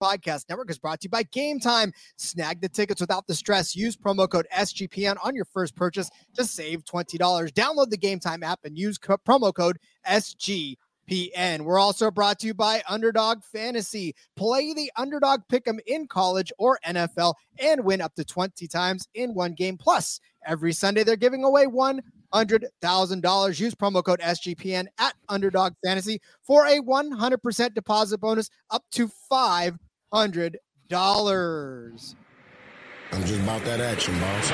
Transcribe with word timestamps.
Podcast 0.00 0.44
Network 0.48 0.70
is 0.70 0.78
brought 0.78 1.00
to 1.00 1.06
you 1.06 1.10
by 1.10 1.22
Game 1.24 1.58
Time. 1.60 1.92
Snag 2.16 2.60
the 2.60 2.68
tickets 2.68 3.00
without 3.00 3.26
the 3.26 3.34
stress. 3.34 3.74
Use 3.74 3.96
promo 3.96 4.28
code 4.28 4.46
SGPN 4.56 5.16
on 5.22 5.34
your 5.34 5.44
first 5.46 5.74
purchase 5.74 6.10
to 6.34 6.44
save 6.44 6.84
$20. 6.84 7.18
Download 7.52 7.90
the 7.90 7.96
Game 7.96 8.20
Time 8.20 8.42
app 8.42 8.60
and 8.64 8.78
use 8.78 8.98
co- 8.98 9.16
promo 9.18 9.52
code 9.52 9.78
SGPN. 10.06 11.62
We're 11.62 11.78
also 11.78 12.10
brought 12.10 12.38
to 12.40 12.46
you 12.46 12.54
by 12.54 12.82
Underdog 12.88 13.42
Fantasy. 13.42 14.14
Play 14.36 14.74
the 14.74 14.90
Underdog 14.96 15.40
Pick'em 15.50 15.78
in 15.86 16.06
college 16.06 16.52
or 16.58 16.78
NFL 16.86 17.34
and 17.58 17.84
win 17.84 18.00
up 18.00 18.14
to 18.14 18.24
20 18.24 18.66
times 18.68 19.08
in 19.14 19.34
one 19.34 19.54
game. 19.54 19.76
Plus, 19.76 20.20
every 20.46 20.72
Sunday 20.72 21.04
they're 21.04 21.16
giving 21.16 21.44
away 21.44 21.66
$100,000. 21.66 23.60
Use 23.60 23.74
promo 23.74 24.04
code 24.04 24.20
SGPN 24.20 24.86
at 24.98 25.14
Underdog 25.28 25.72
Fantasy 25.84 26.20
for 26.42 26.66
a 26.66 26.80
100% 26.80 27.74
deposit 27.74 28.20
bonus 28.20 28.50
up 28.70 28.84
to 28.92 29.08
$500. 30.12 32.14
I'm 33.12 33.24
just 33.24 33.40
about 33.40 33.64
that 33.64 33.80
action, 33.80 34.14
boss. 34.20 34.52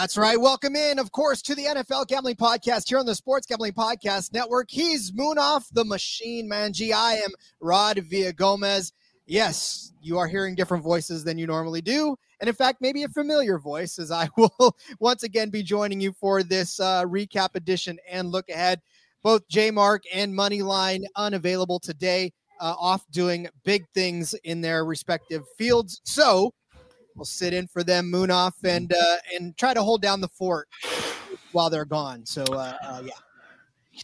That's 0.00 0.16
right. 0.16 0.40
Welcome 0.40 0.76
in, 0.76 0.98
of 0.98 1.12
course, 1.12 1.42
to 1.42 1.54
the 1.54 1.66
NFL 1.66 2.06
Gambling 2.06 2.36
Podcast 2.36 2.88
here 2.88 2.98
on 2.98 3.04
the 3.04 3.14
Sports 3.14 3.46
Gambling 3.46 3.74
Podcast 3.74 4.32
Network. 4.32 4.70
He's 4.70 5.12
Munaf, 5.12 5.66
the 5.72 5.84
Machine 5.84 6.48
Manji. 6.48 6.94
I 6.94 7.16
am 7.16 7.28
Rod 7.60 7.98
Villagomez. 7.98 8.92
Yes, 9.26 9.92
you 10.00 10.16
are 10.16 10.26
hearing 10.26 10.54
different 10.54 10.82
voices 10.82 11.22
than 11.22 11.36
you 11.36 11.46
normally 11.46 11.82
do. 11.82 12.16
And 12.40 12.48
in 12.48 12.54
fact, 12.54 12.80
maybe 12.80 13.02
a 13.02 13.10
familiar 13.10 13.58
voice, 13.58 13.98
as 13.98 14.10
I 14.10 14.30
will 14.38 14.74
once 15.00 15.22
again 15.22 15.50
be 15.50 15.62
joining 15.62 16.00
you 16.00 16.14
for 16.14 16.42
this 16.42 16.80
uh, 16.80 17.04
recap 17.04 17.50
edition 17.54 17.98
and 18.10 18.32
look 18.32 18.48
ahead. 18.48 18.80
Both 19.22 19.48
J 19.48 19.70
Mark 19.70 20.04
and 20.14 20.32
Moneyline 20.32 21.02
unavailable 21.14 21.78
today, 21.78 22.32
uh, 22.58 22.74
off 22.80 23.04
doing 23.10 23.48
big 23.64 23.84
things 23.92 24.32
in 24.44 24.62
their 24.62 24.82
respective 24.86 25.44
fields. 25.58 26.00
So, 26.04 26.54
We'll 27.20 27.26
sit 27.26 27.52
in 27.52 27.66
for 27.66 27.84
them, 27.84 28.10
Munaf, 28.10 28.54
and 28.64 28.90
uh, 28.90 29.16
and 29.34 29.54
try 29.58 29.74
to 29.74 29.82
hold 29.82 30.00
down 30.00 30.22
the 30.22 30.28
fort 30.28 30.70
while 31.52 31.68
they're 31.68 31.84
gone. 31.84 32.24
So 32.24 32.42
uh, 32.44 32.74
uh, 32.82 33.02
yeah, 33.04 33.12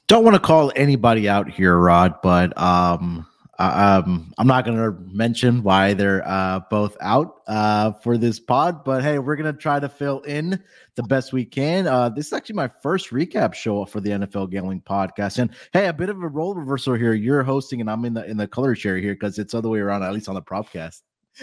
don't 0.07 0.23
want 0.23 0.35
to 0.35 0.39
call 0.39 0.71
anybody 0.77 1.27
out 1.27 1.49
here, 1.49 1.79
Rod, 1.79 2.17
but 2.23 2.53
um, 2.61 3.27
um, 3.59 4.35
I'm 4.37 4.47
not 4.47 4.67
going 4.67 4.77
to 4.77 4.99
mention 5.11 5.63
why 5.63 5.95
they're 5.95 6.29
uh, 6.29 6.61
both 6.69 6.95
out 7.01 7.41
uh, 7.47 7.93
for 7.93 8.19
this 8.19 8.39
pod. 8.39 8.85
But 8.85 9.03
hey, 9.03 9.19
we're 9.19 9.37
going 9.37 9.51
to 9.51 9.59
try 9.59 9.81
to 9.81 9.89
fill 9.89 10.21
in 10.21 10.63
the 10.97 11.03
best 11.05 11.33
we 11.33 11.47
can. 11.47 11.87
Uh, 11.87 12.11
this 12.11 12.27
is 12.27 12.33
actually 12.35 12.57
my 12.57 12.71
first 12.83 13.13
recap 13.13 13.55
show 13.55 13.87
for 13.87 14.03
the 14.03 14.11
NFL 14.11 14.51
Gambling 14.51 14.83
Podcast, 14.83 15.39
and 15.39 15.53
hey, 15.73 15.87
a 15.87 15.93
bit 15.95 16.11
of 16.11 16.23
a 16.23 16.29
role 16.29 16.55
reversal 16.55 16.93
here. 16.93 17.15
You're 17.15 17.45
hosting, 17.45 17.81
and 17.81 17.91
I'm 17.91 18.05
in 18.05 18.13
the 18.13 18.27
in 18.27 18.37
the 18.37 18.47
color 18.47 18.75
chair 18.75 18.99
here 18.99 19.15
because 19.15 19.39
it's 19.39 19.53
the 19.53 19.59
other 19.59 19.71
way 19.71 19.79
around, 19.79 20.03
at 20.03 20.13
least 20.13 20.29
on 20.29 20.35
the 20.35 20.43
propcast. 20.43 21.01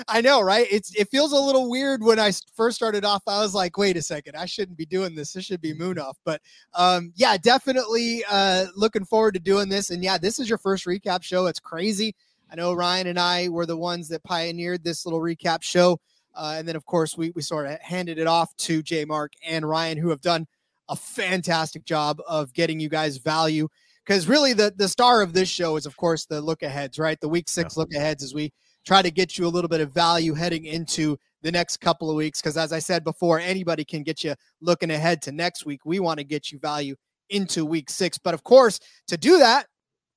I 0.07 0.21
know, 0.21 0.41
right? 0.41 0.67
It's 0.71 0.93
it 0.95 1.09
feels 1.09 1.33
a 1.33 1.39
little 1.39 1.69
weird 1.69 2.03
when 2.03 2.19
I 2.19 2.31
first 2.55 2.75
started 2.75 3.05
off. 3.05 3.23
I 3.27 3.39
was 3.39 3.53
like, 3.53 3.77
wait 3.77 3.97
a 3.97 4.01
second, 4.01 4.35
I 4.35 4.45
shouldn't 4.45 4.77
be 4.77 4.85
doing 4.85 5.15
this. 5.15 5.33
This 5.33 5.45
should 5.45 5.61
be 5.61 5.73
Munaf. 5.73 6.15
But 6.25 6.41
um, 6.73 7.11
yeah, 7.15 7.37
definitely 7.37 8.23
uh, 8.29 8.65
looking 8.75 9.05
forward 9.05 9.33
to 9.35 9.39
doing 9.39 9.69
this. 9.69 9.89
And 9.89 10.03
yeah, 10.03 10.17
this 10.17 10.39
is 10.39 10.49
your 10.49 10.57
first 10.57 10.85
recap 10.85 11.23
show. 11.23 11.45
It's 11.45 11.59
crazy. 11.59 12.15
I 12.51 12.55
know 12.55 12.73
Ryan 12.73 13.07
and 13.07 13.19
I 13.19 13.49
were 13.49 13.65
the 13.65 13.77
ones 13.77 14.09
that 14.09 14.23
pioneered 14.23 14.83
this 14.83 15.05
little 15.05 15.19
recap 15.19 15.63
show. 15.63 15.99
Uh, 16.35 16.55
and 16.57 16.67
then, 16.67 16.75
of 16.75 16.85
course, 16.85 17.17
we, 17.17 17.31
we 17.35 17.41
sort 17.41 17.67
of 17.67 17.79
handed 17.79 18.17
it 18.17 18.27
off 18.27 18.55
to 18.57 18.81
J 18.81 19.05
Mark 19.05 19.33
and 19.45 19.67
Ryan, 19.67 19.97
who 19.97 20.09
have 20.09 20.21
done 20.21 20.47
a 20.89 20.95
fantastic 20.95 21.85
job 21.85 22.19
of 22.27 22.53
getting 22.53 22.79
you 22.79 22.89
guys 22.89 23.17
value. 23.17 23.67
Because 24.05 24.27
really, 24.27 24.53
the, 24.53 24.73
the 24.75 24.87
star 24.87 25.21
of 25.21 25.33
this 25.33 25.49
show 25.49 25.77
is, 25.77 25.85
of 25.85 25.95
course, 25.95 26.25
the 26.25 26.41
look 26.41 26.61
aheads, 26.61 26.99
right? 26.99 27.19
The 27.21 27.29
week 27.29 27.47
six 27.47 27.77
look 27.77 27.93
aheads 27.93 28.23
as 28.23 28.33
we 28.33 28.51
try 28.85 29.01
to 29.01 29.11
get 29.11 29.37
you 29.37 29.45
a 29.45 29.49
little 29.49 29.69
bit 29.69 29.81
of 29.81 29.93
value 29.93 30.33
heading 30.33 30.65
into 30.65 31.17
the 31.41 31.51
next 31.51 31.77
couple 31.77 32.09
of 32.09 32.15
weeks. 32.15 32.41
Because 32.41 32.57
as 32.57 32.73
I 32.73 32.79
said 32.79 33.03
before, 33.03 33.39
anybody 33.39 33.83
can 33.85 34.03
get 34.03 34.23
you 34.23 34.35
looking 34.61 34.91
ahead 34.91 35.21
to 35.23 35.31
next 35.31 35.65
week. 35.65 35.81
We 35.85 35.99
want 35.99 36.19
to 36.19 36.23
get 36.23 36.51
you 36.51 36.59
value 36.59 36.95
into 37.29 37.65
week 37.65 37.89
six. 37.89 38.17
But 38.17 38.33
of 38.33 38.43
course, 38.43 38.79
to 39.07 39.17
do 39.17 39.37
that, 39.39 39.67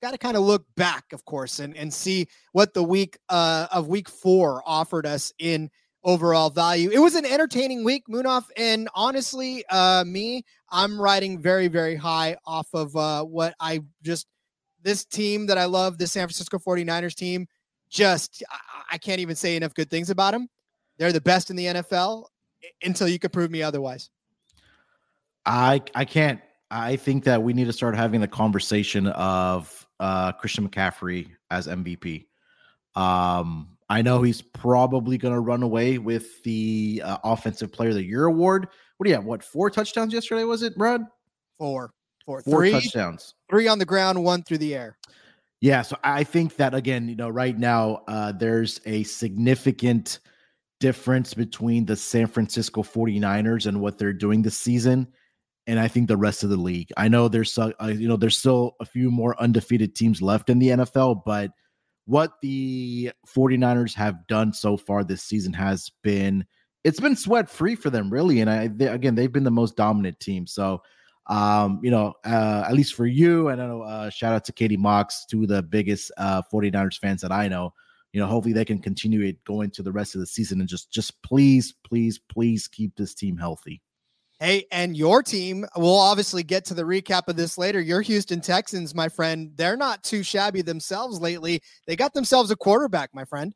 got 0.02 0.12
to 0.12 0.18
kind 0.18 0.36
of 0.36 0.42
look 0.42 0.64
back, 0.76 1.04
of 1.12 1.24
course, 1.24 1.58
and, 1.58 1.76
and 1.76 1.92
see 1.92 2.26
what 2.52 2.74
the 2.74 2.82
week 2.82 3.18
uh, 3.28 3.66
of 3.72 3.88
week 3.88 4.08
four 4.08 4.62
offered 4.66 5.06
us 5.06 5.32
in 5.38 5.70
overall 6.04 6.50
value. 6.50 6.90
It 6.90 7.00
was 7.00 7.16
an 7.16 7.26
entertaining 7.26 7.82
week, 7.82 8.04
Munaf. 8.08 8.44
And 8.56 8.88
honestly, 8.94 9.64
uh, 9.70 10.04
me, 10.06 10.44
I'm 10.70 11.00
riding 11.00 11.40
very, 11.40 11.66
very 11.66 11.96
high 11.96 12.36
off 12.46 12.68
of 12.72 12.94
uh, 12.94 13.24
what 13.24 13.54
I 13.58 13.80
just, 14.02 14.26
this 14.82 15.04
team 15.04 15.46
that 15.46 15.58
I 15.58 15.64
love, 15.64 15.98
the 15.98 16.06
San 16.06 16.28
Francisco 16.28 16.58
49ers 16.58 17.16
team, 17.16 17.48
just, 17.90 18.42
I, 18.50 18.94
I 18.94 18.98
can't 18.98 19.20
even 19.20 19.36
say 19.36 19.56
enough 19.56 19.74
good 19.74 19.90
things 19.90 20.10
about 20.10 20.32
them. 20.32 20.48
They're 20.98 21.12
the 21.12 21.20
best 21.20 21.50
in 21.50 21.56
the 21.56 21.66
NFL 21.66 22.24
until 22.82 23.08
you 23.08 23.18
can 23.18 23.30
prove 23.30 23.50
me 23.50 23.62
otherwise. 23.62 24.10
I 25.44 25.82
I 25.94 26.04
can't. 26.04 26.40
I 26.70 26.96
think 26.96 27.24
that 27.24 27.42
we 27.42 27.52
need 27.52 27.66
to 27.66 27.72
start 27.72 27.94
having 27.94 28.20
the 28.20 28.26
conversation 28.28 29.06
of 29.08 29.86
uh, 30.00 30.32
Christian 30.32 30.68
McCaffrey 30.68 31.30
as 31.50 31.68
MVP. 31.68 32.26
Um, 32.96 33.76
I 33.88 34.02
know 34.02 34.22
he's 34.22 34.42
probably 34.42 35.16
going 35.16 35.34
to 35.34 35.38
run 35.40 35.62
away 35.62 35.98
with 35.98 36.42
the 36.42 37.02
uh, 37.04 37.18
Offensive 37.22 37.70
Player 37.70 37.90
of 37.90 37.94
the 37.94 38.02
Year 38.02 38.24
award. 38.24 38.66
What 38.96 39.04
do 39.04 39.10
you 39.10 39.14
have? 39.14 39.24
What 39.24 39.44
four 39.44 39.70
touchdowns 39.70 40.12
yesterday? 40.12 40.42
Was 40.42 40.62
it, 40.62 40.76
Brad? 40.76 41.02
Four, 41.58 41.92
four, 42.24 42.42
Four 42.42 42.58
three, 42.60 42.72
touchdowns. 42.72 43.34
three 43.48 43.68
on 43.68 43.78
the 43.78 43.84
ground, 43.84 44.22
one 44.24 44.42
through 44.42 44.58
the 44.58 44.74
air. 44.74 44.98
Yeah, 45.60 45.82
so 45.82 45.96
I 46.04 46.24
think 46.24 46.56
that 46.56 46.74
again, 46.74 47.08
you 47.08 47.16
know, 47.16 47.28
right 47.28 47.56
now 47.58 48.02
uh, 48.08 48.32
there's 48.32 48.80
a 48.84 49.02
significant 49.04 50.20
difference 50.80 51.32
between 51.34 51.86
the 51.86 51.96
San 51.96 52.26
Francisco 52.26 52.82
49ers 52.82 53.66
and 53.66 53.80
what 53.80 53.98
they're 53.98 54.12
doing 54.12 54.42
this 54.42 54.58
season 54.58 55.08
and 55.66 55.80
I 55.80 55.88
think 55.88 56.08
the 56.08 56.16
rest 56.16 56.44
of 56.44 56.50
the 56.50 56.56
league. 56.56 56.90
I 56.96 57.08
know 57.08 57.28
there's 57.28 57.56
uh, 57.58 57.72
you 57.86 58.08
know 58.08 58.16
there's 58.16 58.38
still 58.38 58.76
a 58.80 58.84
few 58.84 59.10
more 59.10 59.40
undefeated 59.40 59.94
teams 59.94 60.22
left 60.22 60.50
in 60.50 60.58
the 60.58 60.68
NFL, 60.68 61.22
but 61.24 61.50
what 62.06 62.34
the 62.40 63.10
49ers 63.26 63.94
have 63.94 64.26
done 64.28 64.52
so 64.52 64.76
far 64.76 65.02
this 65.02 65.22
season 65.22 65.52
has 65.52 65.90
been 66.02 66.44
it's 66.84 67.00
been 67.00 67.16
sweat 67.16 67.50
free 67.50 67.74
for 67.74 67.90
them 67.90 68.10
really 68.10 68.40
and 68.40 68.48
I 68.48 68.68
they, 68.68 68.86
again 68.86 69.16
they've 69.16 69.32
been 69.32 69.44
the 69.44 69.50
most 69.50 69.76
dominant 69.76 70.20
team. 70.20 70.46
So 70.46 70.82
um, 71.28 71.80
you 71.82 71.90
know, 71.90 72.14
uh, 72.24 72.64
at 72.66 72.74
least 72.74 72.94
for 72.94 73.06
you, 73.06 73.48
and 73.48 73.60
I 73.60 73.66
know 73.66 73.82
uh, 73.82 74.10
shout 74.10 74.32
out 74.32 74.44
to 74.44 74.52
Katie 74.52 74.76
Mox, 74.76 75.26
two 75.26 75.42
of 75.42 75.48
the 75.48 75.62
biggest 75.62 76.12
uh, 76.18 76.42
49ers 76.52 76.98
fans 76.98 77.22
that 77.22 77.32
I 77.32 77.48
know. 77.48 77.72
You 78.12 78.20
know, 78.20 78.26
hopefully 78.28 78.54
they 78.54 78.64
can 78.64 78.80
continue 78.80 79.22
it 79.22 79.42
going 79.44 79.70
to 79.72 79.82
the 79.82 79.92
rest 79.92 80.14
of 80.14 80.20
the 80.20 80.26
season 80.26 80.60
and 80.60 80.68
just, 80.68 80.90
just 80.90 81.20
please, 81.22 81.74
please, 81.84 82.18
please 82.18 82.66
keep 82.66 82.96
this 82.96 83.14
team 83.14 83.36
healthy. 83.36 83.82
Hey, 84.38 84.66
and 84.70 84.96
your 84.96 85.22
team, 85.22 85.66
we'll 85.76 85.98
obviously 85.98 86.42
get 86.42 86.66
to 86.66 86.74
the 86.74 86.82
recap 86.82 87.28
of 87.28 87.36
this 87.36 87.56
later. 87.58 87.80
Your 87.80 88.02
Houston 88.02 88.40
Texans, 88.40 88.94
my 88.94 89.08
friend, 89.08 89.50
they're 89.56 89.76
not 89.76 90.04
too 90.04 90.22
shabby 90.22 90.62
themselves 90.62 91.20
lately. 91.20 91.62
They 91.86 91.96
got 91.96 92.14
themselves 92.14 92.50
a 92.50 92.56
quarterback, 92.56 93.10
my 93.14 93.24
friend. 93.24 93.54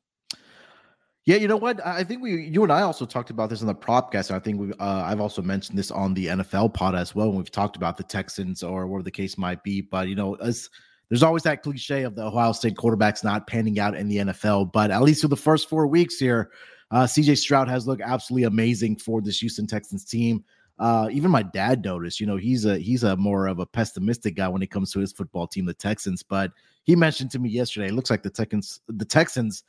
Yeah, 1.30 1.36
you 1.36 1.46
know 1.46 1.56
what? 1.56 1.80
I 1.86 2.02
think 2.02 2.22
we, 2.22 2.48
you 2.48 2.64
and 2.64 2.72
I 2.72 2.82
also 2.82 3.06
talked 3.06 3.30
about 3.30 3.50
this 3.50 3.60
in 3.60 3.68
the 3.68 3.74
propcast. 3.74 4.30
And 4.30 4.36
I 4.36 4.40
think 4.40 4.58
we, 4.58 4.72
uh, 4.80 5.04
I've 5.04 5.20
also 5.20 5.40
mentioned 5.40 5.78
this 5.78 5.92
on 5.92 6.12
the 6.12 6.26
NFL 6.26 6.74
pod 6.74 6.96
as 6.96 7.14
well 7.14 7.28
when 7.28 7.36
we've 7.36 7.52
talked 7.52 7.76
about 7.76 7.96
the 7.96 8.02
Texans 8.02 8.64
or 8.64 8.88
whatever 8.88 9.04
the 9.04 9.12
case 9.12 9.38
might 9.38 9.62
be. 9.62 9.80
But 9.80 10.08
you 10.08 10.16
know, 10.16 10.36
there's 10.40 11.22
always 11.22 11.44
that 11.44 11.62
cliche 11.62 12.02
of 12.02 12.16
the 12.16 12.24
Ohio 12.24 12.50
State 12.50 12.74
quarterbacks 12.74 13.22
not 13.22 13.46
panning 13.46 13.78
out 13.78 13.94
in 13.94 14.08
the 14.08 14.16
NFL. 14.16 14.72
But 14.72 14.90
at 14.90 15.02
least 15.02 15.22
for 15.22 15.28
the 15.28 15.36
first 15.36 15.68
four 15.68 15.86
weeks 15.86 16.18
here, 16.18 16.50
uh, 16.90 17.04
CJ 17.04 17.38
Stroud 17.38 17.68
has 17.68 17.86
looked 17.86 18.02
absolutely 18.02 18.48
amazing 18.48 18.96
for 18.96 19.20
this 19.20 19.38
Houston 19.38 19.68
Texans 19.68 20.04
team. 20.04 20.42
Uh, 20.80 21.08
even 21.12 21.30
my 21.30 21.44
dad 21.44 21.84
noticed, 21.84 22.18
you 22.18 22.26
know, 22.26 22.38
he's 22.38 22.64
a 22.64 22.76
he's 22.76 23.04
a 23.04 23.16
more 23.16 23.46
of 23.46 23.60
a 23.60 23.66
pessimistic 23.66 24.34
guy 24.34 24.48
when 24.48 24.62
it 24.62 24.72
comes 24.72 24.90
to 24.90 24.98
his 24.98 25.12
football 25.12 25.46
team, 25.46 25.64
the 25.64 25.74
Texans. 25.74 26.24
But 26.24 26.50
he 26.82 26.96
mentioned 26.96 27.30
to 27.30 27.38
me 27.38 27.50
yesterday, 27.50 27.86
it 27.86 27.94
looks 27.94 28.10
like 28.10 28.24
the 28.24 28.30
Texans, 28.30 28.80
the 28.88 29.04
Texans 29.04 29.62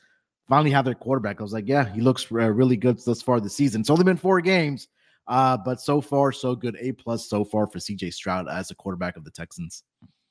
finally 0.52 0.70
have 0.72 0.84
their 0.84 0.94
quarterback. 0.94 1.40
I 1.40 1.44
was 1.44 1.54
like, 1.54 1.66
yeah, 1.66 1.90
he 1.94 2.02
looks 2.02 2.30
uh, 2.30 2.36
really 2.36 2.76
good 2.76 3.00
thus 3.06 3.22
far 3.22 3.40
this 3.40 3.56
season. 3.56 3.80
It's 3.80 3.90
only 3.90 4.04
been 4.04 4.18
four 4.18 4.42
games, 4.42 4.90
uh, 5.30 5.56
but 5.56 5.80
so 5.80 6.02
far 6.02 6.34
so 6.34 6.56
good. 6.56 6.76
A 6.82 6.92
plus 6.92 7.30
so 7.30 7.46
far 7.46 7.68
for 7.68 7.80
CJ 7.80 8.14
Stroud 8.14 8.50
as 8.50 8.70
a 8.70 8.76
quarterback 8.76 9.16
of 9.16 9.24
the 9.24 9.32
Texans. 9.32 9.84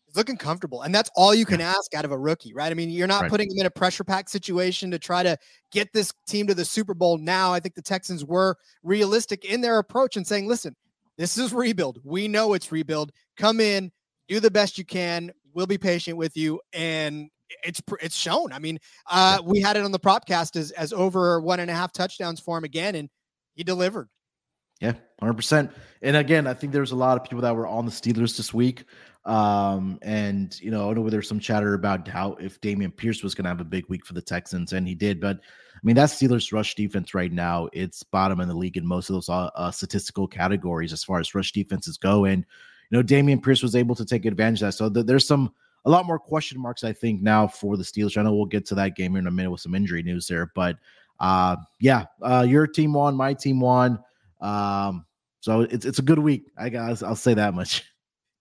He's 0.04 0.16
looking 0.16 0.36
comfortable. 0.36 0.82
And 0.82 0.94
that's 0.94 1.10
all 1.16 1.34
you 1.34 1.46
can 1.46 1.62
ask 1.62 1.94
out 1.94 2.04
of 2.04 2.12
a 2.12 2.18
rookie, 2.18 2.52
right? 2.52 2.70
I 2.70 2.74
mean, 2.74 2.90
you're 2.90 3.06
not 3.06 3.22
Right. 3.22 3.30
putting 3.30 3.50
him 3.50 3.60
in 3.60 3.66
a 3.66 3.70
pressure 3.70 4.04
pack 4.04 4.28
situation 4.28 4.90
to 4.90 4.98
try 4.98 5.22
to 5.22 5.38
get 5.72 5.90
this 5.94 6.12
team 6.26 6.46
to 6.48 6.54
the 6.54 6.66
Super 6.66 6.92
Bowl 6.92 7.16
now. 7.16 7.54
I 7.54 7.60
think 7.60 7.74
the 7.74 7.80
Texans 7.80 8.22
were 8.22 8.58
realistic 8.82 9.46
in 9.46 9.62
their 9.62 9.78
approach 9.78 10.18
and 10.18 10.26
saying, 10.26 10.46
listen, 10.46 10.76
this 11.16 11.38
is 11.38 11.54
rebuild. 11.54 11.98
We 12.04 12.28
know 12.28 12.52
it's 12.52 12.70
rebuild. 12.70 13.10
Come 13.38 13.58
in, 13.58 13.90
do 14.28 14.38
the 14.38 14.50
best 14.50 14.76
you 14.76 14.84
can. 14.84 15.32
We'll 15.54 15.66
be 15.66 15.78
patient 15.78 16.18
with 16.18 16.36
you. 16.36 16.60
And 16.74 17.30
it's 17.64 17.80
it's 18.00 18.16
shown. 18.16 18.52
I 18.52 18.58
mean, 18.58 18.78
uh, 19.10 19.40
we 19.44 19.60
had 19.60 19.76
it 19.76 19.84
on 19.84 19.92
the 19.92 20.00
propcast 20.00 20.56
as 20.56 20.70
as 20.72 20.92
over 20.92 21.40
one 21.40 21.60
and 21.60 21.70
a 21.70 21.74
half 21.74 21.92
touchdowns 21.92 22.40
for 22.40 22.58
him 22.58 22.64
again, 22.64 22.94
and 22.94 23.08
he 23.54 23.64
delivered. 23.64 24.08
Yeah, 24.80 24.94
hundred 25.20 25.34
percent. 25.34 25.70
And 26.00 26.16
again, 26.16 26.46
I 26.46 26.54
think 26.54 26.72
there's 26.72 26.92
a 26.92 26.96
lot 26.96 27.18
of 27.18 27.24
people 27.24 27.42
that 27.42 27.54
were 27.54 27.66
on 27.66 27.84
the 27.84 27.92
Steelers 27.92 28.36
this 28.36 28.54
week. 28.54 28.84
Um, 29.26 29.98
and 30.00 30.58
you 30.60 30.70
know, 30.70 30.90
I 30.90 30.94
know 30.94 31.10
there's 31.10 31.28
some 31.28 31.40
chatter 31.40 31.74
about 31.74 32.08
how 32.08 32.32
if 32.40 32.58
Dameon 32.62 32.96
Pierce 32.96 33.22
was 33.22 33.34
going 33.34 33.44
to 33.44 33.50
have 33.50 33.60
a 33.60 33.64
big 33.64 33.84
week 33.88 34.06
for 34.06 34.14
the 34.14 34.22
Texans, 34.22 34.72
and 34.72 34.88
he 34.88 34.94
did. 34.94 35.20
But 35.20 35.36
I 35.36 35.80
mean, 35.82 35.96
that 35.96 36.08
Steelers 36.08 36.52
rush 36.52 36.74
defense 36.74 37.14
right 37.14 37.30
now, 37.30 37.68
it's 37.74 38.02
bottom 38.02 38.40
in 38.40 38.48
the 38.48 38.54
league 38.54 38.78
in 38.78 38.86
most 38.86 39.10
of 39.10 39.14
those 39.14 39.28
uh, 39.28 39.50
uh, 39.54 39.70
statistical 39.70 40.26
categories 40.26 40.92
as 40.94 41.04
far 41.04 41.20
as 41.20 41.34
rush 41.34 41.52
defenses 41.52 41.98
go. 41.98 42.24
And 42.24 42.46
you 42.90 42.96
know, 42.96 43.02
Dameon 43.02 43.42
Pierce 43.42 43.62
was 43.62 43.76
able 43.76 43.94
to 43.96 44.06
take 44.06 44.24
advantage 44.24 44.62
of 44.62 44.68
that. 44.68 44.72
So 44.72 44.88
th- 44.88 45.04
there's 45.04 45.26
some 45.26 45.52
a 45.84 45.90
lot 45.90 46.06
more 46.06 46.18
question 46.18 46.60
marks, 46.60 46.84
I 46.84 46.92
think, 46.92 47.22
now 47.22 47.46
for 47.46 47.76
the 47.76 47.82
Steelers. 47.82 48.16
I 48.16 48.22
know 48.22 48.34
we'll 48.34 48.46
get 48.46 48.66
to 48.66 48.74
that 48.76 48.96
game 48.96 49.16
in 49.16 49.26
a 49.26 49.30
minute 49.30 49.50
with 49.50 49.60
some 49.60 49.74
injury 49.74 50.02
news 50.02 50.26
there, 50.26 50.50
but 50.54 50.76
uh, 51.18 51.56
yeah, 51.80 52.04
uh, 52.22 52.44
your 52.48 52.66
team 52.66 52.92
won, 52.92 53.14
my 53.14 53.34
team 53.34 53.60
won. 53.60 53.98
Um, 54.40 55.04
so 55.40 55.62
it's 55.62 55.86
it's 55.86 55.98
a 55.98 56.02
good 56.02 56.18
week. 56.18 56.50
I 56.58 56.68
guess 56.68 57.02
I'll 57.02 57.16
say 57.16 57.34
that 57.34 57.54
much. 57.54 57.84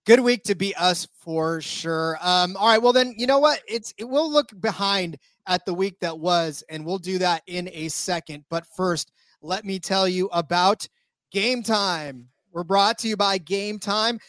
Good 0.06 0.22
week 0.22 0.44
to 0.46 0.56
be 0.56 0.74
us 0.76 1.08
for 1.20 1.62
sure. 1.62 2.18
Um, 2.22 2.58
all 2.58 2.68
right, 2.68 2.82
well 2.82 2.94
then, 2.94 3.14
you 3.18 3.28
know 3.28 3.38
what? 3.38 3.62
It's 3.68 3.94
it, 3.98 4.06
we'll 4.06 4.32
look 4.32 4.50
behind 4.60 5.18
at 5.46 5.66
the 5.66 5.74
week 5.74 6.00
that 6.00 6.18
was, 6.18 6.64
and 6.68 6.84
we'll 6.84 6.98
do 6.98 7.20
that 7.20 7.44
in 7.46 7.70
a 7.74 7.90
second. 7.90 8.44
But 8.50 8.66
first, 8.66 9.12
let 9.44 9.66
me 9.66 9.78
tell 9.78 10.08
you 10.08 10.28
about 10.32 10.88
Game 11.32 11.62
Time. 11.62 12.28
We're 12.52 12.64
brought 12.64 12.98
to 13.00 13.08
you 13.08 13.18
by 13.18 13.38
Game 13.38 13.78
Time. 13.78 14.20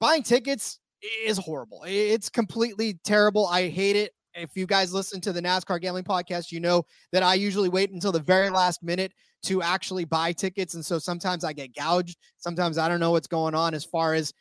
Buying 0.00 0.24
tickets 0.24 0.80
is 1.02 1.38
horrible. 1.38 1.84
It's 1.86 2.28
completely 2.28 2.98
terrible. 3.04 3.46
I 3.46 3.68
hate 3.68 3.96
it. 3.96 4.12
If 4.34 4.50
you 4.54 4.66
guys 4.66 4.92
listen 4.92 5.20
to 5.22 5.32
the 5.32 5.42
NASCAR 5.42 5.80
gambling 5.80 6.04
podcast, 6.04 6.52
you 6.52 6.60
know 6.60 6.84
that 7.12 7.22
I 7.22 7.34
usually 7.34 7.68
wait 7.68 7.90
until 7.90 8.12
the 8.12 8.20
very 8.20 8.50
last 8.50 8.82
minute 8.82 9.12
to 9.44 9.62
actually 9.62 10.04
buy 10.04 10.32
tickets. 10.32 10.74
And 10.74 10.84
so 10.84 10.98
sometimes 10.98 11.44
I 11.44 11.52
get 11.52 11.74
gouged. 11.74 12.18
Sometimes 12.36 12.78
I 12.78 12.88
don't 12.88 13.00
know 13.00 13.10
what's 13.10 13.26
going 13.26 13.54
on 13.54 13.74
as 13.74 13.84
far 13.84 14.14
as 14.14 14.32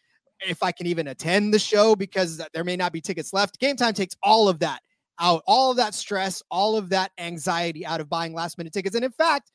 if 0.48 0.62
I 0.62 0.72
can 0.72 0.86
even 0.88 1.08
attend 1.08 1.54
the 1.54 1.60
show 1.60 1.96
because 1.96 2.42
there 2.54 2.64
may 2.64 2.76
not 2.76 2.94
be 2.94 3.02
tickets 3.02 3.34
left. 3.34 3.60
Game 3.60 3.76
time 3.76 3.94
takes 3.94 4.16
all 4.22 4.48
of 4.50 4.60
that 4.60 4.82
out, 5.20 5.42
all 5.48 5.72
of 5.72 5.78
that 5.78 5.96
stress, 5.96 6.44
all 6.52 6.76
of 6.78 6.90
that 6.90 7.12
anxiety 7.18 7.86
out 7.86 8.02
of 8.02 8.10
buying 8.10 8.34
last 8.34 8.58
minute 8.58 8.74
tickets. 8.74 8.96
And 8.96 9.06
in 9.06 9.12
fact, 9.12 9.52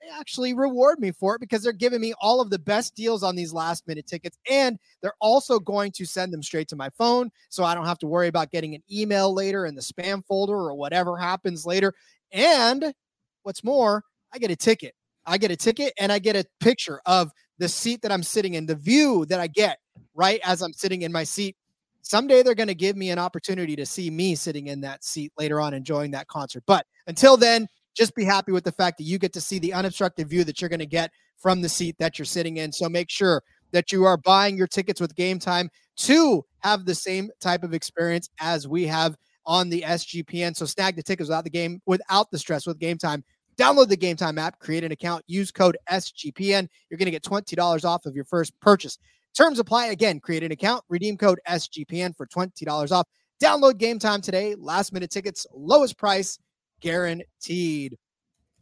they 0.00 0.08
actually 0.18 0.54
reward 0.54 0.98
me 0.98 1.10
for 1.10 1.34
it 1.34 1.40
because 1.40 1.62
they're 1.62 1.72
giving 1.72 2.00
me 2.00 2.14
all 2.20 2.40
of 2.40 2.50
the 2.50 2.58
best 2.58 2.94
deals 2.94 3.22
on 3.22 3.36
these 3.36 3.52
last 3.52 3.86
minute 3.86 4.06
tickets. 4.06 4.38
And 4.48 4.78
they're 5.02 5.14
also 5.20 5.58
going 5.58 5.92
to 5.92 6.06
send 6.06 6.32
them 6.32 6.42
straight 6.42 6.68
to 6.68 6.76
my 6.76 6.88
phone. 6.90 7.30
So 7.50 7.64
I 7.64 7.74
don't 7.74 7.86
have 7.86 7.98
to 7.98 8.06
worry 8.06 8.28
about 8.28 8.50
getting 8.50 8.74
an 8.74 8.82
email 8.90 9.34
later 9.34 9.66
in 9.66 9.74
the 9.74 9.82
spam 9.82 10.24
folder 10.26 10.54
or 10.54 10.74
whatever 10.74 11.16
happens 11.16 11.66
later. 11.66 11.92
And 12.32 12.94
what's 13.42 13.62
more, 13.62 14.04
I 14.32 14.38
get 14.38 14.50
a 14.50 14.56
ticket. 14.56 14.94
I 15.26 15.36
get 15.36 15.50
a 15.50 15.56
ticket 15.56 15.92
and 15.98 16.10
I 16.10 16.18
get 16.18 16.34
a 16.36 16.46
picture 16.60 17.00
of 17.04 17.30
the 17.58 17.68
seat 17.68 18.00
that 18.02 18.12
I'm 18.12 18.22
sitting 18.22 18.54
in, 18.54 18.66
the 18.66 18.74
view 18.74 19.26
that 19.26 19.38
I 19.38 19.48
get 19.48 19.78
right 20.14 20.40
as 20.44 20.62
I'm 20.62 20.72
sitting 20.72 21.02
in 21.02 21.12
my 21.12 21.24
seat. 21.24 21.56
Someday 22.00 22.42
they're 22.42 22.54
going 22.54 22.68
to 22.68 22.74
give 22.74 22.96
me 22.96 23.10
an 23.10 23.18
opportunity 23.18 23.76
to 23.76 23.84
see 23.84 24.10
me 24.10 24.34
sitting 24.34 24.68
in 24.68 24.80
that 24.80 25.04
seat 25.04 25.32
later 25.36 25.60
on 25.60 25.74
enjoying 25.74 26.10
that 26.12 26.26
concert. 26.28 26.62
But 26.66 26.86
until 27.06 27.36
then, 27.36 27.68
just 27.96 28.14
be 28.14 28.24
happy 28.24 28.52
with 28.52 28.64
the 28.64 28.72
fact 28.72 28.98
that 28.98 29.04
you 29.04 29.18
get 29.18 29.32
to 29.34 29.40
see 29.40 29.58
the 29.58 29.72
unobstructed 29.72 30.28
view 30.28 30.44
that 30.44 30.60
you're 30.60 30.70
going 30.70 30.80
to 30.80 30.86
get 30.86 31.10
from 31.36 31.62
the 31.62 31.68
seat 31.68 31.96
that 31.98 32.18
you're 32.18 32.26
sitting 32.26 32.58
in. 32.58 32.72
So 32.72 32.88
make 32.88 33.10
sure 33.10 33.42
that 33.72 33.92
you 33.92 34.04
are 34.04 34.16
buying 34.16 34.56
your 34.56 34.66
tickets 34.66 35.00
with 35.00 35.14
game 35.14 35.38
time 35.38 35.70
to 35.96 36.44
have 36.60 36.84
the 36.84 36.94
same 36.94 37.30
type 37.40 37.62
of 37.62 37.74
experience 37.74 38.28
as 38.40 38.66
we 38.66 38.86
have 38.86 39.16
on 39.46 39.68
the 39.68 39.82
SGPN. 39.82 40.56
So 40.56 40.66
snag 40.66 40.96
the 40.96 41.02
tickets 41.02 41.28
without 41.28 41.44
the 41.44 41.50
game, 41.50 41.80
without 41.86 42.30
the 42.30 42.38
stress 42.38 42.66
with 42.66 42.78
game 42.78 42.98
time. 42.98 43.24
Download 43.56 43.88
the 43.88 43.96
Game 43.96 44.16
Time 44.16 44.38
app, 44.38 44.58
create 44.58 44.84
an 44.84 44.92
account, 44.92 45.22
use 45.26 45.52
code 45.52 45.76
SGPN. 45.90 46.66
You're 46.88 46.96
going 46.96 47.04
to 47.04 47.10
get 47.10 47.22
$20 47.22 47.84
off 47.84 48.06
of 48.06 48.14
your 48.14 48.24
first 48.24 48.58
purchase. 48.60 48.96
Terms 49.36 49.58
apply 49.58 49.86
again. 49.86 50.18
Create 50.18 50.42
an 50.42 50.50
account, 50.50 50.82
redeem 50.88 51.18
code 51.18 51.40
SGPN 51.46 52.16
for 52.16 52.26
$20 52.26 52.90
off. 52.90 53.06
Download 53.42 53.76
Game 53.76 53.98
Time 53.98 54.22
today. 54.22 54.54
Last 54.58 54.94
minute 54.94 55.10
tickets, 55.10 55.46
lowest 55.52 55.98
price 55.98 56.38
guaranteed. 56.80 57.96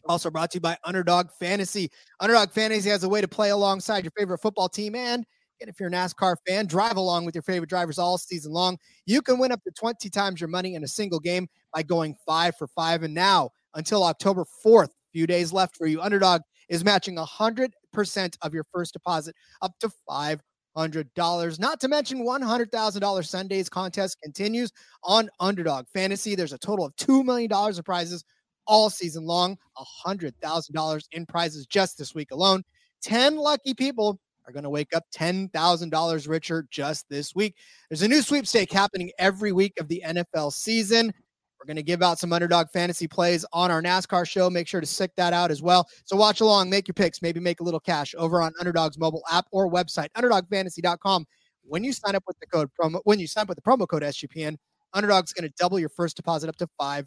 Also 0.07 0.31
brought 0.31 0.51
to 0.53 0.57
you 0.57 0.61
by 0.61 0.77
Underdog 0.85 1.29
Fantasy. 1.39 1.91
Underdog 2.21 2.51
Fantasy 2.51 2.89
has 2.89 3.05
a 3.05 3.09
way 3.09 3.21
to 3.21 3.29
play 3.29 3.51
alongside 3.51 4.05
your 4.05 4.13
favorite 4.17 4.39
football 4.39 4.69
team 4.69 4.95
and 4.95 5.25
and 5.61 5.69
if 5.69 5.81
you're 5.81 5.89
a 5.89 5.93
NASCAR 5.93 6.37
fan, 6.47 6.67
drive 6.67 6.97
along 6.97 7.25
with 7.25 7.35
your 7.35 7.43
favorite 7.43 7.71
drivers 7.71 7.99
all 7.99 8.19
season 8.19 8.53
long. 8.53 8.79
You 9.07 9.23
can 9.23 9.39
win 9.39 9.53
up 9.53 9.63
to 9.65 9.71
20 9.73 10.09
times 10.11 10.41
your 10.41 10.49
money 10.49 10.75
in 10.75 10.85
a 10.85 10.89
single 10.89 11.21
game 11.21 11.49
by 11.75 11.83
going 11.83 12.15
five 12.27 12.57
for 12.57 12.69
five. 12.69 13.03
And 13.03 13.15
now, 13.15 13.51
until 13.75 14.05
October 14.05 14.45
4th, 14.65 14.91
few 15.13 15.27
days 15.27 15.53
left 15.53 15.77
for 15.77 15.87
you. 15.87 16.01
Underdog 16.01 16.43
is 16.69 16.85
matching 16.85 17.17
100% 17.17 18.37
of 18.43 18.55
your 18.55 18.65
first 18.73 18.93
deposit 18.93 19.35
up 19.63 19.73
to 19.81 19.91
$500. 20.09 20.39
Not 20.79 21.81
to 21.81 21.89
mention 21.89 22.25
$100,000 22.25 23.27
Sundays 23.27 23.69
contest 23.69 24.19
continues 24.23 24.71
on 25.03 25.29
Underdog 25.41 25.87
Fantasy. 25.93 26.35
There's 26.35 26.53
a 26.53 26.59
total 26.59 26.85
of 26.87 26.95
$2 26.97 27.25
million 27.25 27.53
of 27.53 27.85
prizes 27.85 28.25
all 28.67 28.89
season 28.89 29.25
long, 29.25 29.59
$100,000 30.07 31.05
in 31.13 31.27
prizes 31.27 31.67
just 31.67 31.99
this 31.99 32.15
week 32.15 32.31
alone. 32.31 32.63
10 33.03 33.37
lucky 33.37 33.75
people 33.75 34.21
are 34.47 34.53
going 34.53 34.63
to 34.63 34.71
wake 34.71 34.95
up 34.95 35.05
$10,000 35.15 36.29
richer 36.29 36.67
just 36.71 37.09
this 37.09 37.35
week. 37.35 37.57
There's 37.91 38.03
a 38.03 38.09
new 38.09 38.23
sweepstake 38.23 38.71
happening 38.71 39.11
every 39.19 39.53
week 39.53 39.73
of 39.81 39.89
the 39.89 40.03
NFL 40.07 40.53
season. 40.53 41.13
We're 41.61 41.67
going 41.67 41.77
to 41.77 41.83
give 41.83 42.03
out 42.03 42.19
some 42.19 42.33
underdog 42.33 42.69
fantasy 42.71 43.09
plays 43.09 43.45
on 43.53 43.71
our 43.71 43.83
NASCAR 43.83 44.27
show. 44.29 44.49
Make 44.49 44.69
sure 44.69 44.81
to 44.81 44.87
stick 44.87 45.11
that 45.17 45.33
out 45.33 45.51
as 45.51 45.61
well. 45.61 45.89
So 46.05 46.17
watch 46.17 46.41
along, 46.41 46.71
make 46.71 46.87
your 46.87 46.95
picks, 46.95 47.21
maybe 47.21 47.41
make 47.41 47.61
a 47.61 47.65
little 47.65 47.81
cash 47.81 48.15
over 48.17 48.41
on 48.41 48.53
Underdog's 48.61 48.97
mobile 48.97 49.23
app 49.31 49.47
or 49.51 49.71
website, 49.71 50.09
underdogfantasy.com. 50.17 51.27
When 51.65 51.85
you 51.85 51.93
sign 51.93 52.15
up 52.15 52.23
with 52.27 52.39
the 52.39 52.47
code 52.47 52.71
promo, 52.81 53.01
when 53.05 53.19
you 53.19 53.27
sign 53.27 53.43
up 53.43 53.49
with 53.49 53.57
the 53.57 53.63
promo 53.63 53.87
code 53.89 54.03
SGPN, 54.03 54.57
Underdog's 54.95 55.33
going 55.33 55.49
to 55.49 55.55
double 55.59 55.79
your 55.79 55.91
first 55.91 56.17
deposit 56.17 56.49
up 56.49 56.57
to 56.57 56.69
$500. 56.81 57.05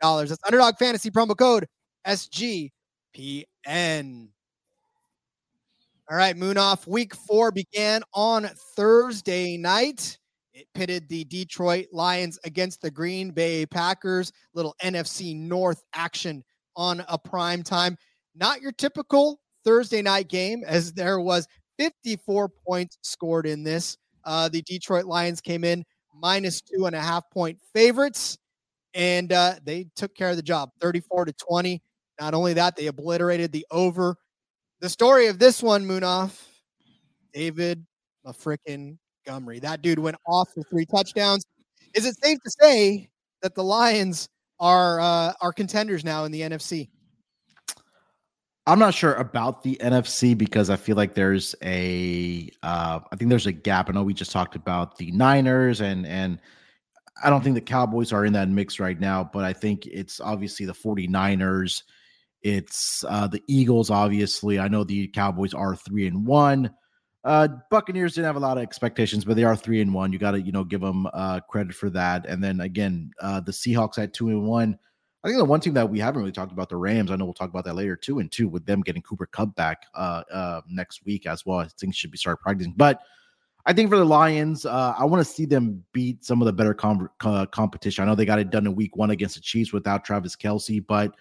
That's 0.00 0.38
Underdog 0.46 0.76
Fantasy 0.78 1.10
promo 1.10 1.36
code 1.36 1.66
SGPN. 2.06 2.70
All 6.08 6.16
right, 6.16 6.36
Munaf. 6.36 6.86
Week 6.86 7.14
four 7.14 7.50
began 7.52 8.02
on 8.14 8.50
Thursday 8.76 9.56
night. 9.56 10.19
It 10.60 10.66
pitted 10.74 11.08
the 11.08 11.24
Detroit 11.24 11.86
Lions 11.90 12.38
against 12.44 12.82
the 12.82 12.90
Green 12.90 13.30
Bay 13.30 13.64
Packers. 13.64 14.30
Little 14.52 14.74
NFC 14.82 15.34
North 15.34 15.82
action 15.94 16.44
on 16.76 17.02
a 17.08 17.18
prime 17.18 17.62
time. 17.62 17.96
Not 18.34 18.60
your 18.60 18.72
typical 18.72 19.40
Thursday 19.64 20.02
night 20.02 20.28
game, 20.28 20.62
as 20.66 20.92
there 20.92 21.18
was 21.18 21.48
54 21.78 22.50
points 22.66 22.98
scored 23.00 23.46
in 23.46 23.62
this. 23.62 23.96
Uh, 24.26 24.50
the 24.50 24.60
Detroit 24.60 25.06
Lions 25.06 25.40
came 25.40 25.64
in 25.64 25.82
minus 26.14 26.60
two 26.60 26.84
and 26.84 26.94
a 26.94 27.00
half 27.00 27.24
point 27.30 27.58
favorites, 27.72 28.36
and 28.92 29.32
uh, 29.32 29.54
they 29.64 29.86
took 29.96 30.14
care 30.14 30.28
of 30.28 30.36
the 30.36 30.42
job 30.42 30.68
34 30.82 31.24
to 31.24 31.32
20. 31.32 31.82
Not 32.20 32.34
only 32.34 32.52
that, 32.52 32.76
they 32.76 32.88
obliterated 32.88 33.50
the 33.50 33.66
over. 33.70 34.14
The 34.80 34.90
story 34.90 35.28
of 35.28 35.38
this 35.38 35.62
one, 35.62 35.86
Munaf, 35.86 36.38
David 37.32 37.86
a 38.26 38.34
frickin' 38.34 38.98
Montgomery. 39.26 39.58
That 39.60 39.82
dude 39.82 39.98
went 39.98 40.16
off 40.26 40.48
for 40.54 40.62
three 40.64 40.86
touchdowns. 40.86 41.44
Is 41.94 42.06
it 42.06 42.16
safe 42.22 42.38
to 42.44 42.50
say 42.60 43.10
that 43.42 43.54
the 43.54 43.64
Lions 43.64 44.28
are 44.58 45.00
uh, 45.00 45.32
are 45.40 45.52
contenders 45.52 46.04
now 46.04 46.24
in 46.24 46.32
the 46.32 46.42
NFC? 46.42 46.88
I'm 48.66 48.78
not 48.78 48.94
sure 48.94 49.14
about 49.14 49.62
the 49.62 49.76
NFC 49.82 50.36
because 50.36 50.70
I 50.70 50.76
feel 50.76 50.96
like 50.96 51.14
there's 51.14 51.54
a 51.62 52.50
uh, 52.62 53.00
I 53.10 53.16
think 53.16 53.30
there's 53.30 53.46
a 53.46 53.52
gap. 53.52 53.88
I 53.88 53.92
know 53.92 54.02
we 54.02 54.14
just 54.14 54.32
talked 54.32 54.54
about 54.54 54.96
the 54.98 55.10
Niners 55.12 55.80
and 55.80 56.06
and 56.06 56.38
I 57.22 57.30
don't 57.30 57.42
think 57.42 57.54
the 57.54 57.60
Cowboys 57.60 58.12
are 58.12 58.24
in 58.24 58.32
that 58.34 58.48
mix 58.48 58.80
right 58.80 58.98
now, 58.98 59.28
but 59.30 59.44
I 59.44 59.52
think 59.52 59.86
it's 59.86 60.20
obviously 60.20 60.64
the 60.64 60.72
49ers. 60.72 61.82
It's 62.42 63.04
uh, 63.06 63.26
the 63.26 63.42
Eagles, 63.46 63.90
obviously. 63.90 64.58
I 64.58 64.68
know 64.68 64.84
the 64.84 65.08
Cowboys 65.08 65.52
are 65.52 65.76
three 65.76 66.06
and 66.06 66.26
one. 66.26 66.70
Uh, 67.22 67.48
Buccaneers 67.70 68.14
didn't 68.14 68.26
have 68.26 68.36
a 68.36 68.40
lot 68.40 68.56
of 68.56 68.62
expectations, 68.62 69.24
but 69.24 69.36
they 69.36 69.44
are 69.44 69.54
three 69.54 69.80
and 69.80 69.92
one. 69.92 70.12
You 70.12 70.18
got 70.18 70.32
to 70.32 70.40
you 70.40 70.52
know 70.52 70.64
give 70.64 70.80
them 70.80 71.06
uh, 71.12 71.40
credit 71.40 71.74
for 71.74 71.90
that. 71.90 72.26
And 72.26 72.42
then 72.42 72.60
again, 72.60 73.10
uh, 73.20 73.40
the 73.40 73.52
Seahawks 73.52 73.98
at 73.98 74.14
two 74.14 74.28
and 74.28 74.46
one. 74.46 74.78
I 75.22 75.28
think 75.28 75.38
the 75.38 75.44
one 75.44 75.60
team 75.60 75.74
that 75.74 75.90
we 75.90 75.98
haven't 75.98 76.20
really 76.20 76.32
talked 76.32 76.52
about 76.52 76.70
the 76.70 76.76
Rams. 76.76 77.10
I 77.10 77.16
know 77.16 77.26
we'll 77.26 77.34
talk 77.34 77.50
about 77.50 77.66
that 77.66 77.74
later. 77.74 77.94
Two 77.94 78.20
and 78.20 78.32
two 78.32 78.48
with 78.48 78.64
them 78.64 78.80
getting 78.80 79.02
Cooper 79.02 79.26
Kupp 79.26 79.54
back 79.54 79.82
uh, 79.94 80.22
uh, 80.32 80.60
next 80.66 81.04
week 81.04 81.26
as 81.26 81.44
well. 81.44 81.58
I 81.58 81.68
think 81.78 81.94
should 81.94 82.10
be 82.10 82.18
start 82.18 82.40
practicing, 82.40 82.74
but. 82.76 83.00
I 83.66 83.74
think 83.74 83.90
for 83.90 83.98
the 83.98 84.06
Lions, 84.06 84.64
uh, 84.64 84.94
I 84.98 85.04
want 85.04 85.20
to 85.20 85.32
see 85.32 85.44
them 85.44 85.84
beat 85.92 86.24
some 86.24 86.40
of 86.40 86.46
the 86.46 86.52
better 86.52 86.72
com- 86.72 87.10
uh, 87.22 87.44
competition. 87.44 88.02
I 88.02 88.06
know 88.06 88.14
they 88.14 88.24
got 88.24 88.38
it 88.38 88.48
done 88.48 88.66
in 88.66 88.74
week 88.74 88.96
one 88.96 89.10
against 89.10 89.34
the 89.34 89.42
Chiefs 89.42 89.70
without 89.70 90.02
Travis 90.02 90.34
Kelce, 90.34 90.84
but 90.84 91.14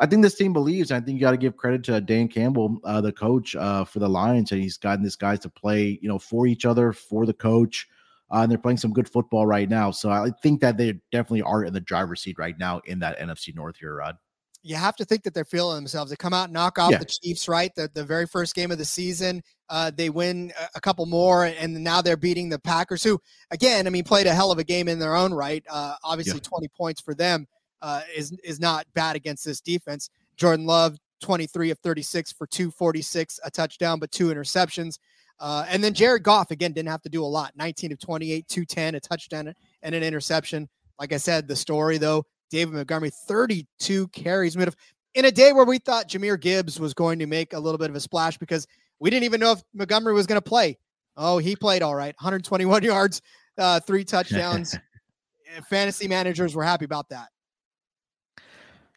I 0.00 0.06
think 0.06 0.22
this 0.22 0.36
team 0.36 0.52
believes. 0.52 0.92
I 0.92 1.00
think 1.00 1.16
you 1.16 1.20
got 1.20 1.32
to 1.32 1.36
give 1.36 1.56
credit 1.56 1.82
to 1.84 2.00
Dan 2.00 2.28
Campbell, 2.28 2.78
uh, 2.84 3.00
the 3.00 3.12
coach 3.12 3.56
uh, 3.56 3.84
for 3.84 3.98
the 3.98 4.08
Lions, 4.08 4.52
and 4.52 4.60
he's 4.62 4.76
gotten 4.76 5.02
these 5.02 5.16
guys 5.16 5.40
to 5.40 5.48
play, 5.48 5.98
you 6.00 6.08
know, 6.08 6.18
for 6.18 6.46
each 6.46 6.64
other, 6.64 6.92
for 6.92 7.26
the 7.26 7.34
coach, 7.34 7.88
uh, 8.32 8.38
and 8.42 8.50
they're 8.50 8.58
playing 8.58 8.76
some 8.76 8.92
good 8.92 9.08
football 9.08 9.46
right 9.46 9.68
now. 9.68 9.90
So 9.90 10.10
I 10.10 10.30
think 10.42 10.60
that 10.60 10.76
they 10.76 11.00
definitely 11.10 11.42
are 11.42 11.64
in 11.64 11.72
the 11.72 11.80
driver's 11.80 12.20
seat 12.22 12.36
right 12.38 12.56
now 12.58 12.80
in 12.84 13.00
that 13.00 13.18
NFC 13.18 13.54
North 13.54 13.76
here, 13.76 13.96
Rod. 13.96 14.16
You 14.62 14.76
have 14.76 14.96
to 14.96 15.04
think 15.04 15.22
that 15.22 15.34
they're 15.34 15.44
feeling 15.44 15.76
themselves. 15.76 16.10
They 16.10 16.16
come 16.16 16.34
out, 16.34 16.44
and 16.44 16.52
knock 16.52 16.78
off 16.78 16.90
Yeah. 16.92 16.98
the 16.98 17.04
Chiefs, 17.06 17.48
right? 17.48 17.72
The 17.74 17.90
the 17.92 18.04
very 18.04 18.26
first 18.26 18.54
game 18.54 18.70
of 18.70 18.78
the 18.78 18.84
season. 18.84 19.42
Uh, 19.68 19.90
they 19.94 20.10
win 20.10 20.52
a- 20.74 20.80
couple 20.80 21.06
more, 21.06 21.44
and 21.44 21.74
now 21.82 22.02
they're 22.02 22.16
beating 22.16 22.48
the 22.48 22.58
Packers, 22.58 23.02
who, 23.02 23.20
again, 23.50 23.86
I 23.86 23.90
mean, 23.90 24.04
played 24.04 24.26
a 24.26 24.34
hell 24.34 24.50
of 24.50 24.58
a 24.58 24.64
game 24.64 24.88
in 24.88 24.98
their 24.98 25.14
own 25.14 25.32
right. 25.34 25.62
Uh, 25.68 25.94
obviously, 26.02 26.40
20 26.40 26.68
points 26.76 27.00
for 27.00 27.14
them 27.14 27.46
uh, 27.82 28.02
is 28.14 28.32
is 28.44 28.60
not 28.60 28.86
bad 28.94 29.16
against 29.16 29.44
this 29.44 29.60
defense. 29.60 30.10
Jordan 30.36 30.66
Love, 30.66 30.96
23 31.20 31.70
of 31.70 31.78
36 31.80 32.32
for 32.32 32.46
246, 32.46 33.40
a 33.44 33.50
touchdown, 33.50 33.98
but 33.98 34.10
two 34.10 34.28
interceptions. 34.28 34.98
Uh, 35.40 35.64
and 35.68 35.82
then 35.82 35.94
Jared 35.94 36.22
Goff, 36.24 36.50
again, 36.50 36.72
didn't 36.72 36.88
have 36.88 37.02
to 37.02 37.08
do 37.08 37.22
a 37.22 37.26
lot 37.26 37.52
19 37.56 37.92
of 37.92 37.98
28, 38.00 38.48
210, 38.48 38.94
a 38.96 39.00
touchdown 39.00 39.54
and 39.82 39.94
an 39.94 40.02
interception. 40.02 40.68
Like 40.98 41.12
I 41.12 41.16
said, 41.16 41.46
the 41.46 41.54
story, 41.54 41.98
though, 41.98 42.24
David 42.50 42.74
Montgomery, 42.74 43.10
32 43.28 44.08
carries. 44.08 44.56
Mid- 44.56 44.74
In 45.14 45.26
a 45.26 45.30
day 45.30 45.52
where 45.52 45.64
we 45.64 45.78
thought 45.78 46.08
Jahmyr 46.08 46.40
Gibbs 46.40 46.80
was 46.80 46.92
going 46.94 47.20
to 47.20 47.26
make 47.26 47.52
a 47.52 47.58
little 47.58 47.78
bit 47.78 47.90
of 47.90 47.94
a 47.96 48.00
splash 48.00 48.36
because 48.36 48.66
we 48.98 49.10
didn't 49.10 49.24
even 49.24 49.38
know 49.38 49.52
if 49.52 49.62
Montgomery 49.74 50.12
was 50.14 50.26
going 50.26 50.40
to 50.40 50.48
play. 50.48 50.76
Oh, 51.16 51.38
he 51.38 51.54
played 51.54 51.82
all 51.82 51.94
right 51.94 52.14
121 52.18 52.82
yards, 52.84 53.22
uh, 53.58 53.78
three 53.80 54.04
touchdowns. 54.04 54.76
Fantasy 55.70 56.08
managers 56.08 56.54
were 56.54 56.64
happy 56.64 56.84
about 56.84 57.08
that. 57.10 57.28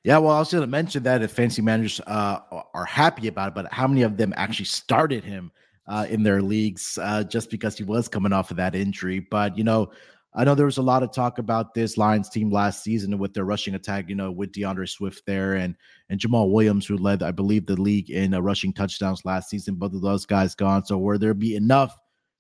Yeah, 0.04 0.18
well, 0.18 0.36
I 0.36 0.40
was 0.40 0.52
going 0.52 0.62
to 0.62 0.68
mention 0.68 1.04
that 1.04 1.22
if 1.22 1.32
fancy 1.32 1.62
managers 1.62 2.02
uh, 2.08 2.40
are 2.74 2.86
happy 2.86 3.28
about 3.28 3.50
it, 3.50 3.54
but 3.54 3.72
how 3.72 3.88
many 3.88 4.02
of 4.02 4.18
them 4.18 4.34
actually 4.36 4.66
started 4.66 5.24
him 5.24 5.52
uh, 5.88 6.08
in 6.10 6.24
their 6.24 6.42
leagues 6.42 6.98
uh, 7.00 7.24
just 7.24 7.52
because 7.52 7.78
he 7.78 7.84
was 7.84 8.08
coming 8.08 8.34
off 8.34 8.50
of 8.50 8.58
that 8.58 8.74
injury? 8.74 9.20
But 9.20 9.56
you 9.56 9.64
know, 9.64 9.92
I 10.34 10.44
know 10.44 10.56
there 10.56 10.66
was 10.66 10.80
a 10.80 10.82
lot 10.82 11.04
of 11.04 11.12
talk 11.12 11.38
about 11.38 11.76
this 11.76 11.98
Lions 11.98 12.30
team 12.30 12.50
last 12.50 12.84
season 12.84 13.16
with 13.20 13.36
their 13.36 13.46
rushing 13.46 13.76
attack. 13.76 14.10
You 14.10 14.16
know, 14.16 14.32
with 14.32 14.54
D'Andre 14.54 14.88
Swift 14.88 15.24
there 15.28 15.54
and 15.54 15.76
and 16.10 16.20
Jamaal 16.20 16.52
Williams, 16.52 16.88
who 16.88 16.98
led, 16.98 17.22
I 17.22 17.30
believe, 17.30 17.68
the 17.68 17.80
league 17.80 18.10
in 18.10 18.34
uh, 18.34 18.40
rushing 18.40 18.74
touchdowns 18.74 19.24
last 19.24 19.52
season. 19.52 19.76
Both 19.76 19.94
of 19.94 20.02
those 20.02 20.26
guys 20.26 20.56
gone. 20.56 20.84
So, 20.84 20.98
will 20.98 21.20
there 21.20 21.36
be 21.36 21.56
enough 21.56 21.96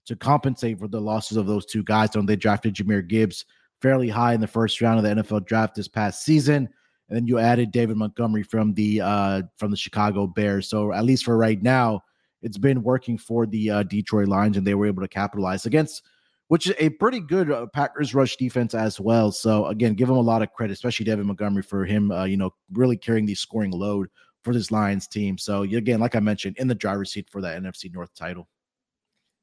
to 0.07 0.15
compensate 0.15 0.79
for 0.79 0.87
the 0.87 0.99
losses 0.99 1.37
of 1.37 1.45
those 1.45 1.67
two 1.67 1.83
guys? 1.83 2.09
Don't 2.09 2.25
they 2.25 2.35
drafted 2.35 2.73
Jahmyr 2.73 3.07
Gibbs 3.07 3.45
fairly 3.83 4.09
high 4.09 4.33
in 4.33 4.41
the 4.41 4.47
first 4.47 4.81
round 4.81 4.97
of 4.97 5.03
the 5.03 5.21
NFL 5.21 5.45
draft 5.45 5.75
this 5.75 5.87
past 5.87 6.23
season 6.23 6.67
and 7.11 7.17
then 7.17 7.27
you 7.27 7.39
added 7.39 7.71
David 7.71 7.97
Montgomery 7.97 8.41
from 8.41 8.73
the 8.73 9.01
uh 9.01 9.41
from 9.57 9.69
the 9.69 9.75
Chicago 9.75 10.27
Bears. 10.27 10.69
So 10.69 10.93
at 10.93 11.03
least 11.03 11.25
for 11.25 11.37
right 11.37 11.61
now, 11.61 12.01
it's 12.41 12.57
been 12.57 12.83
working 12.83 13.17
for 13.17 13.45
the 13.45 13.69
uh, 13.69 13.83
Detroit 13.83 14.29
Lions, 14.29 14.55
and 14.55 14.65
they 14.65 14.75
were 14.75 14.85
able 14.85 15.01
to 15.01 15.09
capitalize 15.09 15.65
against, 15.65 16.03
which 16.47 16.67
is 16.67 16.75
a 16.79 16.87
pretty 16.91 17.19
good 17.19 17.51
uh, 17.51 17.67
Packers 17.73 18.15
rush 18.15 18.37
defense 18.37 18.73
as 18.73 18.97
well. 18.97 19.29
So 19.33 19.65
again, 19.65 19.93
give 19.93 20.07
him 20.07 20.15
a 20.15 20.21
lot 20.21 20.41
of 20.41 20.53
credit, 20.53 20.71
especially 20.71 21.05
David 21.05 21.25
Montgomery 21.25 21.63
for 21.63 21.83
him, 21.83 22.11
uh, 22.11 22.23
you 22.23 22.37
know, 22.37 22.51
really 22.71 22.95
carrying 22.95 23.25
the 23.25 23.35
scoring 23.35 23.71
load 23.71 24.07
for 24.45 24.53
this 24.53 24.71
Lions 24.71 25.05
team. 25.05 25.37
So 25.37 25.63
again, 25.63 25.99
like 25.99 26.15
I 26.15 26.21
mentioned, 26.21 26.57
in 26.59 26.69
the 26.69 26.75
driver's 26.75 27.11
seat 27.11 27.29
for 27.29 27.41
that 27.41 27.61
NFC 27.61 27.93
North 27.93 28.15
title. 28.15 28.47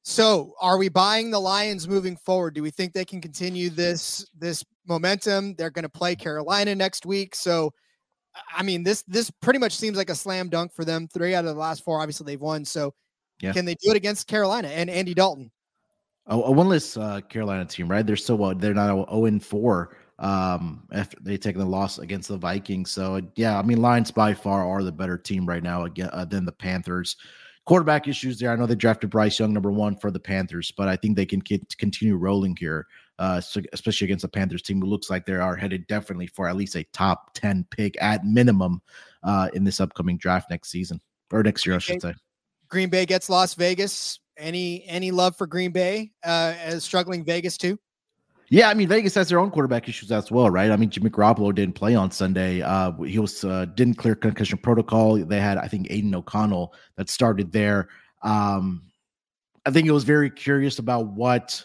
So, 0.09 0.55
are 0.59 0.79
we 0.79 0.89
buying 0.89 1.31
the 1.31 1.39
Lions 1.39 1.87
moving 1.87 2.17
forward? 2.17 2.55
Do 2.55 2.63
we 2.63 2.71
think 2.71 2.95
they 2.95 3.05
can 3.05 3.21
continue 3.21 3.69
this 3.69 4.27
this 4.39 4.65
momentum? 4.87 5.55
They're 5.57 5.69
going 5.69 5.83
to 5.83 5.91
play 5.91 6.17
Carolina 6.17 6.75
next 6.75 7.05
week. 7.05 7.35
So, 7.35 7.75
I 8.57 8.63
mean, 8.63 8.83
this 8.83 9.03
this 9.03 9.31
pretty 9.43 9.59
much 9.59 9.77
seems 9.77 9.99
like 9.99 10.09
a 10.09 10.15
slam 10.15 10.49
dunk 10.49 10.73
for 10.73 10.87
them. 10.87 11.09
Three 11.09 11.35
out 11.35 11.45
of 11.45 11.55
the 11.55 11.61
last 11.61 11.85
four, 11.85 12.01
obviously, 12.01 12.25
they've 12.25 12.41
won. 12.41 12.65
So, 12.65 12.95
Yeah. 13.43 13.53
can 13.53 13.67
they 13.67 13.75
do 13.75 13.91
it 13.91 13.99
against 13.99 14.27
Carolina 14.29 14.69
and 14.69 14.89
Andy 14.89 15.13
Dalton? 15.13 15.51
a, 16.27 16.39
a 16.39 16.55
winless 16.55 16.99
uh, 16.99 17.21
Carolina 17.21 17.67
team, 17.67 17.87
right? 17.87 18.07
They're 18.07 18.17
still 18.17 18.39
what 18.39 18.63
they're 18.63 18.73
not 18.73 19.11
0 19.11 19.25
and 19.27 19.45
4 19.45 19.95
um 20.21 20.85
after 20.91 21.19
they 21.21 21.37
taken 21.37 21.61
the 21.61 21.67
loss 21.67 21.99
against 21.99 22.31
the 22.31 22.39
Vikings. 22.39 22.91
So 22.91 23.21
yeah, 23.37 23.59
I 23.59 23.63
mean 23.63 23.83
Lions 23.83 24.11
by 24.11 24.33
far 24.33 24.67
are 24.67 24.83
the 24.83 24.91
better 24.91 25.19
team 25.19 25.45
right 25.45 25.63
now 25.63 25.85
again 25.85 26.09
uh, 26.15 26.25
than 26.25 26.47
the 26.47 26.53
Panthers. 26.53 27.17
Quarterback 27.69 28.09
issues 28.09 28.39
there. 28.39 28.51
I 28.51 28.57
know 28.57 28.65
they 28.65 28.75
drafted 28.75 29.11
Bryce 29.11 29.39
Young 29.39 29.53
number 29.53 29.71
one 29.71 29.95
for 29.95 30.11
the 30.11 30.19
Panthers, 30.19 30.73
but 30.75 30.89
I 30.89 30.97
think 30.97 31.17
they 31.17 31.27
can 31.27 31.43
continue 31.43 32.17
rolling 32.17 32.57
here, 32.57 32.87
uh, 33.19 33.43
so, 33.43 33.61
especially 33.75 34.07
against 34.07 34.23
the 34.23 34.29
Panthers 34.29 34.63
team 34.63 34.81
who 34.81 34.87
looks 34.87 35.11
like 35.11 35.27
they 35.27 35.35
are 35.35 35.55
headed 35.55 35.87
definitely 35.87 36.29
for 36.29 36.49
at 36.49 36.57
least 36.57 36.77
a 36.77 36.85
top 36.95 37.35
ten 37.35 37.67
pick 37.71 38.01
at 38.01 38.25
minimum 38.25 38.81
uh, 39.23 39.51
in 39.53 39.65
this 39.65 39.81
upcoming 39.83 40.17
draft 40.17 40.49
next 40.49 40.71
season 40.71 40.99
or 41.31 41.43
next 41.43 41.67
year, 41.67 41.77
I 41.77 41.79
should 41.79 42.01
say. 42.01 42.15
Green 42.69 42.89
Bay 42.89 43.05
gets 43.05 43.29
Las 43.29 43.53
Vegas. 43.53 44.19
Any 44.39 44.83
any 44.87 45.11
love 45.11 45.37
for 45.37 45.47
Green 45.47 45.71
Bay 45.71 46.13
uh, 46.25 46.55
as 46.59 46.85
struggling 46.85 47.23
Vegas 47.23 47.59
too? 47.59 47.79
Yeah, 48.51 48.71
I 48.71 48.75
mean 48.75 48.89
Vegas 48.89 49.15
has 49.15 49.29
their 49.29 49.39
own 49.39 49.51
quarterback 49.51 49.89
issues 49.89 50.11
as 50.11 50.31
well, 50.31 50.49
right? 50.49 50.71
I 50.71 50.77
mean 50.77 50.91
Jimmy 50.91 51.11
Garoppolo 51.11 51.55
didn't 51.55 51.75
play 51.75 51.95
on 51.95 52.11
Sunday. 52.11 52.63
Uh, 52.63 52.93
he 53.03 53.19
was 53.19 53.45
uh, 53.45 53.67
didn't 53.75 53.95
clear 53.95 54.15
concussion 54.15 54.59
protocol. 54.59 55.17
They 55.17 55.41
had 55.41 55.59
I 55.59 55.69
think 55.69 55.89
Aidan 55.91 56.15
O'Connell 56.15 56.73
that 56.97 57.11
started 57.11 57.53
there. 57.53 57.89
Um, 58.23 58.85
I 59.67 59.71
think 59.71 59.87
it 59.87 59.93
was 59.93 60.05
very 60.05 60.31
curious 60.31 60.79
about 60.79 61.09
what 61.09 61.65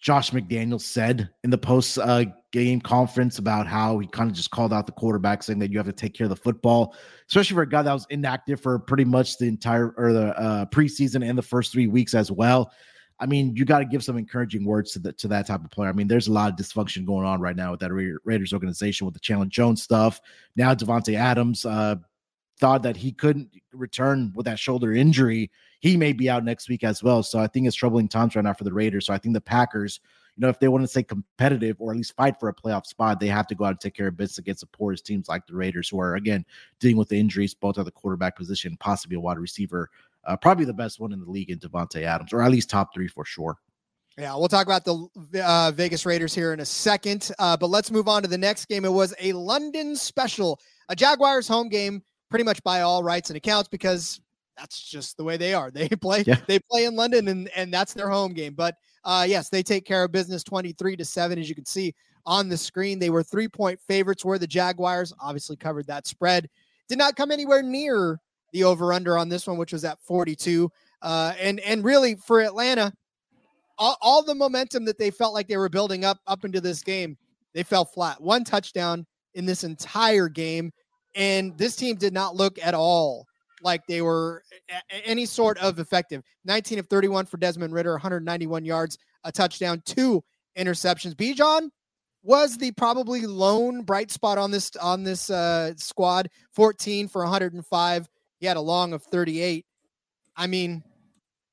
Josh 0.00 0.30
McDaniel 0.30 0.80
said 0.80 1.28
in 1.44 1.50
the 1.50 1.58
post 1.58 1.98
uh, 1.98 2.24
game 2.52 2.80
conference 2.80 3.38
about 3.38 3.66
how 3.66 3.98
he 3.98 4.06
kind 4.06 4.30
of 4.30 4.36
just 4.36 4.50
called 4.50 4.72
out 4.72 4.86
the 4.86 4.92
quarterback, 4.92 5.42
saying 5.42 5.58
that 5.58 5.70
you 5.70 5.76
have 5.76 5.86
to 5.86 5.92
take 5.92 6.14
care 6.14 6.24
of 6.24 6.30
the 6.30 6.36
football, 6.36 6.96
especially 7.28 7.54
for 7.54 7.62
a 7.62 7.68
guy 7.68 7.82
that 7.82 7.92
was 7.92 8.06
inactive 8.08 8.60
for 8.60 8.78
pretty 8.78 9.04
much 9.04 9.36
the 9.36 9.46
entire 9.46 9.90
or 9.98 10.14
the 10.14 10.38
uh, 10.38 10.64
preseason 10.66 11.28
and 11.28 11.36
the 11.36 11.42
first 11.42 11.72
three 11.72 11.86
weeks 11.86 12.14
as 12.14 12.32
well. 12.32 12.72
I 13.20 13.26
mean, 13.26 13.54
you 13.54 13.66
got 13.66 13.80
to 13.80 13.84
give 13.84 14.02
some 14.02 14.16
encouraging 14.16 14.64
words 14.64 14.92
to 14.92 14.98
the, 14.98 15.12
to 15.12 15.28
that 15.28 15.46
type 15.46 15.62
of 15.62 15.70
player. 15.70 15.90
I 15.90 15.92
mean, 15.92 16.08
there's 16.08 16.28
a 16.28 16.32
lot 16.32 16.50
of 16.50 16.56
dysfunction 16.56 17.04
going 17.04 17.26
on 17.26 17.40
right 17.40 17.54
now 17.54 17.70
with 17.70 17.80
that 17.80 17.92
Ra- 17.92 18.18
Raiders 18.24 18.54
organization 18.54 19.04
with 19.04 19.12
the 19.14 19.20
Chandler 19.20 19.46
Jones 19.46 19.82
stuff. 19.82 20.20
Now 20.56 20.74
Davante 20.74 21.14
Adams 21.14 21.66
uh, 21.66 21.96
thought 22.58 22.82
that 22.82 22.96
he 22.96 23.12
couldn't 23.12 23.50
return 23.72 24.32
with 24.34 24.46
that 24.46 24.58
shoulder 24.58 24.94
injury. 24.94 25.50
He 25.80 25.96
may 25.96 26.14
be 26.14 26.30
out 26.30 26.44
next 26.44 26.68
week 26.68 26.82
as 26.82 27.02
well. 27.02 27.22
So 27.22 27.38
I 27.38 27.46
think 27.46 27.66
it's 27.66 27.76
troubling 27.76 28.08
times 28.08 28.36
right 28.36 28.44
now 28.44 28.54
for 28.54 28.64
the 28.64 28.72
Raiders. 28.72 29.06
So 29.06 29.14
I 29.14 29.18
think 29.18 29.34
the 29.34 29.40
Packers, 29.40 30.00
you 30.36 30.42
know, 30.42 30.48
if 30.48 30.58
they 30.58 30.68
want 30.68 30.84
to 30.84 30.88
stay 30.88 31.02
competitive 31.02 31.76
or 31.78 31.90
at 31.90 31.96
least 31.98 32.16
fight 32.16 32.40
for 32.40 32.48
a 32.48 32.54
playoff 32.54 32.86
spot, 32.86 33.20
they 33.20 33.26
have 33.26 33.46
to 33.48 33.54
go 33.54 33.64
out 33.64 33.70
and 33.70 33.80
take 33.80 33.94
care 33.94 34.08
of 34.08 34.16
business 34.16 34.38
against 34.38 34.60
the 34.60 34.66
poorest 34.66 35.04
teams 35.04 35.28
like 35.28 35.46
the 35.46 35.54
Raiders, 35.54 35.90
who 35.90 36.00
are 36.00 36.16
again 36.16 36.44
dealing 36.78 36.96
with 36.96 37.08
the 37.08 37.20
injuries 37.20 37.54
both 37.54 37.78
at 37.78 37.84
the 37.84 37.90
quarterback 37.90 38.36
position, 38.36 38.76
possibly 38.78 39.16
a 39.16 39.20
wide 39.20 39.38
receiver 39.38 39.90
uh, 40.24 40.36
probably 40.36 40.64
the 40.64 40.72
best 40.74 41.00
one 41.00 41.12
in 41.12 41.20
the 41.20 41.30
league 41.30 41.50
in 41.50 41.58
Davante 41.58 42.02
Adams, 42.02 42.32
or 42.32 42.42
at 42.42 42.50
least 42.50 42.70
top 42.70 42.92
three 42.94 43.08
for 43.08 43.24
sure. 43.24 43.56
Yeah, 44.18 44.34
we'll 44.36 44.48
talk 44.48 44.66
about 44.66 44.84
the 44.84 45.42
uh, 45.42 45.70
Vegas 45.72 46.04
Raiders 46.04 46.34
here 46.34 46.52
in 46.52 46.60
a 46.60 46.64
second, 46.64 47.30
uh, 47.38 47.56
but 47.56 47.68
let's 47.70 47.90
move 47.90 48.08
on 48.08 48.22
to 48.22 48.28
the 48.28 48.36
next 48.36 48.66
game. 48.66 48.84
It 48.84 48.92
was 48.92 49.14
a 49.20 49.32
London 49.32 49.96
special, 49.96 50.60
a 50.88 50.96
Jaguars 50.96 51.48
home 51.48 51.68
game, 51.68 52.02
pretty 52.28 52.44
much 52.44 52.62
by 52.62 52.82
all 52.82 53.02
rights 53.02 53.30
and 53.30 53.36
accounts, 53.36 53.68
because 53.68 54.20
that's 54.58 54.82
just 54.82 55.16
the 55.16 55.24
way 55.24 55.36
they 55.36 55.54
are. 55.54 55.70
They 55.74 55.88
play, 55.88 56.24
Yeah. 56.26 56.36
they 56.46 56.58
play 56.58 56.84
in 56.84 56.96
London, 56.96 57.28
and 57.28 57.48
and 57.56 57.72
that's 57.72 57.94
their 57.94 58.10
home 58.10 58.34
game. 58.34 58.52
But 58.54 58.74
uh, 59.04 59.24
yes, 59.26 59.48
they 59.48 59.62
take 59.62 59.86
care 59.86 60.04
of 60.04 60.12
business, 60.12 60.42
twenty 60.44 60.72
three 60.72 60.96
to 60.96 61.04
seven, 61.04 61.38
as 61.38 61.48
you 61.48 61.54
can 61.54 61.64
see 61.64 61.94
on 62.26 62.50
the 62.50 62.58
screen. 62.58 62.98
They 62.98 63.10
were 63.10 63.22
three 63.22 63.48
point 63.48 63.80
favorites. 63.88 64.24
Were 64.24 64.38
the 64.38 64.46
Jaguars 64.46 65.14
obviously 65.22 65.56
covered 65.56 65.86
that 65.86 66.06
spread? 66.06 66.50
Did 66.88 66.98
not 66.98 67.16
come 67.16 67.30
anywhere 67.30 67.62
near 67.62 68.20
the 68.52 68.64
over 68.64 68.92
under 68.92 69.16
on 69.16 69.28
this 69.28 69.46
one, 69.46 69.58
which 69.58 69.72
was 69.72 69.84
at 69.84 70.00
42. 70.02 70.70
Uh, 71.02 71.32
and 71.40 71.60
and 71.60 71.84
really 71.84 72.14
for 72.14 72.40
Atlanta, 72.40 72.92
all, 73.78 73.96
all 74.00 74.22
the 74.22 74.34
momentum 74.34 74.84
that 74.84 74.98
they 74.98 75.10
felt 75.10 75.34
like 75.34 75.48
they 75.48 75.56
were 75.56 75.68
building 75.68 76.04
up 76.04 76.18
up 76.26 76.44
into 76.44 76.60
this 76.60 76.82
game, 76.82 77.16
they 77.54 77.62
fell 77.62 77.84
flat. 77.84 78.20
One 78.20 78.44
touchdown 78.44 79.06
in 79.34 79.46
this 79.46 79.64
entire 79.64 80.28
game, 80.28 80.72
and 81.14 81.56
this 81.56 81.76
team 81.76 81.96
did 81.96 82.12
not 82.12 82.36
look 82.36 82.58
at 82.62 82.74
all 82.74 83.26
like 83.62 83.86
they 83.86 84.02
were 84.02 84.42
any 85.04 85.26
sort 85.26 85.58
of 85.58 85.78
effective. 85.78 86.22
19 86.44 86.78
of 86.78 86.86
31 86.86 87.26
for 87.26 87.36
Desmond 87.36 87.74
Ridder, 87.74 87.92
191 87.92 88.64
yards, 88.64 88.98
a 89.24 89.32
touchdown, 89.32 89.82
two 89.84 90.22
interceptions. 90.56 91.14
Bijan 91.14 91.68
was 92.22 92.56
the 92.56 92.72
probably 92.72 93.26
lone 93.26 93.82
bright 93.82 94.10
spot 94.10 94.38
on 94.38 94.50
this 94.50 94.74
on 94.76 95.02
this 95.02 95.30
uh, 95.30 95.72
squad. 95.76 96.28
14 96.52 97.08
for 97.08 97.22
105. 97.22 98.08
He 98.40 98.46
had 98.46 98.56
a 98.56 98.60
long 98.60 98.92
of 98.92 99.02
38. 99.04 99.66
I 100.36 100.46
mean, 100.46 100.82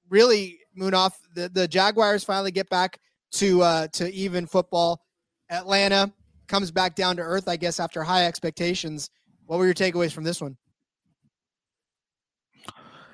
really, 0.10 0.60
Munaf, 0.77 1.12
the, 1.36 1.50
the 1.50 1.67
Jaguars 1.67 2.24
finally 2.24 2.51
get 2.51 2.70
back 2.70 3.00
to 3.34 3.62
uh, 3.62 3.88
to 3.94 4.12
even 4.13 4.48
football. 4.48 5.01
Atlanta 5.50 6.12
comes 6.48 6.72
back 6.72 6.96
down 6.96 7.17
to 7.17 7.22
earth, 7.22 7.48
I 7.48 7.58
guess, 7.58 7.79
after 7.79 8.03
high 8.03 8.25
expectations. 8.25 9.10
What 9.46 9.60
were 9.60 9.65
your 9.65 9.74
takeaways 9.74 10.12
from 10.12 10.24
this 10.24 10.41
one? 10.41 10.58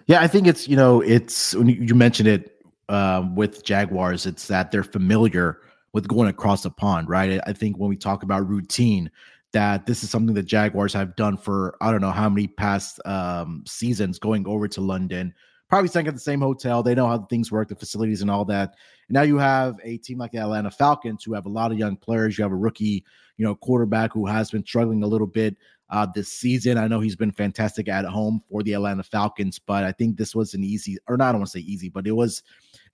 Yeah, 0.06 0.22
I 0.22 0.28
think 0.28 0.48
it's 0.48 0.68
you 0.68 0.76
know 0.76 1.02
it's 1.02 1.56
when 1.56 1.68
you, 1.68 1.96
mentioned 1.96 2.28
it 2.28 2.64
uh, 2.90 3.26
with 3.36 3.64
Jaguars. 3.64 4.26
It's 4.26 4.48
that 4.48 4.72
they're 4.72 4.84
familiar 4.84 5.62
with 5.94 6.08
going 6.08 6.28
across 6.30 6.64
the 6.64 6.72
pond, 6.72 7.08
right? 7.08 7.40
I 7.46 7.54
think 7.54 7.78
when 7.78 7.90
we 7.90 7.96
talk 7.96 8.24
about 8.24 8.48
routine, 8.48 9.10
that 9.54 9.86
this 9.86 10.04
is 10.04 10.10
something 10.10 10.36
that 10.36 10.44
Jaguars 10.44 10.94
have 10.94 11.16
done 11.16 11.38
for 11.38 11.76
I 11.80 11.92
don't 11.92 12.02
know 12.02 12.12
how 12.12 12.30
many 12.30 12.48
past 12.48 13.00
um, 13.06 13.64
seasons, 13.66 14.20
going 14.20 14.48
over 14.48 14.68
to 14.68 14.82
London, 14.82 15.34
probably 15.70 15.88
staying 15.88 16.08
at 16.08 16.14
the 16.14 16.20
same 16.20 16.42
hotel. 16.42 16.84
They 16.84 16.96
know 16.96 17.08
how 17.08 17.18
the 17.18 17.28
things 17.28 17.52
work, 17.52 17.70
the 17.70 17.76
facilities, 17.76 18.22
and 18.22 18.30
all 18.30 18.46
that. 18.46 18.76
And 19.08 19.16
now 19.16 19.22
you 19.22 19.38
have 19.38 19.80
a 19.84 19.98
team 19.98 20.18
like 20.18 20.32
the 20.32 20.40
Atlanta 20.40 20.72
Falcons 20.72 21.24
who 21.24 21.34
have 21.34 21.46
a 21.46 21.50
lot 21.50 21.72
of 21.72 21.78
young 21.78 21.96
players. 21.96 22.38
You 22.38 22.44
have 22.44 22.52
a 22.52 22.56
rookie, 22.56 23.04
you 23.38 23.46
know, 23.46 23.56
quarterback 23.56 24.12
who 24.12 24.26
has 24.26 24.52
been 24.52 24.66
struggling 24.66 25.04
a 25.04 25.08
little 25.08 25.28
bit 25.28 25.56
uh, 25.90 26.08
this 26.14 26.30
season. 26.30 26.78
I 26.78 26.88
know 26.88 27.00
he's 27.00 27.16
been 27.16 27.32
fantastic 27.32 27.88
at 27.88 28.06
home 28.06 28.42
for 28.50 28.64
the 28.64 28.74
Atlanta 28.74 29.04
Falcons, 29.04 29.60
but 29.60 29.84
I 29.84 29.92
think 29.92 30.18
this 30.18 30.34
was 30.34 30.56
an 30.56 30.64
easy, 30.64 30.98
or 31.08 31.18
not, 31.18 31.30
I 31.30 31.32
don't 31.34 31.42
want 31.42 31.52
to 31.52 31.60
say 31.60 31.66
easy, 31.66 31.90
but 31.90 32.08
it 32.08 32.14
was 32.14 32.42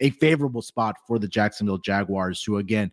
a 0.02 0.10
favorable 0.12 0.62
spot 0.62 0.98
for 1.08 1.20
the 1.20 1.28
Jacksonville 1.28 1.78
Jaguars, 1.78 2.44
who 2.44 2.58
again 2.58 2.92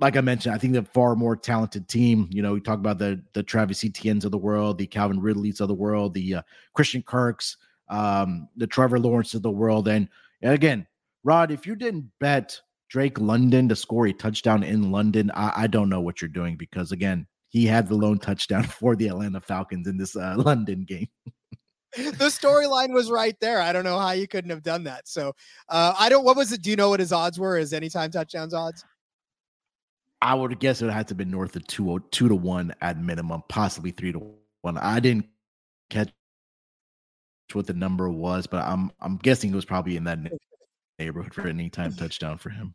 like 0.00 0.16
I 0.16 0.20
mentioned, 0.20 0.54
I 0.54 0.58
think 0.58 0.72
they're 0.72 0.82
far 0.82 1.16
more 1.16 1.36
talented 1.36 1.88
team. 1.88 2.28
You 2.30 2.42
know, 2.42 2.52
we 2.52 2.60
talk 2.60 2.78
about 2.78 2.98
the 2.98 3.22
the 3.32 3.42
Travis 3.42 3.84
Etienne's 3.84 4.24
of 4.24 4.30
the 4.30 4.38
world, 4.38 4.78
the 4.78 4.86
Calvin 4.86 5.20
Ridley's 5.20 5.60
of 5.60 5.68
the 5.68 5.74
world, 5.74 6.14
the 6.14 6.36
uh, 6.36 6.42
Christian 6.74 7.02
Kirks, 7.02 7.56
um, 7.88 8.48
the 8.56 8.66
Trevor 8.66 8.98
Lawrence 8.98 9.34
of 9.34 9.42
the 9.42 9.50
world. 9.50 9.88
And, 9.88 10.08
and 10.42 10.52
again, 10.52 10.86
Rod, 11.24 11.50
if 11.50 11.66
you 11.66 11.76
didn't 11.76 12.10
bet 12.20 12.60
Drake 12.88 13.18
London 13.18 13.68
to 13.68 13.76
score 13.76 14.06
a 14.06 14.12
touchdown 14.12 14.62
in 14.62 14.90
London, 14.90 15.30
I, 15.34 15.52
I 15.56 15.66
don't 15.66 15.88
know 15.88 16.00
what 16.00 16.20
you're 16.20 16.28
doing 16.28 16.56
because 16.56 16.92
again, 16.92 17.26
he 17.48 17.66
had 17.66 17.88
the 17.88 17.94
lone 17.94 18.18
touchdown 18.18 18.62
for 18.64 18.96
the 18.96 19.08
Atlanta 19.08 19.40
Falcons 19.40 19.88
in 19.88 19.96
this 19.96 20.16
uh, 20.16 20.34
London 20.38 20.84
game. 20.84 21.08
the 21.96 22.26
storyline 22.26 22.92
was 22.92 23.10
right 23.10 23.36
there. 23.40 23.60
I 23.60 23.72
don't 23.72 23.84
know 23.84 23.98
how 23.98 24.12
you 24.12 24.28
couldn't 24.28 24.50
have 24.50 24.62
done 24.62 24.84
that. 24.84 25.08
So 25.08 25.34
uh, 25.70 25.94
I 25.98 26.08
don't. 26.10 26.24
What 26.24 26.36
was 26.36 26.52
it? 26.52 26.62
Do 26.62 26.68
you 26.70 26.76
know 26.76 26.90
what 26.90 27.00
his 27.00 27.12
odds 27.12 27.38
were? 27.40 27.56
His 27.56 27.72
anytime 27.72 28.10
touchdowns 28.10 28.52
odds? 28.52 28.84
I 30.20 30.34
would 30.34 30.58
guess 30.58 30.80
it 30.82 30.86
would 30.86 30.94
have 30.94 31.06
to 31.06 31.14
be 31.14 31.24
north 31.24 31.54
of 31.56 31.66
two, 31.66 32.02
two 32.10 32.28
to 32.28 32.34
one 32.34 32.74
at 32.80 33.00
minimum, 33.00 33.42
possibly 33.48 33.92
three 33.92 34.12
to 34.12 34.34
one. 34.62 34.76
I 34.78 35.00
didn't 35.00 35.26
catch 35.90 36.10
what 37.52 37.66
the 37.66 37.72
number 37.72 38.08
was, 38.10 38.46
but 38.46 38.64
I'm 38.64 38.90
I'm 39.00 39.16
guessing 39.16 39.52
it 39.52 39.56
was 39.56 39.64
probably 39.64 39.96
in 39.96 40.04
that 40.04 40.18
neighborhood 40.98 41.34
for 41.34 41.46
any 41.46 41.70
time 41.70 41.92
touchdown 41.96 42.38
for 42.38 42.50
him. 42.50 42.74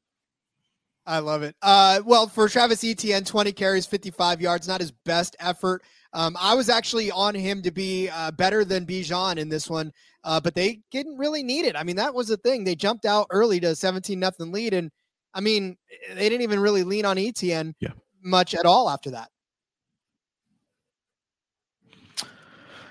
I 1.05 1.19
love 1.19 1.43
it. 1.43 1.55
Uh, 1.61 1.99
well, 2.05 2.27
for 2.27 2.47
Travis 2.47 2.83
Etienne, 2.83 3.25
20 3.25 3.51
carries, 3.51 3.85
55 3.85 4.39
yards, 4.39 4.69
not 4.69 4.79
his 4.79 4.91
best 4.91 5.35
effort. 5.39 5.83
Um, 6.13 6.37
I 6.39 6.55
was 6.55 6.69
actually 6.69 7.11
on 7.11 7.35
him 7.35 7.61
to 7.63 7.71
be 7.71 8.07
uh, 8.07 8.31
better 8.31 8.63
than 8.63 8.85
Bijan 8.85 9.37
in 9.37 9.49
this 9.49 9.69
one, 9.69 9.91
uh, 10.23 10.39
but 10.39 10.55
they 10.55 10.79
didn't 10.91 11.17
really 11.17 11.43
need 11.43 11.65
it. 11.65 11.75
I 11.75 11.83
mean, 11.83 11.97
that 11.97 12.13
was 12.13 12.29
the 12.29 12.37
thing. 12.37 12.63
They 12.63 12.75
jumped 12.75 13.05
out 13.05 13.27
early 13.31 13.59
to 13.59 13.75
17 13.75 14.17
nothing 14.17 14.53
lead, 14.53 14.73
and 14.73 14.91
I 15.33 15.41
mean, 15.41 15.77
they 16.13 16.29
didn't 16.29 16.41
even 16.41 16.59
really 16.59 16.83
lean 16.83 17.05
on 17.05 17.17
Etienne 17.17 17.75
yeah. 17.79 17.89
much 18.23 18.53
at 18.53 18.65
all 18.65 18.89
after 18.89 19.11
that. 19.11 19.29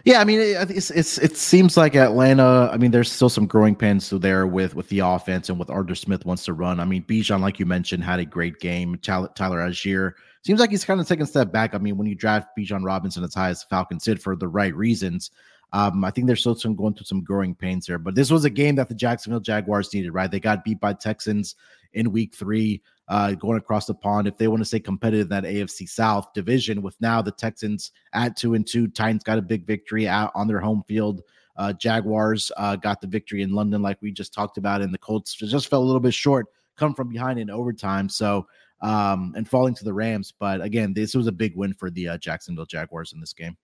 Yeah, 0.04 0.20
I 0.20 0.24
mean, 0.24 0.40
it's, 0.40 0.90
it's 0.90 1.18
it 1.18 1.36
seems 1.36 1.76
like 1.76 1.94
Atlanta. 1.94 2.68
I 2.72 2.76
mean, 2.76 2.90
there's 2.90 3.10
still 3.10 3.28
some 3.28 3.46
growing 3.46 3.76
pains 3.76 4.10
there 4.10 4.48
with 4.48 4.74
with 4.74 4.88
the 4.88 4.98
offense 4.98 5.48
and 5.48 5.60
with 5.60 5.70
Arthur 5.70 5.94
Smith 5.94 6.26
wants 6.26 6.44
to 6.46 6.54
run. 6.54 6.80
I 6.80 6.84
mean, 6.84 7.04
Bijan, 7.04 7.40
like 7.40 7.60
you 7.60 7.66
mentioned, 7.66 8.02
had 8.02 8.18
a 8.18 8.24
great 8.24 8.58
game. 8.58 8.98
Tyler, 8.98 9.30
Tyler 9.36 9.58
Allgeier 9.58 10.14
seems 10.44 10.58
like 10.58 10.70
he's 10.70 10.84
kind 10.84 11.00
of 11.00 11.06
taking 11.06 11.22
a 11.22 11.26
step 11.26 11.52
back. 11.52 11.72
I 11.72 11.78
mean, 11.78 11.96
when 11.96 12.08
you 12.08 12.16
draft 12.16 12.48
Bijan 12.58 12.84
Robinson 12.84 13.22
as 13.22 13.34
high 13.34 13.50
as 13.50 13.62
Falcons 13.62 14.02
did 14.02 14.20
for 14.20 14.34
the 14.34 14.48
right 14.48 14.74
reasons, 14.74 15.30
um, 15.72 16.04
I 16.04 16.10
think 16.10 16.26
they're 16.26 16.34
still 16.34 16.56
some 16.56 16.74
going 16.74 16.94
through 16.94 17.06
some 17.06 17.22
growing 17.22 17.54
pains 17.54 17.86
there. 17.86 17.98
But 17.98 18.16
this 18.16 18.30
was 18.30 18.44
a 18.44 18.50
game 18.50 18.74
that 18.76 18.88
the 18.88 18.96
Jacksonville 18.96 19.38
Jaguars 19.38 19.94
needed, 19.94 20.10
right? 20.10 20.30
They 20.30 20.40
got 20.40 20.64
beat 20.64 20.80
by 20.80 20.94
Texans 20.94 21.54
in 21.94 22.12
week 22.12 22.34
three, 22.34 22.82
uh, 23.08 23.32
going 23.32 23.58
across 23.58 23.86
the 23.86 23.94
pond. 23.94 24.26
If 24.26 24.38
they 24.38 24.48
want 24.48 24.60
to 24.60 24.64
stay 24.64 24.80
competitive 24.80 25.26
in 25.26 25.28
that 25.30 25.44
AFC 25.44 25.88
South 25.88 26.32
division, 26.32 26.82
with 26.82 27.00
now 27.00 27.22
the 27.22 27.32
Texans 27.32 27.92
at 28.12 28.36
two 28.36 28.54
and 28.54 28.66
two, 28.66 28.88
Titans 28.88 29.24
got 29.24 29.38
a 29.38 29.42
big 29.42 29.66
victory 29.66 30.08
out 30.08 30.32
on 30.34 30.48
their 30.48 30.60
home 30.60 30.82
field. 30.86 31.22
Uh, 31.56 31.72
Jaguars 31.72 32.50
uh, 32.56 32.76
got 32.76 33.00
the 33.00 33.06
victory 33.06 33.42
in 33.42 33.52
London, 33.52 33.82
like 33.82 34.00
we 34.00 34.10
just 34.10 34.32
talked 34.32 34.56
about, 34.56 34.80
and 34.80 34.92
the 34.92 34.98
Colts 34.98 35.34
just 35.34 35.68
fell 35.68 35.82
a 35.82 35.84
little 35.84 36.00
bit 36.00 36.14
short, 36.14 36.46
come 36.76 36.94
from 36.94 37.08
behind 37.08 37.38
in 37.38 37.50
overtime. 37.50 38.08
So, 38.08 38.46
um, 38.80 39.32
and 39.36 39.48
falling 39.48 39.74
to 39.74 39.84
the 39.84 39.92
Rams. 39.92 40.32
But 40.38 40.60
again, 40.60 40.92
this 40.92 41.14
was 41.14 41.26
a 41.26 41.32
big 41.32 41.56
win 41.56 41.72
for 41.72 41.90
the 41.90 42.08
uh, 42.08 42.18
Jacksonville 42.18 42.66
Jaguars 42.66 43.12
in 43.12 43.20
this 43.20 43.32
game. 43.32 43.56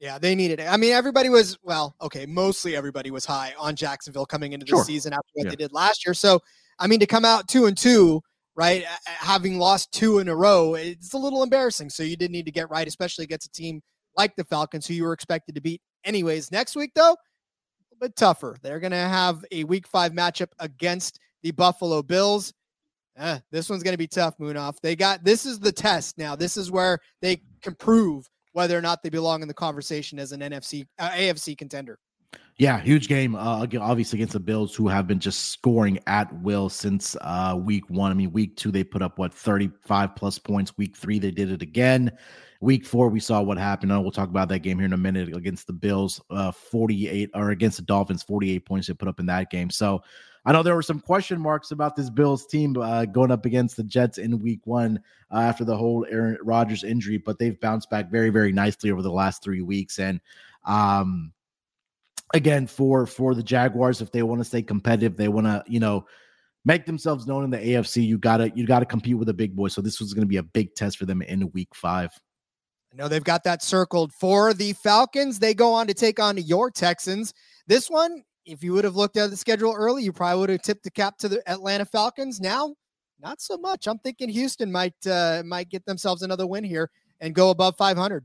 Yeah, 0.00 0.18
they 0.18 0.34
needed 0.34 0.60
it. 0.60 0.66
I 0.66 0.78
mean, 0.78 0.92
everybody 0.92 1.28
was 1.28 1.58
well, 1.62 1.94
okay, 2.00 2.24
mostly 2.24 2.74
everybody 2.74 3.10
was 3.10 3.26
high 3.26 3.54
on 3.58 3.76
Jacksonville 3.76 4.24
coming 4.24 4.54
into 4.54 4.64
the 4.64 4.70
sure. 4.70 4.84
season 4.84 5.12
after 5.12 5.28
what 5.34 5.44
yeah. 5.44 5.50
they 5.50 5.56
did 5.56 5.72
last 5.72 6.06
year. 6.06 6.14
So 6.14 6.40
I 6.80 6.86
mean, 6.86 7.00
to 7.00 7.06
come 7.06 7.24
out 7.24 7.46
two 7.46 7.66
and 7.66 7.76
two, 7.76 8.22
right, 8.56 8.84
having 9.04 9.58
lost 9.58 9.92
two 9.92 10.18
in 10.18 10.28
a 10.28 10.34
row, 10.34 10.74
it's 10.74 11.12
a 11.12 11.18
little 11.18 11.42
embarrassing. 11.42 11.90
So 11.90 12.02
you 12.02 12.16
did 12.16 12.30
need 12.30 12.46
to 12.46 12.50
get 12.50 12.70
right, 12.70 12.88
especially 12.88 13.24
against 13.24 13.46
a 13.46 13.52
team 13.52 13.82
like 14.16 14.34
the 14.36 14.44
Falcons, 14.44 14.86
who 14.86 14.94
you 14.94 15.04
were 15.04 15.12
expected 15.12 15.54
to 15.54 15.60
beat. 15.60 15.80
Anyways, 16.04 16.50
next 16.50 16.74
week 16.74 16.92
though, 16.94 17.12
a 17.12 17.96
bit 18.00 18.16
tougher. 18.16 18.56
They're 18.62 18.80
going 18.80 18.92
to 18.92 18.96
have 18.96 19.44
a 19.52 19.64
Week 19.64 19.86
Five 19.86 20.12
matchup 20.12 20.48
against 20.58 21.20
the 21.42 21.50
Buffalo 21.52 22.02
Bills. 22.02 22.52
Eh, 23.18 23.38
this 23.50 23.68
one's 23.68 23.82
going 23.82 23.94
to 23.94 23.98
be 23.98 24.06
tough, 24.06 24.38
Munaf. 24.38 24.76
They 24.82 24.96
got 24.96 25.24
this 25.24 25.44
is 25.44 25.60
the 25.60 25.72
test 25.72 26.16
now. 26.16 26.34
This 26.34 26.56
is 26.56 26.70
where 26.70 26.98
they 27.20 27.42
can 27.62 27.74
prove 27.74 28.26
whether 28.52 28.76
or 28.76 28.82
not 28.82 29.02
they 29.02 29.10
belong 29.10 29.42
in 29.42 29.48
the 29.48 29.54
conversation 29.54 30.18
as 30.18 30.32
an 30.32 30.40
NFC 30.40 30.86
uh, 30.98 31.10
AFC 31.10 31.56
contender. 31.56 31.98
Yeah, 32.60 32.78
huge 32.78 33.08
game. 33.08 33.34
Uh, 33.36 33.66
obviously 33.80 34.18
against 34.18 34.34
the 34.34 34.38
Bills, 34.38 34.76
who 34.76 34.86
have 34.86 35.06
been 35.06 35.18
just 35.18 35.48
scoring 35.48 35.98
at 36.06 36.30
will 36.42 36.68
since 36.68 37.16
uh, 37.22 37.58
week 37.58 37.88
one. 37.88 38.10
I 38.10 38.14
mean, 38.14 38.32
week 38.32 38.54
two 38.54 38.70
they 38.70 38.84
put 38.84 39.00
up 39.00 39.18
what 39.18 39.32
thirty-five 39.32 40.14
plus 40.14 40.38
points. 40.38 40.76
Week 40.76 40.94
three 40.94 41.18
they 41.18 41.30
did 41.30 41.50
it 41.50 41.62
again. 41.62 42.12
Week 42.60 42.84
four 42.84 43.08
we 43.08 43.18
saw 43.18 43.40
what 43.40 43.56
happened. 43.56 43.92
we'll 43.92 44.10
talk 44.10 44.28
about 44.28 44.50
that 44.50 44.58
game 44.58 44.76
here 44.76 44.84
in 44.84 44.92
a 44.92 44.98
minute 44.98 45.34
against 45.34 45.68
the 45.68 45.72
Bills. 45.72 46.20
Uh, 46.28 46.50
forty-eight 46.50 47.30
or 47.32 47.48
against 47.48 47.78
the 47.78 47.82
Dolphins, 47.82 48.22
forty-eight 48.22 48.66
points 48.66 48.88
they 48.88 48.92
put 48.92 49.08
up 49.08 49.20
in 49.20 49.24
that 49.24 49.50
game. 49.50 49.70
So 49.70 50.02
I 50.44 50.52
know 50.52 50.62
there 50.62 50.74
were 50.74 50.82
some 50.82 51.00
question 51.00 51.40
marks 51.40 51.70
about 51.70 51.96
this 51.96 52.10
Bills 52.10 52.46
team 52.46 52.76
uh, 52.76 53.06
going 53.06 53.30
up 53.30 53.46
against 53.46 53.78
the 53.78 53.84
Jets 53.84 54.18
in 54.18 54.38
Week 54.38 54.60
One 54.66 55.00
uh, 55.32 55.38
after 55.38 55.64
the 55.64 55.78
whole 55.78 56.06
Aaron 56.10 56.36
Rodgers 56.42 56.84
injury, 56.84 57.16
but 57.16 57.38
they've 57.38 57.58
bounced 57.58 57.88
back 57.88 58.10
very, 58.10 58.28
very 58.28 58.52
nicely 58.52 58.90
over 58.90 59.00
the 59.00 59.10
last 59.10 59.42
three 59.42 59.62
weeks 59.62 59.98
and. 59.98 60.20
Um, 60.66 61.32
again 62.34 62.66
for 62.66 63.06
for 63.06 63.34
the 63.34 63.42
Jaguars 63.42 64.00
if 64.00 64.12
they 64.12 64.22
want 64.22 64.40
to 64.40 64.44
stay 64.44 64.62
competitive, 64.62 65.16
they 65.16 65.28
want 65.28 65.46
to 65.46 65.62
you 65.66 65.80
know 65.80 66.06
make 66.64 66.86
themselves 66.86 67.26
known 67.26 67.44
in 67.44 67.50
the 67.50 67.58
AFC. 67.58 68.06
You 68.06 68.18
gotta 68.18 68.50
you 68.54 68.66
gotta 68.66 68.86
compete 68.86 69.18
with 69.18 69.26
the 69.26 69.34
big 69.34 69.56
boys. 69.56 69.74
So 69.74 69.80
this 69.80 70.00
was 70.00 70.14
going 70.14 70.22
to 70.22 70.28
be 70.28 70.38
a 70.38 70.42
big 70.42 70.74
test 70.74 70.98
for 70.98 71.06
them 71.06 71.22
in 71.22 71.50
Week 71.52 71.74
Five. 71.74 72.10
I 72.92 72.96
know 72.96 73.08
they've 73.08 73.22
got 73.22 73.44
that 73.44 73.62
circled 73.62 74.12
for 74.12 74.52
the 74.52 74.72
Falcons. 74.74 75.38
They 75.38 75.54
go 75.54 75.72
on 75.72 75.86
to 75.86 75.94
take 75.94 76.18
on 76.18 76.36
your 76.38 76.70
Texans. 76.70 77.32
This 77.68 77.88
one, 77.88 78.24
if 78.44 78.64
you 78.64 78.72
would 78.72 78.84
have 78.84 78.96
looked 78.96 79.16
at 79.16 79.30
the 79.30 79.36
schedule 79.36 79.72
early, 79.76 80.02
you 80.02 80.12
probably 80.12 80.40
would 80.40 80.50
have 80.50 80.62
tipped 80.62 80.82
the 80.82 80.90
cap 80.90 81.16
to 81.18 81.28
the 81.28 81.40
Atlanta 81.48 81.84
Falcons. 81.84 82.40
Now, 82.40 82.74
not 83.20 83.40
so 83.40 83.56
much. 83.56 83.86
I'm 83.86 83.98
thinking 83.98 84.28
Houston 84.28 84.72
might 84.72 84.94
uh, 85.06 85.42
might 85.44 85.68
get 85.68 85.84
themselves 85.84 86.22
another 86.22 86.46
win 86.46 86.64
here 86.64 86.90
and 87.20 87.34
go 87.34 87.50
above 87.50 87.76
500 87.76 88.24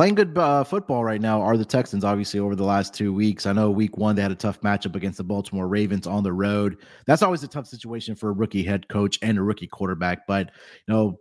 playing 0.00 0.14
good 0.14 0.38
uh, 0.38 0.64
football 0.64 1.04
right 1.04 1.20
now 1.20 1.42
are 1.42 1.58
the 1.58 1.64
Texans, 1.66 2.04
obviously, 2.04 2.40
over 2.40 2.56
the 2.56 2.64
last 2.64 2.94
two 2.94 3.12
weeks. 3.12 3.44
I 3.44 3.52
know 3.52 3.70
week 3.70 3.98
one, 3.98 4.16
they 4.16 4.22
had 4.22 4.32
a 4.32 4.34
tough 4.34 4.58
matchup 4.62 4.96
against 4.96 5.18
the 5.18 5.24
Baltimore 5.24 5.68
Ravens 5.68 6.06
on 6.06 6.22
the 6.22 6.32
road. 6.32 6.78
That's 7.04 7.20
always 7.20 7.42
a 7.42 7.48
tough 7.48 7.66
situation 7.66 8.14
for 8.14 8.30
a 8.30 8.32
rookie 8.32 8.62
head 8.62 8.88
coach 8.88 9.18
and 9.20 9.36
a 9.36 9.42
rookie 9.42 9.66
quarterback. 9.66 10.26
But, 10.26 10.52
you 10.88 10.94
know, 10.94 11.20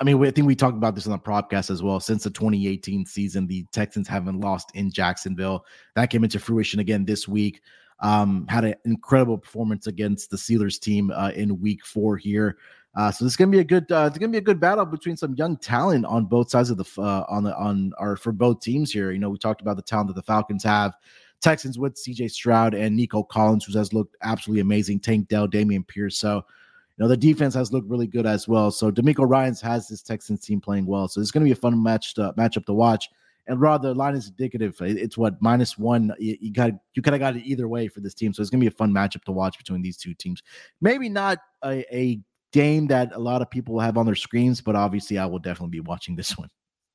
I 0.00 0.04
mean, 0.04 0.24
I 0.24 0.30
think 0.30 0.46
we 0.46 0.56
talked 0.56 0.78
about 0.78 0.94
this 0.94 1.06
on 1.06 1.12
the 1.12 1.18
podcast 1.18 1.68
as 1.68 1.82
well. 1.82 2.00
Since 2.00 2.24
the 2.24 2.30
2018 2.30 3.04
season, 3.04 3.46
the 3.46 3.66
Texans 3.70 4.08
haven't 4.08 4.40
lost 4.40 4.70
in 4.72 4.90
Jacksonville. 4.90 5.66
That 5.94 6.08
came 6.08 6.24
into 6.24 6.38
fruition 6.38 6.80
again 6.80 7.04
this 7.04 7.28
week. 7.28 7.60
Um, 8.00 8.46
had 8.48 8.64
an 8.64 8.76
incredible 8.86 9.36
performance 9.36 9.88
against 9.88 10.30
the 10.30 10.38
Steelers 10.38 10.80
team 10.80 11.10
uh, 11.14 11.32
in 11.34 11.60
week 11.60 11.84
four 11.84 12.16
here. 12.16 12.56
Uh, 12.96 13.12
so 13.12 13.24
this 13.24 13.34
is 13.34 13.36
gonna 13.36 13.50
be 13.50 13.58
a 13.58 13.64
good. 13.64 13.90
Uh, 13.92 14.06
it's 14.08 14.18
gonna 14.18 14.32
be 14.32 14.38
a 14.38 14.42
good 14.42 14.58
battle 14.58 14.86
between 14.86 15.16
some 15.16 15.34
young 15.34 15.56
talent 15.58 16.06
on 16.06 16.24
both 16.24 16.48
sides 16.48 16.70
of 16.70 16.78
the 16.78 17.00
uh, 17.00 17.24
on 17.28 17.44
the 17.44 17.54
on 17.56 17.92
our 17.98 18.16
for 18.16 18.32
both 18.32 18.60
teams 18.60 18.90
here. 18.90 19.10
You 19.10 19.18
know, 19.18 19.28
we 19.28 19.36
talked 19.36 19.60
about 19.60 19.76
the 19.76 19.82
talent 19.82 20.08
that 20.08 20.14
the 20.14 20.22
Falcons 20.22 20.64
have. 20.64 20.94
Texans 21.40 21.78
with 21.78 21.98
C.J. 21.98 22.28
Stroud 22.28 22.74
and 22.74 22.96
Nico 22.96 23.22
Collins, 23.22 23.64
who 23.64 23.76
has 23.76 23.92
looked 23.92 24.16
absolutely 24.22 24.60
amazing. 24.60 25.00
Tank 25.00 25.28
Dell, 25.28 25.46
Dameon 25.46 25.86
Pierce. 25.86 26.18
So, 26.18 26.36
you 26.36 27.02
know, 27.02 27.08
the 27.08 27.16
defense 27.16 27.54
has 27.54 27.72
looked 27.72 27.88
really 27.88 28.06
good 28.06 28.26
as 28.26 28.48
well. 28.48 28.70
So, 28.70 28.90
DeMeco 28.90 29.28
Ryans 29.28 29.60
has 29.60 29.88
this 29.88 30.02
Texans 30.02 30.40
team 30.40 30.60
playing 30.60 30.86
well. 30.86 31.08
So, 31.08 31.20
it's 31.20 31.30
to 31.30 31.40
be 31.40 31.52
a 31.52 31.54
fun 31.54 31.80
match 31.82 32.14
to, 32.14 32.32
matchup 32.38 32.64
to 32.66 32.72
watch. 32.72 33.08
And 33.48 33.60
rather, 33.60 33.88
the 33.88 33.94
line 33.94 34.16
is 34.16 34.28
indicative. 34.28 34.76
It's 34.80 35.16
what 35.16 35.40
minus 35.40 35.78
one. 35.78 36.12
You, 36.18 36.36
you 36.40 36.52
got 36.52 36.72
you 36.94 37.02
kind 37.02 37.14
of 37.14 37.20
got 37.20 37.36
it 37.36 37.44
either 37.44 37.68
way 37.68 37.86
for 37.88 38.00
this 38.00 38.14
team. 38.14 38.32
So, 38.32 38.40
it's 38.40 38.50
to 38.50 38.56
be 38.58 38.66
a 38.66 38.70
fun 38.70 38.92
matchup 38.92 39.24
to 39.24 39.32
watch 39.32 39.58
between 39.58 39.82
these 39.82 39.98
two 39.98 40.14
teams. 40.14 40.42
Maybe 40.80 41.08
not 41.08 41.38
a, 41.62 41.84
a 41.94 42.20
game 42.56 42.86
that 42.86 43.14
a 43.14 43.18
lot 43.18 43.42
of 43.42 43.50
people 43.50 43.78
have 43.78 43.98
on 43.98 44.06
their 44.06 44.14
screens, 44.14 44.62
but 44.62 44.74
obviously 44.74 45.18
I 45.18 45.26
will 45.26 45.38
definitely 45.38 45.72
be 45.72 45.80
watching 45.80 46.16
this 46.16 46.38
one. 46.38 46.48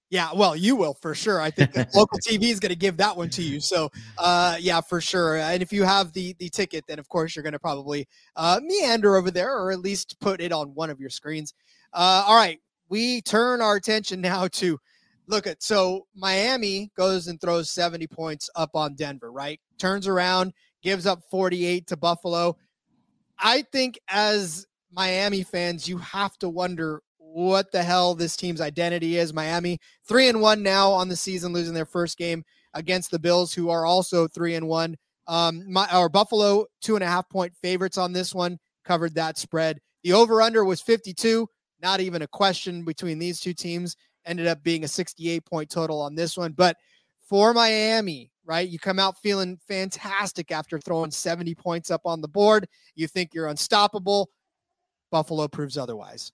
Yeah, 0.09 0.31
well, 0.35 0.55
you 0.55 0.75
will 0.75 0.95
for 0.95 1.13
sure. 1.13 1.39
I 1.39 1.51
think 1.51 1.73
local 1.95 2.17
TV 2.27 2.45
is 2.45 2.59
going 2.59 2.71
to 2.71 2.75
give 2.75 2.97
that 2.97 3.15
one 3.15 3.29
to 3.29 3.43
you. 3.43 3.61
So, 3.61 3.91
uh, 4.17 4.57
yeah, 4.59 4.81
for 4.81 4.99
sure. 4.99 5.37
And 5.37 5.61
if 5.61 5.71
you 5.71 5.83
have 5.83 6.11
the 6.13 6.35
the 6.39 6.49
ticket, 6.49 6.83
then 6.87 6.99
of 6.99 7.07
course 7.07 7.35
you're 7.35 7.43
going 7.43 7.53
to 7.53 7.59
probably 7.59 8.07
uh, 8.35 8.59
meander 8.61 9.15
over 9.15 9.31
there, 9.31 9.55
or 9.55 9.71
at 9.71 9.79
least 9.79 10.19
put 10.19 10.41
it 10.41 10.51
on 10.51 10.73
one 10.73 10.89
of 10.89 10.99
your 10.99 11.11
screens. 11.11 11.53
Uh, 11.93 12.25
all 12.27 12.35
right, 12.35 12.59
we 12.89 13.21
turn 13.21 13.61
our 13.61 13.75
attention 13.75 14.19
now 14.19 14.47
to 14.47 14.79
look 15.27 15.47
at 15.47 15.63
so 15.63 16.07
Miami 16.15 16.91
goes 16.97 17.27
and 17.27 17.39
throws 17.39 17.69
70 17.69 18.07
points 18.07 18.49
up 18.55 18.71
on 18.73 18.95
Denver, 18.95 19.31
right? 19.31 19.61
Turns 19.77 20.07
around, 20.07 20.53
gives 20.81 21.05
up 21.05 21.21
48 21.29 21.87
to 21.87 21.95
Buffalo. 21.95 22.57
I 23.39 23.61
think 23.71 23.97
as 24.09 24.67
Miami 24.91 25.43
fans, 25.43 25.87
you 25.87 25.97
have 25.97 26.37
to 26.39 26.49
wonder 26.49 27.01
what 27.17 27.71
the 27.71 27.81
hell 27.81 28.13
this 28.13 28.35
team's 28.35 28.59
identity 28.59 29.17
is. 29.17 29.33
Miami 29.33 29.79
three 30.05 30.27
and 30.27 30.41
one 30.41 30.61
now 30.61 30.91
on 30.91 31.07
the 31.07 31.15
season, 31.15 31.53
losing 31.53 31.73
their 31.73 31.85
first 31.85 32.17
game 32.17 32.43
against 32.73 33.11
the 33.11 33.19
Bills, 33.19 33.53
who 33.53 33.69
are 33.69 33.85
also 33.85 34.27
three 34.27 34.55
and 34.55 34.67
one. 34.67 34.95
Um, 35.27 35.63
my 35.71 35.87
our 35.91 36.09
Buffalo 36.09 36.65
two 36.81 36.95
and 36.95 37.03
a 37.03 37.07
half 37.07 37.29
point 37.29 37.53
favorites 37.61 37.97
on 37.97 38.11
this 38.11 38.35
one 38.35 38.57
covered 38.83 39.15
that 39.15 39.37
spread. 39.37 39.79
The 40.03 40.13
over 40.13 40.41
under 40.41 40.65
was 40.65 40.81
52, 40.81 41.47
not 41.81 42.01
even 42.01 42.21
a 42.21 42.27
question 42.27 42.83
between 42.83 43.19
these 43.19 43.39
two 43.39 43.53
teams. 43.53 43.95
Ended 44.25 44.47
up 44.47 44.61
being 44.61 44.83
a 44.83 44.87
68 44.87 45.45
point 45.45 45.69
total 45.69 46.01
on 46.01 46.15
this 46.15 46.37
one, 46.37 46.51
but 46.51 46.75
for 47.27 47.53
Miami, 47.53 48.29
right? 48.45 48.67
You 48.67 48.77
come 48.77 48.99
out 48.99 49.17
feeling 49.19 49.57
fantastic 49.67 50.51
after 50.51 50.79
throwing 50.79 51.11
70 51.11 51.55
points 51.55 51.89
up 51.89 52.01
on 52.05 52.21
the 52.21 52.27
board. 52.27 52.67
You 52.95 53.07
think 53.07 53.33
you're 53.33 53.47
unstoppable. 53.47 54.29
Buffalo 55.11 55.47
proves 55.47 55.77
otherwise. 55.77 56.31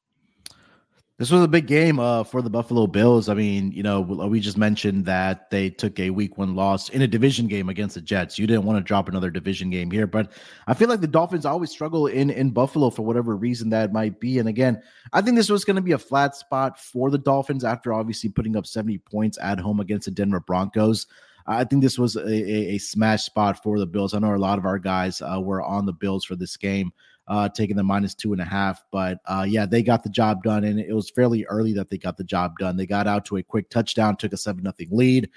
This 1.17 1.31
was 1.31 1.41
a 1.41 1.47
big 1.47 1.65
game 1.65 1.99
uh, 1.99 2.23
for 2.23 2.43
the 2.43 2.49
Buffalo 2.49 2.85
Bills. 2.85 3.27
I 3.27 3.33
mean, 3.33 3.71
you 3.71 3.81
know, 3.81 4.01
we 4.01 4.39
just 4.39 4.55
mentioned 4.55 5.05
that 5.05 5.49
they 5.49 5.71
took 5.71 5.99
a 5.99 6.11
week 6.11 6.37
one 6.37 6.53
loss 6.53 6.89
in 6.89 7.01
a 7.01 7.07
division 7.07 7.47
game 7.47 7.69
against 7.69 7.95
the 7.95 8.01
Jets. 8.01 8.37
You 8.37 8.45
didn't 8.45 8.65
want 8.65 8.77
to 8.77 8.87
drop 8.87 9.09
another 9.09 9.31
division 9.31 9.71
game 9.71 9.89
here, 9.89 10.05
but 10.05 10.31
I 10.67 10.75
feel 10.75 10.87
like 10.87 11.01
the 11.01 11.07
Dolphins 11.07 11.43
always 11.43 11.71
struggle 11.71 12.05
in 12.05 12.29
in 12.29 12.51
Buffalo 12.51 12.91
for 12.91 13.01
whatever 13.01 13.35
reason 13.35 13.71
that 13.71 13.93
might 13.93 14.19
be. 14.19 14.37
And 14.37 14.47
again, 14.47 14.79
I 15.11 15.23
think 15.23 15.37
this 15.37 15.49
was 15.49 15.65
going 15.65 15.77
to 15.77 15.81
be 15.81 15.93
a 15.93 15.97
flat 15.97 16.35
spot 16.35 16.79
for 16.79 17.09
the 17.09 17.17
Dolphins 17.17 17.63
after 17.63 17.93
obviously 17.93 18.29
putting 18.29 18.55
up 18.55 18.67
70 18.67 18.99
points 18.99 19.39
at 19.41 19.59
home 19.59 19.79
against 19.79 20.05
the 20.05 20.11
Denver 20.11 20.41
Broncos. 20.41 21.07
I 21.47 21.63
think 21.63 21.81
this 21.81 21.97
was 21.97 22.15
a, 22.15 22.27
a, 22.27 22.75
a 22.75 22.77
smash 22.77 23.23
spot 23.23 23.63
for 23.63 23.79
the 23.79 23.87
Bills. 23.87 24.13
I 24.13 24.19
know 24.19 24.35
a 24.35 24.37
lot 24.37 24.59
of 24.59 24.65
our 24.65 24.77
guys 24.77 25.23
uh, 25.23 25.41
were 25.41 25.63
on 25.63 25.87
the 25.87 25.93
Bills 25.93 26.25
for 26.25 26.35
this 26.35 26.57
game 26.57 26.91
uh, 27.27 27.49
taking 27.49 27.75
the 27.75 27.83
minus 27.83 28.15
two 28.15 28.31
and 28.33 28.41
a 28.41 28.45
half. 28.45 28.83
But 28.91 29.19
uh, 29.25 29.45
yeah, 29.47 29.65
they 29.65 29.83
got 29.83 30.03
the 30.03 30.09
job 30.09 30.43
done, 30.43 30.63
and 30.63 30.79
it 30.79 30.93
was 30.93 31.09
fairly 31.09 31.45
early 31.45 31.73
that 31.73 31.89
they 31.89 31.97
got 31.97 32.17
the 32.17 32.23
job 32.23 32.57
done. 32.57 32.77
They 32.77 32.85
got 32.85 33.07
out 33.07 33.25
to 33.25 33.37
a 33.37 33.43
quick 33.43 33.69
touchdown, 33.69 34.15
took 34.15 34.33
a 34.33 34.37
seven 34.37 34.63
nothing 34.63 34.89
lead. 34.91 35.29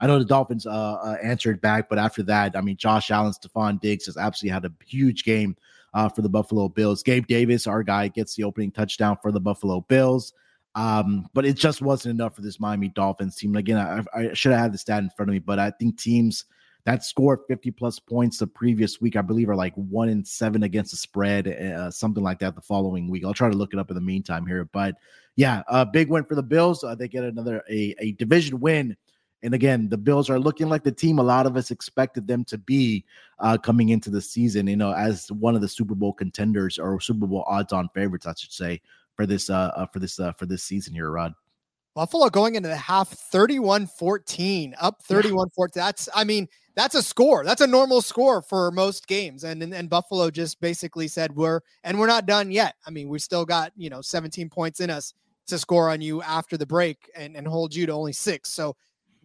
I 0.00 0.06
know 0.06 0.18
the 0.18 0.24
Dolphins 0.24 0.66
uh, 0.66 0.70
uh, 0.70 1.16
answered 1.22 1.60
back, 1.60 1.88
but 1.88 1.98
after 1.98 2.22
that, 2.24 2.56
I 2.56 2.60
mean, 2.60 2.76
Josh 2.76 3.10
Allen, 3.10 3.32
Stefon 3.32 3.80
Diggs 3.80 4.06
has 4.06 4.16
absolutely 4.16 4.52
had 4.52 4.64
a 4.66 4.72
huge 4.84 5.24
game 5.24 5.56
uh, 5.94 6.08
for 6.08 6.20
the 6.22 6.28
Buffalo 6.28 6.68
Bills. 6.68 7.02
Gabe 7.02 7.26
Davis, 7.26 7.66
our 7.66 7.82
guy, 7.82 8.08
gets 8.08 8.34
the 8.34 8.44
opening 8.44 8.70
touchdown 8.70 9.16
for 9.22 9.32
the 9.32 9.40
Buffalo 9.40 9.80
Bills. 9.82 10.34
Um, 10.74 11.26
but 11.32 11.46
it 11.46 11.56
just 11.56 11.80
wasn't 11.80 12.14
enough 12.20 12.36
for 12.36 12.42
this 12.42 12.60
Miami 12.60 12.88
Dolphins 12.88 13.36
team. 13.36 13.56
Again, 13.56 13.78
I, 13.78 14.02
I 14.14 14.34
should 14.34 14.52
have 14.52 14.60
had 14.60 14.72
the 14.74 14.78
stat 14.78 15.02
in 15.02 15.08
front 15.16 15.30
of 15.30 15.32
me, 15.32 15.38
but 15.38 15.58
I 15.58 15.70
think 15.70 15.98
teams 15.98 16.44
that 16.86 17.02
scored 17.02 17.40
50 17.48 17.72
plus 17.72 17.98
points 17.98 18.38
the 18.38 18.46
previous 18.46 19.00
week, 19.00 19.16
I 19.16 19.20
believe, 19.20 19.50
are 19.50 19.56
like 19.56 19.74
one 19.74 20.08
in 20.08 20.24
seven 20.24 20.62
against 20.62 20.92
the 20.92 20.96
spread, 20.96 21.48
uh, 21.48 21.90
something 21.90 22.22
like 22.22 22.38
that 22.38 22.54
the 22.54 22.60
following 22.60 23.10
week. 23.10 23.24
I'll 23.24 23.34
try 23.34 23.50
to 23.50 23.56
look 23.56 23.72
it 23.72 23.80
up 23.80 23.90
in 23.90 23.96
the 23.96 24.00
meantime 24.00 24.46
here. 24.46 24.64
But 24.66 24.94
yeah, 25.34 25.64
a 25.66 25.84
big 25.84 26.08
win 26.08 26.24
for 26.24 26.36
the 26.36 26.44
Bills. 26.44 26.84
Uh, 26.84 26.94
they 26.94 27.08
get 27.08 27.24
another 27.24 27.60
a, 27.68 27.92
a 27.98 28.12
division 28.12 28.60
win. 28.60 28.96
And 29.42 29.52
again, 29.52 29.88
the 29.88 29.98
Bills 29.98 30.30
are 30.30 30.38
looking 30.38 30.68
like 30.68 30.84
the 30.84 30.92
team 30.92 31.18
a 31.18 31.24
lot 31.24 31.44
of 31.44 31.56
us 31.56 31.72
expected 31.72 32.28
them 32.28 32.44
to 32.44 32.56
be 32.56 33.04
uh, 33.40 33.58
coming 33.58 33.88
into 33.88 34.08
the 34.08 34.20
season, 34.20 34.68
you 34.68 34.76
know, 34.76 34.92
as 34.92 35.30
one 35.32 35.56
of 35.56 35.62
the 35.62 35.68
Super 35.68 35.96
Bowl 35.96 36.12
contenders 36.12 36.78
or 36.78 37.00
Super 37.00 37.26
Bowl 37.26 37.44
odds 37.48 37.72
on 37.72 37.88
favorites, 37.94 38.26
I 38.26 38.34
should 38.38 38.52
say, 38.52 38.80
for 39.16 39.26
this 39.26 39.50
uh, 39.50 39.72
uh 39.74 39.86
for 39.86 39.98
this 39.98 40.20
uh, 40.20 40.32
for 40.34 40.46
this 40.46 40.62
season 40.62 40.94
here, 40.94 41.10
Rod. 41.10 41.34
Buffalo 41.96 42.28
going 42.28 42.56
into 42.56 42.68
the 42.68 42.76
half 42.76 43.08
31 43.08 43.86
14, 43.86 44.74
up 44.78 45.02
31 45.04 45.48
14. 45.48 45.80
That's, 45.80 46.10
I 46.14 46.24
mean, 46.24 46.46
that's 46.74 46.94
a 46.94 47.02
score. 47.02 47.42
That's 47.42 47.62
a 47.62 47.66
normal 47.66 48.02
score 48.02 48.42
for 48.42 48.70
most 48.70 49.06
games. 49.06 49.44
And, 49.44 49.62
and, 49.62 49.72
and 49.72 49.88
Buffalo 49.88 50.30
just 50.30 50.60
basically 50.60 51.08
said, 51.08 51.34
we're, 51.34 51.62
and 51.84 51.98
we're 51.98 52.06
not 52.06 52.26
done 52.26 52.50
yet. 52.50 52.74
I 52.86 52.90
mean, 52.90 53.08
we 53.08 53.18
still 53.18 53.46
got, 53.46 53.72
you 53.76 53.88
know, 53.88 54.02
17 54.02 54.50
points 54.50 54.80
in 54.80 54.90
us 54.90 55.14
to 55.46 55.58
score 55.58 55.88
on 55.88 56.02
you 56.02 56.20
after 56.20 56.58
the 56.58 56.66
break 56.66 57.10
and, 57.16 57.34
and 57.34 57.48
hold 57.48 57.74
you 57.74 57.86
to 57.86 57.92
only 57.92 58.12
six. 58.12 58.52
So, 58.52 58.76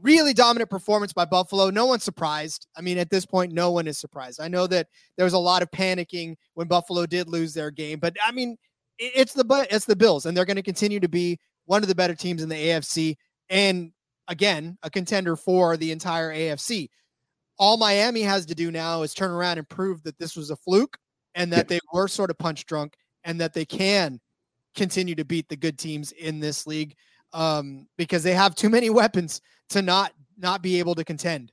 really 0.02 0.34
dominant 0.34 0.70
performance 0.70 1.12
by 1.12 1.26
Buffalo. 1.26 1.70
No 1.70 1.86
one's 1.86 2.06
surprised. 2.06 2.68
I 2.76 2.82
mean, 2.82 2.98
at 2.98 3.10
this 3.10 3.26
point, 3.26 3.52
no 3.52 3.70
one 3.72 3.86
is 3.86 3.98
surprised. 3.98 4.40
I 4.40 4.48
know 4.48 4.66
that 4.68 4.88
there 5.18 5.26
was 5.26 5.34
a 5.34 5.38
lot 5.38 5.62
of 5.62 5.70
panicking 5.72 6.38
when 6.54 6.68
Buffalo 6.68 7.06
did 7.06 7.28
lose 7.28 7.54
their 7.54 7.70
game, 7.70 8.00
but 8.00 8.16
I 8.26 8.32
mean, 8.32 8.58
it's 8.98 9.34
the 9.34 9.44
but 9.44 9.72
it's 9.72 9.86
the 9.86 9.96
Bills, 9.96 10.26
and 10.26 10.36
they're 10.36 10.46
going 10.46 10.56
to 10.56 10.64
continue 10.64 11.00
to 11.00 11.08
be 11.08 11.40
one 11.65 11.84
of 11.84 11.89
the 11.89 11.95
better 11.95 12.15
teams 12.15 12.41
in 12.41 12.50
the 12.50 12.56
AFC, 12.56 13.15
and 13.50 13.91
again, 14.28 14.78
a 14.84 14.89
contender 14.89 15.36
for 15.36 15.78
the 15.78 15.91
entire 15.91 16.34
AFC. 16.34 16.89
All 17.60 17.78
Miami 17.78 18.21
has 18.21 18.45
to 18.47 18.56
do 18.56 18.71
now 18.71 19.04
is 19.04 19.13
turn 19.13 19.32
around 19.32 19.58
and 19.58 19.69
prove 19.69 20.02
that 20.04 20.17
this 20.17 20.36
was 20.36 20.50
a 20.50 20.56
fluke 20.56 20.97
and 21.36 21.52
that 21.54 21.67
they 21.67 21.80
were 21.93 22.08
sort 22.08 22.32
of 22.32 22.38
punch 22.38 22.65
drunk 22.65 22.95
and 23.24 23.39
that 23.39 23.54
they 23.54 23.65
can 23.65 24.19
continue 24.76 25.15
to 25.15 25.26
beat 25.26 25.47
the 25.50 25.56
good 25.56 25.78
teams 25.78 26.12
in 26.13 26.39
this 26.39 26.65
league 26.65 26.95
um, 27.34 27.88
because 27.97 28.24
they 28.24 28.34
have 28.34 28.56
too 28.56 28.69
many 28.69 28.89
weapons 29.02 29.41
to 29.69 29.82
not 29.82 30.13
not 30.38 30.62
be 30.63 30.80
able 30.80 30.95
to 30.95 31.04
contend. 31.04 31.52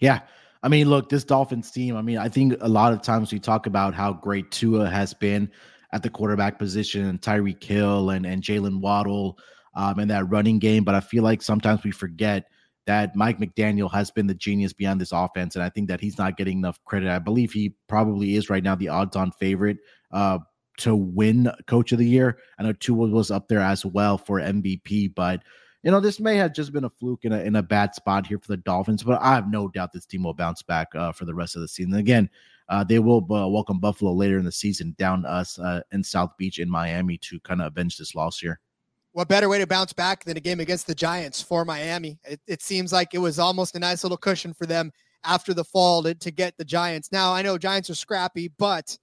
Yeah. 0.00 0.20
I 0.62 0.68
mean, 0.68 0.88
look, 0.88 1.08
this 1.08 1.24
Dolphins 1.24 1.70
team, 1.70 1.96
I 1.96 2.02
mean, 2.02 2.18
I 2.18 2.28
think 2.28 2.54
a 2.60 2.68
lot 2.68 2.92
of 2.92 3.02
times 3.02 3.32
we 3.32 3.38
talk 3.38 3.66
about 3.66 3.94
how 3.94 4.12
great 4.12 4.50
Tua 4.50 4.88
has 4.88 5.14
been 5.14 5.50
at 5.92 6.02
the 6.02 6.10
quarterback 6.10 6.58
position 6.58 7.06
and 7.06 7.20
Tyreek 7.20 7.62
Hill 7.62 8.10
and, 8.10 8.26
and 8.26 8.42
Jaylen 8.42 8.80
Waddle 8.80 9.38
um, 9.74 9.98
and 9.98 10.10
that 10.10 10.28
running 10.28 10.58
game. 10.58 10.84
But 10.84 10.94
I 10.94 11.00
feel 11.00 11.22
like 11.22 11.42
sometimes 11.42 11.82
we 11.84 11.90
forget 11.90 12.46
that 12.86 13.14
Mike 13.14 13.38
McDaniel 13.38 13.92
has 13.92 14.10
been 14.10 14.26
the 14.26 14.34
genius 14.34 14.72
behind 14.72 15.00
this 15.00 15.12
offense. 15.12 15.56
And 15.56 15.62
I 15.62 15.68
think 15.68 15.88
that 15.88 16.00
he's 16.00 16.18
not 16.18 16.36
getting 16.36 16.58
enough 16.58 16.82
credit. 16.84 17.10
I 17.10 17.18
believe 17.18 17.52
he 17.52 17.74
probably 17.86 18.36
is 18.36 18.48
right 18.48 18.62
now 18.62 18.74
the 18.74 18.88
odds 18.88 19.14
on 19.14 19.30
favorite 19.32 19.78
uh, 20.10 20.38
to 20.78 20.96
win 20.96 21.50
coach 21.66 21.92
of 21.92 21.98
the 21.98 22.06
year. 22.06 22.38
I 22.58 22.62
know 22.62 22.72
Tua 22.72 23.08
was 23.08 23.30
up 23.30 23.48
there 23.48 23.60
as 23.60 23.84
well 23.84 24.16
for 24.16 24.40
MVP, 24.40 25.14
but 25.14 25.42
you 25.82 25.90
know, 25.90 26.00
this 26.00 26.18
may 26.18 26.36
have 26.36 26.54
just 26.54 26.72
been 26.72 26.84
a 26.84 26.90
fluke 26.90 27.24
in 27.24 27.32
a, 27.32 27.40
in 27.40 27.56
a 27.56 27.62
bad 27.62 27.94
spot 27.94 28.26
here 28.26 28.38
for 28.38 28.48
the 28.48 28.56
Dolphins, 28.56 29.02
but 29.02 29.20
I 29.22 29.34
have 29.34 29.50
no 29.50 29.68
doubt 29.68 29.92
this 29.92 30.06
team 30.06 30.24
will 30.24 30.34
bounce 30.34 30.62
back 30.62 30.88
uh, 30.94 31.12
for 31.12 31.24
the 31.24 31.34
rest 31.34 31.56
of 31.56 31.62
the 31.62 31.68
season. 31.68 31.94
Again, 31.94 32.28
uh, 32.68 32.84
they 32.84 32.98
will 32.98 33.26
uh, 33.32 33.48
welcome 33.48 33.78
Buffalo 33.78 34.12
later 34.12 34.38
in 34.38 34.44
the 34.44 34.52
season 34.52 34.94
down 34.98 35.24
us 35.24 35.58
uh, 35.58 35.80
in 35.92 36.04
South 36.04 36.30
Beach 36.38 36.58
in 36.58 36.68
Miami 36.68 37.18
to 37.18 37.40
kind 37.40 37.60
of 37.60 37.68
avenge 37.68 37.96
this 37.96 38.14
loss 38.14 38.38
here. 38.38 38.60
What 39.12 39.28
better 39.28 39.48
way 39.48 39.58
to 39.58 39.66
bounce 39.66 39.92
back 39.92 40.24
than 40.24 40.36
a 40.36 40.40
game 40.40 40.60
against 40.60 40.86
the 40.86 40.94
Giants 40.94 41.40
for 41.40 41.64
Miami? 41.64 42.18
It, 42.24 42.40
it 42.46 42.62
seems 42.62 42.92
like 42.92 43.14
it 43.14 43.18
was 43.18 43.38
almost 43.38 43.74
a 43.74 43.78
nice 43.78 44.04
little 44.04 44.18
cushion 44.18 44.52
for 44.52 44.66
them 44.66 44.92
after 45.24 45.54
the 45.54 45.64
fall 45.64 46.02
to, 46.02 46.14
to 46.14 46.30
get 46.30 46.54
the 46.58 46.64
Giants. 46.64 47.10
Now, 47.10 47.32
I 47.32 47.42
know 47.42 47.58
Giants 47.58 47.90
are 47.90 47.94
scrappy, 47.94 48.48
but 48.58 48.96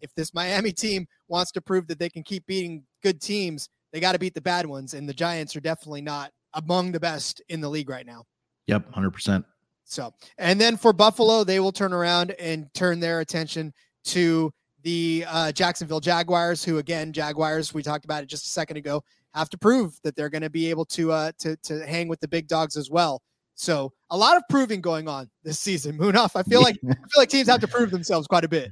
if 0.00 0.14
this 0.14 0.34
Miami 0.34 0.72
team 0.72 1.06
wants 1.28 1.50
to 1.52 1.60
prove 1.60 1.86
that 1.88 1.98
they 1.98 2.10
can 2.10 2.22
keep 2.22 2.46
beating 2.46 2.84
good 3.02 3.20
teams, 3.20 3.68
they 3.92 4.00
got 4.00 4.12
to 4.12 4.18
beat 4.18 4.34
the 4.34 4.40
bad 4.40 4.66
ones. 4.66 4.92
And 4.92 5.08
the 5.08 5.14
Giants 5.14 5.56
are 5.56 5.60
definitely 5.60 6.02
not 6.02 6.30
among 6.54 6.92
the 6.92 7.00
best 7.00 7.40
in 7.48 7.60
the 7.60 7.68
league 7.68 7.88
right 7.88 8.06
now. 8.06 8.24
Yep, 8.66 8.92
100%. 8.92 9.44
So, 9.88 10.12
and 10.36 10.60
then 10.60 10.76
for 10.76 10.92
Buffalo, 10.92 11.44
they 11.44 11.60
will 11.60 11.72
turn 11.72 11.94
around 11.94 12.32
and 12.32 12.72
turn 12.74 13.00
their 13.00 13.20
attention 13.20 13.72
to 14.04 14.52
the 14.82 15.24
uh, 15.26 15.50
Jacksonville 15.50 16.00
Jaguars, 16.00 16.62
who 16.62 16.76
again, 16.76 17.12
Jaguars, 17.12 17.72
we 17.72 17.82
talked 17.82 18.04
about 18.04 18.22
it 18.22 18.26
just 18.26 18.44
a 18.44 18.50
second 18.50 18.76
ago, 18.76 19.02
have 19.34 19.48
to 19.48 19.58
prove 19.58 19.98
that 20.02 20.14
they're 20.14 20.28
going 20.28 20.42
to 20.42 20.50
be 20.50 20.68
able 20.68 20.84
to 20.84 21.10
uh, 21.12 21.32
to 21.38 21.56
to 21.56 21.86
hang 21.86 22.06
with 22.06 22.20
the 22.20 22.28
big 22.28 22.46
dogs 22.48 22.76
as 22.76 22.90
well. 22.90 23.22
So, 23.54 23.92
a 24.10 24.16
lot 24.16 24.36
of 24.36 24.42
proving 24.50 24.80
going 24.82 25.08
on 25.08 25.30
this 25.42 25.58
season. 25.58 25.96
Munaf, 25.98 26.32
I 26.36 26.42
feel 26.42 26.62
like 26.62 26.76
I 26.84 26.94
feel 26.94 27.16
like 27.16 27.30
teams 27.30 27.48
have 27.48 27.60
to 27.60 27.68
prove 27.68 27.90
themselves 27.90 28.26
quite 28.26 28.44
a 28.44 28.48
bit. 28.48 28.70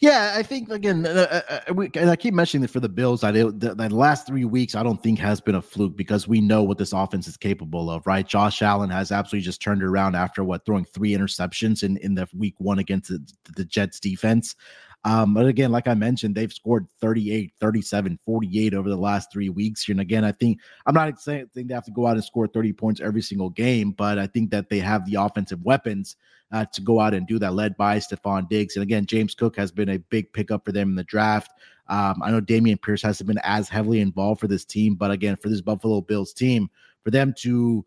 Yeah, 0.00 0.34
I 0.36 0.42
think 0.42 0.70
again, 0.70 1.06
uh, 1.06 1.42
uh, 1.48 1.60
uh, 1.68 1.74
we, 1.74 1.88
and 1.94 2.10
I 2.10 2.16
keep 2.16 2.34
mentioning 2.34 2.62
this 2.62 2.72
for 2.72 2.80
the 2.80 2.88
Bills. 2.88 3.22
I 3.22 3.30
the, 3.30 3.50
the 3.52 3.88
last 3.94 4.26
three 4.26 4.44
weeks, 4.44 4.74
I 4.74 4.82
don't 4.82 5.00
think 5.00 5.20
has 5.20 5.40
been 5.40 5.54
a 5.54 5.62
fluke 5.62 5.96
because 5.96 6.26
we 6.26 6.40
know 6.40 6.64
what 6.64 6.78
this 6.78 6.92
offense 6.92 7.28
is 7.28 7.36
capable 7.36 7.88
of. 7.88 8.04
Right, 8.06 8.26
Josh 8.26 8.60
Allen 8.60 8.90
has 8.90 9.12
absolutely 9.12 9.44
just 9.44 9.62
turned 9.62 9.84
around 9.84 10.16
after 10.16 10.42
what 10.42 10.66
throwing 10.66 10.84
three 10.84 11.12
interceptions 11.12 11.84
in 11.84 11.96
in 11.98 12.16
the 12.16 12.28
week 12.36 12.54
one 12.58 12.80
against 12.80 13.08
the, 13.08 13.24
the 13.54 13.64
Jets 13.64 14.00
defense. 14.00 14.56
Um, 15.04 15.34
but 15.34 15.46
again, 15.46 15.70
like 15.70 15.86
I 15.86 15.94
mentioned, 15.94 16.34
they've 16.34 16.52
scored 16.52 16.86
38, 17.00 17.52
37, 17.60 18.18
48 18.24 18.74
over 18.74 18.88
the 18.88 18.96
last 18.96 19.30
three 19.30 19.50
weeks. 19.50 19.88
And 19.88 20.00
again, 20.00 20.24
I 20.24 20.32
think 20.32 20.60
I'm 20.86 20.94
not 20.94 21.20
saying 21.20 21.50
they 21.54 21.64
have 21.74 21.84
to 21.84 21.90
go 21.90 22.06
out 22.06 22.16
and 22.16 22.24
score 22.24 22.46
30 22.46 22.72
points 22.72 23.00
every 23.02 23.20
single 23.20 23.50
game, 23.50 23.92
but 23.92 24.18
I 24.18 24.26
think 24.26 24.50
that 24.50 24.70
they 24.70 24.78
have 24.78 25.04
the 25.04 25.16
offensive 25.16 25.62
weapons 25.62 26.16
uh, 26.52 26.64
to 26.72 26.80
go 26.80 27.00
out 27.00 27.12
and 27.14 27.26
do 27.26 27.38
that, 27.38 27.54
led 27.54 27.76
by 27.76 27.98
Stefon 27.98 28.48
Diggs. 28.48 28.76
And 28.76 28.82
again, 28.82 29.04
James 29.06 29.34
Cook 29.34 29.56
has 29.56 29.70
been 29.70 29.90
a 29.90 29.98
big 29.98 30.32
pickup 30.32 30.64
for 30.64 30.72
them 30.72 30.90
in 30.90 30.94
the 30.94 31.04
draft. 31.04 31.52
Um, 31.88 32.22
I 32.22 32.30
know 32.30 32.40
Dameon 32.40 32.80
Pierce 32.80 33.02
hasn't 33.02 33.28
been 33.28 33.40
as 33.42 33.68
heavily 33.68 34.00
involved 34.00 34.40
for 34.40 34.48
this 34.48 34.64
team, 34.64 34.94
but 34.94 35.10
again, 35.10 35.36
for 35.36 35.50
this 35.50 35.60
Buffalo 35.60 36.00
Bills 36.00 36.32
team, 36.32 36.70
for 37.02 37.10
them 37.10 37.34
to 37.40 37.84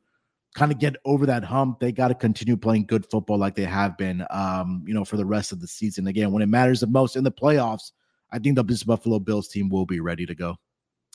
kind 0.57 0.71
of 0.71 0.79
get 0.79 0.95
over 1.05 1.27
that 1.27 1.43
hump, 1.43 1.79
they 1.79 1.91
got 1.91 2.07
to 2.07 2.15
continue 2.15 2.57
playing 2.57 2.83
good 2.87 3.05
football 3.11 3.37
like 3.37 3.53
they 3.53 3.63
have 3.63 3.95
been, 3.95 4.25
um, 4.31 4.83
you 4.87 4.93
know, 4.93 5.05
for 5.05 5.15
the 5.15 5.25
rest 5.25 5.51
of 5.51 5.61
the 5.61 5.67
season. 5.67 6.07
Again, 6.07 6.31
when 6.31 6.41
it 6.41 6.47
matters 6.47 6.79
the 6.79 6.87
most 6.87 7.15
in 7.15 7.23
the 7.23 7.31
playoffs, 7.31 7.91
I 8.31 8.39
think 8.39 8.55
the 8.55 8.83
Buffalo 8.85 9.19
Bills 9.19 9.47
team 9.49 9.69
will 9.69 9.85
be 9.85 9.99
ready 9.99 10.25
to 10.25 10.33
go. 10.33 10.55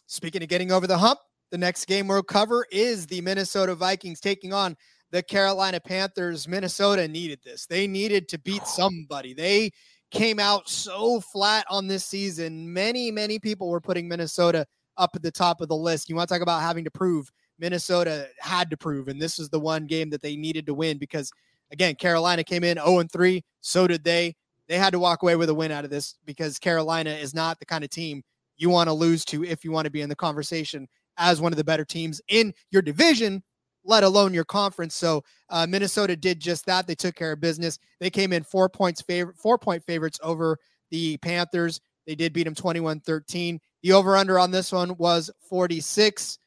Speaking 0.07 0.45
of 0.45 0.49
getting 0.49 0.71
over 0.71 0.87
the 0.87 0.97
hump, 0.97 1.19
the 1.51 1.59
next 1.59 1.87
game 1.87 2.07
we'll 2.07 2.23
cover 2.23 2.67
is 2.71 3.09
the 3.09 3.21
Minnesota 3.21 3.75
Vikings 3.75 4.21
taking 4.21 4.53
on 4.53 4.77
the 5.11 5.25
Carolina 5.25 5.81
Panthers. 5.81 6.47
Minnesota 6.47 7.09
needed 7.09 7.41
this. 7.45 7.67
They 7.67 7.89
needed 7.89 8.29
to 8.29 8.39
beat 8.39 8.65
somebody. 8.65 9.35
They 9.35 9.73
came 10.13 10.39
out 10.39 10.69
so 10.69 11.21
flat 11.21 11.67
on 11.69 11.89
this 11.89 12.05
season. 12.05 12.73
Many, 12.73 13.11
many 13.11 13.41
people 13.41 13.69
were 13.69 13.81
putting 13.81 14.07
Minnesota 14.07 14.67
up 14.97 15.11
at 15.17 15.23
the 15.23 15.33
top 15.33 15.61
of 15.61 15.69
the 15.69 15.75
list. 15.75 16.09
You 16.09 16.15
want 16.15 16.29
to 16.29 16.35
talk 16.37 16.43
about 16.43 16.63
having 16.63 16.85
to 16.85 16.93
prove 16.93 17.29
Minnesota 17.63 18.27
had 18.41 18.69
to 18.71 18.77
prove, 18.77 19.07
and 19.07 19.23
this 19.23 19.39
is 19.39 19.49
the 19.49 19.61
one 19.61 19.87
game 19.87 20.11
that 20.11 20.21
they 20.21 20.35
needed 20.35 20.67
to 20.67 20.75
win 20.75 20.99
because, 20.99 21.31
again, 21.71 21.95
Carolina 21.95 22.43
came 22.43 22.65
in 22.65 22.77
0 22.77 23.05
3. 23.05 23.45
So 23.61 23.87
did 23.87 24.03
they. 24.03 24.35
They 24.67 24.79
had 24.79 24.91
to 24.91 24.99
walk 24.99 25.23
away 25.23 25.37
with 25.37 25.49
a 25.49 25.55
win 25.55 25.71
out 25.71 25.85
of 25.85 25.91
this 25.91 26.17
because 26.25 26.59
Carolina 26.59 27.11
is 27.11 27.35
not 27.35 27.61
the 27.61 27.67
kind 27.67 27.85
of 27.85 27.91
team 27.91 28.25
you 28.57 28.69
want 28.69 28.89
to 28.89 28.93
lose 28.93 29.25
to 29.27 29.45
if 29.45 29.65
you 29.65 29.71
want 29.71 29.85
to 29.85 29.93
be 29.93 30.01
in 30.01 30.09
the 30.09 30.17
conversation 30.17 30.89
as 31.19 31.41
one 31.41 31.53
of 31.53 31.57
the 31.57 31.65
better 31.65 31.85
teams 31.85 32.21
in 32.29 32.53
your 32.73 32.83
division, 32.83 33.43
let 33.85 34.03
alone 34.03 34.35
your 34.35 34.45
conference. 34.45 34.97
So 34.97 35.23
uh, 35.49 35.67
Minnesota 35.69 36.17
did 36.17 36.41
just 36.41 36.67
that. 36.67 36.89
They 36.89 36.97
took 36.97 37.15
care 37.15 37.33
of 37.33 37.41
business. 37.41 37.79
They 38.01 38.11
came 38.11 38.33
in 38.33 38.43
four 38.43 38.69
points 38.69 39.03
favorite, 39.03 39.37
four 39.37 39.57
point 39.57 39.85
favorites 39.85 40.19
over 40.23 40.59
the 40.91 41.17
Panthers. 41.19 41.81
They 42.09 42.17
did 42.17 42.33
beat 42.33 42.45
them 42.45 42.57
21 42.57 43.01
13. 43.01 43.61
The 43.83 43.93
over 43.93 44.17
under 44.17 44.39
on 44.39 44.51
this 44.51 44.73
one 44.73 44.97
was 44.97 45.31
46. 45.49 46.39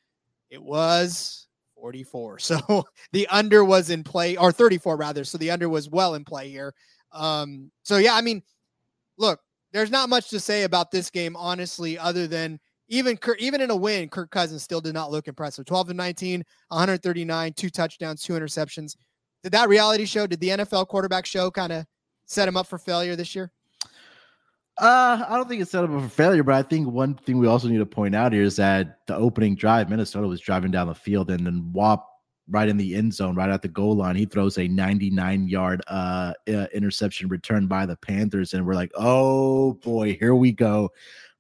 It 0.49 0.61
was 0.61 1.47
44. 1.75 2.39
So 2.39 2.85
the 3.11 3.27
under 3.27 3.63
was 3.63 3.89
in 3.89 4.03
play, 4.03 4.37
or 4.37 4.51
34 4.51 4.97
rather. 4.97 5.23
So 5.23 5.37
the 5.37 5.51
under 5.51 5.69
was 5.69 5.89
well 5.89 6.15
in 6.15 6.23
play 6.23 6.49
here. 6.49 6.73
Um, 7.11 7.71
so 7.83 7.97
yeah, 7.97 8.15
I 8.15 8.21
mean, 8.21 8.41
look, 9.17 9.39
there's 9.71 9.91
not 9.91 10.09
much 10.09 10.29
to 10.29 10.39
say 10.39 10.63
about 10.63 10.91
this 10.91 11.09
game, 11.09 11.35
honestly, 11.35 11.97
other 11.97 12.27
than 12.27 12.59
even 12.87 13.17
even 13.39 13.61
in 13.61 13.71
a 13.71 13.75
win, 13.75 14.09
Kirk 14.09 14.31
Cousins 14.31 14.63
still 14.63 14.81
did 14.81 14.93
not 14.93 15.11
look 15.11 15.27
impressive. 15.27 15.65
12 15.65 15.89
and 15.89 15.97
19, 15.97 16.43
139, 16.69 17.53
two 17.53 17.69
touchdowns, 17.69 18.21
two 18.21 18.33
interceptions. 18.33 18.95
Did 19.43 19.51
that 19.51 19.69
reality 19.69 20.05
show? 20.05 20.27
Did 20.27 20.39
the 20.39 20.49
NFL 20.49 20.87
quarterback 20.87 21.25
show 21.25 21.51
kind 21.51 21.71
of 21.71 21.85
set 22.25 22.47
him 22.47 22.57
up 22.57 22.67
for 22.67 22.77
failure 22.77 23.15
this 23.15 23.35
year? 23.35 23.51
Uh, 24.77 25.23
I 25.29 25.37
don't 25.37 25.47
think 25.47 25.61
it's 25.61 25.71
set 25.71 25.85
up 25.85 25.89
for 25.89 26.09
failure, 26.09 26.43
but 26.43 26.55
I 26.55 26.61
think 26.61 26.89
one 26.89 27.13
thing 27.15 27.37
we 27.37 27.47
also 27.47 27.69
need 27.69 27.77
to 27.77 27.85
point 27.85 28.13
out 28.13 28.33
here 28.33 28.43
is 28.43 28.57
that 28.57 28.99
the 29.07 29.15
opening 29.15 29.55
drive, 29.55 29.89
Minnesota 29.89 30.27
was 30.27 30.41
driving 30.41 30.71
down 30.71 30.87
the 30.87 30.95
field, 30.95 31.31
and 31.31 31.45
then 31.45 31.71
Wap 31.71 32.05
right 32.49 32.67
in 32.67 32.77
the 32.77 32.95
end 32.95 33.13
zone, 33.13 33.35
right 33.35 33.49
at 33.49 33.61
the 33.61 33.67
goal 33.67 33.95
line, 33.95 34.15
he 34.15 34.25
throws 34.25 34.57
a 34.57 34.67
99 34.67 35.47
yard 35.47 35.81
uh, 35.87 36.33
uh 36.47 36.67
interception 36.73 37.27
return 37.27 37.67
by 37.67 37.85
the 37.85 37.95
Panthers, 37.95 38.53
and 38.53 38.65
we're 38.65 38.75
like, 38.75 38.91
oh 38.95 39.73
boy, 39.75 40.15
here 40.19 40.35
we 40.35 40.51
go. 40.51 40.89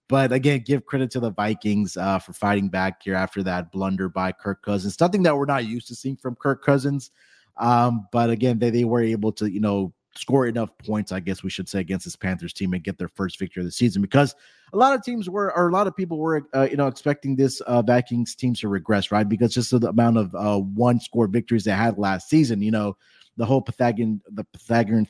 But 0.07 0.31
again, 0.31 0.63
give 0.65 0.85
credit 0.85 1.11
to 1.11 1.19
the 1.19 1.31
Vikings 1.31 1.97
uh, 1.97 2.19
for 2.19 2.31
fighting 2.31 2.69
back 2.69 3.03
here 3.03 3.15
after 3.15 3.41
that 3.43 3.71
blunder 3.71 4.07
by 4.07 4.31
Kirk 4.31 4.61
Cousins. 4.61 4.95
Something 4.95 5.23
that 5.23 5.35
we're 5.35 5.45
not 5.45 5.65
used 5.65 5.87
to 5.87 5.95
seeing 5.95 6.15
from 6.15 6.35
Kirk 6.35 6.63
Cousins. 6.63 7.09
Um, 7.57 8.07
but 8.11 8.29
again, 8.29 8.59
they, 8.59 8.69
they 8.69 8.83
were 8.83 9.01
able 9.01 9.31
to, 9.33 9.49
you 9.49 9.59
know, 9.59 9.93
score 10.17 10.47
enough 10.47 10.69
points, 10.79 11.11
I 11.11 11.19
guess 11.19 11.43
we 11.43 11.49
should 11.49 11.67
say, 11.67 11.79
against 11.79 12.05
this 12.05 12.15
Panthers 12.15 12.53
team 12.53 12.73
and 12.73 12.83
get 12.83 12.97
their 12.97 13.07
first 13.07 13.37
victory 13.37 13.61
of 13.61 13.65
the 13.65 13.71
season 13.71 14.01
because 14.01 14.35
a 14.73 14.77
lot 14.77 14.95
of 14.95 15.03
teams 15.03 15.29
were, 15.29 15.55
or 15.55 15.69
a 15.69 15.71
lot 15.71 15.87
of 15.87 15.95
people 15.95 16.17
were, 16.17 16.47
uh, 16.53 16.67
you 16.69 16.77
know, 16.77 16.87
expecting 16.87 17.35
this 17.35 17.61
uh, 17.61 17.81
Vikings 17.81 18.35
team 18.35 18.53
to 18.55 18.67
regress, 18.67 19.11
right? 19.11 19.27
Because 19.27 19.53
just 19.53 19.71
the 19.71 19.89
amount 19.89 20.17
of 20.17 20.33
uh, 20.35 20.59
one 20.59 20.99
score 20.99 21.27
victories 21.27 21.65
they 21.65 21.71
had 21.71 21.97
last 21.97 22.29
season, 22.29 22.61
you 22.61 22.71
know, 22.71 22.97
the 23.37 23.45
whole 23.45 23.61
Pythagorean, 23.61 24.21
the 24.31 24.43
Pythagorean 24.45 25.05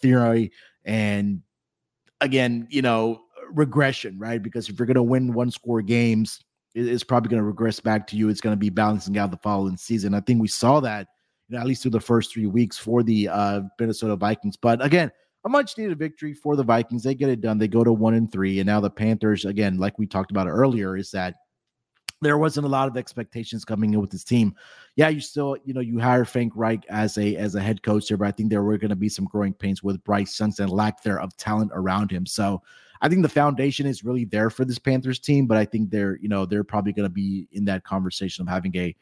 theory, 0.00 0.52
and 0.84 1.42
again, 2.20 2.66
you 2.70 2.82
know, 2.82 3.22
regression, 3.52 4.18
right? 4.18 4.42
Because 4.42 4.68
if 4.68 4.78
you're 4.78 4.86
going 4.86 4.94
to 4.94 5.02
win 5.02 5.32
one 5.32 5.50
score 5.50 5.82
games, 5.82 6.40
it's 6.74 7.02
probably 7.02 7.30
going 7.30 7.42
to 7.42 7.46
regress 7.46 7.80
back 7.80 8.06
to 8.08 8.16
you. 8.16 8.28
It's 8.28 8.40
going 8.40 8.54
to 8.54 8.58
be 8.60 8.70
balancing 8.70 9.18
out 9.18 9.30
the 9.30 9.38
following 9.38 9.76
season. 9.76 10.14
I 10.14 10.20
think 10.20 10.40
we 10.40 10.48
saw 10.48 10.80
that, 10.80 11.08
you 11.50 11.56
know, 11.56 11.60
at 11.60 11.66
least 11.66 11.82
through 11.82 11.90
the 11.90 12.00
first 12.00 12.32
three 12.32 12.46
weeks 12.46 12.78
for 12.78 13.02
the 13.02 13.28
uh, 13.28 13.62
Minnesota 13.78 14.16
Vikings. 14.16 14.56
But 14.56 14.82
again, 14.84 15.10
a 15.44 15.48
much 15.48 15.76
needed 15.76 15.98
victory 15.98 16.32
for 16.32 16.54
the 16.54 16.62
Vikings. 16.62 17.02
They 17.02 17.14
get 17.14 17.28
it 17.28 17.40
done. 17.40 17.58
They 17.58 17.68
go 17.68 17.82
to 17.82 17.92
one 17.92 18.14
and 18.14 18.30
three. 18.30 18.60
And 18.60 18.66
now 18.66 18.80
the 18.80 18.90
Panthers, 18.90 19.44
again, 19.44 19.78
like 19.78 19.98
we 19.98 20.06
talked 20.06 20.30
about 20.30 20.46
earlier, 20.46 20.96
is 20.96 21.10
that 21.10 21.34
there 22.22 22.38
wasn't 22.38 22.66
a 22.66 22.70
lot 22.70 22.86
of 22.86 22.96
expectations 22.96 23.64
coming 23.64 23.94
in 23.94 24.00
with 24.00 24.10
this 24.10 24.24
team. 24.24 24.54
Yeah, 24.94 25.08
you 25.08 25.20
still, 25.20 25.56
you 25.64 25.72
know, 25.72 25.80
you 25.80 25.98
hire 25.98 26.26
Frank 26.26 26.52
Reich 26.54 26.84
as 26.88 27.16
a 27.16 27.34
as 27.36 27.54
a 27.54 27.60
head 27.60 27.82
coach 27.82 28.08
here, 28.08 28.18
but 28.18 28.28
I 28.28 28.30
think 28.30 28.50
there 28.50 28.62
were 28.62 28.76
going 28.76 28.90
to 28.90 28.96
be 28.96 29.08
some 29.08 29.24
growing 29.24 29.54
pains 29.54 29.82
with 29.82 30.04
Bryce 30.04 30.38
Young 30.38 30.52
and 30.58 30.70
lack 30.70 31.02
there 31.02 31.18
of 31.18 31.34
talent 31.36 31.70
around 31.74 32.10
him. 32.10 32.26
So 32.26 32.62
I 33.00 33.08
think 33.08 33.22
the 33.22 33.28
foundation 33.30 33.86
is 33.86 34.04
really 34.04 34.26
there 34.26 34.50
for 34.50 34.66
this 34.66 34.78
Panthers 34.78 35.18
team, 35.18 35.46
but 35.46 35.56
I 35.56 35.64
think 35.64 35.90
they're, 35.90 36.18
you 36.18 36.28
know, 36.28 36.44
they're 36.44 36.64
probably 36.64 36.92
going 36.92 37.08
to 37.08 37.12
be 37.12 37.48
in 37.52 37.64
that 37.64 37.84
conversation 37.84 38.42
of 38.42 38.48
having 38.48 38.76
a 38.76 38.94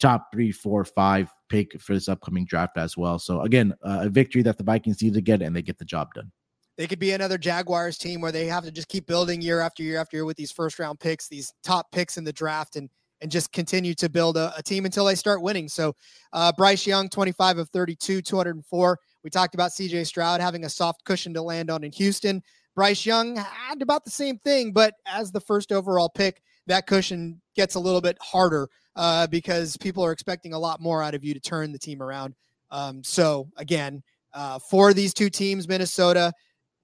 top 0.00 0.32
three, 0.32 0.50
four, 0.50 0.84
five 0.84 1.30
pick 1.48 1.80
for 1.80 1.94
this 1.94 2.08
upcoming 2.08 2.44
draft 2.44 2.76
as 2.76 2.96
well. 2.96 3.18
So 3.18 3.42
again, 3.42 3.74
uh, 3.84 4.00
a 4.02 4.08
victory 4.08 4.42
that 4.42 4.58
the 4.58 4.64
Vikings 4.64 5.02
need 5.02 5.14
to 5.14 5.20
get, 5.20 5.42
and 5.42 5.54
they 5.54 5.62
get 5.62 5.78
the 5.78 5.84
job 5.84 6.14
done. 6.14 6.32
They 6.76 6.86
could 6.86 6.98
be 6.98 7.12
another 7.12 7.36
Jaguars 7.36 7.98
team 7.98 8.20
where 8.20 8.32
they 8.32 8.46
have 8.46 8.64
to 8.64 8.72
just 8.72 8.88
keep 8.88 9.06
building 9.06 9.42
year 9.42 9.60
after 9.60 9.82
year 9.82 10.00
after 10.00 10.16
year 10.16 10.24
with 10.24 10.36
these 10.36 10.50
first 10.50 10.78
round 10.78 10.98
picks, 10.98 11.28
these 11.28 11.52
top 11.62 11.92
picks 11.92 12.16
in 12.16 12.24
the 12.24 12.32
draft, 12.32 12.76
and 12.76 12.88
and 13.20 13.30
just 13.30 13.52
continue 13.52 13.94
to 13.94 14.08
build 14.08 14.36
a, 14.36 14.52
a 14.56 14.62
team 14.62 14.86
until 14.86 15.04
they 15.04 15.14
start 15.14 15.42
winning. 15.42 15.68
So, 15.68 15.94
uh, 16.32 16.52
Bryce 16.56 16.86
Young, 16.86 17.08
25 17.08 17.58
of 17.58 17.68
32, 17.70 18.22
204. 18.22 18.98
We 19.22 19.30
talked 19.30 19.54
about 19.54 19.72
CJ 19.72 20.06
Stroud 20.06 20.40
having 20.40 20.64
a 20.64 20.70
soft 20.70 21.04
cushion 21.04 21.34
to 21.34 21.42
land 21.42 21.70
on 21.70 21.84
in 21.84 21.92
Houston. 21.92 22.42
Bryce 22.74 23.04
Young 23.04 23.36
had 23.36 23.82
about 23.82 24.04
the 24.04 24.10
same 24.10 24.38
thing, 24.38 24.72
but 24.72 24.94
as 25.06 25.32
the 25.32 25.40
first 25.40 25.72
overall 25.72 26.08
pick, 26.08 26.40
that 26.66 26.86
cushion 26.86 27.40
gets 27.56 27.74
a 27.74 27.80
little 27.80 28.00
bit 28.00 28.16
harder 28.22 28.68
uh, 29.00 29.26
because 29.28 29.78
people 29.78 30.04
are 30.04 30.12
expecting 30.12 30.52
a 30.52 30.58
lot 30.58 30.78
more 30.78 31.02
out 31.02 31.14
of 31.14 31.24
you 31.24 31.32
to 31.32 31.40
turn 31.40 31.72
the 31.72 31.78
team 31.78 32.02
around. 32.02 32.34
Um, 32.70 33.02
so 33.02 33.48
again, 33.56 34.02
uh, 34.34 34.58
for 34.58 34.92
these 34.92 35.14
two 35.14 35.30
teams, 35.30 35.66
Minnesota, 35.66 36.30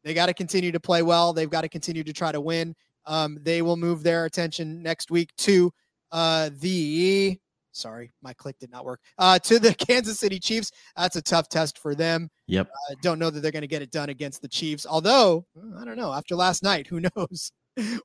they 0.03 0.15
got 0.15 0.27
to 0.27 0.35
continue 0.35 0.73
to 0.73 0.81
play 0.81 1.03
well. 1.03 1.35
They've 1.35 1.51
got 1.51 1.61
to 1.61 1.69
continue 1.69 2.03
to 2.03 2.15
try 2.15 2.33
to 2.33 2.41
win. 2.41 2.75
Um, 3.05 3.37
they 3.43 3.61
will 3.61 3.77
move 3.77 4.03
their 4.03 4.25
attention 4.25 4.83
next 4.83 5.11
week 5.11 5.29
to 5.39 5.71
uh, 6.11 6.49
the 6.59 7.39
Sorry, 7.73 8.11
my 8.23 8.33
click 8.33 8.59
did 8.59 8.71
not 8.71 8.87
work. 8.87 9.01
Uh, 9.19 9.39
to 9.41 9.59
the 9.59 9.75
Kansas 9.87 10.19
City 10.19 10.39
Chiefs. 10.39 10.71
That's 10.97 11.17
a 11.17 11.23
tough 11.23 11.51
test 11.51 11.79
for 11.79 11.95
them. 11.95 12.31
Yep. 12.47 12.69
Uh, 12.71 12.95
don't 13.03 13.19
know 13.19 13.29
that 13.29 13.41
they're 13.41 13.53
going 13.53 13.61
to 13.61 13.69
get 13.69 13.83
it 13.83 13.91
done 13.91 14.09
against 14.09 14.41
the 14.41 14.49
Chiefs. 14.49 14.87
Although 14.89 15.45
I 15.79 15.85
don't 15.85 15.99
know. 15.99 16.15
After 16.15 16.35
last 16.35 16.63
night, 16.63 16.87
who 16.87 17.03
knows? 17.15 17.53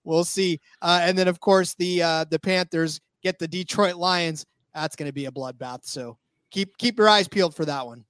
we'll 0.04 0.26
see. 0.26 0.60
Uh, 0.82 1.00
and 1.04 1.18
then 1.18 1.30
of 1.30 1.40
course 1.40 1.76
the 1.76 2.04
uh, 2.04 2.26
the 2.30 2.40
Panthers 2.40 3.00
get 3.22 3.40
the 3.40 3.48
Detroit 3.48 3.96
Lions. 3.96 4.46
That's 4.74 4.96
going 4.96 5.10
to 5.10 5.14
be 5.14 5.26
a 5.26 5.32
bloodbath. 5.32 5.80
So 5.84 6.18
keep 6.52 6.78
keep 6.78 6.98
your 6.98 7.10
eyes 7.10 7.28
peeled 7.28 7.56
for 7.56 7.66
that 7.66 7.86
one. 7.86 8.06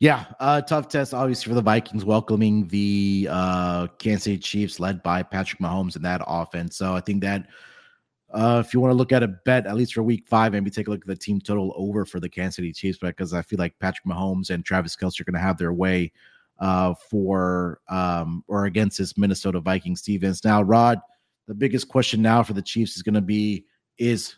Yeah, 0.00 0.24
uh, 0.40 0.60
tough 0.60 0.88
test, 0.88 1.14
obviously, 1.14 1.50
for 1.50 1.54
the 1.54 1.62
Vikings 1.62 2.04
welcoming 2.04 2.66
the 2.68 3.28
uh, 3.30 3.86
Kansas 3.98 4.24
City 4.24 4.38
Chiefs, 4.38 4.80
led 4.80 5.02
by 5.02 5.22
Patrick 5.22 5.60
Mahomes 5.60 5.96
in 5.96 6.02
that 6.02 6.20
offense. 6.26 6.76
So 6.76 6.94
I 6.94 7.00
think 7.00 7.22
that 7.22 7.46
uh, 8.32 8.62
if 8.64 8.74
you 8.74 8.80
want 8.80 8.90
to 8.90 8.96
look 8.96 9.12
at 9.12 9.22
a 9.22 9.28
bet, 9.28 9.66
at 9.66 9.76
least 9.76 9.94
for 9.94 10.02
week 10.02 10.26
five, 10.28 10.52
maybe 10.52 10.68
take 10.68 10.88
a 10.88 10.90
look 10.90 11.02
at 11.02 11.06
the 11.06 11.16
team 11.16 11.40
total 11.40 11.72
over 11.76 12.04
for 12.04 12.18
the 12.18 12.28
Kansas 12.28 12.56
City 12.56 12.72
Chiefs, 12.72 12.98
because 12.98 13.32
I 13.32 13.42
feel 13.42 13.58
like 13.58 13.78
Patrick 13.78 14.04
Mahomes 14.04 14.50
and 14.50 14.64
Travis 14.64 14.96
Kelce 14.96 15.20
are 15.20 15.24
going 15.24 15.34
to 15.34 15.40
have 15.40 15.58
their 15.58 15.72
way 15.72 16.12
uh, 16.58 16.92
for 17.08 17.80
um, 17.88 18.42
or 18.48 18.66
against 18.66 18.98
this 18.98 19.16
Minnesota 19.16 19.60
Vikings 19.60 20.02
defense. 20.02 20.44
Now, 20.44 20.60
Rod, 20.60 21.00
the 21.46 21.54
biggest 21.54 21.88
question 21.88 22.20
now 22.20 22.42
for 22.42 22.52
the 22.52 22.62
Chiefs 22.62 22.96
is 22.96 23.02
going 23.02 23.14
to 23.14 23.20
be 23.20 23.64
is 23.98 24.36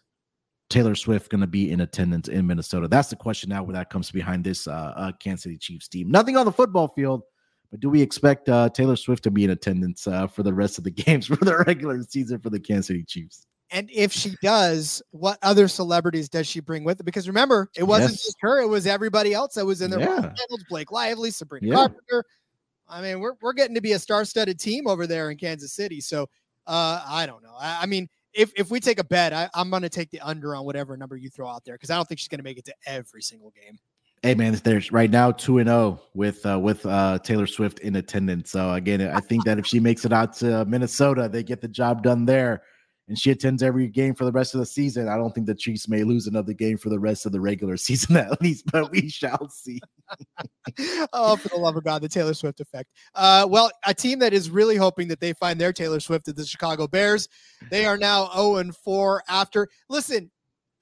Taylor 0.68 0.94
Swift 0.94 1.30
going 1.30 1.40
to 1.40 1.46
be 1.46 1.70
in 1.70 1.80
attendance 1.80 2.28
in 2.28 2.46
Minnesota? 2.46 2.88
That's 2.88 3.08
the 3.08 3.16
question 3.16 3.50
now 3.50 3.62
when 3.62 3.74
that 3.74 3.90
comes 3.90 4.10
behind 4.10 4.44
this 4.44 4.66
uh, 4.66 4.92
uh, 4.96 5.12
Kansas 5.20 5.44
City 5.44 5.58
Chiefs 5.58 5.88
team. 5.88 6.10
Nothing 6.10 6.36
on 6.36 6.46
the 6.46 6.52
football 6.52 6.88
field, 6.88 7.22
but 7.70 7.80
do 7.80 7.88
we 7.88 8.02
expect 8.02 8.48
uh, 8.48 8.68
Taylor 8.70 8.96
Swift 8.96 9.22
to 9.24 9.30
be 9.30 9.44
in 9.44 9.50
attendance 9.50 10.06
uh, 10.06 10.26
for 10.26 10.42
the 10.42 10.54
rest 10.54 10.78
of 10.78 10.84
the 10.84 10.90
games 11.04 11.26
for 11.26 11.36
the 11.36 11.56
regular 11.66 12.02
season 12.02 12.38
for 12.40 12.50
the 12.50 12.60
Kansas 12.60 12.88
City 12.88 13.04
Chiefs? 13.04 13.46
And 13.70 13.90
if 13.92 14.12
she 14.12 14.36
does, 14.42 15.02
what 15.10 15.38
other 15.42 15.66
celebrities 15.66 16.28
does 16.28 16.46
she 16.46 16.60
bring 16.60 16.84
with 16.84 16.98
her? 16.98 17.04
Because 17.04 17.26
remember, 17.26 17.68
it 17.76 17.82
wasn't 17.82 18.12
yes. 18.12 18.22
just 18.22 18.36
her; 18.40 18.60
it 18.60 18.68
was 18.68 18.86
everybody 18.86 19.34
else 19.34 19.54
that 19.54 19.66
was 19.66 19.82
in 19.82 19.90
there. 19.90 20.00
Yeah. 20.00 20.32
Blake 20.68 20.92
Lively, 20.92 21.32
Sabrina 21.32 21.66
yeah. 21.66 21.74
Carpenter. 21.74 22.24
I 22.88 23.02
mean, 23.02 23.18
we're 23.18 23.34
we're 23.42 23.54
getting 23.54 23.74
to 23.74 23.80
be 23.80 23.92
a 23.92 23.98
star-studded 23.98 24.60
team 24.60 24.86
over 24.86 25.08
there 25.08 25.30
in 25.30 25.36
Kansas 25.36 25.72
City. 25.72 26.00
So 26.00 26.28
uh, 26.66 27.02
I 27.06 27.26
don't 27.26 27.42
know. 27.42 27.54
I, 27.58 27.82
I, 27.82 27.86
mean, 27.86 28.08
if 28.36 28.52
if 28.54 28.70
we 28.70 28.78
take 28.78 28.98
a 28.98 29.04
bet, 29.04 29.32
I, 29.32 29.48
am 29.54 29.70
going 29.70 29.82
to 29.82 29.88
take 29.88 30.10
the 30.10 30.20
under 30.20 30.54
on 30.54 30.64
whatever 30.64 30.96
number 30.96 31.16
you 31.16 31.30
throw 31.30 31.48
out 31.48 31.64
there 31.64 31.74
because 31.74 31.90
I 31.90 31.96
don't 31.96 32.06
think 32.06 32.20
she's 32.20 32.28
going 32.28 32.38
to 32.38 32.44
make 32.44 32.58
it 32.58 32.66
to 32.66 32.74
every 32.86 33.22
single 33.22 33.50
game. 33.50 33.78
Hey 34.22 34.34
man, 34.34 34.54
there's 34.64 34.92
right 34.92 35.10
now 35.10 35.30
two 35.30 35.58
and 35.58 35.68
zero 35.68 35.78
oh 35.78 36.00
with 36.14 36.44
uh, 36.46 36.58
with 36.58 36.84
uh, 36.86 37.18
Taylor 37.20 37.46
Swift 37.46 37.80
in 37.80 37.96
attendance. 37.96 38.50
So 38.50 38.72
again, 38.72 39.00
I 39.00 39.20
think 39.20 39.44
that 39.44 39.58
if 39.58 39.66
she 39.66 39.80
makes 39.80 40.04
it 40.04 40.12
out 40.12 40.34
to 40.38 40.64
Minnesota, 40.64 41.28
they 41.28 41.42
get 41.42 41.60
the 41.60 41.68
job 41.68 42.02
done 42.02 42.24
there 42.24 42.62
and 43.08 43.18
she 43.18 43.30
attends 43.30 43.62
every 43.62 43.86
game 43.86 44.14
for 44.14 44.24
the 44.24 44.32
rest 44.32 44.54
of 44.54 44.60
the 44.60 44.66
season, 44.66 45.08
I 45.08 45.16
don't 45.16 45.34
think 45.34 45.46
the 45.46 45.54
Chiefs 45.54 45.88
may 45.88 46.02
lose 46.02 46.26
another 46.26 46.52
game 46.52 46.76
for 46.76 46.88
the 46.88 46.98
rest 46.98 47.24
of 47.24 47.32
the 47.32 47.40
regular 47.40 47.76
season 47.76 48.16
at 48.16 48.40
least, 48.40 48.64
but 48.72 48.90
we 48.90 49.08
shall 49.08 49.48
see. 49.48 49.80
oh, 51.12 51.36
for 51.36 51.48
the 51.48 51.56
love 51.56 51.76
of 51.76 51.84
God, 51.84 52.02
the 52.02 52.08
Taylor 52.08 52.34
Swift 52.34 52.60
effect. 52.60 52.90
Uh, 53.14 53.46
well, 53.48 53.70
a 53.86 53.94
team 53.94 54.18
that 54.18 54.32
is 54.32 54.50
really 54.50 54.76
hoping 54.76 55.08
that 55.08 55.20
they 55.20 55.32
find 55.34 55.60
their 55.60 55.72
Taylor 55.72 56.00
Swift 56.00 56.28
is 56.28 56.34
the 56.34 56.44
Chicago 56.44 56.86
Bears. 56.86 57.28
They 57.70 57.86
are 57.86 57.96
now 57.96 58.30
0 58.34 58.56
and 58.56 58.76
4 58.76 59.22
after. 59.28 59.68
Listen, 59.88 60.30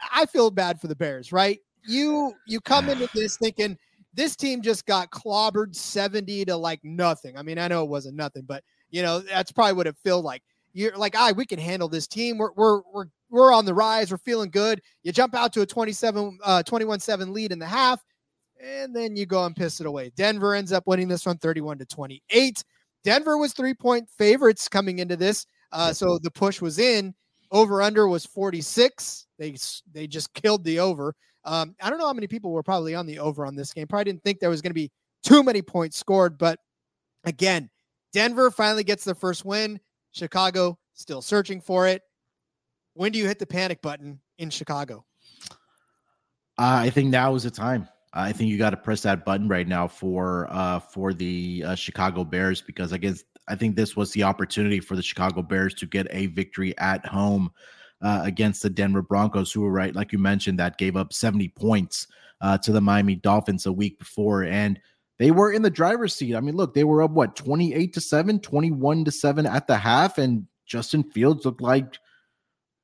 I 0.01 0.27
feel 0.27 0.51
bad 0.51 0.81
for 0.81 0.89
the 0.89 0.97
Bears, 0.97 1.33
right? 1.33 1.59
You 1.87 2.33
you 2.47 2.61
come 2.61 2.89
into 2.89 3.09
this 3.15 3.37
thinking 3.37 3.77
this 4.15 4.37
team 4.37 4.63
just 4.63 4.87
got 4.87 5.11
clobbered 5.11 5.75
70 5.75 6.47
to 6.47 6.57
like 6.57 6.81
nothing. 6.83 7.37
I 7.37 7.43
mean, 7.43 7.59
I 7.59 7.69
know 7.69 7.83
it 7.83 7.91
wasn't 7.91 8.17
nothing, 8.17 8.45
but 8.47 8.63
you 8.91 9.03
know, 9.03 9.19
that's 9.21 9.53
probably 9.53 9.75
what 9.75 9.87
it 9.87 9.97
felt 10.05 10.25
like. 10.25 10.43
You're 10.75 10.97
like, 10.97 11.15
ah, 11.17 11.33
we 11.35 11.47
can 11.47 11.59
handle 11.59 11.89
this 11.89 12.07
team. 12.07 12.37
We're 12.37 12.53
we're 12.53 12.83
we're 12.93 13.07
we're 13.31 13.53
on 13.53 13.65
the 13.65 13.75
rise. 13.75 14.11
We're 14.11 14.19
feeling 14.19 14.51
good. 14.51 14.83
You 15.03 15.13
jump 15.13 15.35
out 15.35 15.53
to 15.55 15.63
a 15.63 15.67
27 15.67 16.39
uh 16.43 16.63
21-7 16.67 17.33
lead 17.33 17.53
in 17.53 17.59
the 17.59 17.67
half, 17.67 18.03
and 18.61 18.95
then 18.95 19.17
you 19.17 19.25
go 19.25 19.45
and 19.47 19.57
piss 19.57 19.81
it 19.81 19.87
away. 19.87 20.13
Denver 20.17 20.55
ends 20.55 20.73
up 20.73 20.87
winning 20.87 21.09
this 21.09 21.25
one 21.25 21.39
31 21.39 21.79
to 21.79 21.87
28. 21.87 22.65
Denver 23.05 23.39
was 23.39 23.53
three-point 23.53 24.09
favorites 24.19 24.69
coming 24.69 24.99
into 24.99 25.17
this. 25.17 25.47
Uh, 25.73 25.93
so 25.93 26.19
the 26.19 26.31
push 26.31 26.61
was 26.61 26.79
in. 26.79 27.15
Over 27.51 27.83
under 27.83 28.09
was 28.09 28.27
46. 28.27 29.27
They 29.39 29.57
they 29.93 30.07
just 30.07 30.33
killed 30.35 30.65
the 30.65 30.81
over. 30.81 31.15
Um, 31.45 31.77
I 31.81 31.91
don't 31.91 31.99
know 31.99 32.07
how 32.07 32.13
many 32.13 32.27
people 32.27 32.51
were 32.53 32.63
probably 32.63 32.95
on 32.95 33.07
the 33.07 33.19
over 33.19 33.47
on 33.47 33.55
this 33.55 33.73
game. 33.73 33.87
Probably 33.87 34.05
didn't 34.05 34.23
think 34.25 34.41
there 34.41 34.51
was 34.51 34.63
going 34.63 34.71
to 34.71 34.75
be 34.75 34.91
too 35.23 35.43
many 35.43 35.63
points 35.63 35.99
scored, 35.99 36.39
but 36.39 36.59
again, 37.25 37.71
Denver 38.13 38.51
finally 38.51 38.85
gets 38.85 39.05
their 39.05 39.15
first 39.15 39.45
win. 39.45 39.79
Chicago 40.14 40.79
still 40.94 41.20
searching 41.20 41.61
for 41.61 41.87
it. 41.87 42.03
When 42.94 43.12
do 43.12 43.18
you 43.18 43.27
hit 43.27 43.38
the 43.38 43.46
panic 43.46 43.83
button 43.83 44.20
in 44.38 44.48
Chicago? 44.48 45.05
Uh, 46.57 46.87
I 46.87 46.90
think 46.90 47.11
now 47.11 47.35
is 47.35 47.42
the 47.42 47.50
time. 47.50 47.88
I 48.12 48.31
think 48.31 48.48
you 48.48 48.57
got 48.57 48.70
to 48.70 48.77
press 48.77 49.03
that 49.03 49.24
button 49.24 49.48
right 49.48 49.66
now 49.66 49.88
for 49.88 50.46
uh, 50.50 50.79
for 50.79 51.12
the 51.12 51.64
uh, 51.66 51.74
Chicago 51.74 52.22
Bears 52.22 52.62
because 52.62 52.92
I 52.92 52.98
guess 52.98 53.24
I 53.48 53.57
think 53.57 53.74
this 53.74 53.96
was 53.96 54.12
the 54.12 54.22
opportunity 54.22 54.79
for 54.79 54.94
the 54.94 55.03
Chicago 55.03 55.42
Bears 55.42 55.74
to 55.74 55.87
get 55.87 56.07
a 56.11 56.27
victory 56.27 56.79
at 56.79 57.05
home 57.05 57.50
uh, 58.00 58.22
against 58.24 58.62
the 58.62 58.70
Denver 58.70 59.03
Broncos, 59.03 59.53
who 59.53 59.62
were 59.62 59.72
right, 59.72 59.94
like 59.94 60.12
you 60.12 60.18
mentioned, 60.18 60.59
that 60.61 60.79
gave 60.79 60.96
up 60.96 61.12
70 61.12 61.48
points 61.48 62.07
uh, 62.40 62.57
to 62.59 62.70
the 62.70 62.81
Miami 62.81 63.16
Dolphins 63.16 63.66
a 63.66 63.72
week 63.72 63.98
before. 63.98 64.44
And 64.44 64.79
they 65.18 65.31
were 65.31 65.53
in 65.53 65.62
the 65.62 65.70
driver's 65.70 66.14
seat. 66.14 66.35
I 66.35 66.40
mean, 66.40 66.57
look, 66.57 66.74
they 66.74 66.85
were 66.85 67.03
up 67.03 67.12
what 67.12 67.37
28 67.37 67.92
to 67.94 68.00
7, 68.00 68.40
21 68.40 69.05
to 69.05 69.11
7 69.11 69.46
at 69.46 69.66
the 69.66 69.77
half. 69.77 70.18
And 70.18 70.46
Justin 70.66 71.05
Fields 71.05 71.44
looked 71.44 71.61
like 71.61 71.98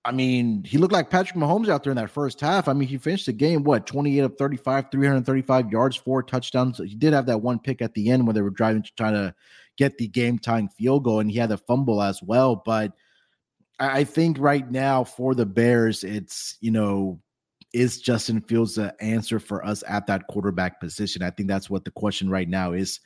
I 0.05 0.13
mean, 0.13 0.65
he 0.65 0.79
looked 0.79 0.95
like 0.95 1.11
Patrick 1.11 1.37
Mahomes 1.37 1.69
out 1.69 1.85
there 1.85 1.91
in 1.91 1.97
that 1.97 2.11
first 2.11 2.41
half. 2.41 2.69
I 2.69 2.73
mean, 2.73 2.89
he 2.89 2.97
finished 2.97 3.27
the 3.27 3.35
game, 3.35 3.65
what, 3.65 3.87
28 3.87 4.19
of 4.21 4.39
35, 4.39 4.87
335 4.91 5.71
yards, 5.71 5.97
four 5.97 6.23
touchdowns. 6.23 6.79
He 6.79 6.95
did 6.95 7.13
have 7.13 7.27
that 7.27 7.43
one 7.43 7.59
pick 7.59 7.83
at 7.83 7.93
the 7.93 8.11
end 8.11 8.27
when 8.27 8.35
they 8.35 8.41
were 8.41 8.51
driving 8.51 8.83
to 8.83 8.95
try 8.97 9.11
to 9.11 9.35
get 9.77 9.99
the 9.99 10.09
game 10.09 10.39
tying 10.39 10.71
field 10.71 11.05
goal, 11.05 11.21
and 11.21 11.31
he 11.31 11.39
had 11.39 11.53
a 11.53 11.59
fumble 11.59 12.01
as 12.01 12.23
well. 12.23 12.57
But 12.57 12.93
I 13.79 14.05
think 14.05 14.39
right 14.41 14.69
now 14.71 15.05
for 15.05 15.35
the 15.35 15.47
Bears, 15.47 16.03
it's, 16.03 16.57
you 16.61 16.71
know, 16.71 17.21
is 17.73 18.01
Justin 18.01 18.41
Fields 18.41 18.75
the 18.75 18.95
answer 19.03 19.39
for 19.39 19.65
us 19.65 19.85
at 19.89 20.07
that 20.07 20.27
quarterback 20.29 20.81
position? 20.81 21.23
I 21.23 21.31
think 21.31 21.49
that's 21.49 21.71
what 21.71 21.85
the 21.85 21.91
question 21.91 22.29
right 22.29 22.49
now 22.49 22.73
is 22.73 23.01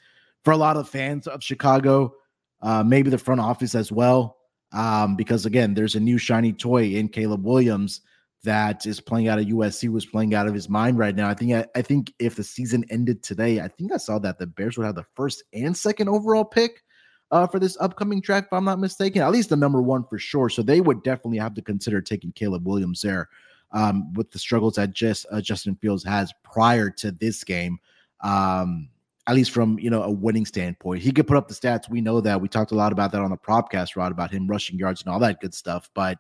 for 0.45 0.53
a 0.53 0.57
lot 0.57 0.77
of 0.77 0.89
fans 0.89 1.27
of 1.27 1.43
Chicago, 1.43 2.15
uh, 2.63 2.83
maybe 2.83 3.11
the 3.11 3.19
front 3.19 3.41
office 3.41 3.75
as 3.75 3.93
well 3.93 4.39
um, 4.75 5.15
because 5.15 5.47
again, 5.47 5.75
there's 5.75 5.95
a 5.95 6.01
new 6.01 6.19
shiny 6.19 6.53
toy 6.53 6.89
in 6.89 7.09
Caleb 7.09 7.45
Williams 7.45 8.01
that 8.43 8.85
is 8.85 9.01
playing 9.01 9.29
out 9.29 9.39
of 9.39 9.47
USC, 9.47 9.89
was 9.89 10.05
playing 10.05 10.35
out 10.35 10.49
of 10.49 10.53
his 10.53 10.69
mind 10.69 10.99
right 10.99 11.15
now. 11.15 11.29
I 11.29 11.35
think 11.35 11.53
I, 11.53 11.65
I, 11.75 11.81
think 11.81 12.13
if 12.19 12.35
the 12.35 12.45
season 12.45 12.85
ended 12.91 13.23
today, 13.23 13.61
I 13.61 13.69
think 13.69 13.93
I 13.93 13.97
saw 13.97 14.19
that 14.19 14.39
the 14.39 14.47
Bears 14.47 14.77
would 14.77 14.85
have 14.85 14.97
the 14.97 15.07
first 15.15 15.45
and 15.55 15.75
second 15.75 16.09
overall 16.09 16.45
pick 16.45 16.83
uh, 17.31 17.47
for 17.47 17.59
this 17.59 17.79
upcoming 17.81 18.21
draft, 18.21 18.49
if 18.49 18.53
I'm 18.53 18.65
not 18.65 18.81
mistaken. 18.81 19.23
At 19.23 19.33
least 19.33 19.49
the 19.49 19.57
number 19.57 19.81
one 19.81 20.05
for 20.05 20.19
sure. 20.19 20.51
So 20.51 20.61
they 20.61 20.83
would 20.83 21.03
definitely 21.05 21.39
have 21.39 21.55
to 21.55 21.63
consider 21.63 22.03
taking 22.03 22.33
Caleb 22.33 22.67
Williams 22.67 23.01
there 23.01 23.29
um, 23.75 24.15
with 24.15 24.31
the 24.31 24.39
struggles 24.39 24.77
that 24.77 24.93
just 24.93 25.27
uh, 25.31 25.43
Justin 25.43 25.75
Fields 25.77 26.05
has 26.05 26.33
prior 26.43 26.89
to 26.89 27.11
this 27.11 27.45
game. 27.45 27.79
Um, 28.23 28.89
at 29.27 29.35
least 29.35 29.51
from 29.51 29.79
you 29.79 29.91
know 29.91 30.03
a 30.03 30.11
winning 30.11 30.47
standpoint. 30.47 31.03
He 31.03 31.13
could 31.13 31.27
put 31.27 31.37
up 31.37 31.49
the 31.49 31.55
stats. 31.55 31.89
We 31.89 32.01
know 32.01 32.21
that. 32.21 32.41
We 32.41 32.49
talked 32.49 32.73
a 32.73 32.77
lot 32.77 32.93
about 32.93 33.13
that 33.13 33.21
on 33.21 33.31
the 33.31 33.37
propcast, 33.37 33.97
Rod, 33.97 34.13
about 34.13 34.31
him 34.31 34.47
rushing 34.47 34.79
yards 34.79 35.03
and 35.03 35.11
all 35.11 35.19
that 35.21 35.41
good 35.41 35.55
stuff. 35.55 35.91
But 35.95 36.19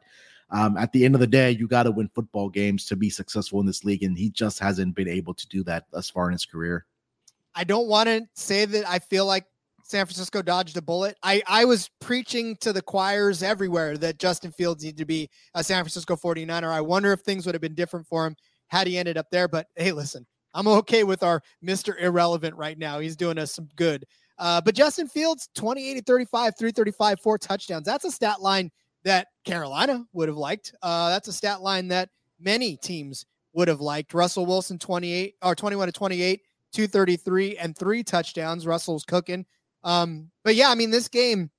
um, 0.51 0.77
at 0.77 0.93
the 0.93 1.05
end 1.05 1.15
of 1.15 1.21
the 1.21 1.27
day, 1.27 1.51
you 1.51 1.67
got 1.67 1.85
to 1.85 1.91
win 1.91 2.11
football 2.15 2.49
games 2.49 2.87
to 2.87 2.97
be 2.97 3.11
successful 3.11 3.61
in 3.61 3.67
this 3.67 3.85
league, 3.85 4.03
and 4.03 4.17
he 4.17 4.31
just 4.31 4.59
hasn't 4.59 4.95
been 4.95 5.09
able 5.09 5.35
to 5.35 5.49
do 5.49 5.63
that 5.65 5.87
thus 5.91 6.11
far 6.11 6.29
in 6.29 6.33
his 6.33 6.47
career. 6.47 6.87
I 7.55 7.65
don't 7.65 7.89
want 7.89 8.09
to 8.09 8.27
say 8.35 8.65
that 8.65 8.89
I 8.89 8.99
feel 8.99 9.27
like 9.27 9.47
San 9.87 10.07
Francisco 10.07 10.41
dodged 10.41 10.79
a 10.79 10.83
bullet. 10.83 11.17
I, 11.23 11.43
I 11.47 11.67
was 11.67 11.91
preaching 12.01 12.57
to 12.63 12.73
the 12.73 12.81
choirs 12.81 13.43
everywhere 13.43 13.99
that 13.99 14.19
Justin 14.19 14.51
Fields 14.51 14.83
needed 14.83 14.97
to 14.97 15.05
be 15.05 15.29
a 15.55 15.63
San 15.63 15.85
Francisco 15.85 16.17
49er. 16.17 16.65
I 16.65 16.81
wonder 16.81 17.13
if 17.13 17.21
things 17.21 17.45
would 17.45 17.55
have 17.55 17.63
been 17.63 17.75
different 17.75 18.07
for 18.07 18.27
him 18.27 18.35
had 18.69 18.87
he 18.87 18.97
ended 18.97 19.19
up 19.19 19.27
there. 19.31 19.47
But 19.47 19.67
hey, 19.77 19.93
listen, 19.93 20.27
I'm 20.55 20.67
okay 20.69 21.05
with 21.05 21.23
our 21.23 21.43
Mr. 21.63 22.01
Irrelevant 22.01 22.57
right 22.57 22.79
now. 22.79 22.99
He's 22.99 23.15
doing 23.15 23.39
us 23.39 23.53
some 23.53 23.69
good. 23.77 24.07
Uh, 24.39 24.63
but 24.63 24.75
Justin 24.75 25.07
Fields, 25.07 25.51
28 25.55 25.95
to 25.95 26.03
35, 26.03 26.55
335, 26.59 27.21
four 27.21 27.37
touchdowns. 27.37 27.85
That's 27.85 28.07
a 28.07 28.11
stat 28.11 28.41
line 28.41 28.71
that 29.05 29.29
Carolina 29.45 30.03
would 30.15 30.29
have 30.29 30.39
liked. 30.39 30.75
Uh, 30.83 31.11
that's 31.11 31.29
a 31.29 31.33
stat 31.33 31.61
line 31.61 31.89
that 31.89 32.09
many 32.41 32.79
teams 32.79 33.27
would 33.53 33.69
have 33.69 33.83
liked. 33.83 34.15
Russell 34.15 34.47
Wilson, 34.47 34.79
28 34.79 35.35
or 35.43 35.55
21 35.55 35.89
to 35.89 35.93
28, 35.93 36.41
233, 36.73 37.59
and 37.59 37.77
three 37.77 38.03
touchdowns. 38.03 38.67
Russell's 38.67 39.05
cooking. 39.05 39.45
Um, 39.85 40.31
but 40.43 40.55
yeah, 40.57 40.71
I 40.71 40.75
mean, 40.75 40.91
this 40.91 41.09
game 41.09 41.51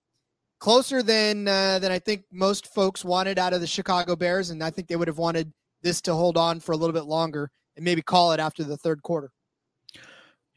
closer 0.59 1.03
than 1.03 1.47
uh, 1.47 1.79
than 1.79 1.91
I 1.91 1.99
think 1.99 2.23
most 2.31 2.73
folks 2.73 3.05
wanted 3.05 3.39
out 3.39 3.53
of 3.53 3.61
the 3.61 3.67
Chicago 3.67 4.15
Bears, 4.15 4.49
and 4.49 4.63
I 4.63 4.71
think 4.71 4.87
they 4.87 4.95
would 4.95 5.07
have 5.07 5.17
wanted 5.17 5.53
this 5.81 6.01
to 6.01 6.13
hold 6.13 6.37
on 6.37 6.59
for 6.59 6.71
a 6.71 6.77
little 6.77 6.93
bit 6.93 7.05
longer 7.05 7.51
and 7.75 7.85
maybe 7.85 8.01
call 8.01 8.31
it 8.31 8.39
after 8.39 8.63
the 8.63 8.77
third 8.77 9.03
quarter. 9.03 9.31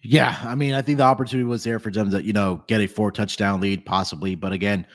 Yeah, 0.00 0.38
I 0.44 0.54
mean, 0.54 0.74
I 0.74 0.82
think 0.82 0.98
the 0.98 1.04
opportunity 1.04 1.44
was 1.44 1.64
there 1.64 1.78
for 1.78 1.90
them 1.90 2.10
to, 2.12 2.22
you 2.22 2.32
know, 2.32 2.62
get 2.68 2.80
a 2.80 2.86
four 2.86 3.10
touchdown 3.10 3.60
lead, 3.60 3.84
possibly. 3.84 4.36
But 4.36 4.52
again, 4.52 4.86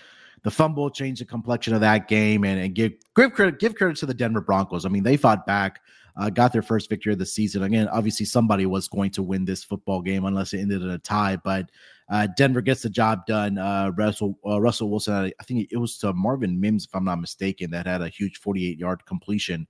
the 0.44 0.52
fumble 0.52 0.90
changed 0.90 1.22
the 1.22 1.26
complexion 1.26 1.74
of 1.74 1.82
that 1.82 2.08
game, 2.08 2.44
and, 2.46 2.60
and 2.60 2.74
give 2.74 2.94
give 3.16 3.34
credit 3.34 3.60
give 3.60 3.76
credit 3.76 3.98
to 3.98 4.06
the 4.06 4.14
Denver 4.14 4.42
Broncos. 4.42 4.86
I 4.86 4.90
mean, 4.90 5.04
they 5.04 5.18
fought 5.18 5.46
back, 5.46 5.82
uh, 6.16 6.30
got 6.30 6.54
their 6.54 6.62
first 6.62 6.90
victory 6.90 7.14
of 7.14 7.20
the 7.20 7.26
season. 7.26 7.64
Again, 7.64 7.88
obviously, 7.90 8.26
somebody 8.26 8.66
was 8.66 8.88
going 8.88 9.12
to 9.12 9.24
win 9.24 9.46
this 9.46 9.64
football 9.64 10.02
game 10.02 10.26
unless 10.26 10.54
it 10.54 10.60
ended 10.60 10.82
in 10.82 10.90
a 10.90 10.98
tie. 10.98 11.36
But 11.36 11.70
uh, 12.10 12.28
Denver 12.38 12.62
gets 12.62 12.82
the 12.82 12.90
job 12.90 13.26
done. 13.26 13.58
Uh, 13.58 13.92
Russell 13.96 14.38
uh, 14.46 14.60
Russell 14.60 14.90
Wilson, 14.90 15.32
I 15.40 15.44
think 15.44 15.68
it 15.72 15.78
was 15.78 15.98
to 16.00 16.14
Marvin 16.14 16.60
Mims, 16.60 16.86
if 16.86 16.96
I'm 16.96 17.06
not 17.06 17.22
mistaken, 17.22 17.72
that 17.72 17.88
had 17.88 18.02
a 18.02 18.10
huge 18.10 18.38
48 18.38 18.78
yard 18.78 19.06
completion 19.06 19.68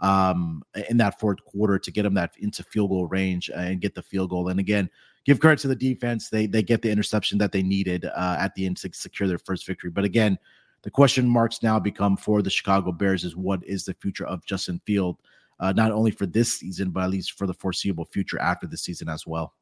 um, 0.00 0.62
in 0.88 0.96
that 0.98 1.18
fourth 1.20 1.42
quarter 1.44 1.78
to 1.78 1.90
get 1.90 2.02
them 2.02 2.14
that 2.14 2.32
into 2.38 2.62
field 2.62 2.90
goal 2.90 3.06
range 3.06 3.50
and 3.54 3.80
get 3.80 3.94
the 3.94 4.02
field 4.02 4.30
goal. 4.30 4.48
And 4.48 4.60
again, 4.60 4.90
give 5.24 5.40
credit 5.40 5.60
to 5.60 5.68
the 5.68 5.76
defense; 5.76 6.28
they 6.28 6.46
they 6.46 6.62
get 6.62 6.82
the 6.82 6.90
interception 6.90 7.38
that 7.38 7.52
they 7.52 7.62
needed 7.62 8.04
uh, 8.04 8.36
at 8.38 8.54
the 8.54 8.66
end 8.66 8.76
to 8.78 8.90
secure 8.92 9.28
their 9.28 9.38
first 9.38 9.66
victory. 9.66 9.90
But 9.90 10.04
again, 10.04 10.38
the 10.82 10.90
question 10.90 11.28
marks 11.28 11.62
now 11.62 11.78
become 11.78 12.16
for 12.16 12.42
the 12.42 12.50
Chicago 12.50 12.92
Bears 12.92 13.24
is 13.24 13.36
what 13.36 13.64
is 13.64 13.84
the 13.84 13.94
future 13.94 14.26
of 14.26 14.44
Justin 14.44 14.80
Field, 14.84 15.16
uh, 15.60 15.72
not 15.72 15.92
only 15.92 16.10
for 16.10 16.26
this 16.26 16.58
season 16.58 16.90
but 16.90 17.04
at 17.04 17.10
least 17.10 17.32
for 17.32 17.46
the 17.46 17.54
foreseeable 17.54 18.04
future 18.06 18.40
after 18.40 18.66
the 18.66 18.76
season 18.76 19.08
as 19.08 19.26
well. 19.26 19.54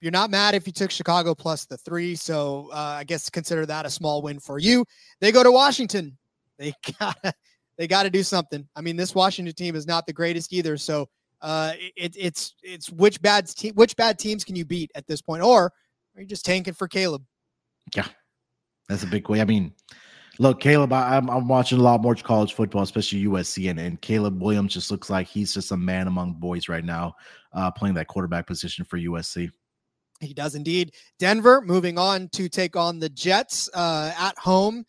You're 0.00 0.12
not 0.12 0.30
mad 0.30 0.54
if 0.54 0.66
you 0.66 0.72
took 0.72 0.90
Chicago 0.90 1.34
plus 1.34 1.66
the 1.66 1.76
three, 1.76 2.14
so 2.14 2.70
uh, 2.72 2.96
I 2.98 3.04
guess 3.04 3.28
consider 3.28 3.66
that 3.66 3.84
a 3.84 3.90
small 3.90 4.22
win 4.22 4.40
for 4.40 4.58
you. 4.58 4.84
They 5.20 5.30
go 5.30 5.42
to 5.42 5.52
Washington. 5.52 6.16
They 6.58 6.72
got 7.00 7.16
they 7.76 7.86
got 7.86 8.04
to 8.04 8.10
do 8.10 8.22
something. 8.22 8.66
I 8.74 8.80
mean, 8.80 8.96
this 8.96 9.14
Washington 9.14 9.54
team 9.54 9.76
is 9.76 9.86
not 9.86 10.06
the 10.06 10.12
greatest 10.12 10.52
either. 10.52 10.76
So 10.76 11.08
uh, 11.42 11.72
it, 11.96 12.16
it's 12.18 12.54
it's 12.62 12.90
which 12.90 13.20
bad 13.20 13.46
team 13.46 13.74
which 13.74 13.96
bad 13.96 14.18
teams 14.18 14.44
can 14.44 14.56
you 14.56 14.64
beat 14.64 14.90
at 14.94 15.06
this 15.06 15.20
point, 15.20 15.42
or 15.42 15.72
are 16.16 16.20
you 16.20 16.26
just 16.26 16.46
tanking 16.46 16.74
for 16.74 16.88
Caleb? 16.88 17.22
Yeah, 17.94 18.06
that's 18.88 19.02
a 19.02 19.06
big 19.06 19.28
way. 19.28 19.42
I 19.42 19.44
mean, 19.44 19.74
look, 20.38 20.60
Caleb, 20.60 20.92
I, 20.92 21.16
am 21.16 21.28
I'm, 21.28 21.36
I'm 21.36 21.48
watching 21.48 21.78
a 21.78 21.82
lot 21.82 22.00
more 22.00 22.14
college 22.14 22.54
football, 22.54 22.82
especially 22.82 23.24
USC, 23.24 23.68
and, 23.68 23.78
and 23.78 24.00
Caleb 24.00 24.40
Williams 24.42 24.72
just 24.72 24.90
looks 24.90 25.10
like 25.10 25.26
he's 25.26 25.52
just 25.52 25.72
a 25.72 25.76
man 25.76 26.06
among 26.06 26.34
boys 26.34 26.68
right 26.68 26.84
now, 26.84 27.14
uh, 27.52 27.70
playing 27.70 27.94
that 27.96 28.06
quarterback 28.06 28.46
position 28.46 28.84
for 28.84 28.98
USC. 28.98 29.50
He 30.24 30.34
does 30.34 30.54
indeed. 30.54 30.92
Denver 31.18 31.60
moving 31.60 31.98
on 31.98 32.28
to 32.30 32.48
take 32.48 32.76
on 32.76 32.98
the 32.98 33.08
Jets 33.08 33.68
uh, 33.74 34.12
at 34.18 34.36
home. 34.38 34.84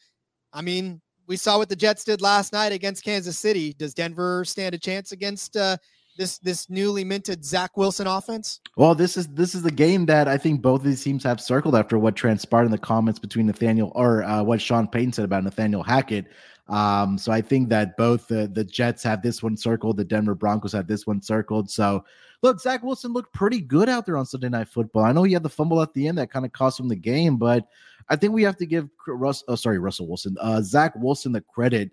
I 0.54 0.62
mean, 0.62 1.02
we 1.28 1.38
saw 1.38 1.58
what 1.58 1.70
the 1.70 1.76
Jets 1.76 2.04
did 2.04 2.22
last 2.22 2.54
night 2.54 2.72
against 2.72 3.04
Kansas 3.04 3.38
City. 3.38 3.74
Does 3.74 3.94
Denver 3.94 4.46
stand 4.46 4.76
a 4.76 4.78
chance 4.78 5.12
against 5.12 5.58
uh, 5.58 5.78
this 6.18 6.38
this 6.40 6.70
newly 6.70 7.04
minted 7.04 7.44
Zach 7.44 7.76
Wilson 7.78 8.08
offense? 8.08 8.62
Well, 8.78 8.96
this 8.96 9.18
is 9.18 9.28
this 9.28 9.56
is 9.56 9.64
the 9.64 9.72
game 9.72 10.06
that 10.06 10.28
I 10.28 10.38
think 10.38 10.62
both 10.62 10.82
of 10.82 10.86
these 10.86 11.04
teams 11.04 11.24
have 11.24 11.42
circled 11.42 11.76
after 11.76 11.98
what 11.98 12.16
transpired 12.16 12.66
in 12.66 12.72
the 12.72 12.78
comments 12.78 13.20
between 13.20 13.48
Nathaniel 13.48 13.92
or 13.96 14.24
uh, 14.24 14.44
what 14.44 14.62
Sean 14.62 14.88
Payton 14.88 15.14
said 15.14 15.26
about 15.26 15.44
Nathaniel 15.44 15.84
Hackett. 15.84 16.26
Um, 16.68 17.18
so 17.18 17.32
I 17.32 17.42
think 17.42 17.70
that 17.70 17.96
both 17.96 18.28
the, 18.28 18.48
the 18.48 18.64
Jets 18.64 19.04
have 19.04 19.22
this 19.22 19.44
one 19.44 19.56
circled, 19.56 19.98
the 19.98 20.04
Denver 20.04 20.34
Broncos 20.34 20.74
have 20.74 20.88
this 20.88 21.06
one 21.06 21.22
circled. 21.22 21.70
So 21.70 22.04
look, 22.42 22.60
Zach 22.60 22.84
Wilson 22.84 23.14
looked 23.14 23.34
pretty 23.34 23.62
good 23.62 23.88
out 23.88 24.06
there 24.06 24.18
on 24.18 24.26
Sunday 24.26 24.50
Night 24.50 24.68
Football. 24.68 25.04
I 25.04 25.12
know 25.12 25.24
he 25.24 25.34
had 25.34 25.44
the 25.44 25.50
fumble 25.50 25.82
at 25.82 25.94
the 25.94 26.08
end 26.08 26.18
that 26.18 26.32
kind 26.32 26.46
of 26.46 26.52
cost 26.54 26.80
him 26.80 26.88
the 26.88 26.96
game, 26.96 27.38
but 27.38 27.68
I 28.10 28.16
think 28.16 28.34
we 28.34 28.44
have 28.44 28.58
to 28.58 28.66
give 28.66 28.90
Russ, 29.08 29.44
oh, 29.48 29.56
sorry, 29.56 29.80
Russell 29.80 30.08
Wilson, 30.08 30.38
uh, 30.42 30.62
Zach 30.62 30.94
Wilson 30.96 31.32
the 31.32 31.42
credit 31.42 31.92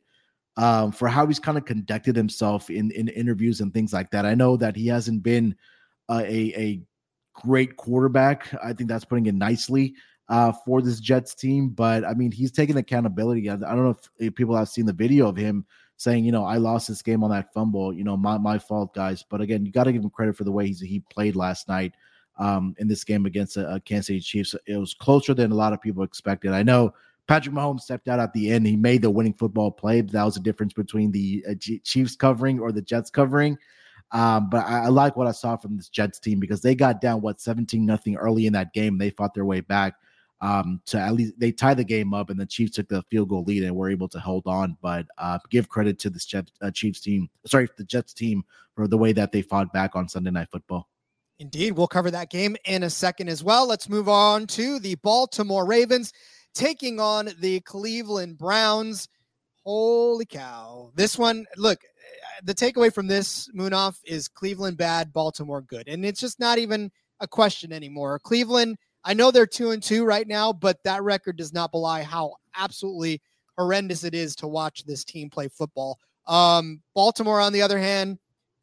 um, 0.56 0.92
for 0.92 1.08
how 1.08 1.26
he's 1.26 1.38
kind 1.38 1.58
of 1.58 1.64
conducted 1.64 2.16
himself 2.16 2.70
in 2.70 2.90
in 2.92 3.08
interviews 3.08 3.60
and 3.60 3.72
things 3.72 3.92
like 3.92 4.10
that. 4.10 4.26
I 4.26 4.34
know 4.34 4.56
that 4.56 4.76
he 4.76 4.86
hasn't 4.86 5.22
been 5.22 5.54
uh, 6.08 6.22
a 6.24 6.52
a 6.56 6.82
great 7.34 7.76
quarterback. 7.76 8.54
I 8.62 8.72
think 8.72 8.88
that's 8.88 9.04
putting 9.04 9.26
it 9.26 9.34
nicely 9.34 9.94
uh, 10.28 10.52
for 10.64 10.82
this 10.82 11.00
Jets 11.00 11.34
team. 11.34 11.68
But 11.68 12.04
I 12.04 12.14
mean, 12.14 12.32
he's 12.32 12.52
taking 12.52 12.76
accountability. 12.76 13.48
I, 13.50 13.54
I 13.54 13.56
don't 13.56 13.84
know 13.84 13.90
if, 13.90 14.10
if, 14.18 14.34
people 14.34 14.56
have 14.56 14.68
seen 14.68 14.86
the 14.86 14.92
video 14.92 15.28
of 15.28 15.36
him 15.36 15.64
saying, 15.96 16.24
you 16.24 16.32
know, 16.32 16.44
I 16.44 16.56
lost 16.56 16.88
this 16.88 17.02
game 17.02 17.22
on 17.22 17.30
that 17.30 17.52
fumble. 17.52 17.92
You 17.92 18.04
know, 18.04 18.16
my 18.16 18.38
my 18.38 18.58
fault, 18.58 18.94
guys. 18.94 19.24
But 19.28 19.40
again, 19.40 19.66
you 19.66 19.72
got 19.72 19.84
to 19.84 19.92
give 19.92 20.02
him 20.02 20.10
credit 20.10 20.36
for 20.36 20.44
the 20.44 20.52
way 20.52 20.66
he's, 20.66 20.80
he 20.80 21.00
played 21.10 21.36
last 21.36 21.68
night 21.68 21.94
um, 22.38 22.74
in 22.78 22.88
this 22.88 23.04
game 23.04 23.26
against 23.26 23.56
a 23.56 23.80
Kansas 23.84 24.06
City 24.06 24.20
Chiefs. 24.20 24.54
It 24.66 24.76
was 24.76 24.94
closer 24.94 25.34
than 25.34 25.52
a 25.52 25.56
lot 25.56 25.72
of 25.72 25.80
people 25.80 26.02
expected. 26.02 26.52
I 26.52 26.62
know. 26.62 26.94
Patrick 27.28 27.54
Mahomes 27.54 27.82
stepped 27.82 28.08
out 28.08 28.18
at 28.18 28.32
the 28.32 28.50
end. 28.50 28.66
He 28.66 28.74
made 28.74 29.00
the 29.00 29.08
winning 29.08 29.32
football 29.34 29.70
play. 29.70 30.00
But 30.00 30.12
that 30.12 30.24
was 30.24 30.34
the 30.34 30.40
difference 30.40 30.72
between 30.72 31.12
the 31.12 31.44
uh, 31.48 31.54
Chiefs 31.84 32.16
covering 32.16 32.58
or 32.58 32.72
the 32.72 32.82
Jets 32.82 33.10
covering. 33.10 33.56
Um, 34.10 34.50
but 34.50 34.66
I, 34.66 34.84
I, 34.84 34.88
like 34.88 35.16
what 35.16 35.28
I 35.28 35.32
saw 35.32 35.56
from 35.56 35.76
this 35.76 35.88
Jets 35.88 36.18
team 36.18 36.40
because 36.40 36.60
they 36.60 36.74
got 36.74 37.00
down 37.00 37.22
what 37.22 37.40
17 37.40 37.86
nothing 37.86 38.16
early 38.16 38.46
in 38.46 38.52
that 38.54 38.74
game. 38.74 38.98
They 38.98 39.10
fought 39.10 39.34
their 39.34 39.44
way 39.44 39.60
back 39.60 39.94
um, 40.42 40.82
to 40.86 40.98
at 40.98 41.14
least 41.14 41.34
they 41.38 41.52
tied 41.52 41.78
the 41.78 41.84
game 41.84 42.12
up, 42.12 42.28
and 42.28 42.38
the 42.38 42.44
Chiefs 42.44 42.72
took 42.72 42.88
the 42.88 43.02
field 43.10 43.28
goal 43.28 43.44
lead 43.44 43.62
and 43.62 43.74
were 43.74 43.88
able 43.88 44.08
to 44.08 44.18
hold 44.18 44.46
on. 44.46 44.76
But 44.82 45.06
uh, 45.16 45.38
give 45.48 45.68
credit 45.68 45.98
to 46.00 46.10
this 46.10 46.26
Jets, 46.26 46.52
uh, 46.60 46.70
Chiefs 46.70 47.00
team, 47.00 47.30
sorry, 47.46 47.68
the 47.78 47.84
Jets 47.84 48.12
team 48.12 48.44
for 48.74 48.88
the 48.88 48.98
way 48.98 49.12
that 49.12 49.32
they 49.32 49.40
fought 49.40 49.72
back 49.72 49.94
on 49.94 50.08
Sunday 50.08 50.32
Night 50.32 50.48
Football. 50.50 50.88
Indeed, 51.38 51.72
we'll 51.72 51.86
cover 51.86 52.10
that 52.10 52.30
game 52.30 52.56
in 52.66 52.82
a 52.82 52.90
second 52.90 53.28
as 53.28 53.42
well. 53.42 53.66
Let's 53.66 53.88
move 53.88 54.08
on 54.08 54.46
to 54.48 54.78
the 54.78 54.96
Baltimore 54.96 55.64
Ravens 55.64 56.12
taking 56.54 57.00
on 57.00 57.30
the 57.38 57.60
Cleveland 57.60 58.36
Browns. 58.36 59.08
Holy 59.64 60.24
cow! 60.24 60.90
This 60.96 61.16
one, 61.16 61.46
look, 61.56 61.78
the 62.42 62.54
takeaway 62.54 62.92
from 62.92 63.06
this 63.06 63.48
Munaf 63.56 63.96
is 64.04 64.26
Cleveland 64.26 64.76
bad, 64.76 65.12
Baltimore 65.12 65.62
good, 65.62 65.88
and 65.88 66.04
it's 66.04 66.20
just 66.20 66.40
not 66.40 66.58
even 66.58 66.90
a 67.20 67.28
question 67.28 67.72
anymore. 67.72 68.18
Cleveland, 68.18 68.76
I 69.04 69.14
know 69.14 69.30
they're 69.30 69.46
two 69.46 69.70
and 69.70 69.82
two 69.82 70.04
right 70.04 70.26
now, 70.26 70.52
but 70.52 70.78
that 70.84 71.02
record 71.02 71.36
does 71.36 71.52
not 71.52 71.72
belie 71.72 72.02
how 72.02 72.34
absolutely 72.56 73.20
horrendous 73.58 74.04
it 74.04 74.14
is 74.14 74.36
to 74.36 74.46
watch 74.46 74.84
this 74.84 75.04
team 75.04 75.28
play 75.28 75.48
football. 75.48 75.98
Um, 76.26 76.82
Baltimore, 76.94 77.40
on 77.40 77.52
the 77.52 77.62
other 77.62 77.78
hand, 77.78 78.18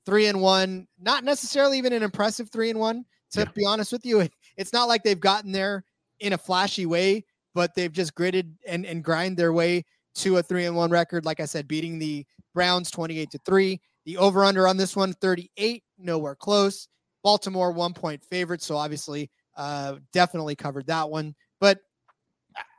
three 0.06 0.28
and 0.28 0.42
one, 0.42 0.88
not 1.00 1.24
necessarily 1.24 1.78
even 1.78 1.94
an 1.94 2.04
impressive 2.04 2.50
three 2.50 2.70
and 2.70 2.80
one. 2.80 3.06
To 3.34 3.42
yeah. 3.42 3.46
be 3.54 3.66
honest 3.66 3.92
with 3.92 4.06
you, 4.06 4.28
it's 4.58 4.74
not 4.74 4.88
like 4.88 5.04
they've 5.04 5.20
gotten 5.20 5.52
there 5.52 5.84
in 6.20 6.34
a 6.34 6.38
flashy 6.38 6.86
way, 6.86 7.26
but 7.54 7.76
they've 7.76 7.92
just 7.92 8.16
gritted 8.16 8.56
and 8.68 8.86
and 8.86 9.04
grind 9.04 9.38
their 9.38 9.54
way 9.54 9.84
to 10.16 10.38
a 10.38 10.44
three 10.44 10.66
and 10.66 10.76
one 10.76 10.90
record. 10.90 11.26
Like 11.26 11.40
I 11.40 11.46
said, 11.46 11.68
beating 11.68 12.00
the 12.00 12.26
Browns 12.54 12.92
28 12.92 13.30
to 13.32 13.40
3. 13.46 13.80
The 14.06 14.18
over 14.18 14.44
under 14.44 14.68
on 14.68 14.78
this 14.78 14.96
one 14.96 15.14
38, 15.14 15.84
nowhere 15.98 16.36
close. 16.36 16.88
Baltimore 17.24 17.72
one 17.72 17.94
point 17.94 18.24
favorite. 18.24 18.62
So 18.62 18.78
obviously, 18.78 19.30
uh, 19.60 19.96
definitely 20.14 20.56
covered 20.56 20.88
that 20.88 21.10
one. 21.10 21.36
But 21.60 21.80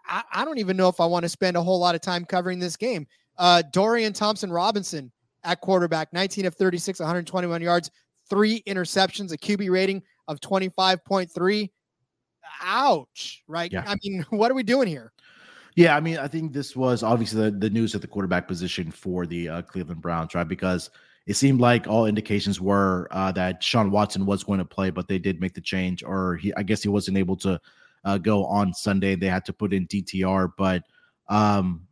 I, 0.08 0.22
I 0.32 0.44
don't 0.44 0.58
even 0.58 0.76
know 0.76 0.88
if 0.88 0.98
I 0.98 1.06
want 1.06 1.24
to 1.24 1.28
spend 1.28 1.56
a 1.56 1.62
whole 1.62 1.78
lot 1.78 1.94
of 1.94 2.00
time 2.00 2.24
covering 2.24 2.58
this 2.58 2.76
game. 2.76 3.06
Uh, 3.36 3.62
Dorian 3.70 4.14
Thompson 4.14 4.50
Robinson 4.50 5.12
at 5.44 5.60
quarterback, 5.60 6.12
19 6.12 6.46
of 6.46 6.54
36, 6.54 6.98
121 6.98 7.60
yards, 7.62 7.90
three 8.28 8.62
interceptions, 8.66 9.32
a 9.32 9.36
QB 9.36 9.70
rating 9.70 10.02
of 10.26 10.40
25.3. 10.40 11.70
Ouch, 12.62 13.42
right? 13.46 13.70
Yeah. 13.70 13.84
I 13.86 13.96
mean, 14.02 14.24
what 14.30 14.50
are 14.50 14.54
we 14.54 14.62
doing 14.62 14.88
here? 14.88 15.12
Yeah, 15.76 15.96
I 15.96 16.00
mean, 16.00 16.18
I 16.18 16.28
think 16.28 16.52
this 16.52 16.74
was 16.74 17.02
obviously 17.02 17.42
the, 17.42 17.50
the 17.50 17.70
news 17.70 17.94
at 17.94 18.00
the 18.00 18.08
quarterback 18.08 18.48
position 18.48 18.90
for 18.90 19.26
the 19.26 19.48
uh, 19.48 19.62
Cleveland 19.62 20.00
Browns, 20.00 20.34
right? 20.34 20.48
Because 20.48 20.90
it 21.30 21.36
seemed 21.36 21.60
like 21.60 21.86
all 21.86 22.06
indications 22.06 22.60
were 22.60 23.08
uh, 23.12 23.30
that 23.32 23.62
Sean 23.62 23.90
Watson 23.90 24.26
was 24.26 24.42
going 24.42 24.58
to 24.58 24.64
play, 24.64 24.90
but 24.90 25.06
they 25.08 25.18
did 25.18 25.40
make 25.40 25.54
the 25.54 25.60
change, 25.60 26.02
or 26.02 26.36
he, 26.36 26.52
I 26.56 26.62
guess 26.62 26.82
he 26.82 26.88
wasn't 26.88 27.18
able 27.18 27.36
to 27.38 27.60
uh, 28.04 28.18
go 28.18 28.44
on 28.44 28.74
Sunday. 28.74 29.14
They 29.14 29.28
had 29.28 29.44
to 29.44 29.52
put 29.52 29.72
in 29.72 29.86
DTR, 29.86 30.52
but 30.58 30.82
um, 31.28 31.86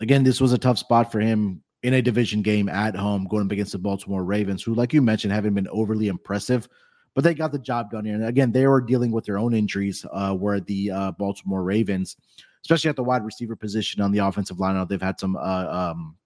again, 0.00 0.22
this 0.22 0.40
was 0.40 0.52
a 0.52 0.58
tough 0.58 0.78
spot 0.78 1.10
for 1.10 1.20
him 1.20 1.62
in 1.82 1.94
a 1.94 2.02
division 2.02 2.40
game 2.40 2.68
at 2.68 2.94
home, 2.94 3.26
going 3.28 3.46
up 3.46 3.52
against 3.52 3.72
the 3.72 3.78
Baltimore 3.78 4.24
Ravens, 4.24 4.62
who, 4.62 4.74
like 4.74 4.92
you 4.92 5.02
mentioned, 5.02 5.32
haven't 5.32 5.54
been 5.54 5.68
overly 5.68 6.08
impressive 6.08 6.68
but 7.14 7.22
they 7.22 7.32
got 7.32 7.52
the 7.52 7.58
job 7.60 7.92
done 7.92 8.04
here. 8.04 8.16
And 8.16 8.24
again, 8.24 8.50
they 8.50 8.66
were 8.66 8.80
dealing 8.80 9.12
with 9.12 9.24
their 9.24 9.38
own 9.38 9.54
injuries, 9.54 10.04
uh, 10.12 10.34
where 10.34 10.58
the 10.58 10.90
uh, 10.90 11.12
Baltimore 11.12 11.62
Ravens 11.62 12.16
especially 12.64 12.88
at 12.88 12.96
the 12.96 13.04
wide 13.04 13.24
receiver 13.24 13.54
position 13.54 14.00
on 14.00 14.10
the 14.10 14.18
offensive 14.18 14.58
line. 14.58 14.84
They've 14.88 15.00
had 15.00 15.20
some 15.20 15.36
uh, 15.36 15.66
um, 15.92 16.16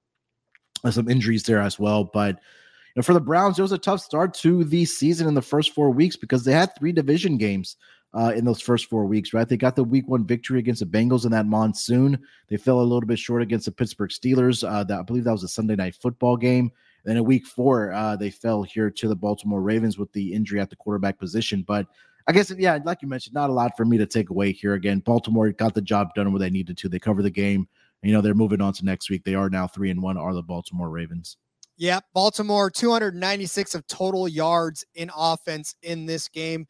some 0.91 1.09
injuries 1.09 1.43
there 1.45 1.61
as 1.61 1.79
well, 1.79 2.05
but 2.05 2.37
you 2.37 3.01
know, 3.01 3.03
for 3.03 3.15
the 3.15 3.21
Browns, 3.21 3.59
it 3.59 3.63
was 3.63 3.73
a 3.73 3.79
tough 3.79 4.01
start 4.01 4.35
to 4.35 4.65
the 4.65 4.85
season 4.85 5.29
in 5.29 5.35
the 5.35 5.43
first 5.43 5.73
four 5.75 5.91
weeks 5.91 6.17
because 6.17 6.45
they 6.45 6.53
had 6.53 6.75
three 6.77 6.93
division 6.93 7.37
games 7.37 7.77
uh, 8.15 8.33
in 8.35 8.45
those 8.45 8.61
first 8.61 8.89
four 8.89 9.05
weeks, 9.05 9.33
right? 9.33 9.49
They 9.49 9.57
got 9.57 9.77
the 9.77 9.85
week 9.85 10.09
one 10.09 10.27
victory 10.27 10.59
against 10.59 10.81
the 10.81 10.87
Bengals 10.87 11.25
in 11.25 11.31
that 11.33 11.47
monsoon. 11.47 12.19
They 12.49 12.57
fell 12.57 12.81
a 12.81 12.83
little 12.83 13.07
bit 13.07 13.19
short 13.19 13.43
against 13.43 13.67
the 13.67 13.73
Pittsburgh 13.73 14.11
Steelers. 14.11 14.69
Uh, 14.69 14.85
that 14.85 15.01
I 15.01 15.03
believe 15.03 15.25
that 15.25 15.33
was 15.33 15.45
a 15.45 15.49
Sunday 15.49 15.77
night 15.77 15.95
football 15.95 16.37
game. 16.37 16.73
Then 17.05 17.17
in 17.17 17.25
week 17.25 17.47
four, 17.47 17.93
uh, 17.93 18.17
they 18.17 18.31
fell 18.31 18.63
here 18.63 18.91
to 18.91 19.09
the 19.09 19.17
Baltimore 19.17 19.63
Ravens 19.63 19.99
with 19.99 20.13
the 20.13 20.33
injury 20.33 20.61
at 20.61 20.71
the 20.71 20.77
quarterback 20.77 21.19
position. 21.19 21.63
But 21.67 21.87
I 22.27 22.33
guess, 22.33 22.53
yeah, 22.59 22.79
like 22.85 23.03
you 23.03 23.09
mentioned, 23.09 23.35
not 23.35 23.51
a 23.51 23.53
lot 23.53 23.77
for 23.77 23.85
me 23.85 23.97
to 23.99 24.07
take 24.07 24.31
away 24.31 24.53
here. 24.53 24.75
Again, 24.75 24.99
Baltimore 25.01 25.51
got 25.53 25.75
the 25.75 25.81
job 25.81 26.15
done 26.15 26.33
where 26.33 26.41
they 26.41 26.51
needed 26.51 26.77
to. 26.79 26.89
They 26.89 26.99
cover 26.99 27.23
the 27.23 27.31
game. 27.31 27.69
You 28.03 28.13
know, 28.13 28.21
they're 28.21 28.35
moving 28.35 28.61
on 28.61 28.73
to 28.75 28.85
next 28.85 29.11
week. 29.11 29.25
They 29.25 29.35
are 29.35 29.51
now 29.51 29.67
three 29.67 29.91
and 29.91 30.03
one, 30.03 30.17
are 30.17 30.35
the 30.35 30.43
Baltimore 30.43 30.89
Ravens. 30.89 31.37
Yeah, 31.77 32.01
Baltimore 32.13 32.71
296 32.71 33.75
of 33.75 33.87
total 33.87 34.29
yards 34.29 34.85
in 34.95 35.11
offense 35.17 35.75
in 35.83 36.07
this 36.07 36.29
game. 36.29 36.67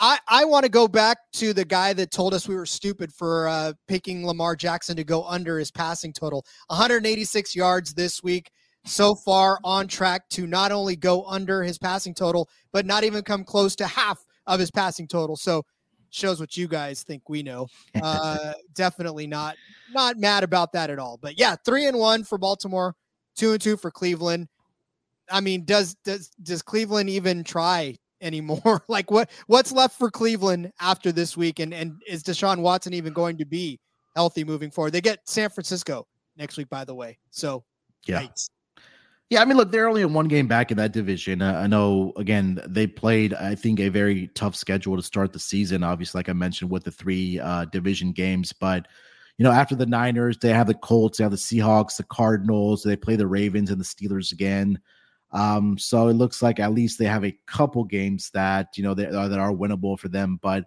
I, 0.00 0.18
I 0.28 0.44
want 0.44 0.64
to 0.64 0.68
go 0.68 0.86
back 0.86 1.18
to 1.34 1.52
the 1.52 1.64
guy 1.64 1.92
that 1.92 2.12
told 2.12 2.32
us 2.32 2.46
we 2.46 2.54
were 2.54 2.66
stupid 2.66 3.12
for 3.12 3.48
uh, 3.48 3.72
picking 3.88 4.24
Lamar 4.26 4.54
Jackson 4.54 4.96
to 4.96 5.04
go 5.04 5.24
under 5.24 5.58
his 5.58 5.70
passing 5.70 6.12
total. 6.12 6.44
186 6.68 7.56
yards 7.56 7.94
this 7.94 8.22
week 8.22 8.50
so 8.84 9.14
far 9.14 9.58
on 9.64 9.88
track 9.88 10.28
to 10.30 10.46
not 10.46 10.70
only 10.70 10.94
go 10.94 11.24
under 11.24 11.62
his 11.62 11.78
passing 11.78 12.14
total, 12.14 12.48
but 12.72 12.86
not 12.86 13.02
even 13.02 13.22
come 13.22 13.44
close 13.44 13.74
to 13.76 13.86
half 13.86 14.24
of 14.46 14.60
his 14.60 14.70
passing 14.70 15.08
total. 15.08 15.36
So 15.36 15.64
shows 16.10 16.40
what 16.40 16.56
you 16.56 16.68
guys 16.68 17.02
think 17.02 17.28
we 17.28 17.42
know. 17.42 17.68
Uh, 18.00 18.52
definitely 18.74 19.26
not 19.26 19.56
not 19.92 20.16
mad 20.18 20.44
about 20.44 20.72
that 20.72 20.88
at 20.88 20.98
all. 20.98 21.18
But 21.20 21.38
yeah, 21.38 21.56
three 21.64 21.86
and 21.86 21.98
one 21.98 22.22
for 22.22 22.38
Baltimore, 22.38 22.94
two 23.36 23.52
and 23.52 23.60
two 23.60 23.76
for 23.76 23.90
Cleveland. 23.90 24.48
I 25.30 25.40
mean, 25.40 25.64
does 25.64 25.94
does 26.04 26.30
does 26.42 26.62
Cleveland 26.62 27.10
even 27.10 27.42
try 27.44 27.96
anymore? 28.20 28.82
like 28.88 29.10
what 29.10 29.30
what's 29.46 29.72
left 29.72 29.98
for 29.98 30.10
Cleveland 30.10 30.72
after 30.80 31.12
this 31.12 31.36
week? 31.36 31.58
And 31.58 31.74
and 31.74 32.00
is 32.06 32.22
Deshaun 32.22 32.60
Watson 32.60 32.94
even 32.94 33.12
going 33.12 33.36
to 33.38 33.44
be 33.44 33.80
healthy 34.14 34.44
moving 34.44 34.70
forward? 34.70 34.92
They 34.92 35.00
get 35.00 35.28
San 35.28 35.50
Francisco 35.50 36.06
next 36.36 36.56
week, 36.56 36.68
by 36.68 36.84
the 36.84 36.94
way. 36.94 37.18
So 37.30 37.64
yeah. 38.06 38.22
Yikes. 38.22 38.50
Yeah, 39.30 39.42
I 39.42 39.44
mean, 39.44 39.58
look, 39.58 39.70
they're 39.70 39.88
only 39.88 40.00
in 40.00 40.14
one 40.14 40.26
game 40.26 40.46
back 40.46 40.70
in 40.70 40.78
that 40.78 40.92
division. 40.92 41.42
Uh, 41.42 41.52
I 41.52 41.66
know, 41.66 42.14
again, 42.16 42.60
they 42.66 42.86
played, 42.86 43.34
I 43.34 43.54
think, 43.54 43.78
a 43.78 43.90
very 43.90 44.28
tough 44.28 44.54
schedule 44.56 44.96
to 44.96 45.02
start 45.02 45.34
the 45.34 45.38
season. 45.38 45.82
Obviously, 45.82 46.18
like 46.18 46.30
I 46.30 46.32
mentioned, 46.32 46.70
with 46.70 46.84
the 46.84 46.90
three 46.90 47.38
uh, 47.38 47.66
division 47.66 48.12
games. 48.12 48.54
But, 48.54 48.88
you 49.36 49.44
know, 49.44 49.50
after 49.50 49.74
the 49.74 49.84
Niners, 49.84 50.38
they 50.38 50.48
have 50.48 50.66
the 50.66 50.72
Colts, 50.72 51.18
they 51.18 51.24
have 51.24 51.30
the 51.30 51.36
Seahawks, 51.36 51.98
the 51.98 52.04
Cardinals, 52.04 52.82
they 52.82 52.96
play 52.96 53.16
the 53.16 53.26
Ravens 53.26 53.70
and 53.70 53.78
the 53.78 53.84
Steelers 53.84 54.32
again. 54.32 54.80
Um, 55.32 55.76
so 55.76 56.08
it 56.08 56.14
looks 56.14 56.40
like 56.40 56.58
at 56.58 56.72
least 56.72 56.98
they 56.98 57.04
have 57.04 57.24
a 57.24 57.38
couple 57.46 57.84
games 57.84 58.30
that, 58.30 58.78
you 58.78 58.82
know, 58.82 58.94
that 58.94 59.14
are, 59.14 59.28
that 59.28 59.38
are 59.38 59.52
winnable 59.52 59.98
for 59.98 60.08
them. 60.08 60.38
But 60.40 60.64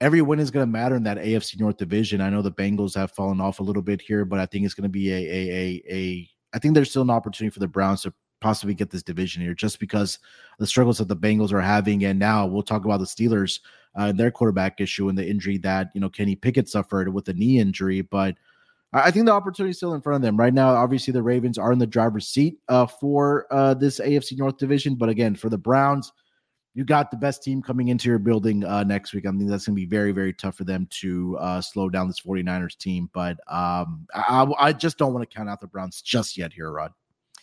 every 0.00 0.20
win 0.20 0.40
is 0.40 0.50
going 0.50 0.66
to 0.66 0.72
matter 0.72 0.96
in 0.96 1.04
that 1.04 1.18
AFC 1.18 1.60
North 1.60 1.76
division. 1.76 2.20
I 2.20 2.28
know 2.28 2.42
the 2.42 2.50
Bengals 2.50 2.96
have 2.96 3.12
fallen 3.12 3.40
off 3.40 3.60
a 3.60 3.62
little 3.62 3.82
bit 3.82 4.00
here, 4.00 4.24
but 4.24 4.40
I 4.40 4.46
think 4.46 4.64
it's 4.64 4.74
going 4.74 4.82
to 4.82 4.88
be 4.88 5.12
a, 5.12 5.16
a, 5.16 5.52
a, 5.54 5.94
a 5.94 6.28
I 6.54 6.58
think 6.58 6.74
there's 6.74 6.90
still 6.90 7.02
an 7.02 7.10
opportunity 7.10 7.52
for 7.52 7.60
the 7.60 7.68
Browns 7.68 8.02
to 8.02 8.14
possibly 8.40 8.74
get 8.74 8.90
this 8.90 9.02
division 9.02 9.42
here 9.42 9.54
just 9.54 9.80
because 9.80 10.18
the 10.58 10.66
struggles 10.66 10.98
that 10.98 11.08
the 11.08 11.16
Bengals 11.16 11.52
are 11.52 11.60
having. 11.60 12.04
And 12.04 12.18
now 12.18 12.46
we'll 12.46 12.62
talk 12.62 12.84
about 12.84 13.00
the 13.00 13.06
Steelers 13.06 13.60
uh, 13.98 14.04
and 14.04 14.18
their 14.18 14.30
quarterback 14.30 14.80
issue 14.80 15.08
and 15.08 15.18
the 15.18 15.28
injury 15.28 15.58
that, 15.58 15.90
you 15.94 16.00
know, 16.00 16.08
Kenny 16.08 16.36
Pickett 16.36 16.68
suffered 16.68 17.12
with 17.12 17.28
a 17.28 17.32
knee 17.32 17.58
injury. 17.58 18.02
But 18.02 18.36
I 18.92 19.10
think 19.10 19.26
the 19.26 19.32
opportunity 19.32 19.70
is 19.70 19.78
still 19.78 19.94
in 19.94 20.00
front 20.00 20.16
of 20.16 20.22
them 20.22 20.36
right 20.36 20.54
now. 20.54 20.68
Obviously, 20.74 21.12
the 21.12 21.22
Ravens 21.22 21.58
are 21.58 21.72
in 21.72 21.78
the 21.78 21.86
driver's 21.86 22.28
seat 22.28 22.58
uh, 22.68 22.86
for 22.86 23.46
uh, 23.50 23.74
this 23.74 23.98
AFC 23.98 24.38
North 24.38 24.58
division. 24.58 24.94
But 24.94 25.08
again, 25.08 25.34
for 25.34 25.48
the 25.48 25.58
Browns, 25.58 26.12
you 26.74 26.84
got 26.84 27.10
the 27.10 27.16
best 27.16 27.42
team 27.42 27.62
coming 27.62 27.88
into 27.88 28.08
your 28.08 28.18
building 28.18 28.64
uh, 28.64 28.82
next 28.82 29.14
week. 29.14 29.26
I 29.26 29.30
think 29.30 29.48
that's 29.48 29.66
going 29.66 29.76
to 29.76 29.80
be 29.80 29.86
very, 29.86 30.10
very 30.12 30.32
tough 30.32 30.56
for 30.56 30.64
them 30.64 30.88
to 31.00 31.38
uh, 31.38 31.60
slow 31.60 31.88
down 31.88 32.08
this 32.08 32.20
49ers 32.20 32.76
team. 32.76 33.08
But 33.14 33.38
um, 33.46 34.06
I, 34.12 34.46
I 34.58 34.72
just 34.72 34.98
don't 34.98 35.14
want 35.14 35.28
to 35.28 35.34
count 35.36 35.48
out 35.48 35.60
the 35.60 35.68
Browns 35.68 36.02
just 36.02 36.36
yet 36.36 36.52
here, 36.52 36.70
Rod. 36.70 36.92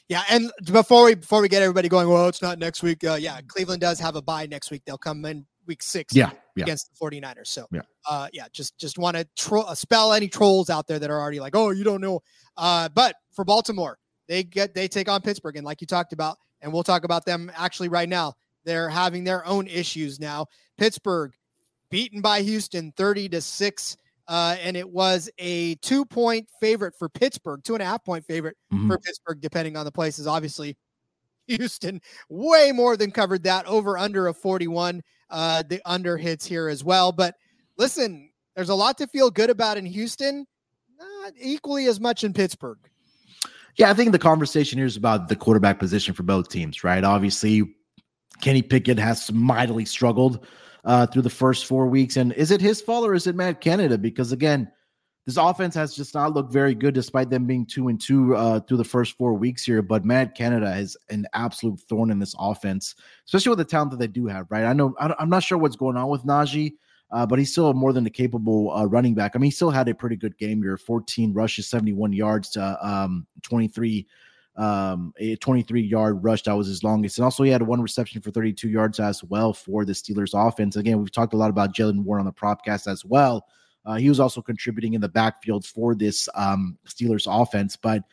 Yeah, 0.10 0.24
and 0.30 0.52
before 0.66 1.06
we 1.06 1.16
before 1.16 1.42
we 1.42 1.48
get 1.48 1.62
everybody 1.62 1.88
going, 1.88 2.10
well, 2.10 2.28
it's 2.28 2.42
not 2.42 2.60
next 2.60 2.84
week. 2.84 3.02
Uh, 3.06 3.14
yeah, 3.14 3.40
Cleveland 3.48 3.80
does 3.80 3.98
have 4.02 4.18
a 4.18 4.22
bye 4.22 4.46
next 4.46 4.70
week. 4.70 4.82
They'll 4.86 4.98
come 4.98 5.24
in 5.24 5.46
week 5.68 5.82
six. 5.82 6.14
Yeah, 6.14 6.32
yeah. 6.58 6.64
against 6.64 6.92
the 6.92 7.06
49ers. 7.06 7.48
So 7.48 7.66
Yeah. 7.72 7.82
uh, 8.10 8.28
yeah, 8.34 8.48
just 8.52 8.78
just 8.78 8.98
want 8.98 9.16
to 9.16 9.26
tro- 9.38 9.62
uh, 9.62 9.74
spell 9.74 10.12
any 10.12 10.28
trolls 10.28 10.70
out 10.70 10.86
there 10.86 11.00
that 11.00 11.10
are 11.10 11.18
already 11.22 11.40
like, 11.40 11.56
oh, 11.56 11.70
you 11.70 11.86
don't 11.86 12.02
know. 12.02 12.22
Uh, 12.58 12.90
but 12.90 13.16
for 13.32 13.46
Baltimore, 13.46 13.98
they 14.28 14.44
get 14.44 14.76
they 14.76 14.90
take 14.90 15.08
on 15.08 15.22
Pittsburgh, 15.22 15.56
and 15.56 15.66
like 15.66 15.80
you 15.80 15.88
talked 15.88 16.12
about, 16.12 16.38
and 16.60 16.74
we'll 16.74 16.84
talk 16.84 17.06
about 17.06 17.24
them 17.26 17.50
actually 17.56 17.88
right 17.88 18.10
now. 18.10 18.34
They're 18.66 18.90
having 18.90 19.24
their 19.24 19.46
own 19.46 19.68
issues 19.68 20.20
now. 20.20 20.46
Pittsburgh 20.78 21.34
beaten 21.90 22.22
by 22.22 22.42
Houston 22.42 22.92
30 22.96 23.30
to 23.30 23.42
6. 23.42 23.98
Uh, 24.28 24.56
and 24.62 24.78
it 24.78 24.90
was 24.90 25.30
a 25.40 25.76
two 25.76 26.06
point 26.06 26.48
favorite 26.62 26.94
for 26.98 27.10
Pittsburgh, 27.10 27.62
two 27.64 27.74
and 27.74 27.82
a 27.82 27.86
half 27.86 28.04
point 28.06 28.24
favorite 28.26 28.56
Mhm. 28.72 28.88
for 28.88 28.98
Pittsburgh, 29.00 29.42
depending 29.42 29.76
on 29.76 29.84
the 29.84 29.92
places. 29.92 30.26
Obviously, 30.28 30.78
Houston 31.48 32.00
way 32.30 32.72
more 32.72 32.96
than 32.96 33.12
covered 33.12 33.44
that 33.44 33.66
over 33.66 33.98
under 33.98 34.28
a 34.28 34.34
41. 34.34 35.02
Uh, 35.30 35.64
the 35.68 35.82
under 35.86 36.18
hits 36.18 36.46
here 36.46 36.70
as 36.70 36.84
well. 36.84 37.12
But 37.12 37.36
listen, 37.78 38.32
there's 38.56 38.70
a 38.70 38.76
lot 38.76 38.98
to 39.00 39.08
feel 39.08 39.32
good 39.32 39.50
about 39.50 39.78
in 39.78 39.86
Houston, 39.86 40.46
not 40.98 41.34
equally 41.40 41.88
as 41.88 42.00
much 42.00 42.24
in 42.24 42.32
Pittsburgh. 42.32 42.78
Yeah, 43.78 43.90
I 43.90 43.94
think 43.94 44.12
the 44.12 44.20
conversation 44.20 44.78
here 44.78 44.86
is 44.86 44.98
about 44.98 45.30
the 45.30 45.36
quarterback 45.36 45.80
position 45.80 46.14
for 46.14 46.24
both 46.24 46.50
teams, 46.50 46.84
right? 46.84 47.04
Obviously, 47.04 47.74
Kenny 48.42 48.62
Pickett 48.62 48.98
has 49.00 49.32
mightily 49.32 49.86
struggled 49.86 50.46
uh, 50.84 51.06
through 51.06 51.22
the 51.22 51.30
first 51.30 51.66
four 51.66 51.88
weeks. 51.88 52.18
And 52.18 52.34
is 52.34 52.52
it 52.52 52.62
his 52.62 52.82
fault 52.82 53.06
or 53.06 53.14
is 53.14 53.28
it 53.28 53.36
Matt 53.36 53.62
Canada? 53.62 53.98
Because 53.98 54.32
again, 54.32 54.72
this 55.26 55.38
offense 55.38 55.76
has 55.76 55.96
just 55.96 56.16
not 56.16 56.34
looked 56.34 56.52
very 56.52 56.74
good 56.74 56.96
despite 56.96 57.30
them 57.30 57.46
being 57.46 57.66
two 57.66 57.90
and 57.90 58.02
two 58.02 58.36
uh, 58.36 58.60
through 58.62 58.78
the 58.78 58.84
first 58.84 59.16
four 59.18 59.34
weeks 59.34 59.64
here. 59.64 59.82
But 59.82 60.04
Matt 60.04 60.36
Canada 60.36 60.76
is 60.76 60.98
an 61.10 61.28
absolute 61.34 61.80
thorn 61.82 62.10
in 62.10 62.20
this 62.20 62.36
offense, 62.40 62.96
especially 63.26 63.52
with 63.52 63.60
the 63.60 63.66
talent 63.66 63.92
that 63.92 64.00
they 64.00 64.08
do 64.08 64.26
have, 64.26 64.48
right? 64.50 64.66
I 64.66 64.74
know 64.74 64.96
I'm 65.00 65.30
not 65.30 65.44
sure 65.44 65.58
what's 65.58 65.76
going 65.76 65.98
on 65.98 66.10
with 66.10 66.26
Najee. 66.26 66.74
Uh, 67.14 67.26
but 67.26 67.38
he's 67.38 67.52
still 67.52 67.74
more 67.74 67.92
than 67.92 68.06
a 68.06 68.10
capable 68.10 68.72
uh, 68.72 68.86
running 68.86 69.14
back. 69.14 69.34
I 69.36 69.38
mean, 69.38 69.48
he 69.48 69.52
still 69.52 69.70
had 69.70 69.90
a 69.90 69.94
pretty 69.94 70.16
good 70.16 70.38
game 70.38 70.64
here 70.64 70.78
14 70.78 71.34
rushes, 71.34 71.68
71 71.68 72.14
yards 72.14 72.52
to 72.52 72.88
um, 72.88 73.28
23, 73.42 74.08
um, 74.56 75.14
a 75.18 75.36
23 75.38 75.82
yard 75.82 76.24
rush. 76.24 76.44
That 76.44 76.54
was 76.54 76.68
his 76.68 76.84
longest. 76.84 77.18
And 77.18 77.26
also, 77.26 77.44
he 77.44 77.52
had 77.52 77.62
one 77.62 77.82
reception 77.82 78.22
for 78.22 78.32
32 78.32 78.70
yards 78.70 79.00
as 79.00 79.24
well 79.24 79.54
for 79.54 79.86
the 79.86 79.94
Steelers 79.94 80.32
offense. 80.34 80.76
Again, 80.76 81.00
we've 81.00 81.12
talked 81.12 81.34
a 81.34 81.38
lot 81.38 81.50
about 81.50 81.76
Jalen 81.76 82.04
Warren 82.04 82.22
on 82.22 82.26
the 82.26 82.34
propcast 82.34 82.92
as 82.92 83.06
well. 83.06 83.46
Uh, 83.86 83.96
he 83.96 84.10
was 84.10 84.20
also 84.20 84.42
contributing 84.42 84.94
in 84.94 85.02
the 85.02 85.10
backfield 85.10 85.66
for 85.66 85.96
this 85.96 86.30
um, 86.36 86.78
Steelers 86.88 87.28
offense. 87.28 87.76
But 87.76 88.04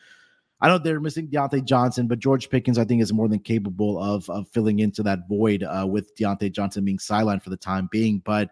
I 0.61 0.67
know 0.67 0.77
they're 0.77 0.99
missing 0.99 1.27
Diontae 1.27 1.63
Johnson, 1.63 2.07
but 2.07 2.19
George 2.19 2.49
Pickens, 2.49 2.77
I 2.77 2.85
think, 2.85 3.01
is 3.01 3.13
more 3.13 3.29
than 3.29 3.39
capable 3.39 4.01
of, 4.01 4.29
of 4.29 4.47
filling 4.49 4.79
into 4.79 5.03
that 5.03 5.27
void 5.29 5.63
uh, 5.63 5.85
with 5.87 6.15
Diontae 6.15 6.51
Johnson 6.51 6.83
being 6.83 6.97
sidelined 6.97 7.43
for 7.43 7.49
the 7.49 7.57
time 7.57 7.87
being. 7.91 8.21
But 8.25 8.49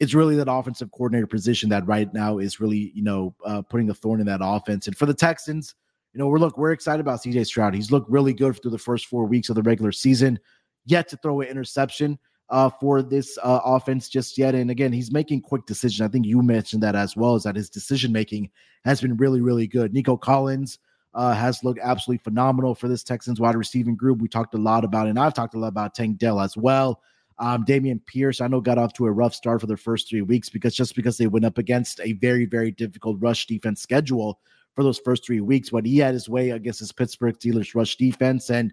it's 0.00 0.14
really 0.14 0.36
that 0.36 0.50
offensive 0.50 0.90
coordinator 0.92 1.26
position 1.26 1.68
that 1.68 1.86
right 1.86 2.12
now 2.14 2.38
is 2.38 2.60
really, 2.60 2.90
you 2.94 3.02
know, 3.02 3.34
uh, 3.44 3.62
putting 3.62 3.90
a 3.90 3.94
thorn 3.94 4.20
in 4.20 4.26
that 4.26 4.40
offense. 4.42 4.86
And 4.86 4.96
for 4.96 5.06
the 5.06 5.14
Texans, 5.14 5.74
you 6.12 6.18
know, 6.18 6.26
we're 6.28 6.38
look, 6.38 6.58
we're 6.58 6.72
excited 6.72 7.00
about 7.00 7.20
CJ 7.20 7.46
Stroud. 7.46 7.74
He's 7.74 7.90
looked 7.90 8.10
really 8.10 8.34
good 8.34 8.60
through 8.60 8.70
the 8.70 8.78
first 8.78 9.06
four 9.06 9.24
weeks 9.24 9.48
of 9.48 9.54
the 9.54 9.62
regular 9.62 9.92
season. 9.92 10.38
Yet 10.84 11.08
to 11.08 11.16
throw 11.16 11.40
an 11.40 11.48
interception 11.48 12.18
uh, 12.50 12.68
for 12.68 13.02
this 13.02 13.38
uh, 13.42 13.60
offense 13.64 14.08
just 14.08 14.36
yet. 14.36 14.54
And 14.54 14.70
again, 14.70 14.92
he's 14.92 15.10
making 15.10 15.40
quick 15.40 15.64
decisions. 15.64 16.00
I 16.00 16.08
think 16.08 16.26
you 16.26 16.42
mentioned 16.42 16.82
that 16.82 16.94
as 16.94 17.16
well, 17.16 17.34
is 17.36 17.44
that 17.44 17.56
his 17.56 17.70
decision 17.70 18.12
making 18.12 18.50
has 18.84 19.00
been 19.00 19.16
really, 19.16 19.40
really 19.40 19.66
good. 19.66 19.94
Nico 19.94 20.16
Collins 20.16 20.78
uh, 21.14 21.34
has 21.34 21.64
looked 21.64 21.80
absolutely 21.82 22.22
phenomenal 22.22 22.74
for 22.74 22.88
this 22.88 23.02
Texans 23.02 23.40
wide 23.40 23.54
receiving 23.54 23.96
group. 23.96 24.20
We 24.20 24.28
talked 24.28 24.54
a 24.54 24.58
lot 24.58 24.84
about, 24.84 25.06
and 25.06 25.18
I've 25.18 25.34
talked 25.34 25.54
a 25.54 25.58
lot 25.58 25.68
about 25.68 25.94
Tank 25.94 26.18
Dell 26.18 26.40
as 26.40 26.56
well. 26.56 27.00
Um, 27.38 27.64
Dameon 27.64 28.04
Pierce, 28.04 28.40
I 28.40 28.48
know, 28.48 28.60
got 28.60 28.78
off 28.78 28.92
to 28.94 29.06
a 29.06 29.10
rough 29.10 29.34
start 29.34 29.60
for 29.60 29.66
their 29.66 29.76
first 29.78 30.08
three 30.08 30.20
weeks 30.20 30.50
because 30.50 30.74
just 30.74 30.94
because 30.94 31.16
they 31.16 31.26
went 31.26 31.46
up 31.46 31.58
against 31.58 32.00
a 32.00 32.12
very, 32.12 32.44
very 32.44 32.70
difficult 32.70 33.16
rush 33.20 33.46
defense 33.46 33.80
schedule 33.80 34.38
for 34.74 34.82
those 34.82 34.98
first 34.98 35.26
three 35.26 35.40
weeks, 35.40 35.70
but 35.70 35.86
he 35.86 35.98
had 35.98 36.14
his 36.14 36.28
way 36.28 36.50
against 36.50 36.80
his 36.80 36.92
Pittsburgh 36.92 37.38
Steelers 37.38 37.74
rush 37.74 37.96
defense. 37.96 38.50
And 38.50 38.72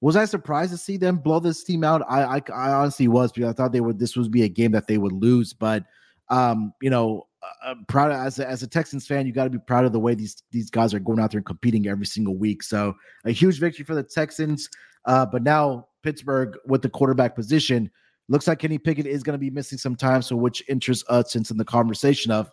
was 0.00 0.16
I 0.16 0.24
surprised 0.26 0.72
to 0.72 0.78
see 0.78 0.96
them 0.96 1.16
blow 1.16 1.40
this 1.40 1.64
team 1.64 1.84
out? 1.84 2.02
I, 2.08 2.36
I, 2.36 2.42
I 2.54 2.72
honestly 2.72 3.08
was 3.08 3.32
because 3.32 3.50
I 3.50 3.52
thought 3.54 3.72
they 3.72 3.80
would. 3.80 3.98
This 3.98 4.16
would 4.16 4.30
be 4.30 4.42
a 4.42 4.48
game 4.48 4.72
that 4.72 4.86
they 4.86 4.98
would 4.98 5.12
lose, 5.12 5.52
but 5.52 5.84
um, 6.28 6.72
you 6.82 6.90
know, 6.90 7.26
uh, 7.42 7.70
I'm 7.70 7.84
proud 7.86 8.10
of, 8.10 8.18
as 8.18 8.38
a, 8.38 8.48
as 8.48 8.62
a 8.62 8.66
Texans 8.66 9.06
fan, 9.06 9.26
you 9.26 9.32
got 9.32 9.44
to 9.44 9.50
be 9.50 9.58
proud 9.58 9.84
of 9.84 9.92
the 9.92 10.00
way 10.00 10.14
these 10.14 10.42
these 10.50 10.70
guys 10.70 10.92
are 10.92 10.98
going 10.98 11.20
out 11.20 11.30
there 11.30 11.38
and 11.38 11.46
competing 11.46 11.86
every 11.86 12.06
single 12.06 12.36
week. 12.36 12.62
So 12.62 12.94
a 13.24 13.30
huge 13.30 13.60
victory 13.60 13.84
for 13.84 13.94
the 13.94 14.02
Texans. 14.02 14.68
Uh, 15.04 15.24
but 15.24 15.42
now 15.42 15.86
Pittsburgh 16.02 16.56
with 16.66 16.82
the 16.82 16.88
quarterback 16.88 17.34
position 17.34 17.90
looks 18.28 18.48
like 18.48 18.58
Kenny 18.58 18.78
Pickett 18.78 19.06
is 19.06 19.22
going 19.22 19.34
to 19.34 19.38
be 19.38 19.50
missing 19.50 19.78
some 19.78 19.94
time. 19.94 20.20
So 20.20 20.34
which 20.34 20.62
interests 20.68 21.04
us 21.08 21.32
since 21.32 21.50
in 21.50 21.56
the 21.56 21.64
conversation 21.64 22.32
of 22.32 22.50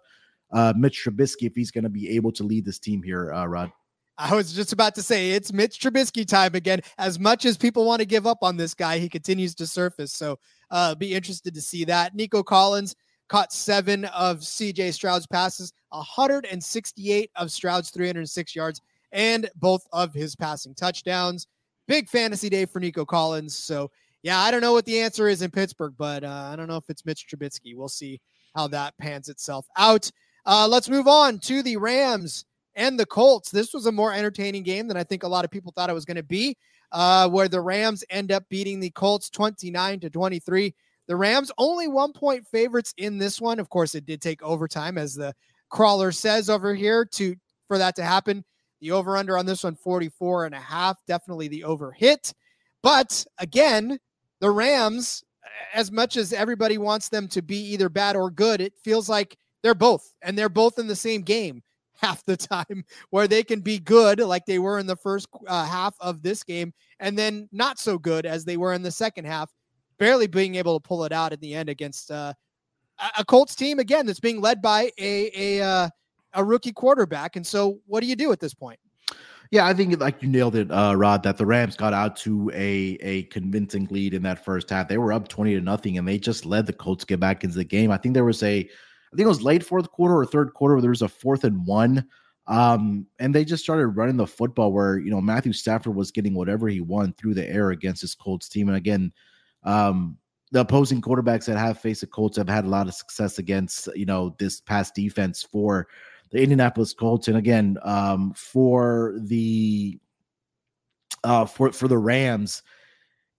uh, 0.53 0.73
Mitch 0.77 1.03
Trubisky 1.03 1.47
if 1.47 1.55
he's 1.55 1.71
going 1.71 1.83
to 1.83 1.89
be 1.89 2.09
able 2.15 2.31
to 2.33 2.43
lead 2.43 2.65
this 2.65 2.79
team 2.79 3.03
here, 3.03 3.33
uh, 3.33 3.45
Rod. 3.45 3.71
I 4.17 4.35
was 4.35 4.53
just 4.53 4.73
about 4.73 4.93
to 4.95 5.03
say 5.03 5.31
it's 5.31 5.51
Mitch 5.51 5.79
Trubisky 5.79 6.25
time 6.27 6.53
again. 6.53 6.81
As 6.99 7.19
much 7.19 7.45
as 7.45 7.57
people 7.57 7.85
want 7.85 7.99
to 7.99 8.05
give 8.05 8.27
up 8.27 8.39
on 8.43 8.55
this 8.55 8.75
guy, 8.75 8.99
he 8.99 9.09
continues 9.09 9.55
to 9.55 9.65
surface. 9.65 10.13
So 10.13 10.37
uh, 10.69 10.93
be 10.95 11.13
interested 11.13 11.53
to 11.55 11.61
see 11.61 11.83
that. 11.85 12.13
Nico 12.13 12.43
Collins 12.43 12.95
caught 13.27 13.51
seven 13.51 14.05
of 14.05 14.39
CJ 14.39 14.93
Stroud's 14.93 15.25
passes, 15.25 15.73
168 15.89 17.31
of 17.35 17.51
Stroud's 17.51 17.89
306 17.89 18.55
yards, 18.55 18.81
and 19.11 19.49
both 19.55 19.87
of 19.91 20.13
his 20.13 20.35
passing 20.35 20.75
touchdowns. 20.75 21.47
Big 21.87 22.07
fantasy 22.07 22.49
day 22.49 22.65
for 22.65 22.79
Nico 22.79 23.05
Collins. 23.05 23.57
So 23.57 23.89
yeah, 24.21 24.39
I 24.39 24.51
don't 24.51 24.61
know 24.61 24.73
what 24.73 24.85
the 24.85 24.99
answer 24.99 25.27
is 25.27 25.41
in 25.41 25.49
Pittsburgh, 25.49 25.95
but 25.97 26.23
uh, 26.23 26.49
I 26.51 26.55
don't 26.55 26.67
know 26.67 26.77
if 26.77 26.89
it's 26.89 27.05
Mitch 27.05 27.25
Trubisky. 27.27 27.75
We'll 27.75 27.89
see 27.89 28.21
how 28.55 28.67
that 28.67 28.95
pans 28.99 29.27
itself 29.27 29.65
out. 29.75 30.09
Uh, 30.45 30.67
let's 30.67 30.89
move 30.89 31.07
on 31.07 31.39
to 31.39 31.63
the 31.63 31.77
Rams 31.77 32.45
and 32.75 32.99
the 32.99 33.05
Colts. 33.05 33.49
This 33.49 33.73
was 33.73 33.85
a 33.85 33.91
more 33.91 34.13
entertaining 34.13 34.63
game 34.63 34.87
than 34.87 34.97
I 34.97 35.03
think 35.03 35.23
a 35.23 35.27
lot 35.27 35.45
of 35.45 35.51
people 35.51 35.71
thought 35.71 35.89
it 35.89 35.93
was 35.93 36.05
going 36.05 36.17
to 36.17 36.23
be, 36.23 36.57
uh, 36.91 37.29
where 37.29 37.47
the 37.47 37.61
Rams 37.61 38.03
end 38.09 38.31
up 38.31 38.43
beating 38.49 38.79
the 38.79 38.89
Colts 38.91 39.29
29 39.29 40.01
to 40.01 40.09
23. 40.09 40.73
The 41.07 41.15
Rams 41.15 41.51
only 41.57 41.87
one 41.87 42.13
point 42.13 42.47
favorites 42.47 42.93
in 42.97 43.17
this 43.17 43.39
one. 43.39 43.59
Of 43.59 43.69
course, 43.69 43.95
it 43.95 44.05
did 44.05 44.21
take 44.21 44.41
overtime, 44.41 44.97
as 44.97 45.13
the 45.13 45.33
crawler 45.69 46.11
says 46.11 46.49
over 46.49 46.73
here, 46.73 47.05
to 47.05 47.35
for 47.67 47.77
that 47.77 47.95
to 47.95 48.03
happen. 48.03 48.43
The 48.81 48.91
over 48.91 49.15
under 49.15 49.37
on 49.37 49.45
this 49.45 49.63
one 49.63 49.75
44 49.75 50.45
and 50.45 50.55
a 50.55 50.59
half, 50.59 50.97
definitely 51.07 51.47
the 51.47 51.63
over 51.63 51.91
hit. 51.91 52.33
But 52.81 53.25
again, 53.37 53.97
the 54.41 54.51
Rams, 54.51 55.23
as 55.73 55.89
much 55.89 56.17
as 56.17 56.33
everybody 56.33 56.77
wants 56.77 57.07
them 57.07 57.29
to 57.29 57.41
be 57.41 57.57
either 57.57 57.87
bad 57.87 58.17
or 58.17 58.29
good, 58.29 58.59
it 58.59 58.73
feels 58.83 59.07
like 59.07 59.37
they're 59.63 59.73
both, 59.73 60.13
and 60.21 60.37
they're 60.37 60.49
both 60.49 60.77
in 60.77 60.87
the 60.87 60.95
same 60.95 61.21
game 61.21 61.63
half 62.01 62.23
the 62.25 62.37
time, 62.37 62.83
where 63.09 63.27
they 63.27 63.43
can 63.43 63.61
be 63.61 63.79
good 63.79 64.19
like 64.19 64.45
they 64.45 64.59
were 64.59 64.77
in 64.77 64.85
the 64.85 64.95
first 64.95 65.27
uh, 65.47 65.65
half 65.65 65.95
of 65.99 66.21
this 66.21 66.43
game, 66.43 66.73
and 66.99 67.17
then 67.17 67.47
not 67.51 67.79
so 67.79 67.97
good 67.97 68.25
as 68.25 68.45
they 68.45 68.57
were 68.57 68.73
in 68.73 68.83
the 68.83 68.91
second 68.91 69.25
half, 69.25 69.51
barely 69.97 70.27
being 70.27 70.55
able 70.55 70.79
to 70.79 70.87
pull 70.87 71.05
it 71.05 71.11
out 71.11 71.33
at 71.33 71.41
the 71.41 71.53
end 71.53 71.69
against 71.69 72.11
uh, 72.11 72.33
a- 72.99 73.21
a 73.21 73.25
Colts 73.25 73.55
team 73.55 73.79
again 73.79 74.05
that's 74.05 74.19
being 74.19 74.41
led 74.41 74.61
by 74.61 74.91
a 74.99 75.59
a 75.59 75.65
uh, 75.65 75.89
a 76.33 76.43
rookie 76.43 76.73
quarterback. 76.73 77.35
And 77.35 77.45
so, 77.45 77.79
what 77.85 78.01
do 78.01 78.07
you 78.07 78.15
do 78.15 78.31
at 78.31 78.39
this 78.39 78.53
point? 78.53 78.79
Yeah, 79.51 79.67
I 79.67 79.73
think 79.75 79.99
like 79.99 80.19
you 80.23 80.29
nailed 80.29 80.55
it, 80.55 80.71
uh, 80.71 80.95
Rod. 80.95 81.21
That 81.21 81.37
the 81.37 81.45
Rams 81.45 81.75
got 81.75 81.93
out 81.93 82.15
to 82.17 82.49
a 82.55 82.97
a 83.01 83.23
convincing 83.23 83.87
lead 83.91 84.15
in 84.15 84.23
that 84.23 84.43
first 84.43 84.69
half. 84.71 84.87
They 84.87 84.97
were 84.97 85.13
up 85.13 85.27
twenty 85.27 85.53
to 85.53 85.61
nothing, 85.61 85.99
and 85.99 86.07
they 86.07 86.17
just 86.17 86.45
led 86.45 86.65
the 86.65 86.73
Colts 86.73 87.05
get 87.05 87.19
back 87.19 87.43
into 87.43 87.57
the 87.57 87.63
game. 87.63 87.91
I 87.91 87.97
think 87.97 88.15
there 88.15 88.25
was 88.25 88.41
a, 88.41 88.67
I 89.13 89.15
think 89.15 89.25
it 89.25 89.29
was 89.29 89.43
late 89.43 89.63
fourth 89.63 89.91
quarter 89.91 90.15
or 90.15 90.25
third 90.25 90.53
quarter 90.55 90.73
where 90.73 90.81
there 90.81 90.89
was 90.89 91.03
a 91.03 91.07
fourth 91.07 91.43
and 91.43 91.67
one, 91.67 92.07
um, 92.47 93.05
and 93.19 93.33
they 93.33 93.45
just 93.45 93.63
started 93.63 93.87
running 93.87 94.17
the 94.17 94.25
football 94.25 94.73
where 94.73 94.97
you 94.97 95.11
know 95.11 95.21
Matthew 95.21 95.53
Stafford 95.53 95.95
was 95.95 96.11
getting 96.11 96.33
whatever 96.33 96.67
he 96.67 96.81
won 96.81 97.13
through 97.13 97.35
the 97.35 97.47
air 97.47 97.69
against 97.69 98.01
his 98.01 98.15
Colts 98.15 98.49
team. 98.49 98.69
And 98.69 98.77
again, 98.77 99.13
um, 99.63 100.17
the 100.51 100.61
opposing 100.61 100.99
quarterbacks 100.99 101.45
that 101.45 101.57
have 101.57 101.79
faced 101.79 102.01
the 102.01 102.07
Colts 102.07 102.37
have 102.37 102.49
had 102.49 102.65
a 102.65 102.69
lot 102.69 102.87
of 102.87 102.95
success 102.95 103.37
against 103.37 103.87
you 103.95 104.05
know 104.05 104.35
this 104.39 104.61
past 104.61 104.95
defense 104.95 105.43
for 105.43 105.87
the 106.31 106.39
Indianapolis 106.39 106.93
Colts. 106.93 107.27
And 107.27 107.37
again, 107.37 107.77
um, 107.83 108.33
for 108.35 109.13
the 109.19 109.99
uh, 111.23 111.45
for 111.45 111.71
for 111.71 111.87
the 111.87 111.99
Rams, 111.99 112.63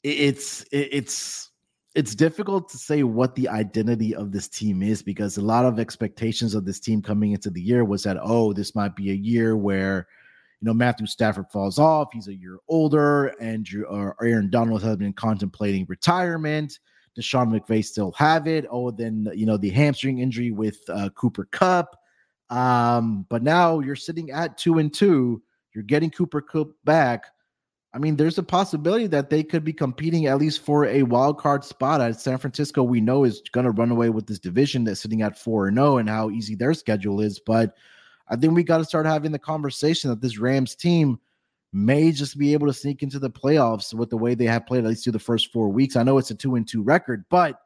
it, 0.05 0.21
it's 0.21 0.63
it, 0.71 0.89
it's 0.93 1.51
it's 1.95 2.15
difficult 2.15 2.69
to 2.71 2.79
say 2.79 3.05
what 3.05 3.35
the 3.37 3.49
identity 3.49 4.15
of 4.15 4.33
this 4.33 4.49
team 4.49 4.83
is 4.83 5.03
because 5.03 5.37
a 5.37 5.43
lot 5.43 5.65
of 5.65 5.79
expectations 5.79 6.55
of 6.55 6.65
this 6.65 6.81
team 6.81 7.01
coming 7.01 7.33
into 7.33 7.51
the 7.51 7.63
year 7.63 7.85
was 7.85 8.03
that 8.03 8.19
oh 8.21 8.53
this 8.53 8.75
might 8.75 8.97
be 8.97 9.11
a 9.11 9.15
year 9.15 9.57
where 9.57 10.09
you 10.61 10.67
know 10.67 10.75
Matthew 10.75 11.07
Stafford 11.07 11.51
falls 11.51 11.79
off. 11.79 12.09
He's 12.13 12.29
a 12.29 12.35
year 12.35 12.59
older. 12.69 13.35
Andrew 13.41 13.85
or 13.85 14.17
Aaron 14.21 14.51
Donald 14.51 14.83
has 14.83 14.97
been 14.97 15.13
contemplating 15.13 15.87
retirement. 15.89 16.79
Deshaun 17.17 17.57
McVay 17.57 17.85
still 17.85 18.13
have 18.13 18.49
it. 18.49 18.67
Oh, 18.71 18.91
then 18.91 19.29
you 19.35 19.47
know 19.47 19.57
the 19.57 19.71
hamstring 19.71 20.19
injury 20.19 20.51
with 20.51 20.79
uh, 20.89 21.11
Cooper 21.11 21.47
Kupp. 21.53 21.97
Um, 22.51 23.27
but 23.29 23.43
now 23.43 23.81
you're 23.81 23.97
sitting 23.97 24.31
at 24.31 24.59
two 24.59 24.79
and 24.79 24.93
two. 24.93 25.43
You're 25.75 25.85
getting 25.85 26.11
Cooper 26.11 26.41
Kupp 26.41 26.73
back. 26.85 27.25
I 27.95 27.99
mean, 27.99 28.17
there's 28.17 28.39
a 28.39 28.43
possibility 28.43 29.07
that 29.07 29.31
they 29.31 29.45
could 29.45 29.63
be 29.63 29.73
competing 29.73 30.27
at 30.27 30.39
least 30.39 30.63
for 30.63 30.85
a 30.85 31.05
wild 31.05 31.39
card 31.39 31.65
spot. 31.65 32.01
At 32.01 32.21
San 32.21 32.39
Francisco, 32.39 32.83
we 32.83 33.01
know 33.01 33.23
is 33.23 33.41
going 33.53 33.67
to 33.67 33.71
run 33.71 33.93
away 33.93 34.11
with 34.11 34.27
this 34.27 34.41
division 34.41 34.83
that's 34.83 35.01
sitting 35.01 35.23
at 35.23 35.39
four 35.39 35.69
and 35.69 35.77
zero, 35.77 35.99
and 35.99 36.09
how 36.09 36.29
easy 36.29 36.57
their 36.57 36.75
schedule 36.75 37.21
is. 37.21 37.39
But 37.39 37.77
I 38.29 38.35
think 38.35 38.53
we 38.53 38.65
got 38.65 38.79
to 38.79 38.85
start 38.85 39.07
having 39.07 39.31
the 39.31 39.39
conversation 39.39 40.11
that 40.11 40.21
this 40.21 40.39
Rams 40.39 40.75
team 40.75 41.21
may 41.73 42.11
just 42.11 42.37
be 42.37 42.53
able 42.53 42.67
to 42.67 42.73
sneak 42.73 43.05
into 43.05 43.21
the 43.21 43.31
playoffs 43.31 43.95
with 43.95 44.11
the 44.11 44.17
way 44.17 44.35
they 44.35 44.47
have 44.47 44.67
played 44.67 44.85
at 44.85 44.91
least 44.91 45.05
through 45.05 45.13
the 45.13 45.19
first 45.21 45.53
four 45.53 45.69
weeks. 45.69 45.95
I 45.95 46.03
know 46.03 46.19
it's 46.19 46.33
a 46.33 46.35
two 46.35 46.57
and 46.57 46.67
two 46.67 46.83
record, 46.83 47.25
but 47.31 47.61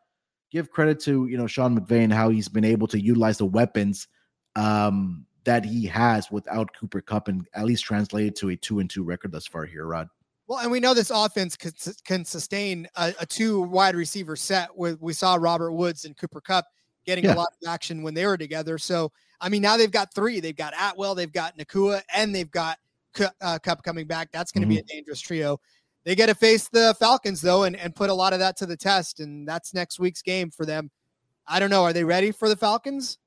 give 0.50 0.70
credit 0.70 1.00
to 1.00 1.26
you 1.26 1.38
know 1.38 1.46
Sean 1.46 1.78
McVay 1.78 2.04
and 2.04 2.12
how 2.12 2.28
he's 2.28 2.48
been 2.48 2.66
able 2.66 2.88
to 2.88 3.00
utilize 3.00 3.38
the 3.38 3.46
weapons 3.46 4.08
um, 4.56 5.24
that 5.44 5.64
he 5.64 5.86
has 5.86 6.30
without 6.30 6.68
Cooper 6.78 7.00
Kupp 7.00 7.28
and 7.28 7.46
at 7.54 7.64
least 7.64 7.84
translated 7.84 8.36
to 8.36 8.50
a 8.50 8.56
two 8.56 8.80
and 8.80 8.90
two 8.90 9.04
record 9.04 9.32
thus 9.32 9.46
far 9.46 9.64
here, 9.64 9.86
Rod. 9.86 10.10
Well, 10.48 10.60
and 10.60 10.70
we 10.70 10.80
know 10.80 10.94
this 10.94 11.10
offense 11.10 11.56
can, 11.56 11.72
can 12.04 12.24
sustain 12.24 12.88
a, 12.96 13.14
a, 13.20 13.26
two 13.26 13.60
wide 13.60 13.94
receiver 13.94 14.34
set. 14.34 14.74
With 14.74 15.00
we 15.00 15.12
saw 15.12 15.36
Robert 15.38 15.72
Woods 15.72 16.06
and 16.06 16.16
Cooper 16.16 16.40
Kupp 16.40 16.64
getting 17.04 17.24
yeah. 17.24 17.34
a 17.34 17.36
lot 17.36 17.48
of 17.62 17.68
action 17.68 18.02
when 18.02 18.14
they 18.14 18.26
were 18.26 18.38
together. 18.38 18.78
So 18.78 19.12
I 19.40 19.50
mean, 19.50 19.62
now 19.62 19.76
they've 19.76 19.90
got 19.90 20.12
three. 20.14 20.40
They've 20.40 20.56
got 20.56 20.72
Atwell, 20.78 21.14
they've 21.14 21.32
got 21.32 21.56
Nacua, 21.58 22.02
and 22.14 22.34
they've 22.34 22.50
got 22.50 22.78
uh, 23.40 23.58
Kupp 23.58 23.82
coming 23.82 24.06
back. 24.06 24.30
That's 24.32 24.50
going 24.50 24.62
to 24.62 24.66
mm-hmm. 24.66 24.86
be 24.86 24.92
a 24.92 24.96
dangerous 24.96 25.20
trio. 25.20 25.60
They 26.04 26.14
get 26.14 26.26
to 26.26 26.34
face 26.34 26.68
the 26.68 26.96
Falcons 26.98 27.42
though, 27.42 27.64
and, 27.64 27.76
and 27.76 27.94
put 27.94 28.08
a 28.08 28.14
lot 28.14 28.32
of 28.32 28.38
that 28.38 28.56
to 28.58 28.66
the 28.66 28.76
test, 28.76 29.20
and 29.20 29.46
that's 29.46 29.74
next 29.74 30.00
week's 30.00 30.22
game 30.22 30.50
for 30.50 30.64
them. 30.64 30.90
I 31.46 31.58
don't 31.58 31.70
know. 31.70 31.82
Are 31.82 31.92
they 31.92 32.04
ready 32.04 32.30
for 32.30 32.48
the 32.48 32.56
Falcons? 32.56 33.18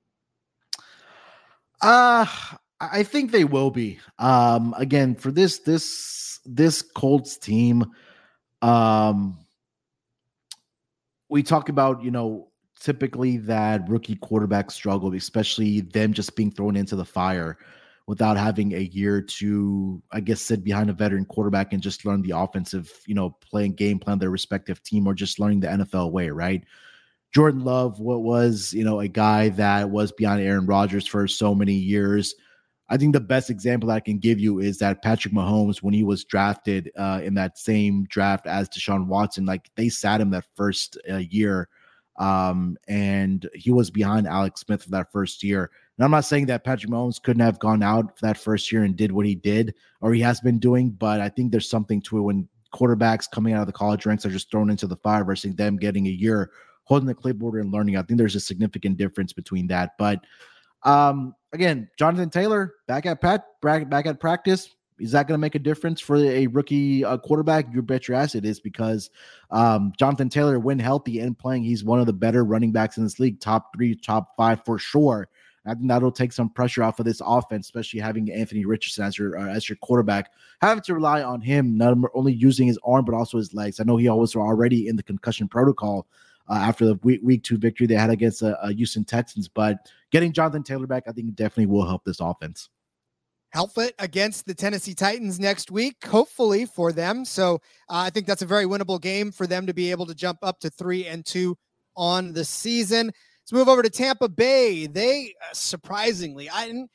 Uh 1.82 2.26
I 2.92 3.04
think 3.04 3.32
they 3.32 3.44
will 3.44 3.72
be. 3.72 4.00
Um 4.20 4.74
again, 4.78 5.16
for 5.16 5.32
this 5.32 5.60
this 5.60 6.40
this 6.46 6.82
Colts 6.82 7.38
team, 7.38 7.86
um 8.62 9.38
we 11.30 11.44
talk 11.44 11.70
about, 11.70 12.04
you 12.04 12.12
know, 12.12 12.50
typically 12.80 13.38
that 13.38 13.88
rookie 13.88 14.16
quarterback 14.16 14.70
struggle, 14.72 15.14
especially 15.14 15.82
them 15.82 16.14
just 16.14 16.36
being 16.36 16.52
thrown 16.52 16.76
into 16.76 16.96
the 16.96 17.06
fire 17.06 17.58
without 18.08 18.36
having 18.36 18.74
a 18.74 18.80
year 18.80 19.22
to, 19.22 20.02
I 20.12 20.20
guess, 20.20 20.42
sit 20.42 20.64
behind 20.64 20.90
a 20.90 20.94
veteran 20.94 21.26
quarterback 21.26 21.72
and 21.72 21.82
just 21.82 22.06
learn 22.06 22.22
the 22.22 22.36
offensive, 22.36 22.92
you 23.06 23.16
know, 23.16 23.38
playing 23.40 23.74
game 23.74 24.00
plan 24.00 24.20
their 24.20 24.32
respective 24.32 24.84
team 24.84 25.08
or 25.08 25.14
just 25.14 25.40
learning 25.40 25.62
the 25.62 25.68
NFL 25.68 26.12
way, 26.12 26.30
right? 26.30 26.64
Jordan 27.34 27.64
Love, 27.64 28.00
what 28.00 28.24
was, 28.24 28.74
you 28.74 28.84
know, 28.84 29.00
a 29.00 29.08
guy 29.08 29.50
that 29.50 29.90
was 29.90 30.12
beyond 30.12 30.42
Aaron 30.42 30.66
Rodgers 30.66 31.08
for 31.08 31.28
so 31.28 31.56
many 31.56 31.74
years. 31.74 32.36
I 32.92 32.98
think 32.98 33.14
the 33.14 33.22
best 33.22 33.50
example 33.50 33.90
I 33.90 34.02
can 34.02 34.18
give 34.18 34.38
you 34.38 34.60
is 34.60 34.78
that 34.80 35.02
Patrick 35.02 35.34
Mahomes, 35.34 35.78
when 35.78 35.94
he 35.94 36.04
was 36.04 36.26
drafted 36.26 36.92
uh, 36.98 37.22
in 37.24 37.34
that 37.36 37.58
same 37.58 38.04
draft 38.10 38.46
as 38.48 38.68
Deshaun 38.68 39.08
Watson, 39.08 39.46
like 39.46 39.72
they 39.76 39.88
sat 39.88 40.20
him 40.20 40.30
that 40.32 40.44
first 40.58 40.98
uh, 41.10 41.16
year 41.16 41.70
um, 42.20 42.78
and 42.90 43.50
he 43.56 43.72
was 43.72 43.90
behind 43.90 44.28
Alex 44.28 44.60
Smith 44.60 44.84
for 44.84 44.90
that 44.90 45.10
first 45.10 45.42
year. 45.42 45.72
And 45.98 46.04
I'm 46.04 46.12
not 46.12 46.26
saying 46.26 46.48
that 46.48 46.66
Patrick 46.66 46.92
Mahomes 46.92 47.24
couldn't 47.24 47.42
have 47.42 47.60
gone 47.60 47.82
out 47.82 48.20
for 48.20 48.26
that 48.26 48.38
first 48.38 48.70
year 48.74 48.84
and 48.84 48.94
did 48.94 49.14
what 49.14 49.26
he 49.26 49.36
did 49.36 49.74
or 50.02 50.14
he 50.14 50.20
has 50.20 50.42
been 50.42 50.60
doing, 50.60 50.90
but 50.90 51.22
I 51.22 51.30
think 51.30 51.52
there's 51.52 51.70
something 51.70 52.02
to 52.02 52.18
it 52.18 52.22
when 52.24 52.50
quarterbacks 52.74 53.32
coming 53.32 53.54
out 53.54 53.62
of 53.62 53.68
the 53.68 53.74
college 53.74 54.06
ranks 54.06 54.26
are 54.26 54.32
just 54.32 54.52
thrown 54.52 54.70
into 54.70 54.86
the 54.86 54.98
fire 54.98 55.24
versus 55.24 55.56
them 55.56 55.78
getting 55.78 56.08
a 56.08 56.12
year 56.12 56.52
holding 56.84 57.08
the 57.08 57.16
clipboard 57.16 57.62
and 57.62 57.72
learning. 57.72 57.96
I 57.96 58.02
think 58.02 58.18
there's 58.18 58.36
a 58.36 58.42
significant 58.42 58.98
difference 58.98 59.32
between 59.32 59.68
that. 59.68 59.92
But 59.98 60.26
um, 60.84 61.36
again, 61.54 61.90
Jonathan 61.98 62.30
Taylor 62.30 62.74
back 62.88 63.06
at 63.06 63.22
Pat 63.22 63.46
back 63.62 64.06
at 64.06 64.20
practice 64.20 64.70
is 65.02 65.12
that 65.12 65.28
going 65.28 65.34
to 65.34 65.42
make 65.42 65.56
a 65.56 65.60
difference 65.60 66.00
for 66.00 66.16
a 66.18 66.46
rookie 66.48 67.04
uh, 67.04 67.18
quarterback? 67.18 67.66
You 67.74 67.82
bet 67.82 68.08
your 68.08 68.18
ass 68.18 68.36
it 68.36 68.46
is 68.46 68.60
because 68.60 69.10
um, 69.50 69.94
Jonathan 69.98 70.30
Taylor, 70.30 70.60
when 70.60 70.78
healthy 70.78 71.20
and 71.20 71.38
playing, 71.38 71.64
he's 71.64 71.84
one 71.84 72.00
of 72.00 72.06
the 72.06 72.14
better 72.14 72.44
running 72.44 72.72
backs 72.72 72.98
in 72.98 73.04
this 73.04 73.20
league, 73.20 73.40
top 73.40 73.74
three, 73.74 73.96
top 73.96 74.38
five 74.38 74.64
for 74.64 74.78
sure. 74.78 75.28
I 75.66 75.74
think 75.74 75.88
that'll 75.88 76.12
take 76.12 76.32
some 76.32 76.50
pressure 76.50 76.84
off 76.84 77.00
of 77.00 77.06
this 77.06 77.22
offense, 77.24 77.68
especially 77.68 78.00
having 78.00 78.32
Anthony 78.32 78.66
Richardson 78.66 79.06
as 79.06 79.18
your 79.18 79.38
uh, 79.38 79.48
as 79.48 79.70
your 79.70 79.76
quarterback. 79.78 80.32
Having 80.62 80.84
to 80.84 80.96
rely 80.96 81.22
on 81.22 81.42
him, 81.42 81.78
not 81.78 81.98
only 82.16 82.34
using 82.34 82.68
his 82.68 82.80
arm 82.84 83.06
but 83.06 83.14
also 83.14 83.38
his 83.38 83.54
legs. 83.54 83.80
I 83.80 83.84
know 83.84 83.98
he 83.98 84.08
always 84.08 84.36
already 84.36 84.88
in 84.88 84.96
the 84.96 85.04
concussion 85.04 85.48
protocol 85.48 86.08
uh, 86.52 86.56
after 86.56 86.86
the 86.86 86.96
week, 87.04 87.22
week 87.24 87.44
two 87.44 87.58
victory 87.58 87.88
they 87.88 87.96
had 87.96 88.10
against 88.10 88.42
the 88.42 88.60
uh, 88.62 88.70
Houston 88.70 89.04
Texans, 89.04 89.48
but 89.48 89.90
getting 90.12 90.34
Jonathan 90.34 90.64
Taylor 90.64 90.86
back, 90.86 91.04
I 91.08 91.12
think 91.12 91.34
definitely 91.36 91.68
will 91.68 91.88
help 91.88 92.04
this 92.04 92.20
offense 92.20 92.70
help 93.52 93.78
it 93.78 93.94
against 94.00 94.46
the 94.46 94.54
Tennessee 94.54 94.94
Titans 94.94 95.40
next 95.40 95.72
week, 95.72 95.98
hopefully 96.06 96.66
for 96.66 96.92
them. 96.92 97.26
So 97.26 97.56
uh, 97.90 97.98
I 98.06 98.10
think 98.10 98.26
that's 98.26 98.42
a 98.42 98.46
very 98.46 98.66
winnable 98.66 99.00
game 99.00 99.32
for 99.32 99.46
them 99.46 99.68
to 99.68 99.74
be 99.74 99.92
able 99.92 100.06
to 100.06 100.16
jump 100.16 100.40
up 100.42 100.60
to 100.62 100.70
three 100.70 101.06
and 101.06 101.26
two 101.26 101.58
on 101.96 102.34
the 102.34 102.46
season. 102.46 103.08
Let's 103.08 103.52
move 103.52 103.68
over 103.68 103.84
to 103.84 103.90
Tampa 103.90 104.30
Bay. 104.30 104.88
They 104.88 105.34
uh, 105.44 105.54
surprisingly, 105.54 106.50
I 106.50 106.86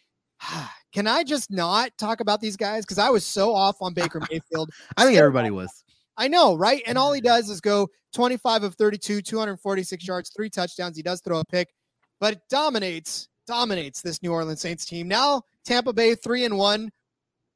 can 0.93 1.07
I 1.07 1.25
just 1.25 1.51
not 1.51 1.91
talk 1.99 2.21
about 2.21 2.41
these 2.41 2.57
guys 2.57 2.85
because 2.85 2.99
I 2.99 3.11
was 3.11 3.25
so 3.25 3.55
off 3.55 3.77
on 3.81 3.93
Baker 3.93 4.21
Mayfield. 4.31 4.71
I 4.97 5.05
think 5.05 5.19
everybody 5.19 5.51
was. 5.51 5.85
I 6.17 6.29
know, 6.29 6.55
right? 6.55 6.83
And 6.87 6.97
all 6.97 7.13
he 7.13 7.21
does 7.21 7.51
is 7.51 7.61
go 7.61 7.89
25 8.15 8.63
of 8.63 8.75
32, 8.75 9.23
246 9.23 10.07
yards, 10.07 10.31
three 10.35 10.49
touchdowns. 10.49 10.97
He 10.97 11.03
does 11.03 11.21
throw 11.21 11.41
a 11.41 11.45
pick, 11.45 11.75
but 12.21 12.35
it 12.35 12.41
dominates, 12.49 13.29
dominates 13.47 14.01
this 14.01 14.23
New 14.23 14.33
Orleans 14.33 14.61
Saints 14.61 14.87
team. 14.87 15.09
Now 15.09 15.43
Tampa 15.65 15.93
Bay 15.93 16.15
three 16.15 16.45
and 16.45 16.57
one. 16.57 16.91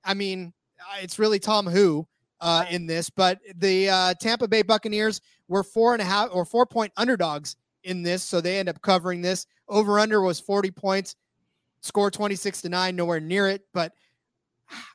I 0.04 0.14
mean, 0.14 0.52
it's 1.00 1.18
really 1.18 1.38
Tom 1.38 1.66
Who 1.66 2.06
uh, 2.40 2.64
in 2.70 2.86
this, 2.86 3.10
but 3.10 3.38
the 3.56 3.88
uh, 3.88 4.14
Tampa 4.20 4.48
Bay 4.48 4.62
Buccaneers 4.62 5.20
were 5.48 5.62
four 5.62 5.92
and 5.92 6.02
a 6.02 6.04
half 6.04 6.28
or 6.32 6.44
four 6.44 6.66
point 6.66 6.92
underdogs 6.96 7.56
in 7.84 8.02
this, 8.02 8.22
so 8.22 8.40
they 8.40 8.58
end 8.58 8.68
up 8.68 8.80
covering 8.82 9.22
this. 9.22 9.46
Over 9.68 9.98
under 9.98 10.20
was 10.20 10.40
40 10.40 10.70
points, 10.70 11.16
score 11.80 12.10
26 12.10 12.62
to 12.62 12.68
9, 12.68 12.96
nowhere 12.96 13.20
near 13.20 13.48
it. 13.48 13.62
But 13.72 13.92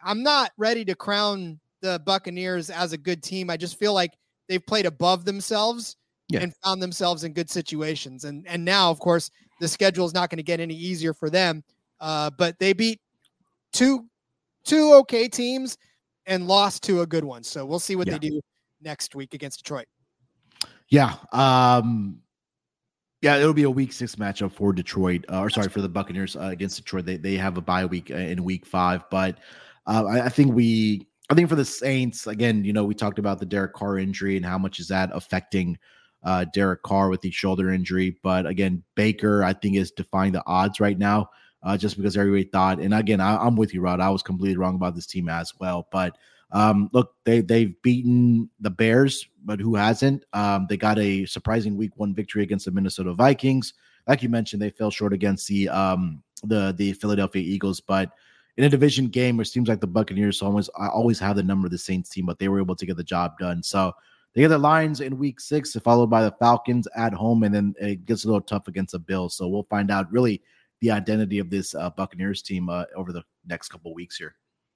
I'm 0.03 0.24
not 0.24 0.51
ready 0.57 0.86
to 0.86 0.95
crown 0.95 1.59
the 1.86 2.02
Buccaneers 2.06 2.70
as 2.70 2.94
a 2.94 2.98
good 2.98 3.24
team. 3.24 3.50
I 3.50 3.58
just 3.58 3.80
feel 3.80 3.94
like 3.94 4.14
they've 4.48 4.66
played 4.66 4.86
above 4.86 5.26
themselves 5.26 5.96
yeah. 6.30 6.42
and 6.42 6.54
found 6.64 6.82
themselves 6.82 7.24
in 7.24 7.34
good 7.34 7.50
situations. 7.50 8.24
And 8.24 8.46
and 8.48 8.64
now, 8.64 8.92
of 8.92 9.00
course, 9.00 9.32
the 9.60 9.68
schedule 9.68 10.06
is 10.06 10.14
not 10.14 10.30
going 10.30 10.38
to 10.38 10.44
get 10.44 10.60
any 10.60 10.76
easier 10.76 11.14
for 11.14 11.30
them. 11.30 11.64
Uh, 12.00 12.30
but 12.38 12.60
they 12.60 12.74
beat 12.74 13.00
two 13.74 14.06
two 14.66 14.94
okay 14.96 15.28
teams 15.28 15.78
and 16.26 16.48
lost 16.48 16.84
to 16.84 17.02
a 17.02 17.08
good 17.08 17.24
one. 17.24 17.44
So 17.44 17.66
we'll 17.66 17.80
see 17.80 17.96
what 17.96 18.08
yeah. 18.08 18.18
they 18.18 18.30
do 18.30 18.42
next 18.82 19.16
week 19.16 19.34
against 19.34 19.60
Detroit. 19.60 19.88
Yeah. 20.90 21.14
Um 21.32 22.20
yeah, 23.22 23.38
it'll 23.38 23.54
be 23.54 23.64
a 23.64 23.70
week 23.72 23.92
six 23.92 24.16
matchup 24.18 24.52
for 24.52 24.72
Detroit, 24.72 25.26
uh, 25.30 25.40
or 25.40 25.50
sorry, 25.50 25.70
for 25.70 25.82
the 25.82 25.90
Buccaneers 25.90 26.36
uh, 26.36 26.50
against 26.52 26.78
Detroit. 26.78 27.06
They 27.06 27.18
they 27.18 27.36
have 27.38 27.58
a 27.58 27.62
bye 27.62 27.86
week 27.86 28.12
uh, 28.12 28.16
in 28.16 28.44
week 28.44 28.68
five, 28.68 29.04
but 29.10 29.40
uh, 29.88 30.06
I, 30.06 30.26
I, 30.26 30.30
think 30.30 30.54
we, 30.54 31.08
I 31.30 31.34
think 31.34 31.50
for 31.50 31.56
the 31.56 31.66
Saints, 31.66 32.28
again, 32.28 32.64
you 32.64 32.74
know, 32.74 32.86
we 32.86 32.94
talked 32.94 33.20
about 33.20 33.40
the 33.40 33.46
Derek 33.46 33.74
Carr 33.74 33.98
injury 33.98 34.38
and 34.38 34.46
how 34.46 34.58
much 34.58 34.80
is 34.80 34.88
that 34.90 35.10
affecting 35.14 35.78
uh, 36.24 36.46
Derek 36.54 36.84
Carr 36.84 37.10
with 37.10 37.22
the 37.22 37.32
shoulder 37.32 37.72
injury. 37.72 38.18
But 38.22 38.46
again, 38.46 38.84
Baker, 38.96 39.44
I 39.44 39.54
think, 39.54 39.76
is 39.76 39.92
defying 39.92 40.34
the 40.34 40.44
odds 40.46 40.80
right 40.80 40.98
now 40.98 41.30
uh, 41.64 41.78
just 41.78 41.98
because 41.98 42.16
everybody 42.16 42.44
thought. 42.44 42.80
And 42.80 42.94
again, 42.94 43.20
I, 43.20 43.46
am 43.46 43.56
with 43.56 43.74
you, 43.74 43.82
Rod. 43.82 44.00
I 44.00 44.10
was 44.10 44.22
completely 44.22 44.58
wrong 44.58 44.76
about 44.76 44.96
this 44.96 45.08
team 45.08 45.28
as 45.28 45.52
well. 45.60 45.88
But 45.92 46.18
um, 46.52 46.90
look, 46.94 47.16
they 47.26 47.42
they've 47.42 47.80
beaten 47.82 48.50
the 48.60 48.70
Bears, 48.70 49.28
but 49.44 49.60
who 49.60 49.76
hasn't? 49.76 50.24
Um, 50.34 50.68
they 50.70 50.78
got 50.78 51.00
a 51.00 51.26
surprising 51.26 51.76
Week 51.76 51.92
One 51.96 52.14
victory 52.14 52.44
against 52.44 52.66
the 52.66 52.72
Minnesota 52.72 53.14
Vikings. 53.14 53.74
Like 54.08 54.22
you 54.22 54.30
mentioned, 54.30 54.62
they 54.62 54.70
fell 54.70 54.92
short 54.92 55.12
against 55.12 55.48
the 55.48 55.70
um, 55.70 56.22
the 56.44 56.74
the 56.78 56.94
Philadelphia 56.94 57.42
Eagles, 57.42 57.82
but 57.82 58.12
in 58.58 58.64
a 58.64 58.70
division 58.70 59.08
game, 59.08 59.39
it 59.39 59.45
seems 59.45 59.68
like 59.68 59.82
the 59.82 59.88
Buccaneers 59.88 60.41
always 60.41 60.70
I 60.78 60.88
always 60.88 61.20
have 61.20 61.36
the 61.36 61.43
number 61.43 61.68
of 61.68 61.72
the 61.72 61.78
Saints 61.78 62.10
team, 62.10 62.26
but 62.26 62.39
they 62.39 62.47
were 62.47 62.60
able 62.60 62.76
to 62.76 62.86
get 62.86 62.97
the 62.97 63.03
job 63.03 63.38
done. 63.38 63.62
So 63.62 63.93
they 64.34 64.41
get 64.41 64.49
the 64.49 64.58
Lions 64.58 65.01
in 65.01 65.18
Week 65.18 65.39
Six, 65.39 65.74
followed 65.74 66.10
by 66.10 66.24
the 66.24 66.36
Falcons 66.39 66.88
at 66.95 67.14
home, 67.14 67.43
and 67.43 67.53
then 67.53 67.76
it 67.80 68.06
gets 68.06 68.24
a 68.24 68.28
little 68.28 68.41
tough 68.41 68.68
against 68.68 68.93
the 68.93 68.99
Bills. 68.99 69.36
So 69.36 69.47
we'll 69.47 69.68
find 69.70 69.91
out 69.91 70.12
really 70.12 70.41
the 70.82 70.91
identity 70.91 71.39
of 71.39 71.49
this 71.49 71.74
uh, 71.74 71.89
Buccaneers 71.89 72.41
team 72.41 72.70
uh, 72.70 72.86
over 72.95 73.12
the 73.12 73.24
next 73.45 73.70
couple 73.70 73.93
weeks 73.93 74.18
here. 74.18 74.36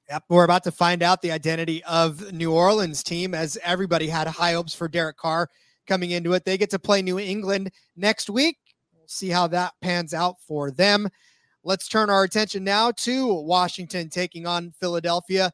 Yep, 0.09 0.23
we're 0.29 0.43
about 0.43 0.63
to 0.63 0.71
find 0.71 1.03
out 1.03 1.21
the 1.21 1.31
identity 1.31 1.83
of 1.83 2.33
New 2.33 2.51
Orleans 2.51 3.03
team 3.03 3.35
as 3.35 3.57
everybody 3.63 4.07
had 4.07 4.27
high 4.27 4.53
hopes 4.53 4.73
for 4.73 4.87
Derek 4.87 5.17
Carr 5.17 5.49
coming 5.87 6.11
into 6.11 6.33
it. 6.33 6.45
They 6.45 6.57
get 6.57 6.71
to 6.71 6.79
play 6.79 7.01
New 7.01 7.19
England 7.19 7.71
next 7.95 8.29
week. 8.29 8.57
We'll 8.95 9.07
see 9.07 9.29
how 9.29 9.47
that 9.47 9.73
pans 9.81 10.13
out 10.13 10.37
for 10.47 10.71
them. 10.71 11.09
Let's 11.63 11.87
turn 11.87 12.09
our 12.09 12.23
attention 12.23 12.63
now 12.63 12.91
to 12.91 13.33
Washington 13.33 14.09
taking 14.09 14.45
on 14.45 14.71
Philadelphia. 14.79 15.51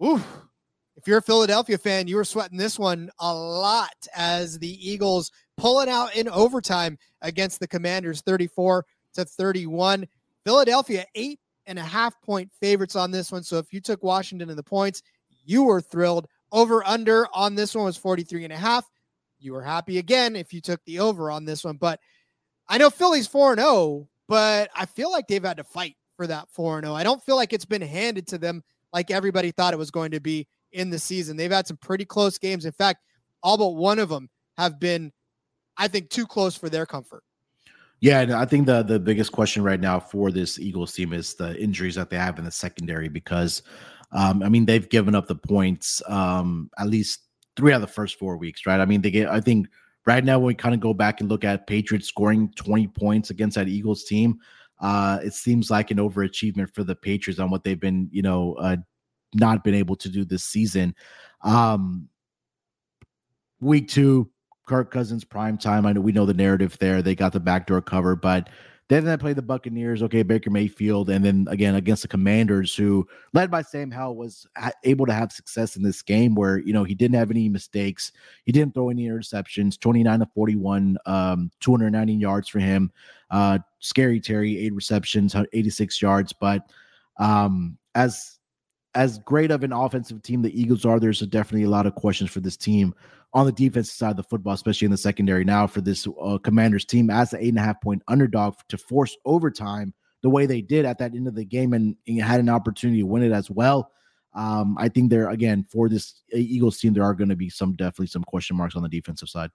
If 0.00 1.08
you're 1.08 1.18
a 1.18 1.22
Philadelphia 1.22 1.78
fan, 1.78 2.08
you 2.08 2.16
were 2.16 2.24
sweating 2.24 2.58
this 2.58 2.78
one 2.78 3.10
a 3.18 3.34
lot 3.34 4.06
as 4.14 4.58
the 4.58 4.90
Eagles 4.90 5.30
pull 5.56 5.80
it 5.80 5.88
out 5.88 6.16
in 6.16 6.28
overtime 6.28 6.98
against 7.22 7.60
the 7.60 7.68
Commanders 7.68 8.22
34 8.22 8.84
to 9.14 9.24
31. 9.24 10.06
Philadelphia, 10.44 11.04
eight 11.14 11.40
and 11.66 11.78
a 11.78 11.82
half 11.82 12.20
point 12.20 12.50
favorites 12.60 12.96
on 12.96 13.10
this 13.10 13.32
one. 13.32 13.42
So 13.42 13.58
if 13.58 13.72
you 13.72 13.80
took 13.80 14.02
Washington 14.02 14.50
in 14.50 14.56
the 14.56 14.62
points, 14.62 15.02
you 15.44 15.64
were 15.64 15.80
thrilled. 15.80 16.26
Over 16.52 16.86
under 16.86 17.26
on 17.34 17.54
this 17.54 17.74
one 17.74 17.84
was 17.84 17.96
43 17.96 18.44
and 18.44 18.52
a 18.52 18.56
half. 18.56 18.88
You 19.40 19.52
were 19.52 19.62
happy 19.62 19.98
again 19.98 20.36
if 20.36 20.52
you 20.52 20.60
took 20.60 20.82
the 20.84 21.00
over 21.00 21.30
on 21.30 21.44
this 21.44 21.64
one. 21.64 21.76
But 21.76 22.00
I 22.68 22.78
know 22.78 22.90
Philly's 22.90 23.26
4 23.26 23.56
0, 23.56 24.08
but 24.28 24.70
I 24.74 24.86
feel 24.86 25.10
like 25.10 25.26
they've 25.28 25.44
had 25.44 25.58
to 25.58 25.64
fight 25.64 25.96
for 26.16 26.26
that 26.26 26.48
4 26.50 26.80
0. 26.80 26.94
I 26.94 27.02
don't 27.02 27.22
feel 27.22 27.36
like 27.36 27.52
it's 27.52 27.64
been 27.64 27.82
handed 27.82 28.26
to 28.28 28.38
them 28.38 28.62
like 28.92 29.10
everybody 29.10 29.50
thought 29.50 29.74
it 29.74 29.78
was 29.78 29.90
going 29.90 30.12
to 30.12 30.20
be 30.20 30.46
in 30.72 30.90
the 30.90 30.98
season. 30.98 31.36
They've 31.36 31.50
had 31.50 31.66
some 31.66 31.76
pretty 31.76 32.04
close 32.04 32.38
games. 32.38 32.64
In 32.64 32.72
fact, 32.72 33.00
all 33.42 33.58
but 33.58 33.70
one 33.70 33.98
of 33.98 34.08
them 34.08 34.28
have 34.56 34.78
been, 34.78 35.12
I 35.76 35.88
think, 35.88 36.10
too 36.10 36.26
close 36.26 36.56
for 36.56 36.68
their 36.68 36.86
comfort. 36.86 37.22
Yeah, 38.00 38.20
and 38.20 38.32
I 38.32 38.44
think 38.44 38.66
the 38.66 38.82
the 38.82 38.98
biggest 38.98 39.32
question 39.32 39.62
right 39.62 39.80
now 39.80 39.98
for 39.98 40.30
this 40.30 40.58
Eagles 40.58 40.92
team 40.92 41.12
is 41.12 41.34
the 41.34 41.58
injuries 41.60 41.94
that 41.94 42.10
they 42.10 42.18
have 42.18 42.38
in 42.38 42.44
the 42.44 42.50
secondary 42.50 43.08
because 43.08 43.62
um, 44.12 44.42
I 44.42 44.48
mean 44.48 44.66
they've 44.66 44.88
given 44.88 45.14
up 45.14 45.26
the 45.26 45.36
points 45.36 46.02
um, 46.08 46.70
at 46.78 46.88
least 46.88 47.20
three 47.56 47.72
out 47.72 47.76
of 47.76 47.80
the 47.80 47.86
first 47.86 48.18
four 48.18 48.36
weeks, 48.36 48.66
right? 48.66 48.80
I 48.80 48.84
mean 48.84 49.00
they 49.00 49.10
get 49.10 49.28
I 49.28 49.40
think 49.40 49.68
right 50.06 50.24
now 50.24 50.38
when 50.38 50.48
we 50.48 50.54
kind 50.54 50.74
of 50.74 50.80
go 50.80 50.94
back 50.94 51.20
and 51.20 51.28
look 51.28 51.44
at 51.44 51.66
Patriots 51.66 52.08
scoring 52.08 52.52
20 52.56 52.88
points 52.88 53.30
against 53.30 53.56
that 53.56 53.68
Eagles 53.68 54.04
team, 54.04 54.38
uh, 54.80 55.18
it 55.22 55.32
seems 55.32 55.70
like 55.70 55.90
an 55.90 55.98
overachievement 55.98 56.74
for 56.74 56.84
the 56.84 56.94
Patriots 56.94 57.40
on 57.40 57.50
what 57.50 57.64
they've 57.64 57.80
been, 57.80 58.08
you 58.12 58.22
know, 58.22 58.54
uh, 58.54 58.76
not 59.34 59.64
been 59.64 59.74
able 59.74 59.96
to 59.96 60.08
do 60.08 60.24
this 60.24 60.44
season. 60.44 60.94
Um, 61.42 62.08
week 63.60 63.88
two, 63.88 64.30
Kirk 64.66 64.90
Cousins 64.90 65.24
prime 65.24 65.58
time. 65.58 65.86
I 65.86 65.92
know 65.92 66.00
we 66.00 66.12
know 66.12 66.26
the 66.26 66.34
narrative 66.34 66.76
there. 66.78 67.02
They 67.02 67.14
got 67.14 67.32
the 67.32 67.40
backdoor 67.40 67.82
cover, 67.82 68.16
but 68.16 68.48
then 68.88 69.04
they 69.04 69.16
play 69.16 69.32
the 69.32 69.42
Buccaneers. 69.42 70.02
Okay, 70.02 70.22
Baker 70.22 70.50
Mayfield, 70.50 71.08
and 71.08 71.24
then 71.24 71.46
again 71.50 71.74
against 71.74 72.02
the 72.02 72.08
Commanders, 72.08 72.74
who 72.74 73.06
led 73.32 73.50
by 73.50 73.62
Sam 73.62 73.90
Howell 73.90 74.16
was 74.16 74.46
able 74.84 75.06
to 75.06 75.12
have 75.12 75.32
success 75.32 75.76
in 75.76 75.82
this 75.82 76.02
game, 76.02 76.34
where 76.34 76.58
you 76.58 76.72
know 76.72 76.84
he 76.84 76.94
didn't 76.94 77.16
have 77.16 77.30
any 77.30 77.48
mistakes, 77.48 78.12
he 78.44 78.52
didn't 78.52 78.74
throw 78.74 78.90
any 78.90 79.06
interceptions. 79.06 79.78
Twenty 79.78 80.02
nine 80.02 80.20
to 80.20 80.26
forty 80.34 80.56
one, 80.56 80.98
um, 81.06 81.50
two 81.60 81.70
hundred 81.70 81.90
ninety 81.90 82.14
yards 82.14 82.48
for 82.48 82.58
him. 82.58 82.92
Uh, 83.30 83.58
scary 83.78 84.20
Terry, 84.20 84.58
eight 84.58 84.74
receptions, 84.74 85.34
eighty 85.52 85.70
six 85.70 86.00
yards. 86.02 86.32
But 86.32 86.70
um, 87.18 87.78
as 87.94 88.38
as 88.94 89.18
great 89.20 89.50
of 89.50 89.64
an 89.64 89.72
offensive 89.72 90.22
team 90.22 90.42
the 90.42 90.60
Eagles 90.60 90.84
are, 90.84 91.00
there's 91.00 91.20
definitely 91.20 91.64
a 91.64 91.70
lot 91.70 91.86
of 91.86 91.94
questions 91.94 92.30
for 92.30 92.40
this 92.40 92.56
team 92.56 92.94
on 93.34 93.46
the 93.46 93.52
defensive 93.52 93.94
side 93.94 94.12
of 94.12 94.16
the 94.16 94.22
football, 94.22 94.54
especially 94.54 94.86
in 94.86 94.92
the 94.92 94.96
secondary 94.96 95.44
now 95.44 95.66
for 95.66 95.80
this 95.80 96.06
uh, 96.22 96.38
Commanders 96.38 96.84
team 96.84 97.10
as 97.10 97.30
the 97.30 97.44
eight 97.44 97.48
and 97.48 97.58
a 97.58 97.62
half 97.62 97.80
point 97.80 98.00
underdog 98.06 98.54
to 98.68 98.78
force 98.78 99.16
overtime 99.24 99.92
the 100.22 100.30
way 100.30 100.46
they 100.46 100.62
did 100.62 100.84
at 100.84 100.98
that 100.98 101.14
end 101.14 101.26
of 101.26 101.34
the 101.34 101.44
game 101.44 101.72
and, 101.74 101.96
and 102.06 102.22
had 102.22 102.40
an 102.40 102.48
opportunity 102.48 103.00
to 103.00 103.06
win 103.06 103.24
it 103.24 103.32
as 103.32 103.50
well. 103.50 103.90
Um, 104.34 104.76
I 104.78 104.88
think 104.88 105.10
there 105.10 105.30
again 105.30 105.66
for 105.70 105.88
this 105.88 106.22
Eagles 106.32 106.78
team, 106.78 106.94
there 106.94 107.04
are 107.04 107.14
going 107.14 107.28
to 107.28 107.36
be 107.36 107.50
some 107.50 107.74
definitely 107.74 108.06
some 108.06 108.24
question 108.24 108.56
marks 108.56 108.76
on 108.76 108.82
the 108.82 108.88
defensive 108.88 109.28
side. 109.28 109.50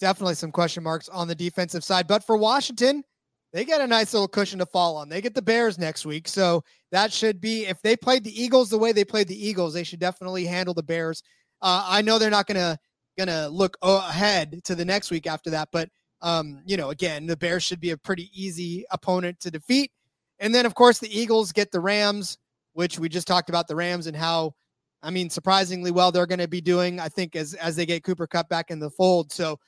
Definitely 0.00 0.34
some 0.34 0.50
question 0.50 0.82
marks 0.82 1.08
on 1.08 1.28
the 1.28 1.34
defensive 1.34 1.84
side, 1.84 2.08
but 2.08 2.24
for 2.24 2.36
Washington, 2.36 3.04
they 3.52 3.64
get 3.64 3.80
a 3.80 3.86
nice 3.86 4.12
little 4.14 4.28
cushion 4.28 4.58
to 4.58 4.66
fall 4.66 4.96
on. 4.96 5.08
They 5.08 5.20
get 5.20 5.34
the 5.34 5.42
Bears 5.42 5.78
next 5.78 6.06
week. 6.06 6.26
So 6.26 6.64
that 6.90 7.12
should 7.12 7.40
be, 7.40 7.66
if 7.66 7.80
they 7.82 7.96
played 7.96 8.24
the 8.24 8.42
Eagles 8.42 8.70
the 8.70 8.78
way 8.78 8.92
they 8.92 9.04
played 9.04 9.28
the 9.28 9.46
Eagles, 9.46 9.74
they 9.74 9.84
should 9.84 10.00
definitely 10.00 10.46
handle 10.46 10.74
the 10.74 10.82
Bears. 10.82 11.22
Uh, 11.60 11.84
I 11.86 12.02
know 12.02 12.18
they're 12.18 12.30
not 12.30 12.46
going 12.46 12.56
to 12.56 12.78
going 13.16 13.28
to 13.28 13.48
look 13.48 13.76
ahead 13.82 14.62
to 14.64 14.74
the 14.74 14.84
next 14.84 15.10
week 15.10 15.26
after 15.26 15.50
that, 15.50 15.68
but 15.72 15.88
um, 16.22 16.62
you 16.64 16.76
know, 16.76 16.90
again, 16.90 17.26
the 17.26 17.36
Bears 17.36 17.64
should 17.64 17.80
be 17.80 17.90
a 17.90 17.96
pretty 17.96 18.30
easy 18.32 18.84
opponent 18.90 19.40
to 19.40 19.50
defeat. 19.50 19.90
And 20.38 20.54
then, 20.54 20.66
of 20.66 20.74
course, 20.74 20.98
the 20.98 21.16
Eagles 21.16 21.52
get 21.52 21.72
the 21.72 21.80
Rams, 21.80 22.38
which 22.72 22.98
we 22.98 23.08
just 23.08 23.26
talked 23.26 23.48
about 23.48 23.68
the 23.68 23.76
Rams 23.76 24.06
and 24.06 24.16
how, 24.16 24.54
I 25.02 25.10
mean, 25.10 25.28
surprisingly 25.28 25.90
well 25.90 26.12
they're 26.12 26.26
going 26.26 26.38
to 26.38 26.48
be 26.48 26.60
doing. 26.60 27.00
I 27.00 27.08
think 27.08 27.34
as 27.34 27.54
as 27.54 27.74
they 27.74 27.86
get 27.86 28.04
Cooper 28.04 28.26
Kupp 28.26 28.48
back 28.48 28.70
in 28.70 28.78
the 28.78 28.90
fold. 28.90 29.32
So 29.32 29.58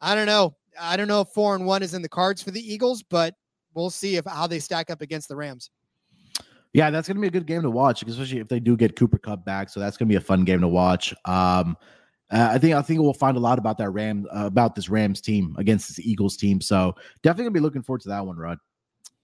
I 0.00 0.14
don't 0.14 0.26
know. 0.26 0.54
I 0.80 0.96
don't 0.96 1.08
know 1.08 1.22
if 1.22 1.28
four 1.28 1.56
and 1.56 1.66
one 1.66 1.82
is 1.82 1.94
in 1.94 2.02
the 2.02 2.08
cards 2.08 2.42
for 2.42 2.52
the 2.52 2.60
Eagles, 2.60 3.02
but 3.02 3.34
we'll 3.74 3.90
see 3.90 4.16
if 4.16 4.24
how 4.26 4.46
they 4.46 4.60
stack 4.60 4.90
up 4.90 5.00
against 5.00 5.28
the 5.28 5.36
Rams. 5.36 5.70
Yeah, 6.72 6.90
that's 6.90 7.08
gonna 7.08 7.20
be 7.20 7.28
a 7.28 7.30
good 7.30 7.46
game 7.46 7.62
to 7.62 7.70
watch, 7.70 8.02
especially 8.02 8.38
if 8.38 8.48
they 8.48 8.60
do 8.60 8.76
get 8.76 8.96
Cooper 8.96 9.18
Kupp 9.18 9.44
back. 9.44 9.70
So 9.70 9.80
that's 9.80 9.96
gonna 9.96 10.08
be 10.08 10.16
a 10.16 10.20
fun 10.20 10.44
game 10.44 10.60
to 10.60 10.68
watch. 10.68 11.14
Um, 11.24 11.76
uh, 12.30 12.50
I 12.52 12.58
think 12.58 12.74
I 12.74 12.82
think 12.82 13.00
we'll 13.00 13.12
find 13.12 13.36
a 13.36 13.40
lot 13.40 13.58
about 13.58 13.78
that 13.78 13.90
Ram 13.90 14.26
uh, 14.34 14.46
about 14.46 14.74
this 14.74 14.88
Rams 14.88 15.20
team 15.20 15.54
against 15.58 15.88
this 15.88 16.04
Eagles 16.04 16.36
team. 16.36 16.60
So 16.60 16.94
definitely 17.22 17.44
gonna 17.44 17.54
be 17.54 17.60
looking 17.60 17.82
forward 17.82 18.02
to 18.02 18.08
that 18.08 18.26
one, 18.26 18.36
Rod. 18.36 18.58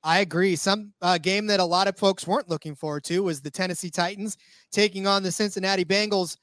I 0.05 0.21
agree. 0.21 0.57
Some 0.57 0.93
uh, 1.01 1.19
game 1.19 1.47
that 1.47 1.61
a 1.61 1.65
lot 1.65 1.87
of 1.87 1.97
folks 1.97 2.27
weren't 2.27 2.49
looking 2.49 2.75
forward 2.75 3.05
to 3.05 3.23
was 3.23 3.41
the 3.41 3.51
Tennessee 3.51 3.91
Titans 3.91 4.37
taking 4.73 5.07
on 5.07 5.23
the 5.23 5.31
Cincinnati 5.31 5.85
Bengals. 5.85 6.37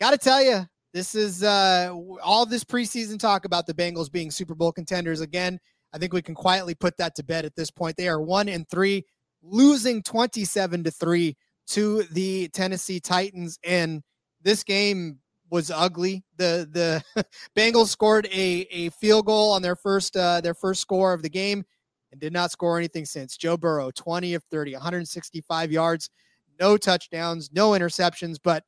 Got 0.00 0.12
to 0.12 0.18
tell 0.18 0.42
you, 0.42 0.66
this 0.94 1.14
is 1.14 1.42
uh, 1.42 1.94
all 2.22 2.46
this 2.46 2.64
preseason 2.64 3.18
talk 3.18 3.44
about 3.44 3.66
the 3.66 3.74
Bengals 3.74 4.10
being 4.10 4.30
Super 4.30 4.54
Bowl 4.54 4.72
contenders 4.72 5.20
again. 5.20 5.58
I 5.92 5.98
think 5.98 6.14
we 6.14 6.22
can 6.22 6.34
quietly 6.34 6.74
put 6.74 6.96
that 6.96 7.14
to 7.16 7.22
bed 7.22 7.44
at 7.44 7.54
this 7.54 7.70
point. 7.70 7.96
They 7.96 8.08
are 8.08 8.20
one 8.20 8.48
and 8.48 8.68
three, 8.68 9.04
losing 9.42 10.02
27 10.02 10.84
to 10.84 10.90
three 10.90 11.36
to 11.68 12.04
the 12.04 12.48
Tennessee 12.48 12.98
Titans. 12.98 13.58
And 13.62 14.02
this 14.42 14.64
game 14.64 15.18
was 15.52 15.70
ugly. 15.70 16.24
The 16.38 16.68
the 17.14 17.24
Bengals 17.56 17.88
scored 17.88 18.26
a, 18.32 18.66
a 18.70 18.88
field 18.90 19.26
goal 19.26 19.52
on 19.52 19.62
their 19.62 19.76
first 19.76 20.16
uh, 20.16 20.40
their 20.40 20.54
first 20.54 20.80
score 20.80 21.12
of 21.12 21.22
the 21.22 21.30
game 21.30 21.64
and 22.10 22.20
did 22.20 22.32
not 22.32 22.50
score 22.50 22.78
anything 22.78 23.04
since. 23.04 23.36
Joe 23.36 23.56
Burrow, 23.56 23.90
20 23.94 24.34
of 24.34 24.42
30, 24.50 24.72
165 24.72 25.70
yards, 25.70 26.10
no 26.58 26.76
touchdowns, 26.76 27.50
no 27.52 27.70
interceptions. 27.70 28.38
But 28.42 28.64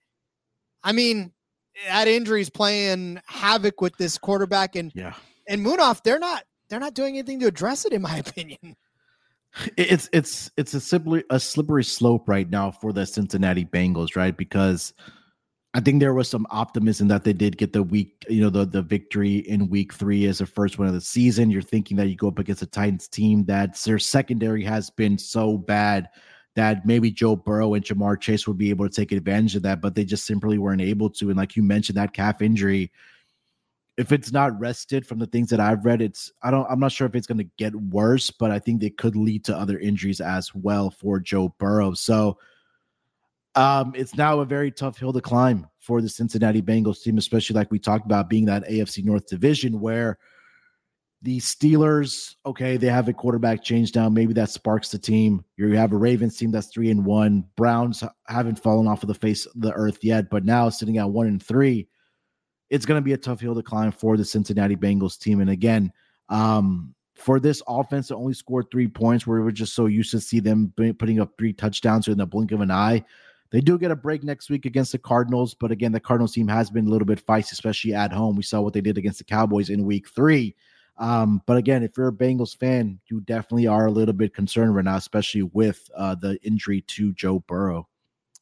I 0.85 0.93
mean, 0.93 1.33
that 1.89 2.07
injury 2.07 2.43
is 2.43 2.51
playing 2.51 3.21
havoc 3.27 3.81
with 3.81 3.97
this 3.97 4.19
quarterback 4.19 4.77
and 4.77 4.93
yeah 4.95 5.15
and 5.49 5.65
Munaf 5.65 6.03
they're 6.03 6.19
not 6.19 6.45
they're 6.69 6.81
not 6.81 6.95
doing 6.95 7.17
anything 7.17 7.41
to 7.41 7.47
address 7.47 7.85
it 7.85 7.93
in 7.93 8.03
my 8.03 8.17
opinion. 8.27 8.77
It's 9.77 10.09
it's 10.13 10.51
it's 10.57 10.75
a 10.75 10.81
simply 10.81 11.25
a 11.31 11.39
slippery 11.39 11.85
slope 11.85 12.29
right 12.29 12.49
now 12.49 12.71
for 12.71 12.93
the 12.93 13.07
Cincinnati 13.07 13.65
Bengals, 13.65 14.17
right? 14.17 14.37
Because 14.37 14.93
I 15.77 15.81
think 15.81 15.99
there 15.99 16.15
was 16.15 16.29
some 16.29 16.47
optimism 16.51 17.09
that 17.09 17.25
they 17.25 17.33
did 17.33 17.59
get 17.59 17.73
the 17.73 17.83
week, 17.83 18.25
you 18.29 18.41
know, 18.41 18.49
the 18.49 18.65
the 18.65 18.81
victory 18.81 19.39
in 19.39 19.69
week 19.69 19.93
three 19.93 20.25
as 20.27 20.39
the 20.39 20.47
first 20.47 20.79
one 20.79 20.87
of 20.87 20.95
the 20.95 21.01
season. 21.01 21.51
You're 21.51 21.63
thinking 21.63 21.97
that 21.97 22.07
you 22.07 22.15
go 22.15 22.29
up 22.29 22.39
against 22.39 22.63
a 22.63 22.67
Titans 22.67 23.09
team 23.09 23.45
that 23.47 23.75
their 23.79 23.99
secondary 23.99 24.63
has 24.63 24.89
been 24.89 25.19
so 25.19 25.59
bad 25.59 26.09
that 26.55 26.87
maybe 26.87 27.11
Joe 27.11 27.35
Burrow 27.35 27.75
and 27.75 27.85
Ja'Marr 27.85 28.21
Chase 28.21 28.47
would 28.47 28.57
be 28.57 28.71
able 28.71 28.89
to 28.89 28.95
take 28.95 29.11
advantage 29.11 29.57
of 29.57 29.63
that, 29.63 29.81
but 29.81 29.97
they 29.97 30.05
just 30.05 30.27
simply 30.27 30.59
weren't 30.59 30.81
able 30.81 31.11
to. 31.11 31.29
And 31.31 31.37
like 31.37 31.57
you 31.57 31.65
mentioned, 31.65 31.99
that 31.99 32.13
calf 32.13 32.41
injury, 32.41 32.93
if 33.97 34.13
it's 34.13 34.31
not 34.31 34.59
rested 34.61 35.05
from 35.05 35.19
the 35.19 35.27
things 35.27 35.51
that 35.51 35.59
I've 35.59 35.85
read, 35.85 36.01
it's 36.01 36.31
I 36.45 36.53
don't 36.53 36.71
I'm 36.71 36.79
not 36.79 36.93
sure 36.93 37.09
if 37.09 37.17
it's 37.17 37.27
going 37.27 37.39
to 37.39 37.51
get 37.59 37.75
worse, 37.75 38.31
but 38.31 38.53
I 38.53 38.61
think 38.61 38.81
they 38.81 38.91
could 38.91 39.17
lead 39.17 39.45
to 39.47 39.57
other 39.59 39.81
injuries 39.81 40.21
as 40.21 40.55
well 40.55 40.91
for 40.91 41.19
Joe 41.19 41.53
Burrow. 41.59 41.95
So 41.95 42.39
um, 43.55 43.93
it's 43.95 44.15
now 44.15 44.41
a 44.41 44.45
very 44.45 44.71
tough 44.71 44.99
hill 44.99 45.13
to 45.13 45.21
climb 45.21 45.67
for 45.79 46.01
the 46.01 46.09
Cincinnati 46.09 46.63
Bengals 46.63 47.03
team, 47.03 47.19
especially 47.19 47.55
like 47.55 47.71
we 47.71 47.79
talked 47.79 48.05
about 48.05 48.29
being 48.29 48.47
that 48.47 48.69
AFC 48.69 49.05
North 49.05 49.27
division 49.27 49.81
where 49.81 50.19
the 51.23 51.39
Steelers, 51.41 52.35
okay, 52.45 52.77
they 52.77 52.89
have 52.89 53.09
a 53.09 53.13
quarterback 53.13 53.63
change 53.63 53.95
now. 53.95 54.11
Maybe 54.11 54.35
that 54.35 54.51
sparks 54.51 54.91
the 54.91 54.99
team. 54.99 55.43
You 55.57 55.71
have 55.71 55.93
a 55.93 55.97
Ravens 55.97 56.37
team 56.37 56.51
that's 56.51 56.67
three 56.67 56.91
and 56.91 57.05
one. 57.05 57.45
Browns 57.57 58.05
haven't 58.29 58.63
fallen 58.63 58.87
off 58.87 59.03
of 59.03 59.07
the 59.09 59.15
face 59.15 59.47
of 59.47 59.53
the 59.61 59.73
earth 59.73 60.05
yet, 60.05 60.29
but 60.29 60.45
now 60.45 60.69
sitting 60.69 60.99
at 60.99 61.09
one 61.09 61.27
and 61.27 61.43
three, 61.43 61.89
it's 62.69 62.85
going 62.85 62.99
to 62.99 63.05
be 63.05 63.15
a 63.15 63.19
tough 63.19 63.41
hill 63.41 63.55
to 63.55 63.63
climb 63.63 63.91
for 63.91 64.19
the 64.19 64.25
Cincinnati 64.25 64.77
Bengals 64.77 65.19
team. 65.19 65.41
And 65.41 65.49
again, 65.49 65.93
um, 66.29 66.95
for 67.15 67.41
this 67.41 67.63
offense 67.69 68.09
to 68.09 68.17
only 68.17 68.35
score 68.35 68.63
three 68.63 68.89
points, 68.89 69.27
where 69.27 69.41
we're 69.41 69.51
just 69.51 69.75
so 69.75 69.87
used 69.87 70.11
to 70.11 70.21
see 70.21 70.41
them 70.41 70.75
putting 70.77 71.21
up 71.21 71.33
three 71.39 71.53
touchdowns 71.53 72.09
in 72.09 72.19
the 72.19 72.27
blink 72.27 72.53
of 72.53 72.61
an 72.61 72.71
eye. 72.71 73.03
They 73.55 73.61
do 73.61 73.79
get 73.79 73.93
a 73.93 73.97
break 73.97 74.25
next 74.25 74.51
week 74.51 74.67
against 74.67 74.91
the 74.91 74.99
Cardinals, 74.99 75.55
but 75.55 75.71
again, 75.71 75.93
the 75.93 76.01
Cardinals 76.01 76.33
team 76.33 76.49
has 76.49 76.71
been 76.71 76.89
a 76.89 76.91
little 76.91 77.07
bit 77.07 77.25
feisty, 77.25 77.53
especially 77.53 77.95
at 77.95 78.13
home. 78.13 78.35
We 78.35 78.43
saw 78.43 78.61
what 78.61 78.73
they 78.73 78.81
did 78.81 78.99
against 78.99 79.19
the 79.19 79.25
Cowboys 79.25 79.71
in 79.71 79.85
week 79.85 80.09
three. 80.09 80.57
Um, 80.99 81.41
but 81.47 81.57
again, 81.57 81.85
if 81.85 81.97
you're 81.97 82.09
a 82.09 82.13
Bengals 82.13 82.59
fan, 82.59 82.99
you 83.09 83.21
definitely 83.21 83.69
are 83.69 83.87
a 83.87 83.93
little 83.93 84.13
bit 84.13 84.35
concerned 84.35 84.75
right 84.75 84.85
now, 84.85 84.97
especially 84.97 85.43
with 85.43 85.89
uh, 85.97 86.17
the 86.17 86.37
injury 86.43 86.81
to 86.81 87.13
Joe 87.13 87.45
Burrow. 87.47 87.87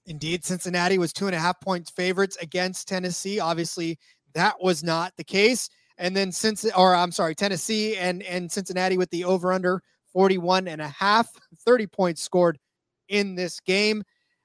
Indeed, 0.06 0.46
Cincinnati 0.46 0.96
was 0.96 1.12
two 1.12 1.26
and 1.26 1.36
a 1.36 1.38
half 1.38 1.60
points 1.60 1.90
favorites 1.90 2.38
against 2.40 2.88
Tennessee. 2.88 3.38
Obviously, 3.38 3.98
that 4.32 4.54
was 4.62 4.82
not 4.82 5.12
the 5.18 5.24
case. 5.24 5.68
And 5.98 6.16
then 6.16 6.32
since, 6.32 6.64
or 6.74 6.94
I'm 6.94 7.12
sorry, 7.12 7.34
Tennessee 7.34 7.98
and 7.98 8.22
and 8.22 8.50
Cincinnati 8.50 8.96
with 8.96 9.10
the 9.10 9.24
over 9.24 9.52
under 9.52 9.82
41 10.14 10.68
and 10.68 10.80
a 10.80 10.88
half, 10.88 11.28
30 11.66 11.86
points 11.88 12.22
scored 12.22 12.58
in 13.08 13.34
this 13.34 13.60
game. 13.60 14.02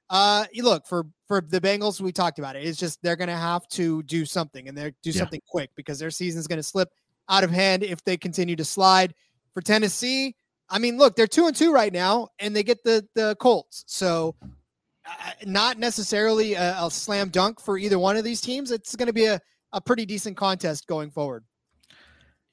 Uh, 0.09 0.45
look 0.55 0.87
for 0.87 1.05
for 1.27 1.41
the 1.41 1.59
Bengals. 1.59 1.99
We 1.99 2.11
talked 2.11 2.39
about 2.39 2.55
it. 2.55 2.63
It's 2.63 2.79
just 2.79 3.01
they're 3.01 3.15
going 3.17 3.27
to 3.29 3.35
have 3.35 3.67
to 3.69 4.03
do 4.03 4.25
something, 4.25 4.67
and 4.67 4.77
they're 4.77 4.93
do 5.03 5.09
Yeah. 5.09 5.19
something 5.19 5.41
quick 5.47 5.71
because 5.75 5.99
their 5.99 6.11
season's 6.11 6.47
going 6.47 6.57
to 6.59 6.63
slip 6.63 6.89
out 7.29 7.43
of 7.43 7.51
hand 7.51 7.83
if 7.83 8.03
they 8.03 8.15
continue 8.17 8.55
to 8.55 8.65
slide. 8.65 9.13
For 9.53 9.61
Tennessee, 9.61 10.35
I 10.69 10.79
mean, 10.79 10.97
look, 10.97 11.15
they're 11.15 11.27
two 11.27 11.47
and 11.47 11.55
two 11.55 11.73
right 11.73 11.91
now, 11.91 12.29
and 12.39 12.55
they 12.55 12.63
get 12.63 12.83
the 12.83 13.05
the 13.15 13.35
Colts. 13.39 13.83
So, 13.87 14.35
uh, 14.43 15.31
not 15.45 15.77
necessarily 15.77 16.53
a, 16.53 16.77
a 16.83 16.91
slam 16.91 17.29
dunk 17.29 17.59
for 17.59 17.77
either 17.77 17.99
one 17.99 18.15
of 18.17 18.23
these 18.23 18.39
teams. 18.39 18.71
It's 18.71 18.95
going 18.95 19.07
to 19.07 19.13
be 19.13 19.25
a 19.25 19.41
a 19.73 19.81
pretty 19.81 20.05
decent 20.05 20.37
contest 20.37 20.87
going 20.87 21.11
forward. 21.11 21.43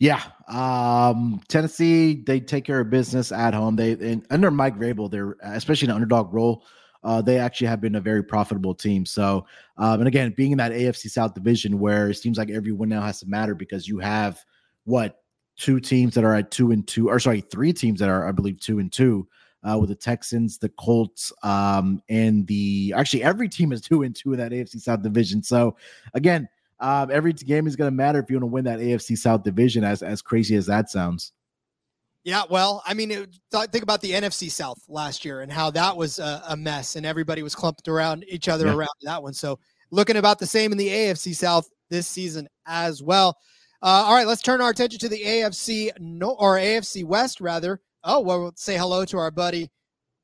Yeah, 0.00 0.22
um, 0.48 1.40
Tennessee 1.48 2.24
they 2.26 2.40
take 2.40 2.64
care 2.64 2.80
of 2.80 2.90
business 2.90 3.30
at 3.30 3.54
home. 3.54 3.76
They 3.76 3.92
and 3.92 4.26
under 4.30 4.50
Mike 4.50 4.76
Vrabel, 4.76 5.08
they're 5.10 5.36
especially 5.42 5.86
in 5.86 5.90
an 5.90 5.96
underdog 5.96 6.34
role. 6.34 6.64
Uh, 7.04 7.20
they 7.20 7.38
actually 7.38 7.66
have 7.66 7.80
been 7.80 7.94
a 7.96 8.00
very 8.00 8.22
profitable 8.22 8.74
team. 8.74 9.04
So, 9.04 9.46
um, 9.76 10.00
and 10.00 10.08
again, 10.08 10.32
being 10.36 10.52
in 10.52 10.58
that 10.58 10.72
AFC 10.72 11.10
South 11.10 11.34
division 11.34 11.78
where 11.78 12.10
it 12.10 12.14
seems 12.14 12.38
like 12.38 12.50
every 12.50 12.72
win 12.72 12.88
now 12.88 13.02
has 13.02 13.20
to 13.20 13.26
matter 13.28 13.54
because 13.54 13.86
you 13.86 13.98
have 13.98 14.42
what 14.84 15.22
two 15.56 15.80
teams 15.80 16.14
that 16.14 16.24
are 16.24 16.34
at 16.34 16.50
two 16.50 16.72
and 16.72 16.86
two, 16.86 17.10
or 17.10 17.18
sorry, 17.18 17.42
three 17.42 17.72
teams 17.72 18.00
that 18.00 18.08
are, 18.08 18.26
I 18.26 18.32
believe, 18.32 18.58
two 18.60 18.78
and 18.78 18.90
two. 18.90 19.28
Uh, 19.66 19.78
with 19.78 19.88
the 19.88 19.94
Texans, 19.94 20.58
the 20.58 20.68
Colts, 20.68 21.32
um, 21.42 22.02
and 22.10 22.46
the 22.46 22.92
actually 22.94 23.22
every 23.22 23.48
team 23.48 23.72
is 23.72 23.80
two 23.82 24.02
and 24.02 24.14
two 24.14 24.34
in 24.34 24.38
that 24.38 24.52
AFC 24.52 24.78
South 24.78 25.00
division. 25.00 25.42
So, 25.42 25.74
again, 26.12 26.50
um, 26.80 27.10
every 27.10 27.32
game 27.32 27.66
is 27.66 27.74
going 27.74 27.90
to 27.90 27.96
matter 27.96 28.18
if 28.18 28.28
you 28.28 28.36
want 28.36 28.42
to 28.42 28.48
win 28.48 28.64
that 28.66 28.78
AFC 28.78 29.16
South 29.16 29.42
division. 29.42 29.82
As 29.82 30.02
as 30.02 30.20
crazy 30.20 30.56
as 30.56 30.66
that 30.66 30.90
sounds. 30.90 31.32
Yeah, 32.24 32.42
well, 32.48 32.82
I 32.86 32.94
mean, 32.94 33.10
it, 33.10 33.36
think 33.52 33.82
about 33.82 34.00
the 34.00 34.12
NFC 34.12 34.50
South 34.50 34.78
last 34.88 35.24
year 35.24 35.42
and 35.42 35.52
how 35.52 35.70
that 35.72 35.94
was 35.96 36.18
a, 36.18 36.42
a 36.48 36.56
mess, 36.56 36.96
and 36.96 37.04
everybody 37.04 37.42
was 37.42 37.54
clumped 37.54 37.86
around 37.86 38.24
each 38.28 38.48
other 38.48 38.66
Yeah. 38.66 38.74
around 38.74 38.88
that 39.02 39.22
one. 39.22 39.34
So, 39.34 39.58
looking 39.90 40.16
about 40.16 40.38
the 40.38 40.46
same 40.46 40.72
in 40.72 40.78
the 40.78 40.88
AFC 40.88 41.34
South 41.36 41.68
this 41.90 42.08
season 42.08 42.48
as 42.66 43.02
well. 43.02 43.36
Uh, 43.82 44.04
all 44.06 44.14
right, 44.14 44.26
let's 44.26 44.40
turn 44.40 44.62
our 44.62 44.70
attention 44.70 44.98
to 45.00 45.08
the 45.08 45.22
AFC 45.22 45.90
no 46.00 46.30
or 46.38 46.56
AFC 46.56 47.04
West 47.04 47.40
rather. 47.42 47.80
Oh, 48.02 48.20
well, 48.20 48.40
we'll 48.40 48.52
say 48.56 48.76
hello 48.78 49.04
to 49.04 49.18
our 49.18 49.30
buddy 49.30 49.70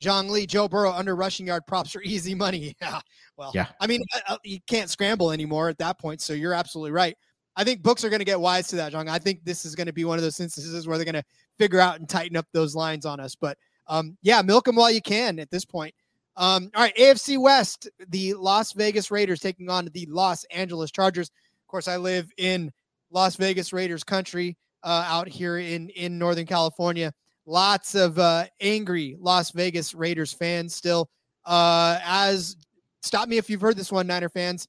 John 0.01 0.31
Lee, 0.31 0.47
Joe 0.47 0.67
Burrow 0.67 0.93
under 0.93 1.15
rushing 1.15 1.47
yard 1.47 1.67
props 1.67 1.95
are 1.95 2.03
easy 2.05 2.35
money. 2.35 2.75
Yeah, 2.81 3.01
well, 3.37 3.53
Yeah. 3.55 3.67
I 3.81 3.87
mean, 3.87 4.01
uh, 4.15 4.35
uh, 4.35 4.39
you 4.45 4.59
can't 4.67 4.89
scramble 4.91 5.31
anymore 5.31 5.69
at 5.69 5.79
that 5.79 5.99
point, 6.01 6.21
so 6.23 6.33
you're 6.33 6.55
absolutely 6.55 6.93
right. 6.93 7.17
I 7.57 7.65
think 7.65 7.83
books 7.83 8.05
are 8.05 8.09
going 8.09 8.21
to 8.21 8.25
get 8.25 8.41
wise 8.41 8.69
to 8.69 8.77
that, 8.77 8.93
John. 8.93 9.09
I 9.09 9.19
think 9.19 9.45
this 9.45 9.67
is 9.67 9.75
going 9.75 9.89
to 9.89 9.93
be 9.93 10.05
one 10.05 10.17
of 10.17 10.23
those 10.23 10.41
instances 10.41 10.87
where 10.89 10.97
they're 10.97 11.05
going 11.05 11.15
to 11.23 11.25
figure 11.61 11.79
out 11.79 12.01
and 12.01 12.09
tighten 12.09 12.39
up 12.39 12.47
those 12.55 12.75
lines 12.75 13.05
on 13.05 13.21
us. 13.21 13.37
But 13.37 13.59
um, 13.87 14.17
yeah, 14.23 14.41
milk 14.41 14.65
them 14.65 14.77
while 14.77 14.91
you 14.91 15.03
can 15.03 15.39
at 15.39 15.51
this 15.51 15.67
point. 15.67 15.95
Um, 16.37 16.71
all 16.75 16.83
right, 16.83 16.97
AFC 16.97 17.39
West, 17.39 17.91
the 18.09 18.33
Las 18.33 18.73
Vegas 18.73 19.11
Raiders 19.11 19.41
taking 19.41 19.69
on 19.69 19.91
the 19.93 20.07
Los 20.09 20.45
Angeles 20.45 20.91
Chargers. 20.91 21.29
Of 21.29 21.67
course, 21.69 21.87
I 21.87 21.99
live 21.99 22.31
in 22.39 22.73
Las 23.11 23.37
Vegas 23.37 23.75
Raiders 23.75 24.03
country 24.03 24.57
uh, 24.83 25.05
out 25.07 25.29
here 25.29 25.59
in 25.59 25.91
in 25.91 26.19
Northern 26.19 26.47
California. 26.47 27.13
Lots 27.45 27.95
of 27.95 28.19
uh, 28.19 28.47
angry 28.61 29.17
Las 29.21 29.51
Vegas 29.51 29.93
Raiders 29.93 30.33
fans 30.33 30.75
still. 30.75 31.11
Uh, 31.45 31.99
as 32.03 32.57
stop 33.03 33.29
me 33.29 33.37
if 33.37 33.51
you've 33.51 33.61
heard 33.61 33.77
this 33.77 33.93
one, 33.93 34.07
Niner 34.07 34.31
fans. 34.31 34.67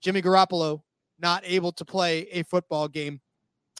Jimmy 0.00 0.22
Garoppolo 0.22 0.80
not 1.20 1.44
able 1.46 1.70
to 1.72 1.84
play 1.84 2.22
a 2.32 2.42
football 2.42 2.88
game. 2.88 3.20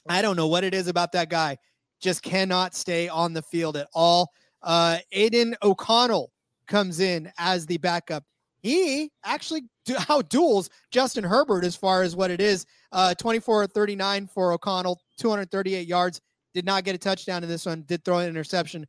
I 0.07 0.21
don't 0.21 0.37
know 0.37 0.47
what 0.47 0.63
it 0.63 0.73
is 0.73 0.87
about 0.87 1.11
that 1.11 1.29
guy. 1.29 1.57
Just 2.01 2.23
cannot 2.23 2.75
stay 2.75 3.07
on 3.07 3.33
the 3.33 3.41
field 3.41 3.77
at 3.77 3.87
all. 3.93 4.31
Uh, 4.63 4.97
Aidan 5.11 5.55
O'Connell 5.63 6.31
comes 6.67 6.99
in 6.99 7.31
as 7.37 7.65
the 7.65 7.77
backup. 7.77 8.23
He 8.61 9.11
actually 9.23 9.63
du- 9.85 9.93
outduels 9.95 10.69
Justin 10.91 11.23
Herbert 11.23 11.63
as 11.63 11.75
far 11.75 12.03
as 12.03 12.15
what 12.15 12.31
it 12.31 12.41
is. 12.41 12.65
Uh, 12.91 13.13
24 13.15 13.67
39 13.67 14.27
for 14.27 14.51
O'Connell, 14.51 14.99
238 15.17 15.87
yards. 15.87 16.21
Did 16.53 16.65
not 16.65 16.83
get 16.83 16.95
a 16.95 16.97
touchdown 16.97 17.43
in 17.43 17.49
this 17.49 17.65
one. 17.65 17.83
Did 17.87 18.03
throw 18.03 18.19
an 18.19 18.27
interception. 18.27 18.85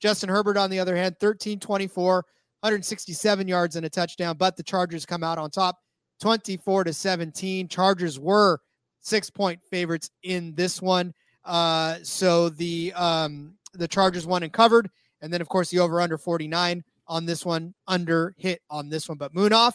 Justin 0.00 0.28
Herbert, 0.28 0.58
on 0.58 0.68
the 0.68 0.78
other 0.78 0.94
hand, 0.94 1.16
13 1.18 1.58
24, 1.58 2.14
167 2.60 3.48
yards 3.48 3.76
and 3.76 3.86
a 3.86 3.90
touchdown. 3.90 4.36
But 4.36 4.56
the 4.56 4.62
Chargers 4.62 5.06
come 5.06 5.24
out 5.24 5.38
on 5.38 5.50
top 5.50 5.78
24 6.20 6.84
to 6.84 6.92
17. 6.92 7.68
Chargers 7.68 8.18
were 8.18 8.60
six 9.00 9.30
point 9.30 9.60
favorites 9.70 10.10
in 10.22 10.54
this 10.54 10.82
one. 10.82 11.14
Uh, 11.46 11.98
so 12.02 12.48
the 12.48 12.92
um, 12.94 13.54
the 13.72 13.88
Chargers 13.88 14.26
won 14.26 14.42
and 14.42 14.52
covered, 14.52 14.90
and 15.22 15.32
then 15.32 15.40
of 15.40 15.48
course 15.48 15.70
the 15.70 15.78
over 15.78 16.00
under 16.00 16.18
49 16.18 16.84
on 17.06 17.24
this 17.24 17.46
one, 17.46 17.72
under 17.86 18.34
hit 18.36 18.60
on 18.68 18.88
this 18.88 19.08
one. 19.08 19.16
But 19.16 19.32
Munaf, 19.32 19.74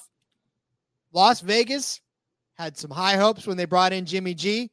Las 1.13 1.39
Vegas 1.41 2.01
had 2.55 2.77
some 2.77 2.91
high 2.91 3.15
hopes 3.15 3.47
when 3.47 3.57
they 3.57 3.65
brought 3.65 3.93
in 3.93 4.05
Jimmy 4.05 4.33
G. 4.33 4.69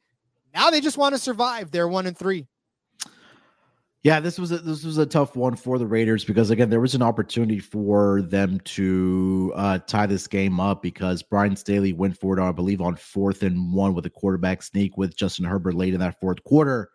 Now 0.53 0.69
they 0.69 0.81
just 0.81 0.97
want 0.97 1.15
to 1.15 1.19
survive. 1.19 1.71
They're 1.71 1.87
one 1.87 2.05
and 2.05 2.17
three. 2.17 2.45
Yeah, 4.01 4.21
this 4.21 4.39
was 4.39 4.53
a, 4.53 4.59
this 4.59 4.85
was 4.85 4.97
a 4.97 5.05
tough 5.05 5.35
one 5.35 5.57
for 5.57 5.77
the 5.77 5.85
Raiders 5.85 6.23
because 6.23 6.51
again 6.51 6.69
there 6.69 6.79
was 6.79 6.95
an 6.95 7.01
opportunity 7.01 7.59
for 7.59 8.21
them 8.21 8.61
to 8.61 9.51
uh, 9.55 9.79
tie 9.79 10.05
this 10.05 10.25
game 10.25 10.59
up 10.61 10.81
because 10.81 11.21
Brian 11.21 11.57
Staley 11.57 11.91
went 11.91 12.17
for 12.17 12.37
it, 12.37 12.41
I 12.41 12.51
believe, 12.53 12.79
on 12.79 12.95
fourth 12.95 13.43
and 13.43 13.73
one 13.73 13.93
with 13.93 14.05
a 14.05 14.09
quarterback 14.09 14.63
sneak 14.63 14.97
with 14.97 15.17
Justin 15.17 15.43
Herbert 15.43 15.73
late 15.73 15.93
in 15.93 15.99
that 15.99 16.19
fourth 16.21 16.41
quarter 16.45 16.91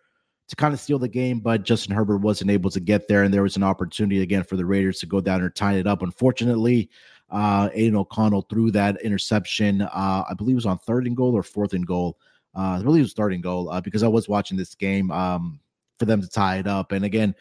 to 0.48 0.56
kind 0.56 0.72
of 0.72 0.80
steal 0.80 0.98
the 0.98 1.08
game, 1.08 1.40
but 1.40 1.62
Justin 1.62 1.94
Herbert 1.94 2.18
wasn't 2.18 2.50
able 2.50 2.70
to 2.70 2.80
get 2.80 3.08
there, 3.08 3.22
and 3.22 3.32
there 3.32 3.42
was 3.42 3.56
an 3.56 3.62
opportunity 3.62 4.22
again 4.22 4.42
for 4.42 4.56
the 4.56 4.66
Raiders 4.66 4.98
to 5.00 5.06
go 5.06 5.20
down 5.20 5.42
and 5.42 5.54
tie 5.54 5.74
it 5.74 5.86
up. 5.86 6.02
Unfortunately, 6.02 6.90
uh, 7.30 7.68
Aidan 7.72 7.96
O'Connell 7.96 8.42
threw 8.42 8.70
that 8.70 9.00
interception. 9.02 9.82
Uh, 9.82 10.24
I 10.28 10.34
believe 10.34 10.54
it 10.54 10.56
was 10.56 10.66
on 10.66 10.78
third 10.78 11.06
and 11.06 11.16
goal 11.16 11.34
or 11.34 11.42
fourth 11.42 11.72
and 11.72 11.86
goal. 11.86 12.18
Uh, 12.54 12.78
I 12.78 12.82
believe 12.82 13.00
it 13.00 13.04
was 13.04 13.14
third 13.14 13.32
and 13.32 13.42
goal 13.42 13.70
uh, 13.70 13.80
because 13.80 14.02
I 14.02 14.08
was 14.08 14.28
watching 14.28 14.56
this 14.56 14.74
game. 14.74 15.10
Um, 15.10 15.60
for 15.98 16.04
them 16.04 16.20
to 16.20 16.28
tie 16.28 16.56
it 16.58 16.66
up. 16.66 16.92
And 16.92 17.04
again, 17.04 17.34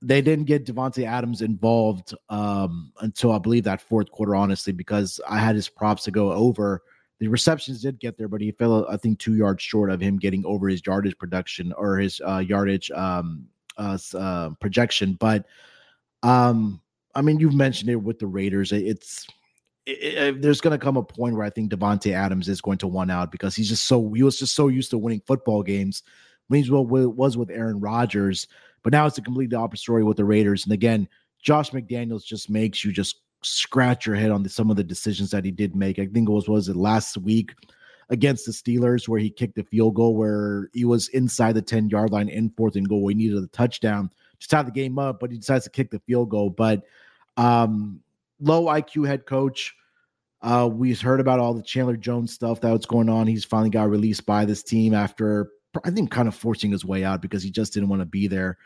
they 0.00 0.22
didn't 0.22 0.44
get 0.46 0.64
Davante 0.64 1.04
Adams 1.04 1.42
involved 1.42 2.14
um, 2.28 2.92
until 3.00 3.32
I 3.32 3.38
believe 3.38 3.64
that 3.64 3.80
fourth 3.80 4.10
quarter, 4.10 4.36
honestly, 4.36 4.72
because 4.72 5.20
I 5.28 5.38
had 5.38 5.56
his 5.56 5.68
props 5.68 6.04
to 6.04 6.10
go 6.10 6.32
over. 6.32 6.82
The 7.20 7.26
receptions 7.28 7.82
did 7.82 7.98
get 7.98 8.16
there, 8.16 8.28
but 8.28 8.40
he 8.40 8.52
fell, 8.52 8.86
I 8.88 8.96
think, 8.96 9.18
two 9.18 9.34
yards 9.34 9.62
short 9.62 9.90
of 9.90 10.00
him 10.00 10.18
getting 10.18 10.46
over 10.46 10.68
his 10.68 10.82
yardage 10.86 11.18
production 11.18 11.72
or 11.72 11.98
his 11.98 12.20
uh, 12.24 12.38
yardage 12.38 12.92
um, 12.92 13.48
uh, 13.76 13.98
uh, 14.14 14.50
projection. 14.60 15.14
But 15.18 15.46
um, 16.22 16.80
I 17.16 17.22
mean, 17.22 17.40
you've 17.40 17.54
mentioned 17.54 17.90
it 17.90 17.96
with 17.96 18.20
the 18.20 18.28
Raiders. 18.28 18.70
It's 18.70 19.26
it, 19.86 19.90
it- 20.14 20.42
there's 20.42 20.60
going 20.60 20.78
to 20.78 20.84
come 20.84 20.96
a 20.96 21.02
point 21.02 21.34
where 21.34 21.44
I 21.44 21.50
think 21.50 21.72
Davante 21.72 22.12
Adams 22.12 22.48
is 22.48 22.60
going 22.60 22.78
to 22.78 22.86
one 22.86 23.10
out 23.10 23.32
because 23.32 23.56
he's 23.56 23.68
just 23.68 23.86
so 23.86 24.12
he 24.12 24.22
was 24.22 24.38
just 24.38 24.54
so 24.54 24.68
used 24.68 24.90
to 24.90 24.98
winning 24.98 25.22
football 25.26 25.64
games 25.64 26.04
when 26.48 26.62
he 26.62 26.70
was 26.70 27.06
was 27.08 27.36
with 27.36 27.50
Aaron 27.50 27.80
Rodgers. 27.80 28.48
But 28.82 28.92
now 28.92 29.06
it's 29.06 29.18
a 29.18 29.22
completely 29.22 29.56
opposite 29.56 29.82
story 29.82 30.04
with 30.04 30.16
the 30.16 30.24
Raiders. 30.24 30.64
And 30.64 30.72
again, 30.72 31.08
Josh 31.42 31.70
McDaniels 31.70 32.24
just 32.24 32.50
makes 32.50 32.84
you 32.84 32.92
just 32.92 33.20
scratch 33.42 34.06
your 34.06 34.16
head 34.16 34.30
on 34.30 34.42
the, 34.42 34.48
some 34.48 34.70
of 34.70 34.76
the 34.76 34.84
decisions 34.84 35.30
that 35.30 35.44
he 35.44 35.50
did 35.50 35.76
make. 35.76 35.98
I 35.98 36.06
think 36.06 36.28
it 36.28 36.32
was 36.32 36.48
was 36.48 36.68
it 36.68 36.76
last 36.76 37.16
week 37.16 37.54
against 38.10 38.46
the 38.46 38.52
Steelers 38.52 39.06
where 39.06 39.20
he 39.20 39.30
kicked 39.30 39.58
a 39.58 39.64
field 39.64 39.94
goal 39.94 40.16
where 40.16 40.70
he 40.72 40.84
was 40.84 41.08
inside 41.08 41.52
the 41.52 41.62
10 41.62 41.90
yard 41.90 42.10
line 42.10 42.28
in 42.28 42.50
fourth 42.50 42.76
and 42.76 42.88
goal. 42.88 43.06
He 43.08 43.14
needed 43.14 43.42
a 43.42 43.46
touchdown 43.48 44.10
to 44.40 44.48
tie 44.48 44.62
the 44.62 44.70
game 44.70 44.98
up, 44.98 45.20
but 45.20 45.30
he 45.30 45.38
decides 45.38 45.64
to 45.64 45.70
kick 45.70 45.90
the 45.90 46.00
field 46.00 46.30
goal. 46.30 46.50
But 46.50 46.84
um, 47.36 48.00
low 48.40 48.64
IQ 48.64 49.06
head 49.06 49.26
coach. 49.26 49.74
Uh, 50.40 50.70
we've 50.72 51.00
heard 51.00 51.20
about 51.20 51.40
all 51.40 51.52
the 51.52 51.62
Chandler 51.62 51.96
Jones 51.96 52.32
stuff 52.32 52.60
that 52.60 52.70
was 52.70 52.86
going 52.86 53.08
on. 53.08 53.26
He's 53.26 53.44
finally 53.44 53.70
got 53.70 53.90
released 53.90 54.24
by 54.24 54.44
this 54.44 54.62
team 54.62 54.94
after 54.94 55.50
I 55.84 55.90
think 55.90 56.10
kind 56.10 56.28
of 56.28 56.34
forcing 56.34 56.70
his 56.70 56.84
way 56.84 57.04
out 57.04 57.22
because 57.22 57.42
he 57.42 57.50
just 57.50 57.72
didn't 57.72 57.88
want 57.88 58.00
to 58.00 58.06
be 58.06 58.26
there. 58.26 58.58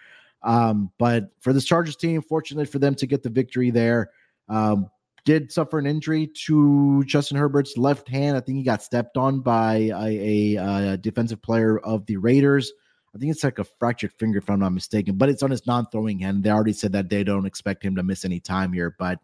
Um, 0.43 0.91
but 0.99 1.31
for 1.41 1.53
this 1.53 1.65
Chargers 1.65 1.97
team, 1.97 2.23
fortunate 2.23 2.69
for 2.69 2.79
them 2.79 2.95
to 2.97 3.07
get 3.07 3.23
the 3.23 3.31
victory 3.31 3.71
there. 3.71 4.11
Um, 4.49 4.89
did 5.25 5.53
suffer 5.53 5.79
an 5.79 5.87
injury 5.87 6.27
to 6.47 7.05
Justin 7.05 7.37
Herbert's 7.37 7.77
left 7.77 8.09
hand. 8.09 8.37
I 8.37 8.41
think 8.41 8.59
he 8.59 8.65
got 8.65 8.83
stepped 8.83 9.17
on 9.17 9.41
by 9.41 9.91
a, 9.95 10.57
a, 10.57 10.63
uh 10.63 10.97
defensive 10.97 11.41
player 11.41 11.79
of 11.79 12.05
the 12.07 12.17
Raiders. 12.17 12.73
I 13.15 13.19
think 13.19 13.31
it's 13.31 13.45
like 13.45 13.59
a 13.59 13.65
fractured 13.65 14.13
finger, 14.15 14.39
if 14.39 14.49
I'm 14.49 14.61
not 14.61 14.73
mistaken, 14.73 15.17
but 15.17 15.29
it's 15.29 15.43
on 15.43 15.51
his 15.51 15.67
non 15.67 15.87
throwing 15.93 16.19
hand. 16.19 16.43
They 16.43 16.51
already 16.51 16.73
said 16.73 16.93
that 16.93 17.09
they 17.09 17.23
don't 17.23 17.47
expect 17.47 17.85
him 17.85 17.95
to 17.97 18.03
miss 18.03 18.25
any 18.25 18.41
time 18.41 18.73
here. 18.73 18.97
But 18.99 19.21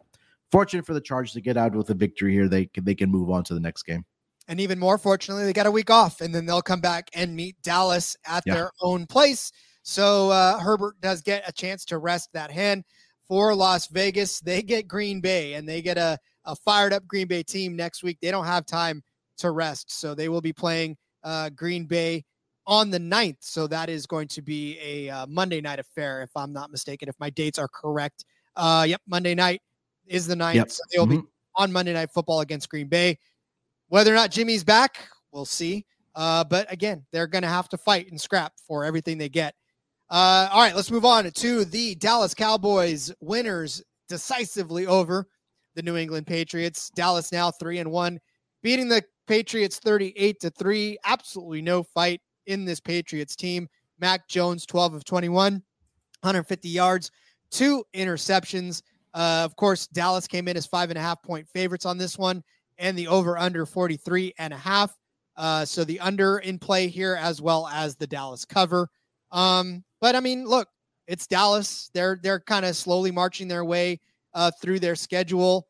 fortunate 0.51 0.85
for 0.85 0.93
the 0.93 1.01
Chargers 1.01 1.33
to 1.33 1.41
get 1.41 1.57
out 1.57 1.75
with 1.75 1.89
a 1.89 1.95
victory 1.95 2.33
here. 2.33 2.47
They 2.47 2.69
they 2.79 2.95
can 2.95 3.11
move 3.11 3.29
on 3.29 3.43
to 3.45 3.53
the 3.53 3.59
next 3.59 3.83
game. 3.83 4.05
And 4.49 4.59
even 4.59 4.79
more 4.79 4.97
fortunately, 4.97 5.45
they 5.45 5.53
got 5.53 5.67
a 5.67 5.71
week 5.71 5.91
off, 5.91 6.21
and 6.21 6.33
then 6.33 6.47
they'll 6.47 6.63
come 6.63 6.81
back 6.81 7.07
and 7.13 7.35
meet 7.35 7.55
Dallas 7.61 8.17
at 8.25 8.43
Yeah. 8.47 8.55
their 8.55 8.71
own 8.81 9.05
place. 9.05 9.51
So 9.83 10.31
uh, 10.31 10.57
Herbert 10.59 10.99
does 11.01 11.21
get 11.21 11.47
a 11.47 11.53
chance 11.53 11.85
to 11.85 11.99
rest 11.99 12.29
that 12.33 12.49
hand 12.49 12.83
for 13.27 13.53
Las 13.53 13.85
Vegas. 13.87 14.39
They 14.39 14.63
get 14.63 14.87
Green 14.87 15.21
Bay, 15.21 15.53
and 15.53 15.69
they 15.69 15.83
get 15.83 15.99
a, 15.99 16.17
a 16.45 16.55
fired 16.55 16.93
up 16.93 17.05
Green 17.05 17.27
Bay 17.27 17.43
team 17.43 17.75
next 17.75 18.01
week. 18.01 18.17
They 18.21 18.31
don't 18.31 18.45
have 18.45 18.65
time 18.65 19.03
to 19.37 19.51
rest, 19.51 19.91
so 19.91 20.15
they 20.15 20.29
will 20.29 20.41
be 20.41 20.51
playing 20.51 20.97
uh, 21.23 21.51
Green 21.51 21.85
Bay 21.85 22.25
on 22.65 22.89
the 22.89 22.99
9th. 22.99 23.37
So 23.41 23.67
that 23.67 23.87
is 23.87 24.07
going 24.07 24.27
to 24.29 24.41
be 24.41 24.79
a 24.81 25.09
uh, 25.09 25.25
Monday 25.27 25.61
night 25.61 25.77
affair, 25.79 26.23
if 26.23 26.31
I'm 26.35 26.51
not 26.51 26.71
mistaken, 26.71 27.07
if 27.07 27.15
my 27.19 27.29
dates 27.29 27.59
are 27.59 27.67
correct. 27.67 28.25
Uh, 28.55 28.85
yep, 28.89 29.01
Monday 29.07 29.35
night 29.35 29.61
is 30.07 30.25
the 30.25 30.35
9th. 30.35 30.55
Yep. 30.55 30.71
So 30.71 30.83
they'll 30.91 31.05
be 31.05 31.17
Mhm. 31.17 31.27
on 31.55 31.71
Monday 31.71 31.93
Night 31.93 32.09
Football 32.11 32.41
against 32.41 32.69
Green 32.69 32.87
Bay. 32.87 33.17
Whether 33.89 34.11
or 34.11 34.15
not 34.15 34.31
Jimmy's 34.31 34.63
back, 34.63 35.07
we'll 35.31 35.45
see. 35.45 35.85
Uh, 36.15 36.43
but 36.43 36.71
again, 36.71 37.05
they're 37.11 37.27
going 37.27 37.41
to 37.41 37.47
have 37.47 37.69
to 37.69 37.77
fight 37.77 38.09
and 38.09 38.19
scrap 38.19 38.53
for 38.67 38.85
everything 38.85 39.17
they 39.17 39.29
get. 39.29 39.55
Uh, 40.09 40.49
all 40.51 40.61
right, 40.61 40.75
let's 40.75 40.91
move 40.91 41.05
on 41.05 41.29
to 41.29 41.65
the 41.65 41.95
Dallas 41.95 42.33
Cowboys 42.33 43.11
winners 43.19 43.83
decisively 44.07 44.87
over 44.87 45.27
the 45.75 45.83
New 45.83 45.97
England 45.97 46.25
Patriots. 46.25 46.89
Dallas 46.95 47.31
now 47.31 47.51
three 47.51 47.77
and 47.77 47.91
one, 47.91 48.19
beating 48.63 48.89
the 48.89 49.03
Patriots 49.27 49.79
38 49.79 50.39
to 50.39 50.49
three. 50.49 50.97
Absolutely 51.05 51.61
no 51.61 51.83
fight 51.83 52.21
in 52.47 52.65
this 52.65 52.79
Patriots 52.79 53.35
team. 53.35 53.67
Mac 53.99 54.27
Jones, 54.27 54.65
12 54.65 54.95
of 54.95 55.05
21, 55.05 55.53
150 55.53 56.69
yards, 56.69 57.11
two 57.51 57.83
interceptions. 57.93 58.81
Uh, 59.13 59.41
of 59.45 59.55
course, 59.55 59.87
Dallas 59.87 60.27
came 60.27 60.47
in 60.47 60.57
as 60.57 60.65
five 60.65 60.89
and 60.89 60.97
a 60.97 61.01
half 61.01 61.21
point 61.21 61.47
favorites 61.47 61.85
on 61.85 61.97
this 61.97 62.17
one, 62.17 62.43
and 62.79 62.97
the 62.97 63.07
over 63.07 63.37
under 63.37 63.65
43 63.65 64.33
and 64.39 64.53
a 64.53 64.57
half. 64.57 64.97
Uh, 65.37 65.63
so 65.63 65.83
the 65.83 65.99
under 65.99 66.39
in 66.39 66.57
play 66.57 66.87
here, 66.87 67.15
as 67.15 67.41
well 67.41 67.67
as 67.67 67.95
the 67.95 68.07
Dallas 68.07 68.45
cover. 68.45 68.89
Um, 69.31 69.83
but 70.01 70.15
I 70.15 70.19
mean, 70.19 70.45
look, 70.45 70.67
it's 71.07 71.27
Dallas. 71.27 71.89
They're 71.93 72.19
they're 72.21 72.39
kind 72.39 72.65
of 72.65 72.75
slowly 72.75 73.11
marching 73.11 73.47
their 73.47 73.63
way 73.65 73.99
uh, 74.33 74.51
through 74.61 74.79
their 74.79 74.95
schedule, 74.95 75.67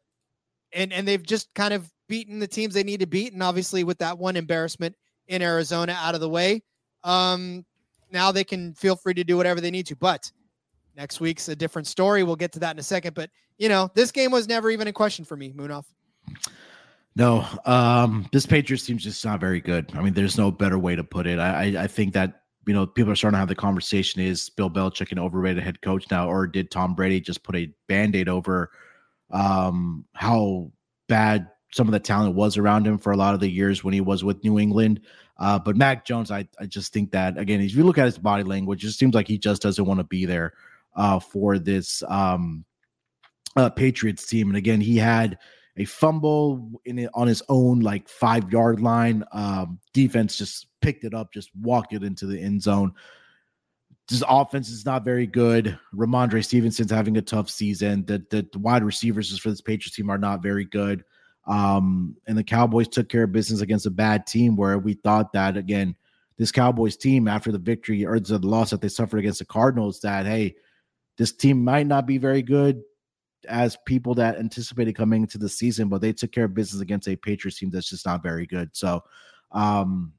and 0.74 0.91
and 0.93 1.07
they've 1.07 1.22
just 1.22 1.53
kind 1.55 1.74
of 1.74 1.89
beaten 2.07 2.39
the 2.39 2.47
teams 2.47 2.74
they 2.74 2.84
need 2.84 2.99
to 3.01 3.07
beat, 3.07 3.34
and 3.34 3.43
obviously 3.43 3.84
with 3.84 3.97
that 3.99 4.18
one 4.18 4.36
embarrassment 4.36 4.95
in 5.28 5.41
Arizona 5.41 5.95
out 5.99 6.16
of 6.16 6.22
the 6.22 6.30
way, 6.30 6.64
um, 7.03 7.64
now 8.12 8.32
they 8.32 8.43
can 8.43 8.74
feel 8.74 8.95
free 8.95 9.14
to 9.14 9.24
do 9.24 9.38
whatever 9.38 9.62
they 9.62 9.72
need 9.72 9.86
to. 9.86 9.95
But 9.95 10.32
next 10.95 11.20
week's 11.20 11.47
a 11.47 11.55
different 11.55 11.88
story. 11.88 12.24
We'll 12.24 12.36
get 12.36 12.51
to 12.53 12.60
that 12.60 12.76
in 12.76 12.80
a 12.80 12.84
second. 12.84 13.14
But 13.14 13.30
you 13.57 13.70
know, 13.70 13.89
this 13.93 14.12
game 14.12 14.32
was 14.32 14.47
never 14.47 14.72
even 14.72 14.88
a 14.88 14.93
question 14.93 15.26
for 15.26 15.38
me, 15.38 15.53
Munaf. 15.53 15.86
No, 17.20 17.45
um, 17.65 18.26
this 18.32 18.45
Patriots 18.45 18.86
team's 18.86 19.03
just 19.03 19.26
not 19.26 19.41
very 19.41 19.59
good. 19.59 19.91
I 19.93 20.01
mean, 20.01 20.13
there's 20.13 20.38
no 20.38 20.51
better 20.51 20.80
way 20.80 20.95
to 20.95 21.03
put 21.03 21.28
it. 21.28 21.38
I, 21.38 21.65
I, 21.65 21.84
I 21.84 21.88
think 21.88 22.13
that 22.13 22.43
you 22.65 22.74
know 22.74 22.88
people 22.88 23.11
are 23.11 23.15
starting 23.17 23.36
to 23.36 23.39
have 23.39 23.49
the 23.49 23.55
conversation: 23.55 24.22
is 24.22 24.49
Bill 24.51 24.70
Belichick 24.70 25.11
an 25.11 25.20
overrated 25.20 25.61
head 25.61 25.82
coach 25.82 26.09
now, 26.09 26.30
or 26.30 26.47
did 26.47 26.72
Tom 26.72 26.95
Brady 26.95 27.20
just 27.20 27.43
put 27.43 27.57
a 27.57 27.70
band-aid 27.89 28.30
over 28.30 28.72
um, 29.32 30.05
how 30.13 30.72
bad 31.09 31.49
some 31.74 31.89
of 31.89 31.91
the 31.91 31.99
talent 31.99 32.36
was 32.36 32.55
around 32.55 32.88
him 32.88 32.97
for 32.97 33.11
a 33.11 33.17
lot 33.17 33.34
of 33.34 33.41
the 33.41 33.49
years 33.51 33.84
when 33.84 33.93
he 33.93 33.99
was 33.99 34.24
with 34.24 34.41
New 34.45 34.57
England? 34.57 35.01
Uh, 35.38 35.59
but 35.59 35.76
Mac 35.76 36.05
Jones, 36.05 36.32
I, 36.32 36.47
I 36.57 36.67
just 36.67 36.93
think 36.93 37.11
that 37.11 37.38
again, 37.38 37.59
if 37.59 37.76
you 37.76 37.84
look 37.84 37.97
at 37.97 38.05
his 38.05 38.17
body 38.17 38.43
language, 38.43 38.82
it 38.82 38.88
just 38.88 38.99
seems 38.99 39.13
like 39.13 39.28
he 39.28 39.38
just 39.38 39.61
doesn't 39.61 39.84
want 39.84 39.99
to 39.99 40.05
be 40.05 40.26
there 40.26 40.53
uh, 40.95 41.20
for 41.20 41.59
this 41.59 42.01
um, 42.07 42.63
uh, 43.57 43.70
Patriots 43.70 44.26
team. 44.26 44.47
And 44.47 44.55
again, 44.55 44.80
he 44.80 44.95
had 44.95 45.38
a 45.80 45.86
fumble 45.86 46.82
in 46.84 46.99
it 46.99 47.09
on 47.13 47.27
his 47.27 47.41
own 47.47 47.80
like 47.80 48.09
five 48.09 48.51
yard 48.51 48.82
line. 48.82 49.23
Um, 49.32 49.80
defense 49.93 50.38
just 50.38 50.67
picked 50.82 51.05
it 51.05 51.13
up, 51.13 51.34
just 51.34 51.49
walked 51.55 51.93
it 51.93 52.03
into 52.03 52.27
the 52.27 52.39
end 52.39 52.61
zone. 52.61 52.93
This 54.09 54.23
offense 54.27 54.69
is 54.69 54.86
not 54.86 55.05
very 55.05 55.25
good. 55.25 55.80
Rhamondre 55.95 56.43
Stevenson's 56.43 56.91
having 56.91 57.15
a 57.17 57.21
tough 57.21 57.49
season. 57.49 58.05
The, 58.05 58.23
the, 58.30 58.47
the 58.51 58.59
wide 58.59 58.84
receivers 58.84 59.38
for 59.39 59.49
this 59.49 59.61
Patriots 59.61 59.95
team 59.95 60.09
are 60.09 60.17
not 60.17 60.43
very 60.43 60.65
good. 60.65 61.05
Um, 61.47 62.17
and 62.27 62.38
the 62.38 62.43
Cowboys 62.43 62.89
took 62.89 63.07
care 63.07 63.23
of 63.23 63.32
business 63.32 63.61
against 63.61 63.86
a 63.86 63.91
bad 63.91 64.27
team 64.27 64.55
where 64.57 64.77
we 64.77 64.95
thought 64.95 65.32
that 65.34 65.55
again, 65.55 65.95
this 66.38 66.51
Cowboys 66.51 66.97
team 66.97 67.27
after 67.27 67.51
the 67.51 67.57
victory 67.57 68.05
or 68.05 68.19
the 68.19 68.38
loss 68.39 68.71
that 68.71 68.82
they 68.82 68.89
suffered 68.89 69.19
against 69.19 69.39
the 69.39 69.45
Cardinals, 69.45 70.01
that 70.01 70.25
hey, 70.25 70.55
this 71.17 71.32
team 71.32 71.63
might 71.63 71.88
not 71.88 72.05
be 72.05 72.17
very 72.17 72.41
good 72.41 72.82
as 73.47 73.77
people 73.85 74.13
that 74.15 74.37
anticipated 74.37 74.95
coming 74.95 75.21
into 75.21 75.37
the 75.37 75.49
season, 75.49 75.87
but 75.89 76.01
they 76.01 76.13
took 76.13 76.31
care 76.31 76.45
of 76.45 76.53
business 76.53 76.81
against 76.81 77.07
a 77.07 77.15
Patriots 77.15 77.59
team 77.59 77.69
that's 77.69 77.89
just 77.89 78.05
not 78.05 78.21
very 78.23 78.45
good. 78.45 78.69
So, 78.73 79.03
um, 79.51 80.13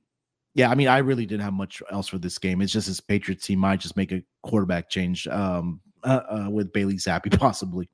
yeah, 0.55 0.71
I 0.71 0.75
mean, 0.75 0.89
I 0.89 0.99
really 0.99 1.27
didn't 1.27 1.43
have 1.43 1.53
much 1.53 1.83
else 1.93 2.09
for 2.09 2.19
this 2.19 2.39
game. 2.39 2.61
It's 2.61 2.73
just 2.73 2.89
this 2.89 3.01
Patriots 3.01 3.47
team 3.47 3.59
might 3.61 3.81
just 3.81 3.97
make 3.97 4.11
a 4.13 4.23
quarterback 4.43 4.89
change 4.91 5.29
um, 5.29 5.81
uh, 6.03 6.21
uh, 6.47 6.51
with 6.51 6.73
Bailey 6.73 6.97
Zappe, 6.97 7.31
possibly. 7.39 7.89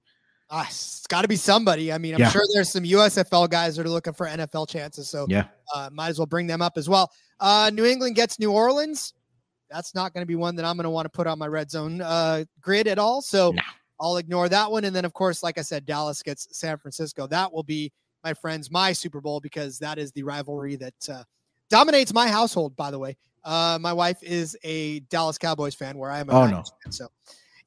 Ah, 0.49 0.65
it's 0.69 1.07
got 1.09 1.23
to 1.23 1.29
be 1.29 1.37
somebody. 1.37 1.93
I 1.93 1.99
mean, 1.99 2.15
I'm 2.15 2.21
Yeah. 2.21 2.31
sure 2.31 2.43
there's 2.55 2.71
some 2.71 2.85
USFL 2.85 3.49
guys 3.51 3.77
that 3.77 3.85
are 3.85 3.91
looking 3.91 4.13
for 4.13 4.27
NFL 4.29 4.69
chances, 4.69 5.09
so 5.11 5.27
Yeah. 5.29 5.49
uh, 5.75 5.91
might 5.93 6.09
as 6.09 6.19
well 6.19 6.27
bring 6.27 6.47
them 6.47 6.63
up 6.63 6.75
as 6.79 6.89
well. 6.89 7.11
Uh, 7.41 7.71
New 7.75 7.85
England 7.85 8.15
gets 8.15 8.39
New 8.39 8.53
Orleans. 8.53 9.13
That's 9.71 9.93
not 9.95 10.15
going 10.15 10.23
to 10.23 10.27
be 10.27 10.37
one 10.37 10.55
that 10.57 10.65
I'm 10.65 10.77
going 10.77 10.85
to 10.85 10.91
want 10.91 11.07
to 11.07 11.11
put 11.11 11.27
on 11.27 11.41
my 11.41 11.49
red 11.49 11.71
zone 11.71 12.01
uh, 12.01 12.45
grid 12.61 12.87
at 12.87 12.99
all. 13.01 13.21
So 13.23 13.51
No. 13.51 13.63
I'll 14.01 14.17
ignore 14.19 14.49
that 14.49 14.71
one. 14.71 14.85
And 14.85 14.95
then, 14.95 15.05
of 15.05 15.13
course, 15.13 15.43
like 15.43 15.59
I 15.59 15.63
said, 15.63 15.87
Dallas 15.87 16.23
gets 16.23 16.49
San 16.57 16.77
Francisco. 16.79 17.27
That 17.27 17.53
will 17.53 17.63
be, 17.63 17.93
my 18.25 18.35
friends, 18.35 18.71
my 18.71 18.93
Super 18.93 19.21
Bowl 19.21 19.41
because 19.41 19.79
that 19.79 19.99
is 19.99 20.13
the 20.13 20.23
rivalry 20.23 20.77
that 20.77 21.09
uh, 21.11 21.23
dominates 21.71 22.13
my 22.13 22.29
household. 22.29 22.77
By 22.77 22.91
the 22.91 22.99
way, 22.99 23.17
uh, 23.45 23.79
my 23.81 23.93
wife 23.93 24.23
is 24.23 24.57
a 24.65 25.01
Dallas 25.01 25.39
Cowboys 25.39 25.75
fan, 25.75 25.97
where 25.99 26.11
I 26.11 26.21
am 26.21 26.29
a 26.31 26.33
Oh, 26.33 26.47
Niners 26.47 26.73
fan. 26.85 26.93
So, 26.93 27.09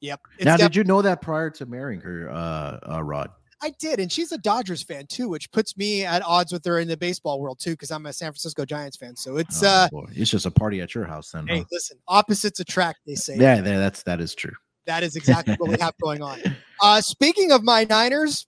yep. 0.00 0.20
It's 0.36 0.44
now, 0.44 0.56
def- 0.56 0.68
did 0.68 0.76
you 0.76 0.84
know 0.84 1.02
that 1.02 1.20
prior 1.22 1.50
to 1.50 1.66
marrying 1.66 2.00
her, 2.00 2.30
uh, 2.30 2.78
uh, 2.94 3.02
Rod? 3.02 3.30
I 3.62 3.74
did, 3.78 4.00
and 4.00 4.10
she's 4.10 4.32
a 4.32 4.38
Dodgers 4.38 4.82
fan 4.82 5.06
too, 5.06 5.28
which 5.28 5.50
puts 5.52 5.76
me 5.76 6.02
at 6.02 6.22
odds 6.22 6.50
with 6.50 6.64
her 6.64 6.78
in 6.78 6.88
the 6.88 6.96
baseball 6.96 7.40
world 7.40 7.58
too, 7.58 7.72
because 7.72 7.90
I'm 7.90 8.06
a 8.06 8.12
San 8.12 8.28
Francisco 8.32 8.64
Giants 8.64 8.96
fan. 8.96 9.14
So 9.16 9.36
it's 9.36 9.62
Oh, 9.62 9.66
uh, 9.68 9.88
boy. 9.90 10.06
it's 10.12 10.30
just 10.30 10.46
a 10.46 10.50
party 10.50 10.80
at 10.80 10.94
your 10.94 11.04
house 11.04 11.32
then. 11.32 11.46
hey, 11.46 11.58
huh? 11.58 11.64
listen, 11.70 11.98
opposites 12.08 12.58
attract. 12.60 13.00
They 13.06 13.16
say 13.16 13.36
Yeah, 13.36 13.56
yeah, 13.56 13.78
that's 13.78 14.02
that 14.04 14.18
is 14.22 14.34
true. 14.34 14.54
That 14.90 15.04
is 15.04 15.14
exactly 15.14 15.54
what 15.54 15.70
we 15.70 15.78
have 15.78 15.94
going 16.02 16.20
on. 16.20 16.40
Uh, 16.82 17.00
speaking 17.00 17.52
of 17.52 17.62
my 17.62 17.84
Niners, 17.84 18.46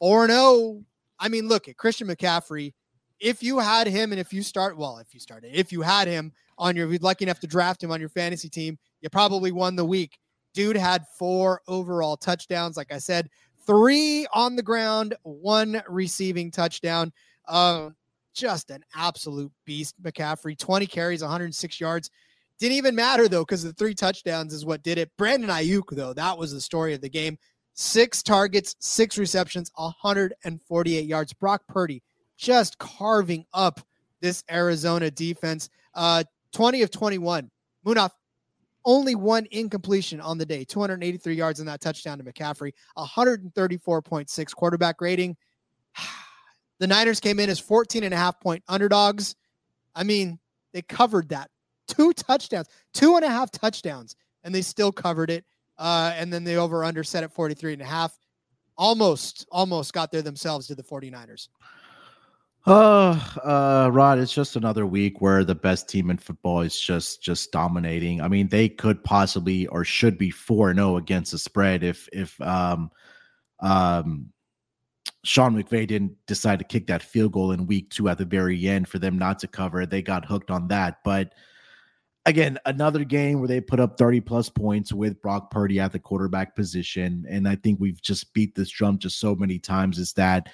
four 0.00 0.24
and 0.24 0.32
zero. 0.32 0.82
I 1.18 1.28
mean, 1.28 1.46
look 1.46 1.68
at 1.68 1.76
Christian 1.76 2.08
McCaffrey. 2.08 2.72
If 3.20 3.42
you 3.42 3.58
had 3.58 3.86
him, 3.86 4.12
and 4.12 4.20
if 4.20 4.32
you 4.32 4.42
start, 4.42 4.76
well, 4.76 4.98
if 4.98 5.14
you 5.14 5.20
started, 5.20 5.54
if 5.54 5.70
you 5.70 5.82
had 5.82 6.08
him 6.08 6.32
on 6.58 6.74
your, 6.74 6.86
if 6.86 6.92
you're 6.92 7.00
lucky 7.02 7.24
enough 7.24 7.38
to 7.40 7.46
draft 7.46 7.82
him 7.82 7.92
on 7.92 8.00
your 8.00 8.08
fantasy 8.08 8.48
team, 8.48 8.78
you 9.00 9.10
probably 9.10 9.52
won 9.52 9.76
the 9.76 9.84
week. 9.84 10.18
Dude 10.54 10.76
had 10.76 11.04
four 11.18 11.60
overall 11.68 12.16
touchdowns. 12.16 12.76
Like 12.76 12.92
I 12.92 12.98
said, 12.98 13.28
three 13.66 14.26
on 14.32 14.56
the 14.56 14.62
ground, 14.62 15.14
one 15.22 15.82
receiving 15.86 16.50
touchdown. 16.50 17.12
Um, 17.46 17.94
just 18.34 18.70
an 18.70 18.82
absolute 18.96 19.52
beast, 19.66 20.02
McCaffrey. 20.02 20.58
20 20.58 20.86
carries, 20.86 21.22
106 21.22 21.80
yards. 21.80 22.10
Didn't 22.60 22.76
even 22.76 22.94
matter 22.94 23.26
though, 23.26 23.42
because 23.42 23.62
the 23.62 23.72
three 23.72 23.94
touchdowns 23.94 24.52
is 24.52 24.66
what 24.66 24.82
did 24.82 24.98
it. 24.98 25.10
Brandon 25.16 25.48
Aiyuk, 25.48 25.88
though, 25.90 26.12
that 26.12 26.36
was 26.36 26.52
the 26.52 26.60
story 26.60 26.92
of 26.92 27.00
the 27.00 27.08
game. 27.08 27.38
Six 27.72 28.22
targets, 28.22 28.76
six 28.78 29.16
receptions, 29.16 29.72
148 29.76 31.06
yards. 31.06 31.32
Brock 31.32 31.62
Purdy 31.66 32.02
just 32.36 32.78
carving 32.78 33.46
up 33.54 33.80
this 34.20 34.44
Arizona 34.50 35.10
defense. 35.10 35.70
Uh, 35.94 36.22
20 36.52 36.82
of 36.82 36.90
21. 36.90 37.50
Munaf, 37.86 38.10
only 38.84 39.14
one 39.14 39.46
incompletion 39.50 40.20
on 40.20 40.36
the 40.36 40.44
day, 40.44 40.64
283 40.64 41.34
yards 41.34 41.60
in 41.60 41.66
that 41.66 41.80
touchdown 41.80 42.18
to 42.18 42.24
McCaffrey, 42.24 42.72
134.6 42.98 44.54
quarterback 44.54 45.00
rating. 45.00 45.36
The 46.78 46.86
Niners 46.86 47.20
came 47.20 47.38
in 47.38 47.50
as 47.50 47.58
14 47.58 48.04
and 48.04 48.14
a 48.14 48.16
half 48.16 48.40
point 48.40 48.64
underdogs. 48.66 49.36
I 49.94 50.02
mean, 50.02 50.38
they 50.72 50.80
covered 50.80 51.28
that. 51.28 51.50
Two 51.90 52.12
touchdowns, 52.12 52.68
two 52.94 53.16
and 53.16 53.24
a 53.24 53.28
half 53.28 53.50
touchdowns, 53.50 54.16
and 54.44 54.54
they 54.54 54.62
still 54.62 54.92
covered 54.92 55.30
it. 55.30 55.44
Uh, 55.78 56.12
and 56.16 56.32
then 56.32 56.44
the 56.44 56.54
over 56.56 56.84
under 56.84 57.02
set 57.02 57.24
at 57.24 57.32
43 57.32 57.74
and 57.74 57.82
a 57.82 57.86
half. 57.86 58.16
Almost, 58.76 59.46
almost 59.50 59.92
got 59.92 60.10
there 60.10 60.22
themselves 60.22 60.66
to 60.68 60.74
the 60.74 60.82
49ers. 60.82 61.48
Uh, 62.66 63.18
uh, 63.42 63.90
Rod, 63.90 64.18
it's 64.18 64.32
just 64.32 64.56
another 64.56 64.86
week 64.86 65.20
where 65.20 65.44
the 65.44 65.54
best 65.54 65.88
team 65.88 66.10
in 66.10 66.18
football 66.18 66.60
is 66.60 66.78
just 66.78 67.22
just 67.22 67.52
dominating. 67.52 68.20
I 68.20 68.28
mean, 68.28 68.48
they 68.48 68.68
could 68.68 69.02
possibly 69.02 69.66
or 69.68 69.84
should 69.84 70.18
be 70.18 70.30
four 70.30 70.74
zero 70.74 70.96
against 70.96 71.32
the 71.32 71.38
spread 71.38 71.82
if 71.82 72.06
if 72.12 72.38
um 72.42 72.90
um 73.60 74.30
Sean 75.24 75.54
McVay 75.54 75.86
didn't 75.86 76.14
decide 76.26 76.58
to 76.58 76.64
kick 76.64 76.86
that 76.86 77.02
field 77.02 77.32
goal 77.32 77.52
in 77.52 77.66
week 77.66 77.90
two 77.90 78.08
at 78.08 78.18
the 78.18 78.24
very 78.26 78.68
end 78.68 78.88
for 78.88 78.98
them 78.98 79.18
not 79.18 79.38
to 79.38 79.46
cover. 79.46 79.86
They 79.86 80.02
got 80.02 80.26
hooked 80.26 80.50
on 80.50 80.68
that, 80.68 80.98
but 81.02 81.34
again, 82.30 82.58
another 82.64 83.04
game 83.04 83.40
where 83.40 83.48
they 83.48 83.60
put 83.60 83.80
up 83.80 83.98
30 83.98 84.20
plus 84.20 84.48
points 84.48 84.92
with 84.92 85.20
Brock 85.20 85.50
Purdy 85.50 85.80
at 85.80 85.90
the 85.92 85.98
quarterback 85.98 86.54
position. 86.54 87.26
And 87.28 87.46
I 87.46 87.56
think 87.56 87.80
we've 87.80 88.00
just 88.00 88.32
beat 88.32 88.54
this 88.54 88.70
drum 88.70 88.98
just 88.98 89.18
so 89.18 89.34
many 89.34 89.58
times 89.58 89.98
is 89.98 90.12
that 90.14 90.48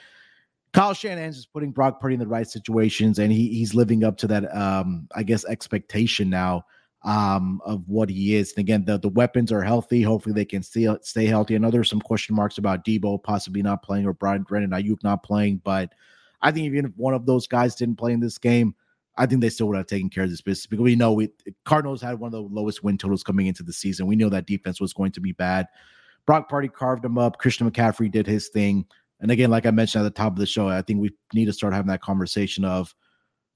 Kyle 0.72 0.94
Shanahan's 0.94 1.36
just 1.36 1.52
putting 1.52 1.70
Brock 1.70 2.00
Purdy 2.00 2.14
in 2.14 2.20
the 2.20 2.26
right 2.26 2.48
situations, 2.48 3.18
and 3.18 3.30
he 3.32 3.48
he's 3.48 3.74
living 3.74 4.04
up 4.04 4.16
to 4.18 4.26
that 4.26 4.54
um, 4.54 5.08
I 5.14 5.22
guess 5.22 5.44
expectation 5.46 6.28
now 6.28 6.64
um, 7.02 7.62
of 7.64 7.82
what 7.86 8.10
he 8.10 8.34
is. 8.34 8.52
And 8.52 8.58
again, 8.60 8.84
the 8.84 8.98
the 8.98 9.08
weapons 9.08 9.52
are 9.52 9.62
healthy. 9.62 10.02
Hopefully, 10.02 10.34
they 10.34 10.44
can 10.44 10.62
stay 10.62 10.88
stay 11.02 11.26
healthy. 11.26 11.54
I 11.54 11.58
know 11.58 11.70
there's 11.70 11.88
some 11.88 12.00
question 12.00 12.34
marks 12.34 12.58
about 12.58 12.84
Deebo 12.84 13.22
possibly 13.22 13.62
not 13.62 13.82
playing 13.82 14.06
or 14.06 14.12
Brian 14.12 14.42
Brennan 14.42 14.70
Aiyuk 14.70 15.02
not 15.02 15.22
playing, 15.22 15.62
but 15.64 15.94
I 16.42 16.52
think 16.52 16.66
even 16.66 16.86
if 16.86 16.92
one 16.96 17.14
of 17.14 17.24
those 17.24 17.46
guys 17.46 17.74
didn't 17.74 17.96
play 17.96 18.12
in 18.12 18.20
this 18.20 18.38
game, 18.38 18.74
I 19.18 19.26
think 19.26 19.40
they 19.40 19.48
still 19.48 19.68
would 19.68 19.76
have 19.76 19.86
taken 19.86 20.10
care 20.10 20.24
of 20.24 20.30
this 20.30 20.42
business 20.42 20.66
because 20.66 20.82
we 20.82 20.96
know 20.96 21.12
we 21.12 21.30
Cardinals 21.64 22.02
had 22.02 22.18
one 22.18 22.28
of 22.28 22.32
the 22.32 22.42
lowest 22.42 22.84
win 22.84 22.98
totals 22.98 23.22
coming 23.22 23.46
into 23.46 23.62
the 23.62 23.72
season. 23.72 24.06
We 24.06 24.16
know 24.16 24.28
that 24.28 24.46
defense 24.46 24.80
was 24.80 24.92
going 24.92 25.12
to 25.12 25.20
be 25.20 25.32
bad. 25.32 25.66
Brock 26.26 26.48
Purdy 26.48 26.68
carved 26.68 27.02
them 27.02 27.18
up. 27.18 27.38
Christian 27.38 27.70
McCaffrey 27.70 28.10
did 28.10 28.26
his 28.26 28.48
thing. 28.48 28.84
And 29.20 29.30
again, 29.30 29.50
like 29.50 29.64
I 29.64 29.70
mentioned 29.70 30.04
at 30.04 30.14
the 30.14 30.18
top 30.18 30.32
of 30.32 30.38
the 30.38 30.46
show, 30.46 30.68
I 30.68 30.82
think 30.82 31.00
we 31.00 31.10
need 31.32 31.46
to 31.46 31.52
start 31.52 31.72
having 31.72 31.88
that 31.88 32.02
conversation 32.02 32.64
of 32.64 32.94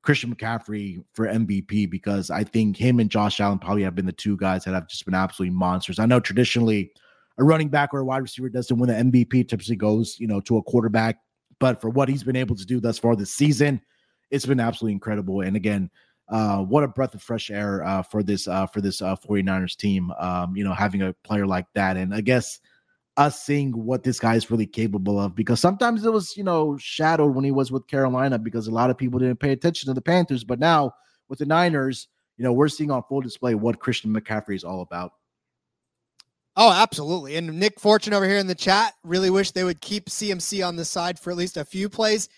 Christian 0.03 0.35
McCaffrey 0.35 1.05
for 1.13 1.27
MVP 1.27 1.91
because 1.91 2.31
I 2.31 2.45
think 2.45 2.77
him 2.77 3.01
and 3.01 3.11
Josh 3.11 3.41
Allen 3.41 3.59
probably 3.59 3.83
have 3.83 3.95
been 3.95 4.07
the 4.07 4.13
two 4.13 4.37
guys 4.37 4.65
that 4.65 4.73
have 4.73 4.89
just 4.89 5.05
been 5.05 5.15
absolutely 5.15 5.55
monsters. 5.55 5.99
I 5.99 6.07
know 6.07 6.21
traditionally 6.21 6.93
a 7.39 7.45
running 7.45 7.69
back 7.69 7.93
or 7.93 8.01
a 8.01 8.05
wide 8.05 8.23
receiver 8.23 8.49
doesn't 8.49 8.79
win 8.79 8.89
the 8.89 8.95
MVP, 9.11 9.49
typically 9.49 9.77
goes, 9.77 10.17
you 10.19 10.27
know, 10.27 10.41
to 10.43 10.57
a 10.57 10.63
quarterback. 10.63 11.19
But 11.59 11.81
for 11.81 11.91
what 11.91 12.09
he's 12.09 12.23
been 12.23 12.37
able 12.37 12.57
to 12.57 12.65
do 12.65 12.81
thus 12.81 12.99
far 12.99 13.15
this 13.15 13.33
season, 13.33 13.83
it's 14.31 14.47
been 14.47 14.61
absolutely 14.61 14.93
incredible. 14.93 15.41
And 15.41 15.57
again, 15.57 15.91
uh, 16.29 16.59
what 16.59 16.85
a 16.85 16.89
breath 16.89 17.15
of 17.15 17.23
fresh 17.23 17.51
air 17.51 17.85
uh, 17.85 18.03
for 18.03 18.23
this 18.23 18.47
uh, 18.47 18.67
for 18.67 18.81
this 18.81 19.03
uh, 19.03 19.17
49ers 19.17 19.77
team. 19.77 20.13
Um, 20.19 20.57
you 20.57 20.65
know, 20.65 20.73
having 20.73 21.03
a 21.03 21.13
player 21.25 21.47
like 21.47 21.67
that, 21.75 21.97
and 21.97 22.15
I 22.15 22.21
guess 22.21 22.61
us 23.17 23.43
seeing 23.43 23.73
what 23.73 24.03
this 24.03 24.21
guy 24.21 24.37
is 24.37 24.51
really 24.51 24.67
capable 24.67 25.19
of. 25.19 25.35
Because 25.35 25.61
sometimes 25.61 26.05
it 26.05 26.13
was, 26.13 26.37
you 26.37 26.45
know, 26.45 26.77
shadowed 26.79 27.35
when 27.35 27.45
he 27.45 27.51
was 27.51 27.73
with 27.73 27.87
Carolina 27.87 28.39
because 28.39 28.67
a 28.67 28.73
lot 28.73 28.91
of 28.91 28.97
people 28.97 29.19
didn't 29.19 29.41
pay 29.41 29.53
attention 29.53 29.89
to 29.89 29.95
the 29.95 30.01
Panthers. 30.01 30.45
But 30.45 30.61
now 30.61 30.95
with 31.29 31.41
the 31.41 31.47
Niners, 31.47 32.09
you 32.37 32.45
know, 32.45 32.53
we're 32.53 32.69
seeing 32.69 32.91
on 32.91 33.03
full 33.09 33.21
display 33.21 33.55
what 33.55 33.81
Christian 33.81 34.15
McCaffrey 34.15 34.55
is 34.55 34.65
all 34.65 34.83
about. 34.83 35.13
Oh, 36.57 36.73
absolutely. 36.73 37.37
And 37.37 37.59
Nick 37.59 37.79
Fortune 37.79 38.13
over 38.13 38.27
here 38.27 38.39
in 38.39 38.47
the 38.47 38.55
chat 38.55 38.95
really 39.05 39.31
wish 39.31 39.51
they 39.51 39.65
would 39.65 39.81
keep 39.81 40.11
CMC 40.11 40.67
on 40.67 40.77
the 40.77 40.85
side 40.85 41.19
for 41.19 41.31
at 41.31 41.37
least 41.37 41.57
a 41.57 41.65
few 41.65 41.89
plays. 41.89 42.29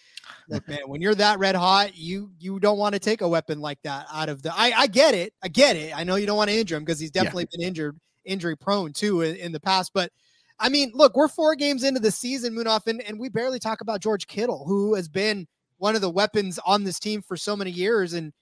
Look, 0.48 0.66
man, 0.68 0.80
when 0.86 1.00
you're 1.00 1.14
that 1.14 1.38
red 1.38 1.54
hot, 1.54 1.96
you 1.96 2.30
you 2.38 2.60
don't 2.60 2.78
want 2.78 2.94
to 2.94 2.98
take 2.98 3.20
a 3.20 3.28
weapon 3.28 3.60
like 3.60 3.80
that 3.82 4.06
out 4.12 4.28
of 4.28 4.42
the. 4.42 4.52
I 4.54 4.72
I 4.76 4.86
get 4.86 5.14
it, 5.14 5.32
I 5.42 5.48
get 5.48 5.76
it. 5.76 5.96
I 5.96 6.04
know 6.04 6.16
you 6.16 6.26
don't 6.26 6.36
want 6.36 6.50
to 6.50 6.56
injure 6.56 6.76
him 6.76 6.84
because 6.84 7.00
he's 7.00 7.10
definitely 7.10 7.46
yeah. 7.52 7.58
been 7.58 7.68
injured, 7.68 8.00
injury 8.24 8.56
prone 8.56 8.92
too 8.92 9.22
in, 9.22 9.36
in, 9.36 9.52
the 9.52 9.60
past. 9.60 9.92
But 9.94 10.10
I 10.58 10.68
mean, 10.68 10.92
look, 10.94 11.16
we're 11.16 11.28
four 11.28 11.54
games 11.54 11.84
into 11.84 12.00
the 12.00 12.10
season, 12.10 12.54
Munaf, 12.54 12.86
and, 12.86 13.02
and 13.02 13.18
we 13.18 13.28
barely 13.28 13.58
talk 13.58 13.80
about 13.80 14.00
George 14.00 14.26
Kittle, 14.26 14.64
who 14.66 14.94
has 14.94 15.08
been 15.08 15.46
one 15.78 15.94
of 15.94 16.00
the 16.00 16.10
weapons 16.10 16.58
on 16.64 16.84
this 16.84 17.00
team 17.00 17.22
for 17.22 17.36
so 17.36 17.56
many 17.56 17.70
years, 17.70 18.12
and 18.12 18.32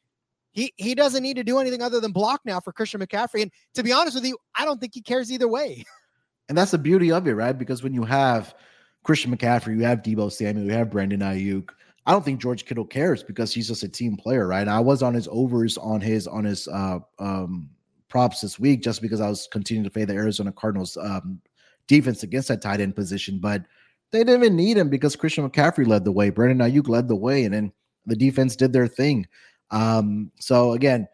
he 0.53 0.72
he 0.76 0.95
doesn't 0.95 1.22
need 1.22 1.37
to 1.37 1.45
do 1.45 1.59
anything 1.59 1.83
other 1.83 2.01
than 2.01 2.12
block 2.12 2.41
now 2.45 2.61
for 2.61 2.72
Christian 2.72 3.01
McCaffrey. 3.01 3.43
And 3.43 3.53
to 3.74 3.83
be 3.83 3.93
honest 3.93 4.14
with 4.14 4.24
you, 4.24 4.37
I 4.57 4.64
don't 4.64 4.81
think 4.81 4.95
he 4.95 5.03
cares 5.03 5.31
either 5.33 5.49
way. 5.49 5.85
And 6.49 6.59
that's 6.59 6.72
the 6.72 6.78
beauty 6.78 7.12
of 7.12 7.28
it, 7.28 7.35
right? 7.35 7.57
Because 7.57 7.85
when 7.85 7.95
you 7.95 8.03
have 8.03 8.57
Christian 9.03 9.36
McCaffrey, 9.36 9.76
you 9.76 9.84
have 9.84 10.03
Deebo 10.03 10.30
Samuel, 10.30 10.66
you 10.66 10.72
have 10.72 10.90
Brandon 10.90 11.20
Aiyuk. 11.20 11.70
I 12.07 12.12
don't 12.12 12.24
think 12.24 12.40
George 12.40 12.64
Kittle 12.64 12.84
cares 12.84 13.22
because 13.22 13.53
he's 13.53 13.68
just 13.68 13.82
a 13.82 13.88
team 13.88 14.16
player, 14.16 14.46
right? 14.46 14.66
I 14.66 14.80
was 14.80 15.03
on 15.03 15.14
his 15.14 15.28
overs 15.30 15.78
on 15.78 16.01
his 16.01 16.26
on 16.26 16.44
his 16.44 16.66
uh 16.68 16.98
um 17.18 17.68
props 18.09 18.40
this 18.40 18.59
week 18.59 18.82
just 18.82 19.01
because 19.01 19.20
I 19.20 19.28
was 19.28 19.48
continuing 19.51 19.84
to 19.84 19.90
pay 19.90 20.05
the 20.05 20.14
Arizona 20.14 20.53
Cardinals 20.53 20.96
um 20.96 21.40
defense 21.86 22.22
against 22.22 22.48
that 22.48 22.62
tight 22.62 22.80
end 22.80 22.94
position, 22.94 23.38
but 23.38 23.62
they 24.11 24.20
didn't 24.20 24.42
even 24.42 24.57
need 24.57 24.76
him 24.76 24.88
because 24.88 25.16
Christian 25.16 25.48
McCaffrey 25.48 25.86
led 25.86 26.05
the 26.05 26.12
way. 26.12 26.30
Brandon 26.30 26.68
Aiyuk 26.68 26.88
led 26.88 27.09
the 27.09 27.16
way, 27.16 27.44
and 27.44 27.55
then 27.55 27.72
the 28.07 28.16
defense 28.16 28.57
did 28.57 28.72
their 28.72 28.88
thing. 28.88 29.26
Um, 29.70 30.32
so 30.40 30.72
again, 30.72 31.07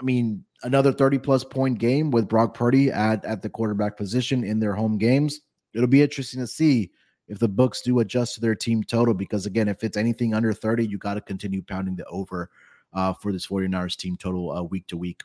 I 0.00 0.04
mean, 0.04 0.44
another 0.62 0.92
30 0.92 1.18
plus 1.18 1.44
point 1.44 1.78
game 1.78 2.10
with 2.10 2.28
Brock 2.28 2.54
Purdy 2.54 2.90
at, 2.90 3.24
at 3.24 3.42
the 3.42 3.48
quarterback 3.48 3.96
position 3.96 4.44
in 4.44 4.60
their 4.60 4.74
home 4.74 4.98
games. 4.98 5.40
It'll 5.74 5.88
be 5.88 6.02
interesting 6.02 6.40
to 6.40 6.46
see 6.46 6.90
if 7.28 7.38
the 7.38 7.48
books 7.48 7.82
do 7.82 8.00
adjust 8.00 8.34
to 8.34 8.40
their 8.40 8.54
team 8.54 8.82
total 8.82 9.14
because 9.14 9.46
again, 9.46 9.68
if 9.68 9.84
it's 9.84 9.96
anything 9.96 10.34
under 10.34 10.52
30, 10.52 10.86
you 10.86 10.98
got 10.98 11.14
to 11.14 11.20
continue 11.20 11.62
pounding 11.62 11.96
the 11.96 12.04
over 12.06 12.50
uh, 12.92 13.12
for 13.12 13.32
this 13.32 13.46
49ers 13.46 13.96
team 13.96 14.16
total 14.16 14.50
uh, 14.52 14.62
week 14.62 14.86
to 14.88 14.96
week. 14.96 15.22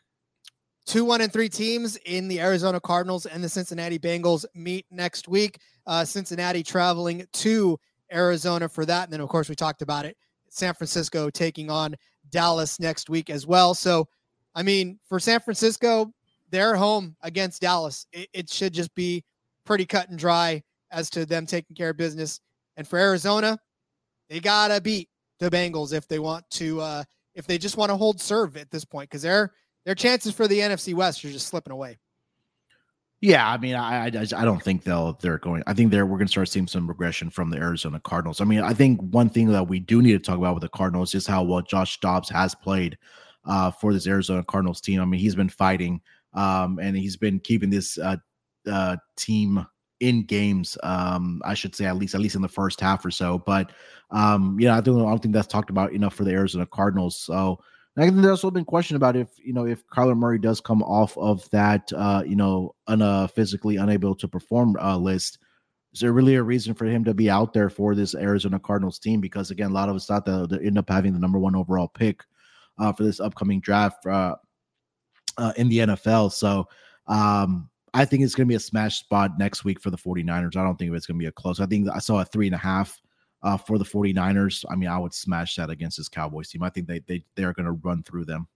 Two, 0.85 1.03
one, 1.03 1.19
and 1.19 1.33
three 1.33 1.49
teams 1.49 1.97
in 2.05 2.29
the 2.29 2.39
Arizona 2.39 2.79
Cardinals 2.79 3.25
and 3.25 3.43
the 3.43 3.49
Cincinnati 3.49 3.99
Bengals 3.99 4.45
meet 4.55 4.85
next 4.89 5.27
week. 5.27 5.59
Uh, 5.85 6.05
Cincinnati 6.05 6.63
traveling 6.63 7.25
to 7.33 7.77
Arizona 8.13 8.69
for 8.69 8.85
that. 8.85 9.03
And 9.03 9.11
then, 9.11 9.19
of 9.19 9.27
course, 9.27 9.49
we 9.49 9.55
talked 9.55 9.81
about 9.81 10.05
it. 10.05 10.15
San 10.49 10.73
Francisco 10.73 11.29
taking 11.29 11.69
on 11.69 11.95
Dallas 12.29 12.79
next 12.79 13.09
week 13.09 13.29
as 13.29 13.45
well. 13.45 13.73
So, 13.73 14.07
I 14.55 14.63
mean, 14.63 14.97
for 15.09 15.19
San 15.19 15.41
Francisco, 15.41 16.13
they're 16.51 16.75
home 16.75 17.15
against 17.21 17.61
Dallas. 17.61 18.07
It, 18.13 18.29
it, 18.33 18.49
should 18.49 18.73
just 18.73 18.93
be 18.95 19.25
pretty 19.65 19.85
cut 19.85 20.09
and 20.09 20.17
dry 20.17 20.63
as 20.91 21.09
to 21.11 21.25
them 21.25 21.45
taking 21.45 21.75
care 21.75 21.89
of 21.89 21.97
business. 21.97 22.39
And 22.75 22.87
for 22.87 22.99
Arizona, 22.99 23.57
they 24.29 24.39
gotta 24.39 24.81
beat 24.81 25.09
the 25.39 25.49
Bengals 25.49 25.93
if 25.93 26.07
they 26.07 26.19
want 26.19 26.49
to, 26.51 26.81
uh, 26.81 27.03
if 27.35 27.47
they 27.47 27.57
just 27.57 27.77
want 27.77 27.89
to 27.89 27.97
hold 27.97 28.19
serve 28.19 28.57
at 28.57 28.71
this 28.71 28.85
point, 28.85 29.09
because 29.09 29.21
their 29.21 29.53
their 29.85 29.95
chances 29.95 30.33
for 30.33 30.47
the 30.47 30.59
NFC 30.59 30.93
West 30.93 31.23
are 31.23 31.31
just 31.31 31.47
slipping 31.47 31.73
away. 31.73 31.97
Yeah, 33.19 33.49
I 33.49 33.57
mean, 33.57 33.73
I, 33.73 34.05
I, 34.05 34.07
I 34.07 34.45
don't 34.45 34.61
think 34.61 34.83
they'll 34.83 35.13
they're 35.21 35.39
going. 35.39 35.63
I 35.65 35.73
think 35.73 35.91
they're 35.91 36.05
we're 36.05 36.17
going 36.17 36.27
to 36.27 36.31
start 36.31 36.49
seeing 36.49 36.67
some 36.67 36.87
regression 36.87 37.31
from 37.31 37.49
the 37.49 37.57
Arizona 37.57 37.99
Cardinals. 37.99 38.41
I 38.41 38.43
mean, 38.45 38.61
I 38.61 38.73
think 38.73 39.01
one 39.01 39.29
thing 39.29 39.47
that 39.47 39.67
we 39.67 39.79
do 39.79 40.03
need 40.03 40.11
to 40.11 40.19
talk 40.19 40.37
about 40.37 40.53
with 40.53 40.61
the 40.61 40.69
Cardinals 40.69 41.15
is 41.15 41.25
how 41.25 41.41
well 41.43 41.61
Josh 41.61 41.99
Dobbs 41.99 42.29
has 42.29 42.53
played 42.53 42.97
uh, 43.45 43.71
for 43.71 43.91
this 43.91 44.05
Arizona 44.05 44.43
Cardinals 44.43 44.81
team. 44.81 45.01
I 45.01 45.05
mean, 45.05 45.19
he's 45.19 45.35
been 45.35 45.49
fighting 45.49 45.99
um, 46.33 46.79
and 46.79 46.95
he's 46.95 47.17
been 47.17 47.39
keeping 47.39 47.71
this 47.71 47.97
uh, 47.97 48.17
uh, 48.69 48.97
team 49.15 49.65
in 49.99 50.23
games. 50.23 50.77
Um, 50.83 51.41
I 51.45 51.53
should 51.53 51.75
say 51.75 51.85
at 51.85 51.97
least 51.97 52.15
at 52.15 52.21
least 52.21 52.35
in 52.35 52.41
the 52.41 52.47
first 52.47 52.79
half 52.79 53.05
or 53.05 53.11
so. 53.11 53.39
But 53.39 53.71
um, 54.11 54.57
yeah, 54.59 54.77
I 54.77 54.81
don't 54.81 54.99
I 54.99 55.09
don't 55.09 55.21
think 55.21 55.33
that's 55.33 55.47
talked 55.47 55.69
about 55.69 55.93
enough 55.93 56.13
for 56.13 56.23
the 56.23 56.31
Arizona 56.31 56.65
Cardinals. 56.65 57.17
So 57.19 57.59
I 57.97 58.01
think 58.01 58.15
there's 58.15 58.27
also 58.27 58.51
been 58.51 58.65
question 58.65 58.95
about 58.95 59.15
if 59.15 59.29
you 59.43 59.53
know 59.53 59.65
if 59.65 59.85
Kyler 59.87 60.17
Murray 60.17 60.39
does 60.39 60.61
come 60.61 60.83
off 60.83 61.17
of 61.17 61.49
that 61.49 61.91
uh, 61.95 62.23
you 62.25 62.35
know 62.35 62.75
un, 62.87 63.01
uh, 63.01 63.27
physically 63.27 63.77
unable 63.77 64.15
to 64.15 64.27
perform 64.27 64.77
uh, 64.81 64.97
list. 64.97 65.39
Is 65.93 66.01
there 66.01 66.13
really 66.13 66.35
a 66.35 66.43
reason 66.43 66.75
for 66.75 66.85
him 66.85 67.03
to 67.05 67.13
be 67.13 67.29
out 67.29 67.53
there 67.53 67.71
for 67.71 67.95
this 67.95 68.13
Arizona 68.13 68.59
Cardinals 68.59 68.99
team? 68.99 69.19
Because 69.19 69.49
again, 69.49 69.71
a 69.71 69.73
lot 69.73 69.89
of 69.89 69.95
us 69.95 70.05
thought 70.05 70.25
that 70.25 70.49
they 70.49 70.67
end 70.67 70.77
up 70.77 70.89
having 70.89 71.13
the 71.13 71.19
number 71.19 71.39
one 71.39 71.55
overall 71.55 71.87
pick 71.87 72.23
uh, 72.77 72.93
for 72.93 73.03
this 73.03 73.19
upcoming 73.19 73.59
draft 73.61 74.05
uh, 74.05 74.35
uh, 75.37 75.53
in 75.57 75.69
the 75.69 75.79
NFL. 75.79 76.31
So 76.33 76.67
um, 77.07 77.69
I 77.97 78.05
think 78.05 78.23
it's 78.23 78.35
going 78.35 78.47
to 78.47 78.51
be 78.51 78.55
a 78.55 78.59
smash 78.59 78.99
spot 78.99 79.39
next 79.39 79.63
week 79.63 79.81
for 79.81 79.89
the 79.89 79.97
49ers. 79.97 80.55
I 80.55 80.63
don't 80.63 80.77
think 80.77 80.93
it's 80.93 81.07
going 81.07 81.17
to 81.17 81.23
be 81.23 81.27
a 81.27 81.31
close. 81.31 81.59
I 81.59 81.65
think 81.65 81.89
I 81.89 81.99
saw 81.99 82.21
a 82.21 82.25
three 82.25 82.45
and 82.45 82.53
a 82.53 82.59
half 82.59 83.01
uh, 83.41 83.57
for 83.57 83.77
the 83.77 83.85
49ers. 83.85 84.63
I 84.69 84.75
mean, 84.75 84.87
I 84.87 84.99
would 84.99 85.13
smash 85.13 85.55
that 85.55 85.69
against 85.71 85.97
this 85.97 86.07
Cowboys 86.07 86.49
team. 86.49 86.61
I 86.61 86.69
think 86.69 86.87
they 86.87 86.99
they 86.99 87.23
they're 87.35 87.53
going 87.53 87.65
to 87.65 87.71
run 87.71 88.03
through 88.03 88.25
them 88.25 88.47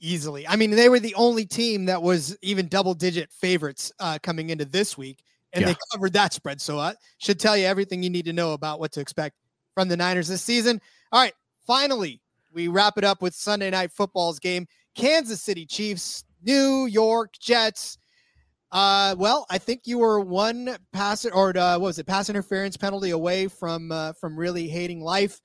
easily. 0.00 0.46
I 0.48 0.56
mean, 0.56 0.72
they 0.72 0.88
were 0.88 0.98
the 0.98 1.14
only 1.14 1.46
team 1.46 1.86
that 1.86 2.02
was 2.02 2.36
even 2.42 2.66
double 2.66 2.92
digit 2.92 3.30
favorites 3.30 3.92
uh, 4.00 4.18
coming 4.22 4.50
into 4.50 4.64
this 4.64 4.98
week, 4.98 5.22
and 5.52 5.62
yeah. 5.62 5.68
they 5.68 5.76
covered 5.92 6.12
that 6.14 6.32
spread. 6.32 6.60
So 6.60 6.78
I 6.78 6.94
should 7.18 7.38
tell 7.38 7.56
you 7.56 7.66
everything 7.66 8.02
you 8.02 8.10
need 8.10 8.24
to 8.26 8.32
know 8.32 8.52
about 8.52 8.80
what 8.80 8.92
to 8.92 9.00
expect 9.00 9.36
from 9.74 9.88
the 9.88 9.96
Niners 9.96 10.28
this 10.28 10.42
season. 10.42 10.80
All 11.12 11.20
right, 11.22 11.34
finally, 11.66 12.20
we 12.52 12.68
wrap 12.68 12.98
it 12.98 13.04
up 13.04 13.22
with 13.22 13.34
Sunday 13.34 13.70
night 13.70 13.92
football's 13.92 14.38
game. 14.38 14.66
Kansas 14.94 15.40
City 15.40 15.64
Chiefs, 15.64 16.24
New 16.42 16.86
York 16.86 17.34
Jets. 17.40 17.98
Uh, 18.72 19.14
well, 19.18 19.46
I 19.50 19.58
think 19.58 19.82
you 19.84 19.98
were 19.98 20.18
one 20.18 20.76
pass 20.92 21.26
or 21.26 21.56
uh, 21.56 21.74
what 21.74 21.80
was 21.80 21.98
it, 21.98 22.06
pass 22.06 22.30
interference 22.30 22.76
penalty 22.76 23.10
away 23.10 23.46
from 23.46 23.92
uh, 23.92 24.14
from 24.14 24.36
really 24.36 24.66
hating 24.66 25.02
life. 25.02 25.40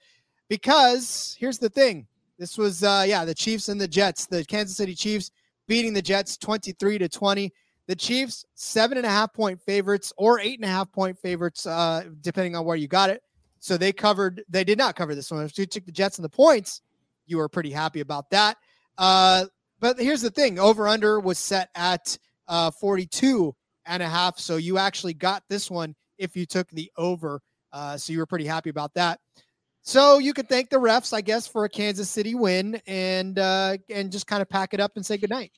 Because 0.47 1.35
here's 1.37 1.59
the 1.59 1.69
thing: 1.69 2.07
this 2.39 2.57
was 2.57 2.83
uh, 2.83 3.03
yeah, 3.05 3.25
the 3.25 3.35
Chiefs 3.35 3.67
and 3.67 3.79
the 3.79 3.87
Jets, 3.87 4.27
the 4.27 4.45
Kansas 4.45 4.77
City 4.77 4.95
Chiefs 4.95 5.31
beating 5.67 5.93
the 5.93 6.01
Jets 6.01 6.37
23 6.37 6.99
to 6.99 7.09
20. 7.09 7.53
The 7.87 7.95
Chiefs 7.95 8.45
seven 8.53 8.97
and 8.97 9.05
a 9.05 9.09
half 9.09 9.33
point 9.33 9.61
favorites 9.61 10.13
or 10.17 10.39
eight 10.39 10.59
and 10.59 10.65
a 10.65 10.71
half 10.71 10.89
point 10.91 11.17
favorites, 11.19 11.65
uh, 11.65 12.05
depending 12.21 12.55
on 12.55 12.63
where 12.63 12.77
you 12.77 12.87
got 12.87 13.09
it. 13.09 13.21
So 13.59 13.75
they 13.75 13.91
covered. 13.91 14.43
They 14.47 14.63
did 14.63 14.77
not 14.77 14.95
cover 14.95 15.15
this 15.15 15.31
one. 15.31 15.43
If 15.43 15.57
you 15.57 15.65
took 15.65 15.85
the 15.85 15.91
Jets 15.91 16.17
and 16.17 16.23
the 16.23 16.29
points, 16.29 16.81
you 17.25 17.37
were 17.37 17.49
pretty 17.49 17.71
happy 17.71 17.99
about 17.99 18.29
that. 18.29 18.57
Uh, 18.97 19.45
but 19.81 19.99
here's 19.99 20.21
the 20.21 20.29
thing: 20.29 20.59
over 20.59 20.87
under 20.87 21.19
was 21.19 21.37
set 21.37 21.69
at 21.75 22.17
uh, 22.47 22.71
42 22.71 23.53
and 23.85 24.03
a 24.03 24.09
half. 24.09 24.39
So 24.39 24.57
you 24.57 24.77
actually 24.77 25.13
got 25.13 25.43
this 25.49 25.71
one 25.71 25.95
if 26.17 26.35
you 26.35 26.45
took 26.45 26.69
the 26.69 26.91
over. 26.97 27.41
Uh, 27.71 27.97
so 27.97 28.13
you 28.13 28.19
were 28.19 28.25
pretty 28.25 28.45
happy 28.45 28.69
about 28.69 28.93
that. 28.95 29.19
So 29.81 30.17
you 30.17 30.33
could 30.33 30.49
thank 30.49 30.69
the 30.69 30.77
refs, 30.77 31.13
I 31.13 31.21
guess, 31.21 31.47
for 31.47 31.63
a 31.63 31.69
Kansas 31.69 32.09
City 32.09 32.35
win 32.35 32.81
and 32.87 33.39
uh, 33.39 33.77
and 33.89 34.11
just 34.11 34.27
kind 34.27 34.41
of 34.41 34.49
pack 34.49 34.73
it 34.73 34.81
up 34.81 34.91
and 34.97 35.05
say 35.05 35.15
goodnight. 35.15 35.53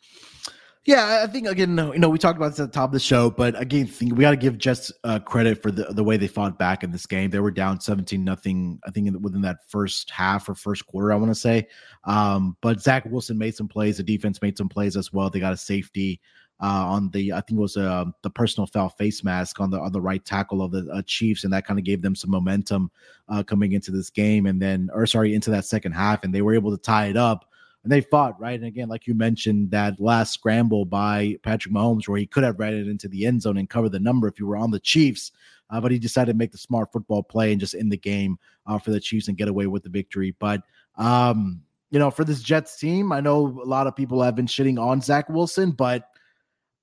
Yeah, 0.85 1.23
I 1.23 1.27
think 1.27 1.47
again, 1.47 1.77
you 1.77 1.99
know, 1.99 2.09
we 2.09 2.17
talked 2.19 2.37
about 2.37 2.51
this 2.51 2.59
at 2.59 2.71
the 2.71 2.71
top 2.71 2.89
of 2.89 2.93
the 2.93 2.99
show, 2.99 3.29
but 3.29 3.59
again, 3.59 3.91
we 3.99 4.21
got 4.21 4.31
to 4.31 4.37
give 4.37 4.57
Jets 4.57 4.91
uh, 5.03 5.19
credit 5.19 5.61
for 5.61 5.71
the 5.71 5.85
the 5.85 6.03
way 6.03 6.15
they 6.15 6.27
fought 6.27 6.59
back 6.59 6.83
in 6.83 6.91
this 6.91 7.05
game. 7.05 7.31
They 7.31 7.39
were 7.39 7.51
down 7.51 7.81
seventeen 7.81 8.23
nothing, 8.23 8.79
I 8.85 8.91
think, 8.91 9.09
within 9.19 9.41
that 9.41 9.67
first 9.67 10.09
half 10.11 10.47
or 10.47 10.55
first 10.55 10.85
quarter, 10.85 11.11
I 11.11 11.15
want 11.15 11.31
to 11.31 11.35
say. 11.35 11.67
Um, 12.05 12.55
but 12.61 12.81
Zach 12.81 13.05
Wilson 13.05 13.37
made 13.37 13.55
some 13.55 13.67
plays. 13.67 13.97
The 13.97 14.03
defense 14.03 14.41
made 14.41 14.57
some 14.57 14.69
plays 14.69 14.95
as 14.95 15.11
well. 15.11 15.29
They 15.29 15.39
got 15.39 15.53
a 15.53 15.57
safety 15.57 16.21
uh, 16.61 16.85
on 16.87 17.09
the 17.11 17.31
I 17.31 17.41
think 17.41 17.57
it 17.57 17.61
was 17.61 17.77
uh, 17.77 18.05
the 18.21 18.29
personal 18.29 18.67
foul 18.67 18.89
face 18.89 19.23
mask 19.23 19.59
on 19.59 19.69
the 19.71 19.79
on 19.79 19.91
the 19.91 20.01
right 20.01 20.23
tackle 20.23 20.61
of 20.61 20.71
the 20.71 20.87
uh, 20.91 21.01
Chiefs, 21.03 21.43
and 21.43 21.53
that 21.53 21.65
kind 21.65 21.79
of 21.79 21.85
gave 21.85 22.01
them 22.01 22.15
some 22.15 22.31
momentum 22.31 22.91
uh, 23.29 23.43
coming 23.43 23.71
into 23.71 23.91
this 23.91 24.09
game, 24.09 24.45
and 24.45 24.61
then 24.61 24.89
or 24.93 25.05
sorry 25.05 25.33
into 25.33 25.51
that 25.51 25.65
second 25.65 25.93
half, 25.93 26.23
and 26.23 26.33
they 26.33 26.41
were 26.41 26.53
able 26.53 26.71
to 26.71 26.81
tie 26.81 27.07
it 27.07 27.17
up. 27.17 27.45
and 27.83 27.91
they 27.91 28.01
fought 28.01 28.39
right. 28.39 28.59
And 28.59 28.67
again, 28.67 28.89
like 28.89 29.07
you 29.07 29.13
mentioned, 29.13 29.71
that 29.71 29.99
last 29.99 30.33
scramble 30.33 30.85
by 30.85 31.37
Patrick 31.43 31.73
Mahomes, 31.73 32.07
where 32.07 32.19
he 32.19 32.25
could 32.25 32.43
have 32.43 32.59
read 32.59 32.73
it 32.73 32.87
into 32.87 33.07
the 33.07 33.25
end 33.25 33.41
zone 33.41 33.57
and 33.57 33.69
covered 33.69 33.93
the 33.93 33.99
number 33.99 34.27
if 34.27 34.39
you 34.39 34.45
were 34.45 34.57
on 34.57 34.71
the 34.71 34.79
Chiefs, 34.79 35.31
uh, 35.69 35.79
but 35.79 35.91
he 35.91 35.99
decided 35.99 36.33
to 36.33 36.37
make 36.37 36.51
the 36.51 36.57
smart 36.57 36.91
football 36.91 37.23
play 37.23 37.51
and 37.51 37.61
just 37.61 37.75
end 37.75 37.91
the 37.91 37.97
game 37.97 38.37
uh, 38.67 38.77
for 38.77 38.91
the 38.91 38.99
Chiefs 38.99 39.29
and 39.29 39.37
get 39.37 39.47
away 39.47 39.67
with 39.67 39.83
the 39.83 39.89
victory. 39.89 40.35
But 40.39 40.61
um, 40.97 41.61
you 41.91 41.99
know, 41.99 42.11
for 42.11 42.23
this 42.23 42.43
Jets 42.43 42.77
team, 42.77 43.11
I 43.11 43.21
know 43.21 43.47
a 43.47 43.65
lot 43.65 43.87
of 43.87 43.95
people 43.95 44.21
have 44.21 44.35
been 44.35 44.45
shitting 44.45 44.79
on 44.79 45.01
Zach 45.01 45.29
Wilson, 45.29 45.71
but 45.71 46.09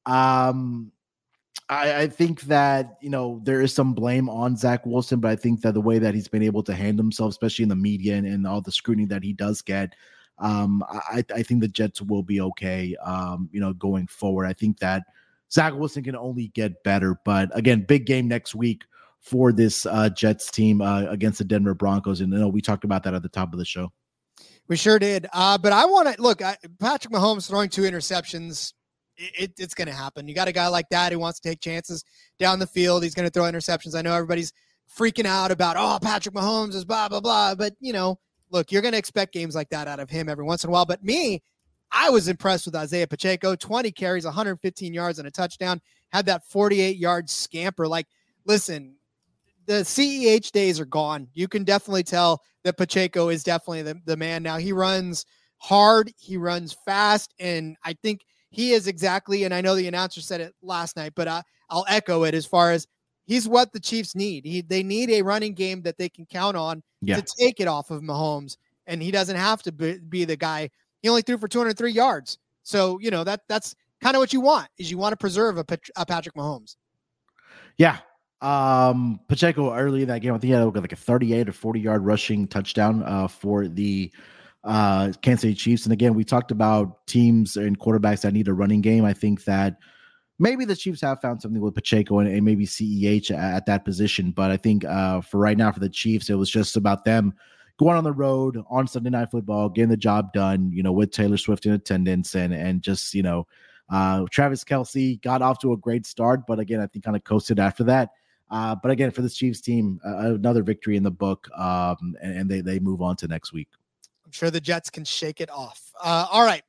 um, 0.07 0.93
I, 1.69 2.03
I, 2.03 2.07
think 2.07 2.43
that 2.43 2.97
you 3.01 3.11
know 3.11 3.41
there 3.43 3.61
is 3.61 3.75
some 3.75 3.93
blame 3.93 4.29
on 4.29 4.57
Zach 4.57 4.87
Wilson, 4.87 5.19
but 5.19 5.31
I 5.31 5.37
think 5.37 5.63
that 5.63 5.75
the 5.75 5.81
way 5.81 5.99
that 5.99 6.15
he's 6.15 6.29
been 6.29 6.43
able 6.43 6.63
to 6.63 6.75
handle 6.75 7.03
himself, 7.03 7.31
especially 7.31 7.65
in 7.65 7.69
the 7.69 7.77
media 7.77 8.15
and, 8.15 8.27
and 8.27 8.47
all 8.47 8.61
the 8.61 8.71
scrutiny 8.71 9.07
that 9.07 9.25
he 9.25 9.33
does 9.33 9.63
get, 9.63 9.95
um, 10.39 10.85
I, 10.89 11.25
I 11.35 11.43
think 11.43 11.61
the 11.61 11.69
Jets 11.69 12.01
will 12.01 12.23
be 12.23 12.41
okay. 12.41 12.95
Um, 13.05 13.49
you 13.53 13.61
know, 13.61 13.73
going 13.73 14.07
forward, 14.07 14.47
I 14.47 14.53
think 14.53 14.79
that 14.79 15.03
Zach 15.51 15.75
Wilson 15.75 16.05
can 16.05 16.17
only 16.17 16.49
get 16.49 16.85
better. 16.85 17.19
But 17.25 17.57
again, 17.57 17.85
big 17.87 18.07
game 18.07 18.29
next 18.29 18.55
week 18.55 18.85
for 19.21 19.53
this 19.53 19.87
uh, 19.87 20.09
Jets 20.11 20.53
team 20.53 20.81
uh, 20.81 21.07
against 21.07 21.39
the 21.39 21.45
Denver 21.45 21.75
Broncos, 21.75 22.21
and 22.21 22.33
you 22.33 22.39
know 22.39 22.49
we 22.49 22.61
talked 22.61 22.85
about 22.85 23.03
that 23.05 23.15
at 23.15 23.23
the 23.23 23.29
top 23.29 23.53
of 23.53 23.59
the 23.59 23.65
show. 23.65 23.93
We 24.69 24.77
sure 24.77 24.99
did. 24.99 25.27
Uh, 25.33 25.59
but 25.59 25.73
I 25.73 25.85
want 25.87 26.15
to 26.15 26.23
look. 26.23 26.43
I, 26.43 26.57
Patrick 26.79 27.13
Mahomes 27.13 27.49
throwing 27.49 27.69
two 27.69 27.83
interceptions 27.83 28.73
it, 29.17 29.53
it's 29.59 29.75
going 29.75 29.89
to 29.89 29.95
happen. 29.95 30.29
You 30.29 30.35
got 30.35 30.49
a 30.49 30.53
guy 30.53 30.69
like 30.69 30.89
that 30.91 31.13
who 31.13 31.19
wants 31.19 31.41
to 31.41 31.49
take 31.49 31.61
chances 31.61 32.05
down 32.39 32.59
the 32.59 32.67
field. 32.67 33.03
He's 33.03 33.15
going 33.15 33.27
to 33.27 33.31
throw 33.31 33.45
interceptions. 33.45 33.97
I 33.97 34.03
know 34.03 34.15
everybody's 34.15 34.53
freaking 34.99 35.27
out 35.27 35.51
about, 35.51 35.77
oh, 35.79 35.99
Patrick 36.03 36.35
Mahomes 36.35 36.75
is 36.75 36.85
blah, 36.85 37.09
blah, 37.09 37.21
blah. 37.21 37.55
But, 37.55 37.75
you 37.81 37.93
know, 37.93 38.19
look, 38.51 38.71
you're 38.71 38.83
going 38.83 38.93
to 38.93 38.99
expect 38.99 39.33
games 39.33 39.55
like 39.55 39.69
that 39.71 39.89
out 39.89 40.01
of 40.01 40.11
him 40.11 40.29
every 40.29 40.45
once 40.45 40.65
in 40.65 40.71
a 40.71 40.73
while. 40.73 40.87
But 40.87 41.05
me, 41.05 41.43
I 41.91 42.11
was 42.11 42.29
impressed 42.29 42.67
with 42.67 42.75
Isaiah 42.75 43.07
Pacheco 43.07 43.55
20 43.55 43.91
carries, 43.93 44.25
115 44.25 44.93
yards, 44.93 45.19
and 45.19 45.29
a 45.29 45.31
touchdown. 45.31 45.81
Had 46.11 46.27
that 46.27 46.47
48 46.49 46.97
yard 46.97 47.29
scamper. 47.29 47.89
Like, 47.89 48.07
listen, 48.45 48.97
the 49.67 49.85
CEH 49.85 50.53
days 50.53 50.79
are 50.79 50.87
gone. 50.87 51.29
You 51.35 51.49
can 51.49 51.65
definitely 51.65 52.05
tell 52.05 52.43
that 52.65 52.77
Pacheco 52.77 53.29
is 53.29 53.43
definitely 53.43 53.83
the, 53.83 54.01
the 54.05 54.17
man 54.17 54.43
now. 54.43 54.57
He 54.57 54.73
runs 54.73 55.27
hard, 55.59 56.13
he 56.19 56.37
runs 56.37 56.77
fast, 56.85 57.35
and 57.39 57.77
I 57.85 57.95
think 57.95 58.21
he 58.57 58.73
is 58.73 58.87
exactly, 58.87 59.45
and 59.45 59.53
I 59.53 59.61
know 59.61 59.75
the 59.75 59.87
announcer 59.87 60.23
said 60.23 60.41
it 60.41 60.55
last 60.63 60.97
night, 60.97 61.13
but 61.15 61.29
I, 61.29 61.43
I'll 61.69 61.85
echo 61.89 62.23
it 62.23 62.33
as 62.35 62.47
far 62.47 62.73
as 62.73 62.87
he's 63.27 63.47
what 63.47 63.71
the 63.71 63.79
Chiefs 63.79 64.15
need. 64.15 64.47
He, 64.47 64.63
they 64.63 64.83
need 64.83 65.11
a 65.11 65.21
running 65.21 65.53
game 65.53 65.83
that 65.83 65.99
they 65.99 66.09
can 66.09 66.25
count 66.25 66.57
on 66.57 66.83
yeah. 67.03 67.17
to 67.17 67.35
take 67.39 67.61
it 67.61 67.69
off 67.69 67.91
of 67.91 68.01
Mahomes, 68.01 68.57
and 68.87 69.03
he 69.03 69.11
doesn't 69.11 69.37
have 69.37 69.63
to 69.65 69.73
be, 69.73 69.99
be 69.99 70.25
the 70.25 70.39
guy. 70.39 70.71
He 71.03 71.11
only 71.11 71.21
threw 71.21 71.37
for 71.37 71.49
203 71.49 71.93
yards, 71.93 72.39
so 72.63 72.99
you 72.99 73.11
know 73.11 73.25
that 73.25 73.43
that's 73.47 73.77
kind 74.01 74.17
of 74.17 74.21
what 74.21 74.33
you 74.33 74.41
want 74.41 74.69
is 74.79 74.91
you 74.91 74.97
want 74.97 75.13
to 75.13 75.19
preserve 75.19 75.59
a, 75.59 75.67
a 75.97 76.07
Patrick 76.07 76.35
Mahomes. 76.35 76.77
Yeah, 77.77 77.99
um 78.41 79.21
Pacheco 79.29 79.75
early 79.75 80.01
in 80.01 80.09
that 80.09 80.23
game, 80.23 80.33
I 80.33 80.39
think 80.39 80.45
he 80.45 80.51
had 80.53 80.65
like 80.65 80.93
a 80.93 80.97
38 80.97 81.51
or 81.51 81.53
40 81.53 81.81
yard 81.81 82.07
rushing 82.07 82.49
touchdown 82.49 83.03
uh 83.03 83.29
for 83.29 83.69
the 83.69 84.11
uh, 84.67 85.13
Kansas 85.23 85.43
City 85.43 85.55
Chiefs. 85.55 85.85
And 85.85 85.93
again, 85.93 86.15
we 86.15 86.25
talked 86.25 86.51
about 86.51 87.07
teams 87.07 87.57
and 87.57 87.79
quarterbacks 87.79 88.23
that 88.23 88.33
need 88.33 88.49
a 88.49 88.53
running 88.53 88.81
game. 88.81 89.05
I 89.05 89.13
think 89.13 89.45
that 89.45 89.77
maybe 90.39 90.65
the 90.65 90.77
Chiefs 90.77 91.01
have 91.01 91.21
found 91.21 91.41
something 91.41 91.63
with 91.63 91.75
Pacheco 91.75 92.19
and, 92.19 92.29
and 92.29 92.45
maybe 92.45 92.67
CEH 92.67 93.31
at, 93.31 93.55
at, 93.55 93.67
that 93.67 93.85
position. 93.85 94.33
But 94.33 94.51
I 94.51 94.57
think 94.57 94.85
uh, 94.85 95.21
for 95.21 95.39
right 95.39 95.57
now, 95.57 95.73
for 95.73 95.81
the 95.81 95.89
Chiefs, 95.89 96.29
it 96.29 96.35
was 96.35 96.51
just 96.51 96.77
about 96.77 97.05
them 97.05 97.33
going 97.79 97.97
on 97.97 98.05
the 98.05 98.13
road 98.13 98.59
on 98.69 98.87
Sunday 98.89 99.11
Night 99.11 99.31
Football, 99.31 99.69
getting 99.69 99.91
the 99.91 99.97
job 99.97 100.33
done, 100.33 100.71
you 100.73 100.83
know, 100.83 100.93
with 100.93 101.13
Taylor 101.13 101.37
Swift 101.37 101.67
in 101.67 101.73
attendance 101.73 102.35
and, 102.35 102.53
and 102.53 102.83
just, 102.83 103.15
you 103.15 103.23
know, 103.23 103.47
uh, 103.89 104.25
Travis 104.31 104.65
Kelce 104.65 105.21
got 105.23 105.43
off 105.43 105.61
to 105.61 105.73
a 105.73 105.77
great 105.77 106.07
start, 106.07 106.47
but 106.47 106.59
again, 106.59 106.81
I 106.81 106.87
think 106.87 107.05
kind 107.05 107.17
of 107.17 107.23
coasted 107.23 107.61
after 107.61 107.85
that. 107.85 108.11
Uh, 108.51 108.75
but 108.81 108.91
again, 108.91 109.11
for 109.11 109.23
this 109.23 109.37
Chiefs 109.37 109.61
team, 109.61 110.01
another 110.03 110.63
victory 110.63 110.97
in 110.97 111.03
the 111.03 111.11
book, 111.11 111.49
um, 111.57 112.15
and, 112.21 112.39
and 112.39 112.51
they 112.51 112.61
they 112.61 112.79
move 112.79 113.03
on 113.03 113.17
to 113.17 113.27
next 113.27 113.53
week. 113.53 113.69
I'm 114.27 114.33
sure 114.33 114.51
the 114.51 114.61
Jets 114.61 114.91
can 114.91 115.05
shake 115.05 115.41
it 115.41 115.51
off. 115.51 115.81
Uh, 116.03 116.27
all 116.31 116.45
right. 116.45 116.63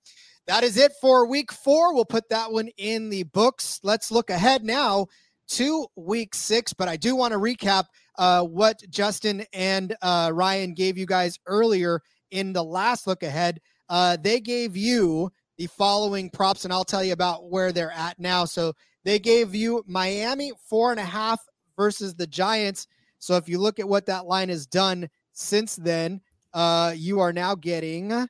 That 0.46 0.64
is 0.64 0.78
it 0.78 0.94
for 1.02 1.26
week 1.28 1.52
four. 1.52 1.94
We'll 1.94 2.06
put 2.06 2.30
that 2.30 2.52
one 2.52 2.70
in 2.78 3.10
the 3.10 3.24
books. 3.24 3.80
Let's 3.84 4.12
look 4.12 4.30
ahead 4.30 4.64
now 4.64 5.08
to 5.50 5.88
week 5.96 6.36
six. 6.36 6.72
But 6.72 6.88
I 6.88 6.98
do 6.98 7.16
want 7.16 7.34
to 7.34 7.40
recap 7.40 7.86
uh, 8.18 8.44
what 8.44 8.82
Justin 8.90 9.44
and 9.54 9.96
uh, 10.02 10.32
Ryan 10.34 10.74
gave 10.74 10.98
you 10.98 11.08
guys 11.08 11.40
earlier 11.48 12.02
in 12.32 12.54
the 12.54 12.64
last 12.64 13.08
look 13.08 13.24
ahead. 13.24 13.60
Uh, 13.90 14.18
they 14.22 14.40
gave 14.40 14.78
you 14.78 15.32
the 15.58 15.68
following 15.68 16.30
props, 16.30 16.64
and 16.64 16.72
I'll 16.72 16.86
tell 16.86 17.04
you 17.04 17.14
about 17.14 17.50
where 17.50 17.72
they're 17.72 17.92
at 17.92 18.20
now. 18.20 18.46
So 18.46 18.74
they 19.04 19.18
gave 19.18 19.56
you 19.56 19.84
Miami 19.88 20.52
four 20.70 20.92
and 20.92 21.00
a 21.00 21.04
half 21.04 21.42
versus 21.76 22.14
the 22.14 22.28
Giants. 22.28 22.88
So 23.20 23.36
if 23.36 23.50
you 23.50 23.58
look 23.58 23.80
at 23.80 23.90
what 23.90 24.06
that 24.06 24.28
line 24.28 24.50
has 24.50 24.68
done 24.68 25.10
since 25.34 25.76
then, 25.76 26.22
uh, 26.54 26.94
you 26.96 27.20
are 27.20 27.34
now 27.34 27.56
getting 27.56 28.28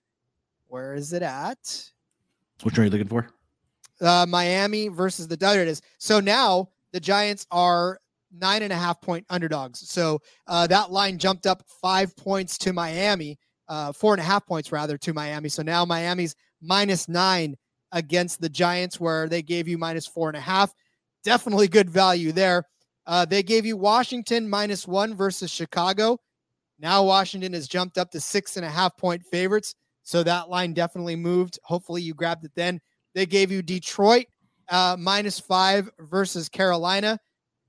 where 0.68 0.94
is 0.94 1.14
it 1.14 1.22
at? 1.22 1.92
Which 2.64 2.74
one 2.74 2.82
are 2.82 2.86
you 2.86 2.92
looking 2.92 3.08
for? 3.08 3.30
Uh, 4.02 4.26
Miami 4.28 4.90
versus 4.90 5.28
the 5.28 5.38
There 5.38 5.62
it 5.62 5.68
is. 5.68 5.82
So 5.98 6.20
now 6.20 6.70
the 6.92 7.00
Giants 7.00 7.48
are 7.52 8.00
nine 8.32 8.64
and 8.64 8.74
a 8.74 8.76
half 8.76 9.02
point 9.02 9.26
underdogs. 9.30 9.90
So 9.90 10.20
uh, 10.48 10.68
that 10.68 10.92
line 10.92 11.18
jumped 11.18 11.48
up 11.48 11.64
five 11.82 12.16
points 12.16 12.58
to 12.60 12.74
Miami, 12.74 13.40
uh, 13.68 13.92
four 13.92 14.14
and 14.14 14.22
a 14.22 14.26
half 14.26 14.46
points 14.46 14.72
rather 14.72 14.98
to 14.98 15.14
Miami. 15.14 15.50
So 15.50 15.64
now 15.64 15.86
Miami's 15.86 16.36
minus 16.62 17.08
nine 17.08 17.56
against 17.94 18.42
the 18.42 18.50
Giants, 18.50 19.00
where 19.00 19.30
they 19.30 19.42
gave 19.42 19.68
you 19.68 19.78
minus 19.78 20.06
four 20.06 20.28
and 20.28 20.38
a 20.38 20.42
half. 20.42 20.74
Definitely 21.24 21.68
good 21.68 21.90
value 21.90 22.32
there. 22.32 22.66
Uh, 23.06 23.24
they 23.24 23.42
gave 23.42 23.66
you 23.66 23.78
Washington 23.78 24.50
minus 24.50 24.86
one 24.86 25.16
versus 25.16 25.50
Chicago. 25.50 26.20
Now 26.80 27.04
Washington 27.04 27.54
has 27.54 27.68
jumped 27.68 27.98
up 27.98 28.12
to 28.12 28.20
six 28.20 28.58
and 28.58 28.66
a 28.66 28.70
half 28.70 28.98
point 28.98 29.24
favorites. 29.24 29.76
So 30.04 30.24
that 30.24 30.50
line 30.50 30.74
definitely 30.74 31.16
moved. 31.16 31.60
Hopefully 31.64 32.02
you 32.02 32.14
grabbed 32.14 32.46
it 32.46 32.52
then. 32.56 32.80
They 33.14 33.26
gave 33.26 33.52
you 33.52 33.62
Detroit 33.62 34.26
uh, 34.70 34.96
minus 34.98 35.40
five 35.40 35.90
versus 36.00 36.50
Carolina. 36.50 37.20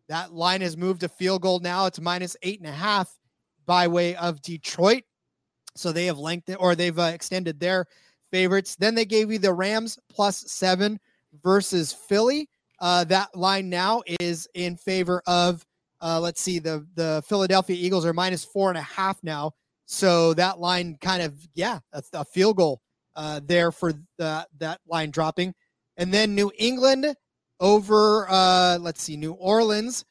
That 0.09 0.32
line 0.32 0.60
has 0.60 0.76
moved 0.76 1.02
a 1.02 1.09
field 1.09 1.43
goal 1.43 1.60
now. 1.60 1.86
It's 1.86 2.01
minus 2.01 2.36
eight 2.43 2.60
and 2.60 2.68
a 2.68 2.72
half 2.72 3.10
by 3.66 3.89
way 3.89 4.14
of 4.16 4.40
Detroit. 4.43 5.02
So 5.74 5.93
they 5.93 6.06
have 6.06 6.18
lengthened 6.18 6.59
or 6.60 6.74
they've 6.74 6.98
uh, 6.98 7.10
extended 7.14 7.60
their 7.60 7.86
favorites. 8.30 8.76
Then 8.76 8.94
they 8.94 9.05
gave 9.05 9.30
you 9.30 9.39
the 9.39 9.52
Rams 9.52 9.98
plus 10.09 10.51
seven 10.51 10.98
versus 11.43 11.93
Philly. 11.93 12.48
Uh, 12.80 13.05
that 13.05 13.35
line 13.36 13.68
now 13.68 14.02
is 14.20 14.48
in 14.55 14.76
favor 14.76 15.22
of 15.26 15.64
uh, 16.00 16.20
let's 16.20 16.40
see, 16.40 16.58
the 16.58 16.86
the 16.94 17.22
Philadelphia 17.26 17.76
Eagles 17.76 18.06
are 18.06 18.12
minus 18.12 18.44
four 18.44 18.68
and 18.68 18.78
a 18.78 18.82
half 18.82 19.22
now. 19.22 19.52
So 19.86 20.34
that 20.34 20.58
line 20.58 20.98
kind 21.00 21.22
of, 21.22 21.34
yeah, 21.54 21.78
a, 21.92 22.02
a 22.12 22.24
field 22.24 22.58
goal 22.58 22.82
uh, 23.16 23.40
there 23.42 23.72
for 23.72 23.94
the, 24.18 24.46
that 24.58 24.80
line 24.86 25.10
dropping. 25.10 25.54
And 25.96 26.12
then 26.12 26.34
New 26.34 26.52
England 26.58 27.14
over, 27.58 28.26
uh, 28.28 28.78
let's 28.80 29.02
see, 29.02 29.16
New 29.16 29.32
Orleans. 29.32 30.04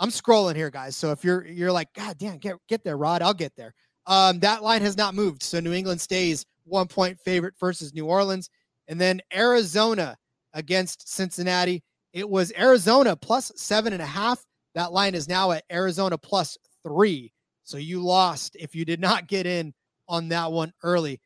I'm 0.00 0.10
scrolling 0.10 0.56
here, 0.56 0.70
guys. 0.70 0.96
So 0.96 1.12
if 1.12 1.24
you're 1.24 1.46
you're 1.46 1.70
like, 1.70 1.88
God 1.94 2.18
damn, 2.18 2.38
get 2.38 2.56
get 2.68 2.82
there, 2.82 2.96
Rod, 2.96 3.22
I'll 3.22 3.32
get 3.32 3.54
there. 3.56 3.72
Um, 4.06 4.40
that 4.40 4.62
line 4.62 4.82
has 4.82 4.96
not 4.96 5.14
moved. 5.14 5.42
So 5.42 5.60
New 5.60 5.72
England 5.72 6.00
stays 6.00 6.44
one 6.64 6.88
point 6.88 7.18
favorite 7.20 7.54
versus 7.58 7.94
New 7.94 8.06
Orleans. 8.06 8.50
And 8.88 9.00
then 9.00 9.20
Arizona 9.32 10.16
against 10.52 11.08
Cincinnati. 11.08 11.82
It 12.12 12.28
was 12.28 12.52
Arizona 12.58 13.16
plus 13.16 13.52
seven 13.56 13.92
and 13.92 14.02
a 14.02 14.06
half. 14.06 14.44
That 14.74 14.92
line 14.92 15.14
is 15.14 15.28
now 15.28 15.52
at 15.52 15.64
Arizona 15.70 16.18
plus 16.18 16.58
three. 16.82 17.32
So 17.64 17.76
you 17.78 18.00
lost 18.02 18.56
if 18.58 18.74
you 18.74 18.84
did 18.84 19.00
not 19.00 19.28
get 19.28 19.46
in 19.46 19.72
on 20.08 20.28
that 20.28 20.52
one 20.52 20.72
early. 20.82 21.20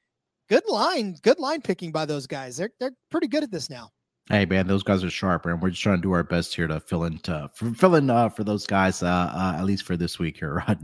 Good 0.49 0.65
line, 0.69 1.17
good 1.23 1.39
line 1.39 1.61
picking 1.61 1.93
by 1.93 2.07
those 2.07 2.27
guys. 2.27 2.57
They're 2.57 2.71
they're 2.81 2.93
pretty 3.11 3.27
good 3.27 3.43
at 3.43 3.51
this 3.51 3.69
now. 3.69 3.91
Hey 4.31 4.45
man, 4.45 4.67
those 4.67 4.83
guys 4.83 5.03
are 5.03 5.11
sharp, 5.11 5.47
and 5.47 5.61
we're 5.61 5.71
just 5.71 5.83
trying 5.83 5.97
to 5.97 6.03
do 6.03 6.13
our 6.13 6.23
best 6.23 6.55
here 6.55 6.67
to 6.67 6.81
fill 6.81 7.05
in 7.05 7.19
to 7.21 7.49
for, 7.55 7.73
fill 7.75 7.95
in 7.95 8.11
uh, 8.11 8.29
for 8.29 8.45
those 8.45 8.67
guys, 8.67 9.03
uh, 9.03 9.07
uh, 9.07 9.57
at 9.59 9.65
least 9.65 9.85
for 9.85 9.97
this 9.97 10.19
week 10.19 10.39
here, 10.39 10.55
Rod. 10.69 10.79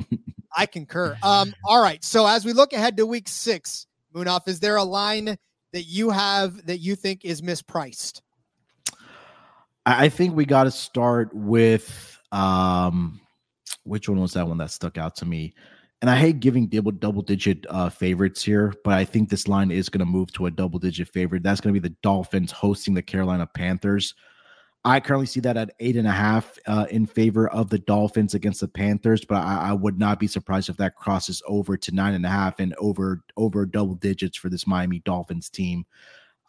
I 0.56 0.66
concur. 0.66 1.16
Um, 1.22 1.54
all 1.64 1.82
right. 1.82 2.02
So 2.04 2.26
as 2.26 2.44
we 2.44 2.52
look 2.52 2.72
ahead 2.72 2.96
to 2.96 3.06
week 3.06 3.28
six, 3.28 3.86
Munaf, 4.14 4.48
is 4.48 4.60
there 4.60 4.76
a 4.76 4.84
line 4.84 5.36
that 5.72 5.82
you 5.82 6.10
have 6.10 6.66
that 6.66 6.78
you 6.78 6.96
think 6.96 7.24
is 7.24 7.42
mispriced? 7.42 8.20
I 9.86 10.08
think 10.08 10.34
we 10.34 10.46
got 10.46 10.64
to 10.64 10.70
start 10.70 11.34
with 11.34 12.13
um, 12.35 13.20
which 13.85 14.09
one 14.09 14.20
was 14.20 14.32
that 14.32 14.47
one 14.47 14.59
that 14.59 14.70
stuck 14.70 14.98
out 14.98 15.16
to 15.16 15.24
me? 15.24 15.55
And 16.02 16.11
I 16.11 16.16
hate 16.16 16.40
giving 16.40 16.66
double 16.66 16.93
double 16.93 17.23
digit 17.23 17.65
uh, 17.70 17.89
favorites 17.89 18.43
here, 18.43 18.74
but 18.85 18.94
I 18.94 19.05
think 19.05 19.31
this 19.31 19.48
line 19.48 19.70
is 19.70 19.89
going 19.89 20.01
to 20.01 20.05
move 20.05 20.32
to 20.35 20.47
a 20.47 20.51
double 20.51 20.78
digit 20.78 21.09
favorite. 21.09 21.43
That's 21.43 21.61
going 21.61 21.74
to 21.74 21.81
be 21.81 21.89
the 21.89 21.94
Dolphins 22.02 22.52
hosting 22.52 22.93
the 22.93 23.02
Carolina 23.02 23.47
Panthers. 23.47 24.15
I 24.85 25.01
currently 25.01 25.27
see 25.27 25.40
that 25.40 25.56
at 25.56 25.73
eight 25.81 25.97
and 25.97 26.06
a 26.06 26.12
half 26.12 26.59
uh, 26.66 26.85
in 26.90 27.06
favor 27.06 27.48
of 27.48 27.70
the 27.70 27.78
Dolphins 27.78 28.35
against 28.35 28.61
the 28.61 28.69
Panthers, 28.69 29.24
but 29.24 29.36
I, 29.36 29.70
I, 29.70 29.73
would 29.73 29.98
not 29.98 30.20
be 30.20 30.27
surprised 30.27 30.69
if 30.69 30.77
that 30.77 30.97
crosses 30.97 31.43
over 31.48 31.78
to 31.78 31.94
nine 31.94 32.12
and 32.12 32.27
a 32.27 32.28
half 32.28 32.61
and 32.61 32.74
over 32.78 33.24
over 33.39 33.65
double 33.65 33.94
digits 33.94 34.36
for 34.36 34.51
this 34.51 34.66
Miami 34.66 34.98
Dolphins 34.98 35.48
team. 35.48 35.86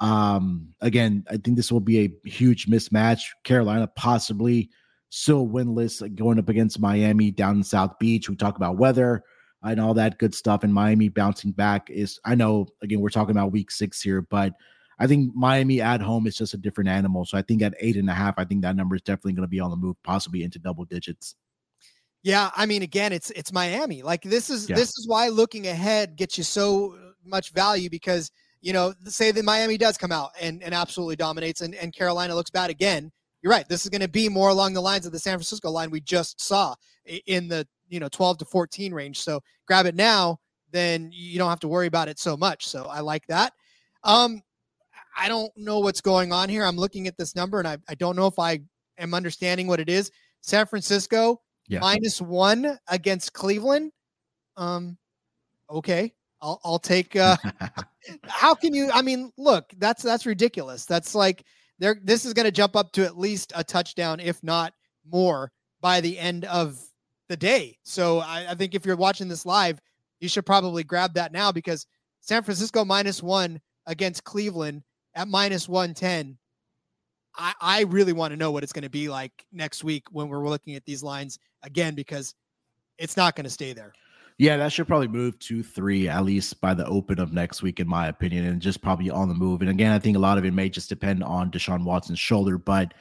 Um, 0.02 0.74
again, 0.82 1.24
I 1.30 1.38
think 1.38 1.56
this 1.56 1.72
will 1.72 1.80
be 1.80 2.00
a 2.00 2.30
huge 2.30 2.68
mismatch. 2.68 3.22
Carolina 3.46 3.88
possibly 3.96 4.70
still 5.10 5.48
winless 5.48 6.16
going 6.16 6.40
up 6.40 6.50
against 6.50 6.80
Miami 6.80 7.32
down 7.32 7.58
in 7.58 7.64
South 7.64 7.98
Beach. 8.00 8.30
We 8.30 8.36
talk 8.36 8.58
about 8.58 8.78
weather 8.78 9.24
and 9.64 9.80
all 9.80 9.94
that 9.94 10.18
good 10.18 10.36
stuff. 10.36 10.64
And 10.64 10.74
Miami 10.74 11.10
bouncing 11.10 11.52
back 11.52 11.90
is, 11.90 12.20
I 12.26 12.36
know, 12.36 12.68
again, 12.82 13.00
we're 13.00 13.10
talking 13.10 13.32
about 13.32 13.52
week 13.52 13.72
six 13.72 14.02
here, 14.02 14.22
but 14.22 14.54
I 15.00 15.08
think 15.08 15.34
Miami 15.36 15.82
at 15.82 16.02
home 16.02 16.28
is 16.28 16.36
just 16.36 16.54
a 16.54 16.58
different 16.58 16.90
animal. 16.90 17.26
So 17.26 17.38
I 17.38 17.42
think 17.42 17.62
at 17.62 17.74
eight 17.80 17.98
and 17.98 18.10
a 18.10 18.14
half, 18.14 18.36
I 18.38 18.46
think 18.46 18.62
that 18.62 18.76
number 18.76 18.96
is 18.96 19.02
definitely 19.02 19.34
going 19.34 19.48
to 19.48 19.50
be 19.50 19.60
on 19.60 19.72
the 19.72 19.78
move, 19.78 19.96
possibly 20.04 20.44
into 20.44 20.60
double 20.60 20.86
digits. 20.86 21.36
Yeah, 22.24 22.50
I 22.56 22.66
mean, 22.66 22.82
again, 22.82 23.14
it's 23.14 23.30
it's 23.32 23.54
Miami. 23.54 24.02
Like 24.02 24.24
this 24.24 24.50
is 24.50 24.68
yeah. 24.68 24.76
this 24.76 24.90
is 24.98 25.08
why 25.08 25.28
looking 25.28 25.68
ahead 25.68 26.16
gets 26.16 26.40
you 26.40 26.44
so 26.44 26.98
much 27.24 27.52
value 27.52 27.88
because 27.88 28.32
you 28.66 28.74
know, 28.74 28.96
say 29.06 29.30
that 29.32 29.46
Miami 29.46 29.78
does 29.78 29.96
come 29.96 30.12
out 30.12 30.32
and, 30.42 30.64
and 30.64 30.74
absolutely 30.74 31.16
dominates 31.16 31.62
and, 31.62 31.76
and 31.76 31.94
Carolina 31.94 32.34
looks 32.34 32.50
bad 32.50 32.72
again. 32.72 33.12
You're 33.46 33.52
right. 33.52 33.70
This 33.70 33.84
is 33.84 33.92
going 33.92 34.02
to 34.02 34.08
be 34.08 34.28
more 34.28 34.50
along 34.50 34.74
the 34.74 34.82
lines 34.82 35.06
of 35.06 35.12
the 35.12 35.20
San 35.20 35.38
Francisco 35.38 35.70
line 35.70 35.92
we 35.92 36.02
just 36.02 36.42
saw 36.42 36.74
in 37.28 37.48
the 37.48 37.68
you 37.88 38.00
know 38.00 38.10
12 38.10 38.40
to 38.40 38.46
14 38.46 38.92
range. 38.92 39.20
So 39.20 39.40
grab 39.68 39.86
it 39.86 39.94
now, 39.94 40.40
then 40.72 41.12
you 41.14 41.38
don't 41.38 41.52
have 41.52 41.60
to 41.60 41.68
worry 41.68 41.86
about 41.86 42.08
it 42.08 42.18
so 42.18 42.36
much. 42.36 42.66
So 42.66 42.86
I 42.86 43.02
like 43.02 43.28
that. 43.28 43.54
Um, 44.04 44.42
I 45.16 45.28
don't 45.28 45.56
know 45.56 45.78
what's 45.78 46.02
going 46.02 46.34
on 46.34 46.50
here. 46.50 46.66
I'm 46.66 46.76
looking 46.76 47.06
at 47.06 47.18
this 47.18 47.36
number 47.36 47.60
and 47.60 47.68
I, 47.68 47.78
I 47.88 47.94
don't 47.94 48.16
know 48.16 48.26
if 48.26 48.40
I 48.40 48.62
am 48.98 49.14
understanding 49.14 49.68
what 49.68 49.80
it 49.80 49.90
is. 49.90 50.10
San 50.42 50.66
Francisco 50.66 51.40
yeah. 51.68 51.82
minus 51.82 52.20
one 52.20 52.80
against 52.88 53.34
Cleveland. 53.34 53.92
Um, 54.58 54.98
okay. 55.70 56.12
I'll, 56.42 56.60
I'll 56.66 56.80
take, 56.80 57.16
uh, 57.16 57.38
how 58.24 58.56
can 58.56 58.74
you, 58.74 58.90
I 58.92 59.04
mean, 59.04 59.32
look, 59.38 59.72
that's, 59.78 60.02
that's 60.02 60.26
ridiculous. 60.26 60.86
That's 60.86 61.14
like, 61.14 61.46
there, 61.80 61.98
this 62.04 62.26
is 62.26 62.34
going 62.34 62.46
to 62.46 62.52
jump 62.52 62.76
up 62.76 62.92
to 62.94 63.06
at 63.06 63.18
least 63.18 63.52
a 63.56 63.64
touchdown, 63.64 64.20
if 64.20 64.42
not 64.44 64.74
more 65.10 65.52
by 65.82 66.02
the 66.02 66.18
end 66.18 66.46
of 66.46 66.80
the 67.30 67.38
day. 67.38 67.78
So 67.84 68.20
I, 68.20 68.52
I 68.52 68.56
think 68.56 68.76
if 68.76 68.86
you're 68.86 68.96
watching 68.96 69.28
this 69.28 69.46
live, 69.46 69.80
you 70.20 70.30
should 70.30 70.46
probably 70.46 70.84
grab 70.84 71.14
that 71.16 71.32
now 71.32 71.52
because 71.52 71.86
San 72.22 72.44
Francisco 72.44 72.86
minus 72.86 73.22
one 73.22 73.60
against 73.86 74.24
Cleveland 74.24 74.84
at 75.14 75.28
minus 75.28 75.68
110. 75.68 76.38
I, 77.38 77.54
I 77.60 77.82
really 77.82 78.14
want 78.14 78.32
to 78.32 78.38
know 78.38 78.52
what 78.52 78.64
it's 78.64 78.74
going 78.74 78.84
to 78.84 78.90
be 78.90 79.10
like 79.10 79.32
next 79.52 79.84
week 79.84 80.06
when 80.12 80.30
we're 80.30 80.48
looking 80.48 80.76
at 80.76 80.86
these 80.86 81.04
lines 81.04 81.38
again 81.64 81.94
because 81.96 82.34
it's 82.98 83.18
not 83.18 83.36
going 83.36 83.44
to 83.44 83.50
stay 83.50 83.74
there. 83.74 83.94
Yeah, 84.38 84.58
that 84.58 84.74
should 84.74 84.88
probably 84.88 85.08
move 85.08 85.40
to 85.40 85.64
three 85.64 86.10
at 86.10 86.26
least 86.26 86.60
by 86.60 86.74
the 86.74 86.86
open 86.88 87.20
of 87.20 87.32
next 87.32 87.62
week, 87.62 87.80
in 87.80 87.88
my 87.88 88.08
opinion, 88.08 88.46
and 88.46 88.62
just 88.62 88.82
probably 88.82 89.10
on 89.10 89.30
the 89.30 89.34
move. 89.34 89.62
And 89.62 89.70
again, 89.70 89.94
I 89.94 90.00
think 90.00 90.18
a 90.18 90.20
lot 90.20 90.38
of 90.38 90.44
it 90.44 90.54
may 90.54 90.68
just 90.68 90.90
depend 90.90 91.24
on 91.24 91.52
Deshaun 91.52 91.86
Watson's 91.86 92.20
shoulder. 92.20 92.58
But 92.58 92.94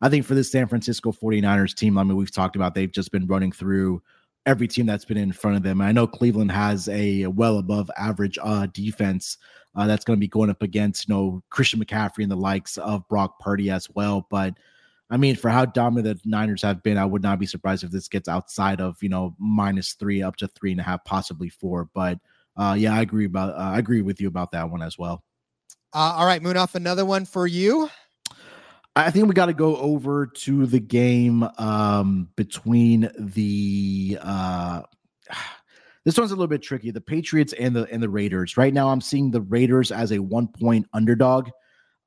I 0.00 0.08
think 0.08 0.24
for 0.24 0.34
this 0.34 0.50
San 0.50 0.66
Francisco 0.66 1.12
49ers 1.12 1.76
team, 1.76 1.96
I 1.96 2.02
mean, 2.02 2.16
we've 2.16 2.32
talked 2.32 2.56
about 2.56 2.74
they've 2.74 2.90
just 2.90 3.12
been 3.12 3.28
running 3.28 3.52
through 3.52 4.02
every 4.46 4.66
team 4.66 4.86
that's 4.86 5.04
been 5.04 5.16
in 5.16 5.32
front 5.32 5.56
of 5.56 5.62
them. 5.62 5.80
I 5.80 5.92
know 5.92 6.08
Cleveland 6.08 6.50
has 6.50 6.88
a 6.88 7.26
well 7.26 7.58
above 7.58 7.88
average 7.96 8.36
uh, 8.42 8.66
defense 8.72 9.38
uh, 9.76 9.86
that's 9.86 10.04
going 10.04 10.16
to 10.16 10.20
be 10.20 10.26
going 10.26 10.50
up 10.50 10.62
against, 10.62 11.08
you 11.08 11.14
know, 11.14 11.42
Christian 11.50 11.84
McCaffrey 11.84 12.24
and 12.24 12.32
the 12.32 12.36
likes 12.36 12.78
of 12.78 13.06
Brock 13.08 13.38
Purdy 13.38 13.70
as 13.70 13.88
well. 13.90 14.26
But 14.28 14.54
I 15.10 15.16
mean, 15.16 15.34
for 15.34 15.50
how 15.50 15.64
dominant 15.66 16.22
the 16.22 16.28
Niners 16.28 16.62
have 16.62 16.82
been, 16.82 16.96
I 16.96 17.04
would 17.04 17.22
not 17.22 17.40
be 17.40 17.46
surprised 17.46 17.82
if 17.82 17.90
this 17.90 18.08
gets 18.08 18.28
outside 18.28 18.80
of, 18.80 18.96
you 19.02 19.08
know, 19.08 19.34
minus 19.38 19.94
three 19.94 20.22
up 20.22 20.36
to 20.36 20.48
three 20.48 20.70
and 20.70 20.80
a 20.80 20.84
half, 20.84 21.04
possibly 21.04 21.48
four. 21.48 21.88
But 21.92 22.18
uh, 22.56 22.76
yeah, 22.78 22.94
I 22.94 23.00
agree 23.00 23.24
about, 23.24 23.54
uh, 23.54 23.72
I 23.74 23.78
agree 23.78 24.02
with 24.02 24.20
you 24.20 24.28
about 24.28 24.52
that 24.52 24.70
one 24.70 24.82
as 24.82 24.96
well. 24.96 25.24
Uh, 25.92 26.14
all 26.16 26.26
right, 26.26 26.40
Munaf 26.40 26.76
another 26.76 27.04
one 27.04 27.24
for 27.24 27.46
you. 27.46 27.90
I 28.96 29.10
think 29.10 29.26
we 29.26 29.34
got 29.34 29.46
to 29.46 29.54
go 29.54 29.76
over 29.76 30.26
to 30.26 30.66
the 30.66 30.80
game 30.80 31.48
um, 31.58 32.28
between 32.36 33.10
the 33.18 34.18
uh, 34.20 34.82
this 36.04 36.16
one's 36.16 36.30
a 36.30 36.34
little 36.34 36.48
bit 36.48 36.62
tricky. 36.62 36.90
The 36.90 37.00
Patriots 37.00 37.52
and 37.52 37.74
the 37.74 37.88
and 37.90 38.02
the 38.02 38.08
Raiders. 38.08 38.56
Right 38.56 38.74
now, 38.74 38.88
I'm 38.88 39.00
seeing 39.00 39.30
the 39.30 39.40
Raiders 39.40 39.90
as 39.90 40.12
a 40.12 40.18
one 40.18 40.48
point 40.48 40.86
underdog 40.92 41.50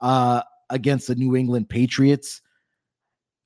uh, 0.01 0.43
against 0.69 1.07
the 1.07 1.15
New 1.15 1.35
England 1.35 1.69
Patriots. 1.69 2.41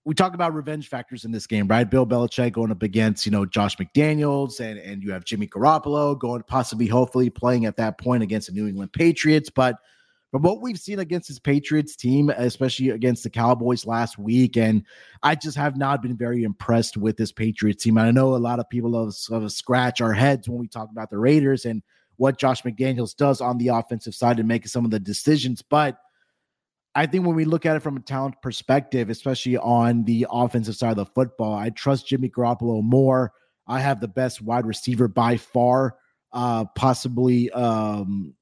We 0.08 0.14
talk 0.14 0.34
about 0.34 0.54
revenge 0.54 0.88
factors 0.88 1.26
in 1.26 1.34
this 1.34 1.46
game, 1.48 1.68
right? 1.68 1.84
Bill 1.84 2.08
Belichick 2.08 2.54
going 2.54 2.72
up 2.72 2.82
against 2.82 3.26
you 3.26 3.32
know 3.34 3.46
Josh 3.46 3.76
McDaniels, 3.76 4.62
and 4.62 4.80
and 4.80 5.04
you 5.04 5.12
have 5.12 5.26
Jimmy 5.26 5.48
Garoppolo 5.48 6.18
going 6.18 6.44
possibly 6.44 6.88
hopefully 6.88 7.30
playing 7.30 7.66
at 7.66 7.76
that 7.76 7.98
point 7.98 8.24
against 8.24 8.48
the 8.48 8.54
New 8.54 8.70
England 8.70 8.94
Patriots, 8.94 9.50
but 9.50 9.76
from 10.32 10.44
what 10.44 10.62
we've 10.62 10.80
seen 10.80 11.00
against 11.00 11.28
his 11.28 11.40
Patriots 11.40 11.98
team, 11.98 12.30
especially 12.30 12.92
against 12.92 13.24
the 13.24 13.30
Cowboys 13.30 13.86
last 13.86 14.18
week, 14.18 14.56
and 14.56 14.84
I 15.24 15.36
just 15.36 15.58
have 15.58 15.76
not 15.76 16.02
been 16.02 16.16
very 16.16 16.44
impressed 16.44 16.96
with 16.96 17.18
this 17.18 17.34
Patriots 17.34 17.84
team. 17.84 17.98
I 17.98 18.10
know 18.12 18.34
a 18.34 18.38
lot 18.38 18.60
of 18.60 18.70
people 18.70 19.04
have, 19.04 19.52
scratch 19.52 20.00
our 20.00 20.14
heads 20.14 20.48
when 20.48 20.58
we 20.58 20.70
talk 20.70 20.90
about 20.90 21.10
the 21.10 21.18
Raiders 21.18 21.66
and 21.66 21.84
what 22.16 22.40
Josh 22.40 22.64
McDaniels 22.64 23.14
does 23.14 23.42
on 23.42 23.58
the 23.58 23.68
offensive 23.68 24.16
side 24.16 24.40
and 24.40 24.48
making 24.48 24.70
some 24.70 24.86
of 24.86 24.92
the 24.92 25.02
decisions, 25.02 25.62
but 25.62 25.98
I 26.98 27.06
think 27.06 27.28
when 27.28 27.36
we 27.36 27.46
look 27.46 27.68
at 27.68 27.76
it 27.76 27.82
from 27.82 27.96
a 27.96 28.00
talent 28.00 28.42
perspective, 28.42 29.12
especially 29.12 29.56
on 29.56 30.04
the 30.06 30.26
offensive 30.32 30.76
side 30.76 30.90
of 30.90 30.96
the 30.96 31.06
football, 31.06 31.54
I 31.54 31.70
trust 31.70 32.08
Jimmy 32.08 32.28
Garoppolo 32.28 32.82
more. 32.82 33.34
I 33.68 33.82
have 33.82 34.02
the 34.02 34.08
best 34.08 34.42
wide 34.42 34.66
receiver 34.66 35.08
by 35.08 35.38
far, 35.38 35.96
uh, 36.34 36.66
possibly 36.76 37.52
um, 37.52 38.34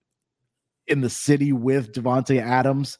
in 0.87 1.01
the 1.01 1.09
city 1.09 1.51
with 1.51 1.91
Davante 1.91 2.41
Adams. 2.41 2.97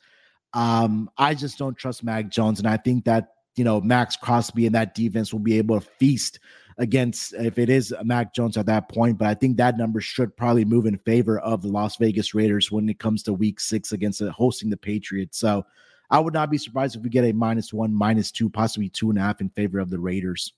Um, 0.54 1.10
I 1.18 1.34
just 1.36 1.58
don't 1.58 1.78
trust 1.78 2.04
Mac 2.04 2.28
Jones, 2.28 2.60
and 2.60 2.68
I 2.68 2.76
think 2.76 3.06
that 3.06 3.30
you 3.56 3.64
know 3.64 3.80
Maxx 3.80 4.18
Crosby 4.18 4.66
and 4.66 4.76
that 4.76 4.94
defense 4.94 5.32
will 5.32 5.40
be 5.40 5.58
able 5.58 5.80
to 5.80 5.88
feast 6.00 6.38
against 6.78 7.34
if 7.34 7.58
it 7.58 7.70
is 7.70 7.94
Mac 8.04 8.34
Jones 8.34 8.58
at 8.58 8.66
that 8.66 8.90
point. 8.90 9.18
But 9.18 9.28
I 9.28 9.34
think 9.34 9.58
that 9.58 9.78
number 9.78 10.02
should 10.02 10.36
probably 10.36 10.66
move 10.66 10.86
in 10.86 10.98
favor 11.00 11.40
of 11.40 11.62
the 11.62 11.70
Las 11.70 11.98
Vegas 11.98 12.34
Raiders 12.34 12.72
when 12.72 12.90
it 12.90 13.00
comes 13.00 13.24
to 13.24 13.34
Week 13.34 13.60
Six 13.60 13.92
against 13.92 14.22
uh, 14.22 14.32
hosting 14.32 14.70
the 14.70 14.78
Patriots. 14.78 15.38
So 15.38 15.66
I 16.10 16.20
would 16.20 16.34
not 16.34 16.52
be 16.52 16.58
surprised 16.58 16.96
if 16.96 17.02
we 17.02 17.10
get 17.10 17.26
a 17.26 17.32
minus 17.32 17.74
one, 17.74 17.94
minus 17.94 18.32
two, 18.32 18.50
possibly 18.50 18.90
two 18.90 19.10
and 19.10 19.18
a 19.18 19.22
half 19.22 19.42
in 19.42 19.50
favor 19.50 19.80
of 19.80 19.90
the 19.90 20.00
Raiders. 20.00 20.54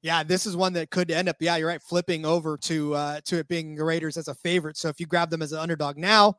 Yeah, 0.00 0.22
this 0.22 0.46
is 0.46 0.56
one 0.56 0.74
that 0.74 0.90
could 0.90 1.10
end 1.10 1.28
up. 1.28 1.36
Yeah, 1.40 1.56
you're 1.56 1.68
right, 1.68 1.82
flipping 1.82 2.24
over 2.24 2.56
to 2.58 2.94
uh, 2.94 3.20
to 3.24 3.38
it 3.38 3.48
being 3.48 3.74
the 3.74 3.84
Raiders 3.84 4.16
as 4.16 4.28
a 4.28 4.34
favorite. 4.34 4.76
So 4.76 4.88
if 4.88 5.00
you 5.00 5.06
grab 5.06 5.30
them 5.30 5.42
as 5.42 5.52
an 5.52 5.58
underdog 5.58 5.96
now, 5.96 6.38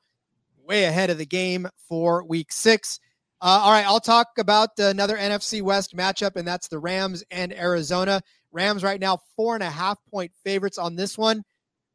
way 0.65 0.85
ahead 0.85 1.09
of 1.09 1.17
the 1.17 1.25
game 1.25 1.67
for 1.87 2.23
week 2.23 2.51
six. 2.51 2.99
Uh, 3.41 3.61
all 3.63 3.71
right, 3.71 3.85
I'll 3.85 4.01
talk 4.01 4.27
about 4.37 4.77
another 4.79 5.17
NFC 5.17 5.61
West 5.61 5.95
matchup, 5.95 6.35
and 6.35 6.47
that's 6.47 6.67
the 6.67 6.79
Rams 6.79 7.23
and 7.31 7.53
Arizona. 7.53 8.21
Rams 8.51 8.83
right 8.83 8.99
now, 8.99 9.19
four 9.35 9.55
and 9.55 9.63
a 9.63 9.69
half 9.69 9.97
point 10.11 10.31
favorites 10.43 10.77
on 10.77 10.95
this 10.95 11.17
one. 11.17 11.43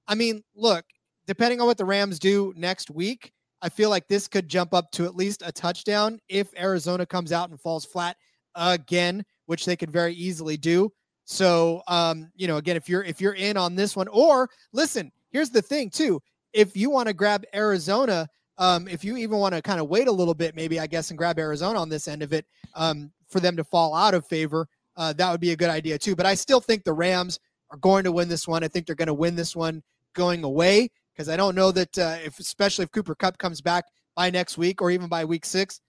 I 0.07 0.15
mean, 0.15 0.43
look, 0.55 0.85
depending 1.27 1.61
on 1.61 1.67
what 1.67 1.79
the 1.79 1.85
Rams 1.85 2.19
do 2.19 2.53
next 2.57 2.91
week, 2.91 3.33
I 3.63 3.69
feel 3.69 3.91
like 3.91 4.07
this 4.09 4.29
could 4.29 4.49
jump 4.49 4.75
up 4.75 4.91
to 4.93 5.05
at 5.07 5.17
least 5.17 5.43
a 5.45 5.53
touchdown 5.53 6.19
if 6.29 6.49
Arizona 6.59 7.07
comes 7.07 7.33
out 7.33 7.51
and 7.51 7.61
falls 7.61 7.85
flat 7.85 8.17
again, 8.55 9.25
which 9.47 9.65
they 9.65 9.77
could 9.77 9.91
very 9.91 10.15
easily 10.15 10.57
do. 10.57 10.93
So, 11.25 11.83
um, 11.89 12.31
you 12.35 12.47
know, 12.47 12.59
again, 12.59 12.77
if 12.77 12.89
you're 12.89 13.03
if 13.03 13.21
you're 13.21 13.35
in 13.35 13.57
on 13.57 13.75
this 13.75 13.97
one, 13.97 14.09
or 14.09 14.51
listen, 14.73 15.11
here's 15.31 15.51
the 15.51 15.63
thing 15.63 15.89
too: 15.89 16.21
if 16.53 16.77
you 16.77 16.91
want 16.91 17.09
to 17.09 17.15
grab 17.15 17.45
Arizona 17.55 18.29
um, 18.59 18.87
if 18.89 19.05
you 19.05 19.17
even 19.17 19.39
want 19.39 19.55
to 19.55 19.63
kind 19.63 19.81
of 19.81 19.89
wait 19.89 20.09
a 20.09 20.13
little 20.13 20.35
bit, 20.35 20.55
maybe 20.55 20.79
I 20.79 20.87
guess, 20.87 21.11
and 21.11 21.19
grab 21.19 21.39
Arizona 21.39 21.79
on 21.79 21.89
this 21.89 22.07
end 22.07 22.23
of 22.23 22.33
it 22.33 22.47
um, 22.75 23.11
for 23.29 23.41
them 23.41 23.57
to 23.57 23.65
fall 23.65 23.95
out 23.95 24.15
of 24.15 24.27
favor, 24.27 24.69
uh, 24.97 25.13
that 25.15 25.31
would 25.31 25.41
be 25.41 25.53
a 25.53 25.57
good 25.57 25.71
idea 25.71 25.99
too. 25.99 26.17
But 26.17 26.27
I 26.27 26.35
still 26.35 26.61
think 26.61 26.85
the 26.85 26.93
Rams 26.93 27.39
are 27.71 27.79
going 27.79 28.05
to 28.05 28.13
win 28.13 28.29
this 28.29 28.47
one. 28.47 28.63
I 28.65 28.69
think 28.69 28.87
they're 28.87 28.95
going 28.95 29.09
to 29.09 29.15
win 29.15 29.37
this 29.37 29.57
one 29.57 29.83
going 30.15 30.45
away 30.45 30.91
because 31.15 31.29
I 31.29 31.37
don't 31.37 31.55
know 31.55 31.73
that 31.73 31.99
uh, 31.99 32.17
if, 32.25 32.39
especially 32.39 32.85
if 32.85 32.93
Cooper 32.93 33.15
Kupp 33.15 33.39
comes 33.39 33.61
back 33.61 33.85
by 34.15 34.31
next 34.31 34.59
week 34.59 34.81
or 34.81 34.91
even 34.91 35.09
by 35.09 35.25
week 35.25 35.45
six, 35.45 35.81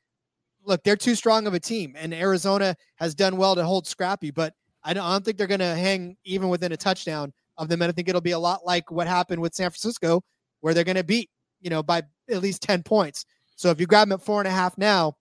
look, 0.63 0.83
they're 0.83 0.95
too 0.95 1.15
strong 1.15 1.47
of 1.47 1.53
a 1.53 1.59
team, 1.59 1.95
and 1.97 2.13
Arizona 2.13 2.75
has 2.95 3.13
done 3.13 3.37
well 3.37 3.55
to 3.55 3.63
hold 3.63 3.85
scrappy, 3.87 4.31
but 4.31 4.53
I 4.83 4.93
don't, 4.93 5.03
I 5.03 5.11
don't 5.13 5.23
think 5.23 5.37
they're 5.37 5.47
going 5.47 5.59
to 5.59 5.75
hang 5.75 6.17
even 6.25 6.49
within 6.49 6.71
a 6.71 6.77
touchdown 6.77 7.33
of 7.57 7.69
them. 7.69 7.81
And 7.81 7.89
I 7.89 7.93
think 7.93 8.07
it'll 8.07 8.21
be 8.21 8.31
a 8.31 8.39
lot 8.39 8.65
like 8.65 8.91
what 8.91 9.07
happened 9.07 9.41
with 9.41 9.53
San 9.53 9.69
Francisco, 9.69 10.23
where 10.61 10.73
they're 10.73 10.83
going 10.83 10.95
to 10.95 11.03
beat 11.03 11.29
you 11.65 11.71
know, 11.71 11.81
by 11.81 12.03
at 12.29 12.41
least 12.41 12.61
10 12.61 12.83
points. 12.83 13.25
So 13.55 13.71
if 13.71 13.79
you 13.79 13.87
grab 13.87 14.07
them 14.07 14.19
at 14.19 14.21
four 14.23 14.39
and 14.39 14.47
a 14.47 14.51
half 14.51 14.77
now, 14.77 15.15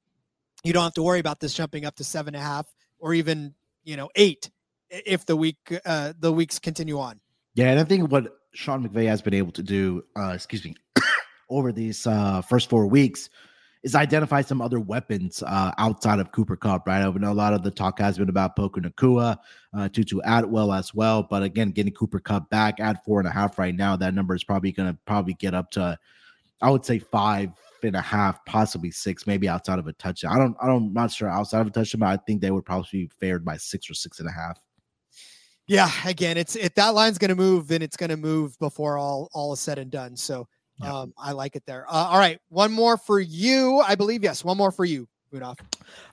you 0.63 0.75
don't 0.75 0.83
have 0.83 0.95
to 0.95 1.03
worry 1.03 1.19
about 1.19 1.41
this 1.41 1.55
jumping 1.55 1.87
up 1.87 1.97
to 1.97 2.05
seven 2.05 2.35
and 2.35 2.43
a 2.43 2.47
half 2.47 2.67
or 2.99 3.15
even, 3.15 3.55
you 3.85 3.97
know, 3.97 4.09
eight 4.15 4.51
if 4.91 5.27
the 5.27 5.37
week, 5.37 5.57
uh, 5.85 6.13
the 6.19 6.33
weeks 6.33 6.59
continue 6.59 6.99
on. 6.99 7.21
Yeah. 7.55 7.71
And 7.71 7.81
I 7.81 7.85
think 7.85 8.11
what 8.11 8.37
Sean 8.55 8.87
McVay 8.87 9.07
has 9.07 9.23
been 9.23 9.35
able 9.35 9.53
to 9.53 9.63
do, 9.63 10.05
uh, 10.17 10.33
excuse 10.35 10.65
me, 10.65 10.75
over 11.51 11.73
these 11.73 12.07
uh, 12.07 12.43
first 12.43 12.69
four 12.69 12.87
weeks 12.87 13.29
is 13.83 13.95
identify 13.95 14.41
some 14.41 14.63
other 14.63 14.81
weapons 14.81 15.43
uh, 15.43 15.71
outside 15.77 16.19
of 16.19 16.33
Cooper 16.33 16.57
Kupp, 16.57 16.87
right? 16.87 17.03
I 17.03 17.11
know 17.11 17.33
a 17.33 17.35
lot 17.35 17.53
of 17.53 17.63
the 17.63 17.71
talk 17.71 17.99
has 17.99 18.17
been 18.17 18.31
about 18.31 18.57
Puka 18.57 18.81
Nacua, 18.81 19.37
uh, 19.75 19.89
Tutu 19.91 20.21
Atwell 20.25 20.73
as 20.73 20.95
well. 20.95 21.23
But 21.23 21.43
again, 21.43 21.71
getting 21.71 21.93
Cooper 21.93 22.19
Kupp 22.19 22.49
back 22.49 22.81
at 22.81 23.05
four 23.05 23.21
and 23.21 23.29
a 23.29 23.33
half 23.33 23.59
right 23.59 23.75
now, 23.75 23.95
that 23.97 24.15
number 24.15 24.35
is 24.35 24.43
probably 24.43 24.73
going 24.73 24.91
to 24.91 24.99
probably 25.05 25.35
get 25.35 25.53
up 25.53 25.71
to, 25.73 25.99
I 26.63 26.71
would 26.71 26.87
say 26.87 26.99
five 26.99 27.51
and 27.89 27.97
a 27.97 28.03
half, 28.03 28.45
possibly 28.45 28.91
six, 28.91 29.27
maybe 29.27 29.49
outside 29.49 29.79
of 29.79 29.87
a 29.87 29.93
touchdown. 29.95 30.33
I 30.35 30.39
don't, 30.39 30.57
I 30.63 30.67
don't, 30.67 30.87
I'm 30.89 30.93
not 30.93 31.11
sure 31.11 31.29
outside 31.29 31.61
of 31.61 31.67
a 31.67 31.71
touchdown, 31.71 32.01
but 32.01 32.09
I 32.09 32.17
think 32.17 32.41
they 32.41 32.51
would 32.51 32.65
probably 32.65 32.89
be 32.93 33.11
favored 33.19 33.45
by 33.45 33.57
six 33.57 33.91
or 33.91 33.95
six 33.95 34.21
and 34.21 34.29
a 34.29 34.33
half. 34.33 34.59
Yeah, 35.67 35.91
again, 36.05 36.37
it's 36.37 36.57
if 36.57 36.75
that 36.75 36.89
line's 36.95 37.17
going 37.17 37.31
to 37.31 37.35
move, 37.35 37.69
then 37.69 37.81
it's 37.81 37.97
going 37.97 38.11
to 38.11 38.17
move 38.17 38.59
before 38.59 38.99
all 38.99 39.31
all 39.33 39.53
is 39.55 39.61
said 39.61 39.79
and 39.79 39.91
done. 39.91 40.15
So 40.17 40.47
yeah. 40.83 40.93
um, 40.93 41.15
I 41.17 41.33
like 41.33 41.57
it 41.57 41.65
there. 41.67 41.87
Uh, 41.89 42.09
all 42.11 42.19
right, 42.19 42.39
one 42.49 42.71
more 42.71 42.99
for 42.99 43.19
you, 43.19 43.81
I 43.87 43.95
believe. 43.95 44.23
Yes, 44.23 44.45
one 44.45 44.59
more 44.59 44.71
for 44.71 44.85
you, 44.85 45.09
Munaf. 45.33 45.59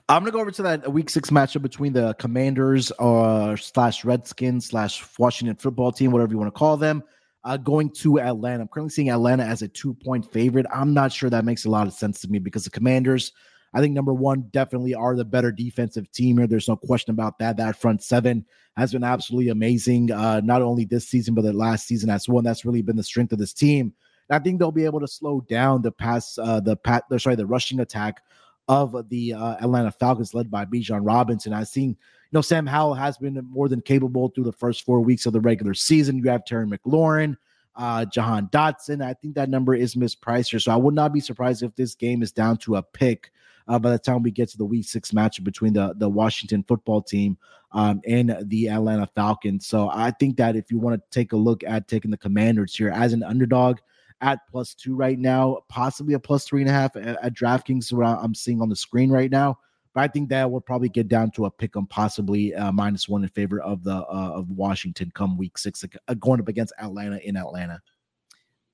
I'm 0.08 0.22
gonna 0.22 0.30
go 0.30 0.40
over 0.40 0.50
to 0.52 0.62
that 0.62 0.90
week 0.90 1.10
six 1.10 1.28
matchup 1.28 1.60
between 1.60 1.92
the 1.92 2.14
Commanders 2.14 2.92
uh, 2.98 3.54
slash 3.56 4.06
Redskins 4.06 4.66
slash 4.66 5.04
Washington 5.18 5.56
football 5.56 5.92
team, 5.92 6.12
whatever 6.12 6.32
you 6.32 6.38
want 6.38 6.52
to 6.52 6.58
call 6.58 6.78
them. 6.78 7.02
Uh, 7.44 7.56
going 7.56 7.90
to 7.90 8.20
Atlanta. 8.20 8.62
I'm 8.62 8.68
currently 8.68 8.90
seeing 8.90 9.10
Atlanta 9.10 9.42
as 9.42 9.62
a 9.62 9.68
two 9.68 9.94
point 9.94 10.30
favorite. 10.30 10.66
I'm 10.72 10.94
not 10.94 11.12
sure 11.12 11.28
that 11.28 11.44
makes 11.44 11.64
a 11.64 11.70
lot 11.70 11.88
of 11.88 11.92
sense 11.92 12.20
to 12.20 12.28
me 12.28 12.38
because 12.38 12.64
the 12.64 12.70
Commanders, 12.70 13.32
I 13.74 13.80
think 13.80 13.94
number 13.94 14.14
one, 14.14 14.48
definitely 14.52 14.94
are 14.94 15.16
the 15.16 15.24
better 15.24 15.50
defensive 15.50 16.10
team 16.12 16.38
here. 16.38 16.46
There's 16.46 16.68
no 16.68 16.76
question 16.76 17.10
about 17.10 17.40
that. 17.40 17.56
That 17.56 17.76
front 17.76 18.02
seven 18.02 18.46
has 18.76 18.92
been 18.92 19.02
absolutely 19.02 19.50
amazing, 19.50 20.12
uh, 20.12 20.40
not 20.44 20.62
only 20.62 20.84
this 20.84 21.08
season, 21.08 21.34
but 21.34 21.42
the 21.42 21.52
last 21.52 21.86
season 21.86 22.10
as 22.10 22.28
well. 22.28 22.42
That's 22.42 22.64
really 22.64 22.82
been 22.82 22.96
the 22.96 23.02
strength 23.02 23.32
of 23.32 23.38
this 23.38 23.52
team. 23.52 23.92
I 24.30 24.38
think 24.38 24.58
they'll 24.58 24.72
be 24.72 24.84
able 24.84 25.00
to 25.00 25.08
slow 25.08 25.40
down 25.42 25.82
the 25.82 25.92
pass, 25.92 26.38
uh, 26.38 26.60
the 26.60 26.76
pat, 26.76 27.04
sorry, 27.18 27.36
the 27.36 27.46
rushing 27.46 27.80
attack 27.80 28.22
of 28.68 29.08
the 29.08 29.34
uh, 29.34 29.56
Atlanta 29.60 29.90
Falcons 29.90 30.34
led 30.34 30.50
by 30.50 30.64
Bijan 30.64 31.00
Robinson. 31.02 31.52
I've 31.52 31.68
seen 31.68 31.90
you 31.90 32.38
know, 32.38 32.40
Sam 32.40 32.66
Howell 32.66 32.94
has 32.94 33.18
been 33.18 33.38
more 33.50 33.68
than 33.68 33.82
capable 33.82 34.28
through 34.28 34.44
the 34.44 34.52
first 34.52 34.84
four 34.86 35.02
weeks 35.02 35.26
of 35.26 35.34
the 35.34 35.40
regular 35.40 35.74
season. 35.74 36.16
You 36.16 36.30
have 36.30 36.46
Terry 36.46 36.66
McLaurin, 36.66 37.36
uh, 37.76 38.06
Jahan 38.06 38.48
Dotson. 38.48 39.04
I 39.04 39.12
think 39.12 39.34
that 39.34 39.50
number 39.50 39.74
is 39.74 39.96
mispriced 39.96 40.50
here. 40.50 40.60
So 40.60 40.72
I 40.72 40.76
would 40.76 40.94
not 40.94 41.12
be 41.12 41.20
surprised 41.20 41.62
if 41.62 41.76
this 41.76 41.94
game 41.94 42.22
is 42.22 42.32
down 42.32 42.56
to 42.58 42.76
a 42.76 42.82
pick 42.82 43.32
uh, 43.68 43.78
by 43.78 43.90
the 43.90 43.98
time 43.98 44.22
we 44.22 44.30
get 44.30 44.48
to 44.48 44.56
the 44.56 44.64
week 44.64 44.86
six 44.86 45.10
matchup 45.10 45.44
between 45.44 45.74
the, 45.74 45.92
the 45.98 46.08
Washington 46.08 46.64
football 46.66 47.02
team 47.02 47.36
um, 47.72 48.00
and 48.06 48.34
the 48.44 48.70
Atlanta 48.70 49.06
Falcons. 49.14 49.66
So 49.66 49.90
I 49.92 50.10
think 50.12 50.38
that 50.38 50.56
if 50.56 50.70
you 50.70 50.78
want 50.78 50.98
to 50.98 51.10
take 51.10 51.32
a 51.32 51.36
look 51.36 51.62
at 51.64 51.86
taking 51.86 52.10
the 52.10 52.16
commanders 52.16 52.74
here 52.74 52.88
as 52.88 53.12
an 53.12 53.22
underdog, 53.22 53.78
at 54.22 54.40
plus 54.50 54.74
two 54.74 54.94
right 54.94 55.18
now, 55.18 55.58
possibly 55.68 56.14
a 56.14 56.18
plus 56.18 56.44
three 56.44 56.62
and 56.62 56.70
a 56.70 56.72
half 56.72 56.96
at, 56.96 57.22
at 57.22 57.34
DraftKings. 57.34 57.92
I'm 58.22 58.34
seeing 58.34 58.62
on 58.62 58.68
the 58.68 58.76
screen 58.76 59.10
right 59.10 59.30
now. 59.30 59.58
But 59.94 60.04
I 60.04 60.08
think 60.08 60.30
that 60.30 60.50
will 60.50 60.62
probably 60.62 60.88
get 60.88 61.08
down 61.08 61.32
to 61.32 61.44
a 61.44 61.50
pick 61.50 61.76
'em, 61.76 61.86
possibly 61.86 62.54
uh, 62.54 62.72
minus 62.72 63.08
one 63.08 63.24
in 63.24 63.28
favor 63.28 63.60
of 63.60 63.84
the 63.84 63.96
uh, 63.96 64.32
of 64.34 64.50
Washington 64.50 65.12
come 65.14 65.36
week 65.36 65.58
six, 65.58 65.84
uh, 65.84 66.14
going 66.14 66.40
up 66.40 66.48
against 66.48 66.72
Atlanta 66.78 67.18
in 67.18 67.36
Atlanta. 67.36 67.82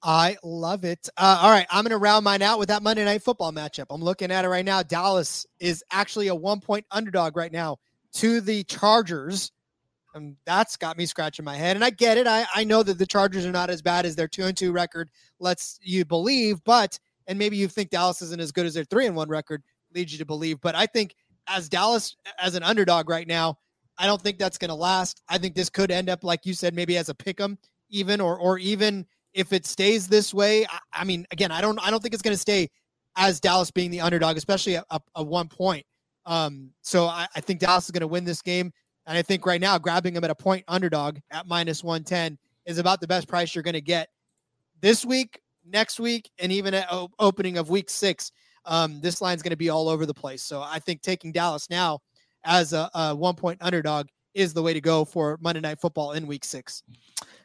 I 0.00 0.36
love 0.44 0.84
it. 0.84 1.08
Uh, 1.16 1.40
all 1.42 1.50
right, 1.50 1.66
I'm 1.70 1.82
going 1.82 1.90
to 1.90 1.98
round 1.98 2.24
mine 2.24 2.40
out 2.40 2.60
with 2.60 2.68
that 2.68 2.84
Monday 2.84 3.04
Night 3.04 3.22
Football 3.22 3.52
matchup. 3.52 3.86
I'm 3.90 4.02
looking 4.02 4.30
at 4.30 4.44
it 4.44 4.48
right 4.48 4.64
now. 4.64 4.84
Dallas 4.84 5.44
is 5.58 5.82
actually 5.90 6.28
a 6.28 6.34
one 6.34 6.60
point 6.60 6.86
underdog 6.92 7.36
right 7.36 7.50
now 7.50 7.78
to 8.14 8.40
the 8.40 8.62
Chargers. 8.64 9.50
And 10.18 10.36
that's 10.44 10.76
got 10.76 10.98
me 10.98 11.06
scratching 11.06 11.44
my 11.44 11.56
head. 11.56 11.76
And 11.76 11.84
I 11.84 11.90
get 11.90 12.18
it. 12.18 12.26
I, 12.26 12.44
I 12.54 12.64
know 12.64 12.82
that 12.82 12.98
the 12.98 13.06
Chargers 13.06 13.46
are 13.46 13.52
not 13.52 13.70
as 13.70 13.82
bad 13.82 14.04
as 14.04 14.16
their 14.16 14.28
two 14.28 14.44
and 14.44 14.56
two 14.56 14.72
record 14.72 15.10
lets 15.40 15.78
you 15.82 16.04
believe, 16.04 16.62
but 16.64 16.98
and 17.26 17.38
maybe 17.38 17.56
you 17.56 17.68
think 17.68 17.90
Dallas 17.90 18.22
isn't 18.22 18.40
as 18.40 18.52
good 18.52 18.66
as 18.66 18.74
their 18.74 18.84
three 18.84 19.06
and 19.06 19.16
one 19.16 19.28
record 19.28 19.62
leads 19.94 20.12
you 20.12 20.18
to 20.18 20.26
believe. 20.26 20.60
But 20.60 20.74
I 20.74 20.86
think 20.86 21.14
as 21.46 21.68
Dallas 21.68 22.16
as 22.38 22.54
an 22.54 22.62
underdog 22.62 23.08
right 23.08 23.26
now, 23.26 23.58
I 23.98 24.06
don't 24.06 24.20
think 24.20 24.38
that's 24.38 24.58
going 24.58 24.68
to 24.68 24.74
last. 24.74 25.22
I 25.28 25.38
think 25.38 25.54
this 25.54 25.70
could 25.70 25.90
end 25.90 26.08
up, 26.08 26.22
like 26.22 26.46
you 26.46 26.54
said, 26.54 26.74
maybe 26.74 26.96
as 26.96 27.08
a 27.08 27.14
pick 27.14 27.40
'em, 27.40 27.58
even 27.90 28.20
or 28.20 28.38
or 28.38 28.58
even 28.58 29.06
if 29.34 29.52
it 29.52 29.66
stays 29.66 30.08
this 30.08 30.32
way. 30.32 30.66
I, 30.66 30.78
I 30.92 31.04
mean, 31.04 31.26
again, 31.30 31.50
I 31.50 31.60
don't 31.60 31.78
I 31.84 31.90
don't 31.90 32.00
think 32.00 32.14
it's 32.14 32.22
going 32.22 32.34
to 32.34 32.40
stay 32.40 32.70
as 33.16 33.40
Dallas 33.40 33.70
being 33.70 33.90
the 33.90 34.00
underdog, 34.00 34.36
especially 34.36 34.76
at, 34.76 34.84
a 35.14 35.22
one 35.22 35.48
point. 35.48 35.84
Um, 36.24 36.70
so 36.82 37.06
I, 37.06 37.26
I 37.34 37.40
think 37.40 37.60
Dallas 37.60 37.86
is 37.86 37.90
going 37.90 38.02
to 38.02 38.06
win 38.06 38.24
this 38.24 38.42
game, 38.42 38.72
and 39.08 39.18
I 39.18 39.22
think 39.22 39.44
right 39.44 39.60
now 39.60 39.76
grabbing 39.78 40.14
them 40.14 40.22
at 40.22 40.30
a 40.30 40.36
point 40.36 40.64
underdog 40.68 41.18
at 41.32 41.48
minus 41.48 41.82
one 41.82 42.04
ten 42.04 42.38
is 42.66 42.78
about 42.78 43.00
the 43.00 43.08
best 43.08 43.26
price 43.26 43.54
you're 43.54 43.64
going 43.64 43.74
to 43.74 43.80
get 43.80 44.10
this 44.80 45.04
week, 45.04 45.40
next 45.66 45.98
week, 45.98 46.30
and 46.38 46.52
even 46.52 46.74
at 46.74 46.86
opening 47.18 47.58
of 47.58 47.68
week 47.68 47.90
six 47.90 48.30
um, 48.68 49.00
this 49.00 49.20
line's 49.20 49.42
going 49.42 49.50
to 49.50 49.56
be 49.56 49.70
all 49.70 49.88
over 49.88 50.06
the 50.06 50.14
place. 50.14 50.42
So 50.42 50.62
I 50.62 50.78
think 50.78 51.02
taking 51.02 51.32
Dallas 51.32 51.68
now 51.70 52.00
as 52.44 52.72
a, 52.72 52.88
a, 52.94 53.16
one 53.16 53.34
point 53.34 53.58
underdog 53.60 54.06
is 54.34 54.52
the 54.52 54.62
way 54.62 54.74
to 54.74 54.80
go 54.80 55.04
for 55.04 55.38
Monday 55.40 55.60
Night 55.60 55.80
Football 55.80 56.12
in 56.12 56.26
Week 56.26 56.44
Six. 56.44 56.82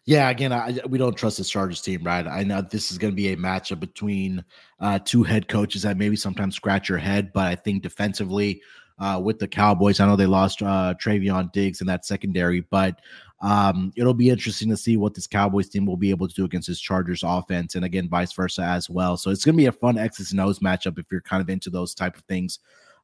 Yeah, 0.06 0.30
again, 0.30 0.52
I, 0.52 0.78
we 0.90 0.98
don't 0.98 1.16
trust 1.16 1.38
this 1.38 1.50
Chargers 1.50 1.82
team, 1.82 2.04
right? 2.04 2.28
I 2.28 2.44
know 2.44 2.62
this 2.62 2.92
is 2.92 2.98
going 2.98 3.12
to 3.12 3.16
be 3.16 3.30
a 3.30 3.38
matchup 3.38 3.80
between 3.80 4.44
uh, 4.82 5.00
two 5.04 5.24
head 5.24 5.48
coaches 5.48 5.84
that 5.84 5.98
maybe 5.98 6.18
sometimes 6.18 6.56
scratch 6.56 6.90
your 6.90 6.98
head, 6.98 7.32
but 7.34 7.48
I 7.48 7.56
think 7.56 7.84
defensively 7.84 8.62
uh, 9.00 9.20
with 9.24 9.40
the 9.40 9.48
Cowboys, 9.48 10.00
I 10.00 10.06
know 10.06 10.16
they 10.16 10.26
lost 10.26 10.62
uh, 10.62 10.94
Trevon 11.02 11.52
Diggs 11.52 11.82
in 11.82 11.88
that 11.88 12.06
secondary, 12.06 12.62
but 12.62 13.00
um, 13.42 13.92
it'll 13.96 14.14
be 14.14 14.30
interesting 14.30 14.70
to 14.70 14.78
see 14.78 14.98
what 14.98 15.14
this 15.14 15.28
Cowboys 15.28 15.70
team 15.70 15.86
will 15.86 15.98
be 15.98 16.10
able 16.10 16.28
to 16.28 16.34
do 16.34 16.46
against 16.46 16.68
this 16.68 16.80
Chargers 16.80 17.24
offense, 17.26 17.76
and 17.76 17.84
again, 17.84 18.08
vice 18.08 18.32
versa 18.34 18.62
as 18.62 18.90
well. 18.90 19.18
So 19.18 19.32
it's 19.32 19.44
going 19.44 19.56
to 19.56 19.62
be 19.62 19.66
a 19.66 19.72
fun 19.72 19.98
X's 19.98 20.32
and 20.32 20.40
O's 20.40 20.60
matchup 20.60 20.98
if 20.98 21.06
you're 21.12 21.22
kind 21.22 21.42
of 21.42 21.50
into 21.50 21.70
those 21.70 21.94
type 21.94 22.16
of 22.16 22.24
things 22.24 22.60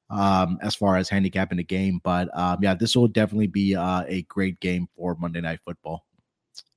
um, 0.09 0.57
as 0.61 0.75
far 0.75 0.97
as 0.97 1.09
handicapping 1.09 1.57
the 1.57 1.63
game. 1.63 1.99
But 2.03 2.35
um, 2.37 2.59
yeah, 2.61 2.73
this 2.73 2.95
will 2.95 3.07
definitely 3.07 3.47
be 3.47 3.75
uh, 3.75 4.03
a 4.07 4.23
great 4.23 4.59
game 4.59 4.87
for 4.95 5.15
Monday 5.15 5.41
Night 5.41 5.59
Football. 5.63 6.05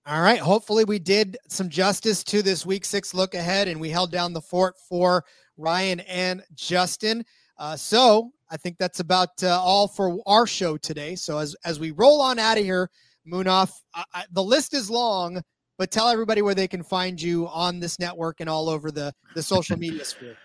All 0.05 0.21
right. 0.21 0.41
Hopefully, 0.41 0.85
we 0.85 0.99
did 0.99 1.37
some 1.49 1.69
justice 1.69 2.25
to 2.25 2.43
this 2.43 2.67
week 2.67 2.85
six 2.85 3.15
look 3.15 3.35
ahead 3.35 3.69
and 3.69 3.81
we 3.81 3.89
held 3.89 4.11
down 4.11 4.33
the 4.33 4.41
fort 4.41 4.75
for 4.89 5.25
Ryan 5.57 6.01
and 6.01 6.43
Justin. 6.55 7.25
Uh, 7.63 7.77
so 7.77 8.33
I 8.51 8.57
think 8.57 8.77
that's 8.77 8.99
about 8.99 9.41
uh, 9.45 9.51
all 9.61 9.87
for 9.87 10.19
our 10.27 10.49
show 10.49 10.77
today. 10.77 11.15
So 11.15 11.39
as, 11.39 11.55
as 11.65 11.79
we 11.79 11.93
roll 11.93 12.21
on 12.21 12.41
out 12.41 12.59
of 12.59 12.65
here, 12.65 12.91
Munaf. 13.25 13.71
I, 13.95 14.03
I, 14.13 14.25
the 14.33 14.43
list 14.43 14.75
is 14.75 14.91
long, 14.91 15.41
but 15.79 15.93
tell 15.93 16.09
everybody 16.09 16.43
where 16.43 16.57
they 16.57 16.67
can 16.67 16.83
find 16.83 17.23
you 17.23 17.47
on 17.47 17.79
this 17.79 18.01
network 18.01 18.41
and 18.41 18.51
all 18.51 18.69
over 18.69 18.91
the 18.91 19.13
the 19.37 19.43
social 19.45 19.77
media 19.79 20.05
sphere. 20.05 20.37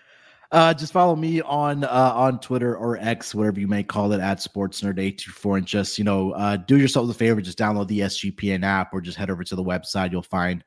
Uh, 0.52 0.72
just 0.72 0.92
follow 0.92 1.16
me 1.16 1.40
on 1.40 1.82
uh, 1.82 2.12
on 2.14 2.38
Twitter 2.38 2.76
or 2.76 2.98
X, 2.98 3.34
whatever 3.34 3.58
you 3.58 3.66
may 3.66 3.82
call 3.82 4.12
it, 4.12 4.20
at 4.20 4.38
SportsNerd824, 4.38 5.58
and 5.58 5.66
just 5.66 5.98
you 5.98 6.04
know, 6.04 6.30
uh, 6.34 6.56
do 6.56 6.78
yourself 6.78 7.10
a 7.10 7.14
favor, 7.14 7.40
just 7.40 7.58
download 7.58 7.88
the 7.88 7.98
SGPN 7.98 8.62
app, 8.62 8.94
or 8.94 9.00
just 9.00 9.18
head 9.18 9.28
over 9.28 9.42
to 9.42 9.56
the 9.56 9.64
website. 9.64 10.12
You'll 10.12 10.22
find 10.22 10.62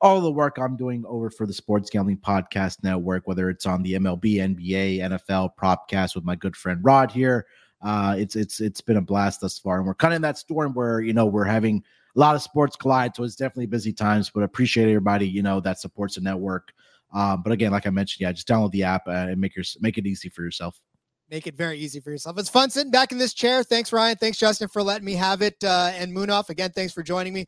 all 0.00 0.20
the 0.20 0.30
work 0.30 0.58
I'm 0.58 0.76
doing 0.76 1.04
over 1.06 1.30
for 1.30 1.46
the 1.46 1.52
Sports 1.52 1.90
Gambling 1.90 2.18
Podcast 2.18 2.82
Network, 2.82 3.26
whether 3.26 3.48
it's 3.48 3.66
on 3.66 3.82
the 3.82 3.94
MLB, 3.94 4.36
NBA, 4.36 4.98
NFL, 4.98 5.50
Propcast 5.60 6.14
with 6.14 6.24
my 6.24 6.36
good 6.36 6.56
friend 6.56 6.80
Rod 6.82 7.10
here, 7.10 7.46
uh, 7.82 8.16
it's 8.18 8.36
it's 8.36 8.60
it's 8.60 8.80
been 8.80 8.96
a 8.96 9.02
blast 9.02 9.40
thus 9.40 9.58
far, 9.58 9.78
and 9.78 9.86
we're 9.86 9.94
kind 9.94 10.12
of 10.12 10.16
in 10.16 10.22
that 10.22 10.38
storm 10.38 10.72
where 10.74 11.00
you 11.00 11.12
know 11.12 11.26
we're 11.26 11.44
having 11.44 11.82
a 12.16 12.18
lot 12.18 12.34
of 12.34 12.42
sports 12.42 12.76
collide, 12.76 13.14
so 13.14 13.22
it's 13.22 13.36
definitely 13.36 13.66
busy 13.66 13.92
times. 13.92 14.30
But 14.30 14.42
appreciate 14.42 14.84
everybody 14.84 15.28
you 15.28 15.42
know 15.42 15.60
that 15.60 15.78
supports 15.78 16.14
the 16.14 16.22
network. 16.22 16.72
Um, 17.12 17.42
but 17.42 17.52
again, 17.52 17.72
like 17.72 17.86
I 17.86 17.90
mentioned, 17.90 18.22
yeah, 18.22 18.32
just 18.32 18.48
download 18.48 18.72
the 18.72 18.84
app 18.84 19.06
uh, 19.06 19.10
and 19.10 19.40
make 19.40 19.54
your 19.54 19.64
make 19.80 19.98
it 19.98 20.06
easy 20.06 20.28
for 20.28 20.42
yourself. 20.42 20.80
Make 21.28 21.46
it 21.48 21.56
very 21.56 21.78
easy 21.78 22.00
for 22.00 22.10
yourself. 22.10 22.38
It's 22.38 22.48
fun 22.48 22.70
sitting 22.70 22.92
back 22.92 23.10
in 23.10 23.18
this 23.18 23.34
chair. 23.34 23.64
Thanks, 23.64 23.92
Ryan. 23.92 24.16
Thanks, 24.16 24.38
Justin, 24.38 24.68
for 24.68 24.80
letting 24.80 25.04
me 25.04 25.14
have 25.14 25.42
it. 25.42 25.56
Uh, 25.62 25.90
and 25.94 26.16
Munaf, 26.16 26.50
again, 26.50 26.70
thanks 26.70 26.92
for 26.92 27.02
joining 27.02 27.34
me. 27.34 27.46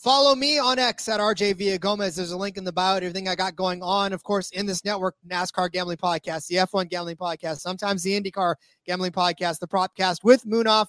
Follow 0.00 0.34
me 0.34 0.58
on 0.58 0.78
X 0.78 1.10
at 1.10 1.20
RJ 1.20 1.56
Villagomez. 1.56 2.16
There's 2.16 2.32
a 2.32 2.36
link 2.36 2.56
in 2.56 2.64
the 2.64 2.72
bio 2.72 2.96
everything 2.96 3.28
I 3.28 3.34
got 3.34 3.54
going 3.54 3.82
on. 3.82 4.14
Of 4.14 4.22
course, 4.22 4.50
in 4.52 4.64
this 4.64 4.82
network, 4.82 5.14
NASCAR 5.30 5.70
Gambling 5.70 5.98
Podcast, 5.98 6.46
the 6.46 6.54
F1 6.54 6.88
Gambling 6.88 7.16
Podcast, 7.16 7.58
sometimes 7.58 8.02
the 8.02 8.18
IndyCar 8.18 8.54
Gambling 8.86 9.12
Podcast, 9.12 9.58
the 9.58 9.68
Propcast 9.68 10.24
with 10.24 10.42
Munaf. 10.46 10.86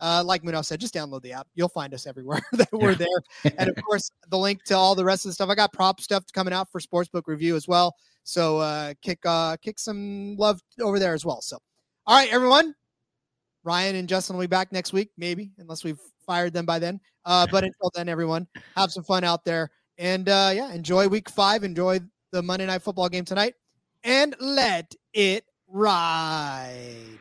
Uh, 0.00 0.22
like 0.24 0.42
Munaf 0.44 0.64
said, 0.64 0.80
just 0.80 0.94
download 0.94 1.20
the 1.20 1.32
app. 1.32 1.46
You'll 1.54 1.68
find 1.68 1.92
us 1.92 2.06
everywhere 2.06 2.40
that 2.52 2.72
we're 2.72 2.94
there. 2.94 3.52
and 3.58 3.68
of 3.68 3.76
course, 3.84 4.10
the 4.30 4.38
link 4.38 4.64
to 4.64 4.74
all 4.74 4.94
the 4.94 5.04
rest 5.04 5.26
of 5.26 5.28
the 5.28 5.34
stuff. 5.34 5.50
I 5.50 5.54
got 5.54 5.70
prop 5.74 6.00
stuff 6.00 6.24
coming 6.32 6.54
out 6.54 6.72
for 6.72 6.80
Sportsbook 6.80 7.24
Review 7.26 7.56
as 7.56 7.68
well. 7.68 7.94
So 8.22 8.60
uh, 8.60 8.94
kick 9.02 9.18
uh, 9.26 9.58
kick 9.58 9.78
some 9.78 10.36
love 10.38 10.62
over 10.80 10.98
there 10.98 11.12
as 11.12 11.26
well. 11.26 11.42
So, 11.42 11.58
all 12.06 12.16
right, 12.16 12.32
everyone. 12.32 12.74
Ryan 13.62 13.96
and 13.96 14.08
Justin 14.08 14.36
will 14.36 14.42
be 14.42 14.46
back 14.46 14.72
next 14.72 14.94
week, 14.94 15.10
maybe, 15.18 15.52
unless 15.58 15.84
we've 15.84 16.00
fired 16.26 16.54
them 16.54 16.64
by 16.64 16.78
then. 16.78 17.00
Uh, 17.24 17.46
but 17.50 17.64
until 17.64 17.90
then, 17.94 18.08
everyone, 18.08 18.46
have 18.76 18.92
some 18.92 19.04
fun 19.04 19.24
out 19.24 19.44
there. 19.44 19.70
And 19.98 20.28
uh, 20.28 20.50
yeah, 20.54 20.72
enjoy 20.72 21.08
week 21.08 21.28
five. 21.28 21.64
Enjoy 21.64 22.00
the 22.32 22.42
Monday 22.42 22.66
night 22.66 22.82
football 22.82 23.08
game 23.08 23.24
tonight. 23.24 23.54
And 24.02 24.34
let 24.40 24.94
it 25.12 25.44
ride. 25.68 27.18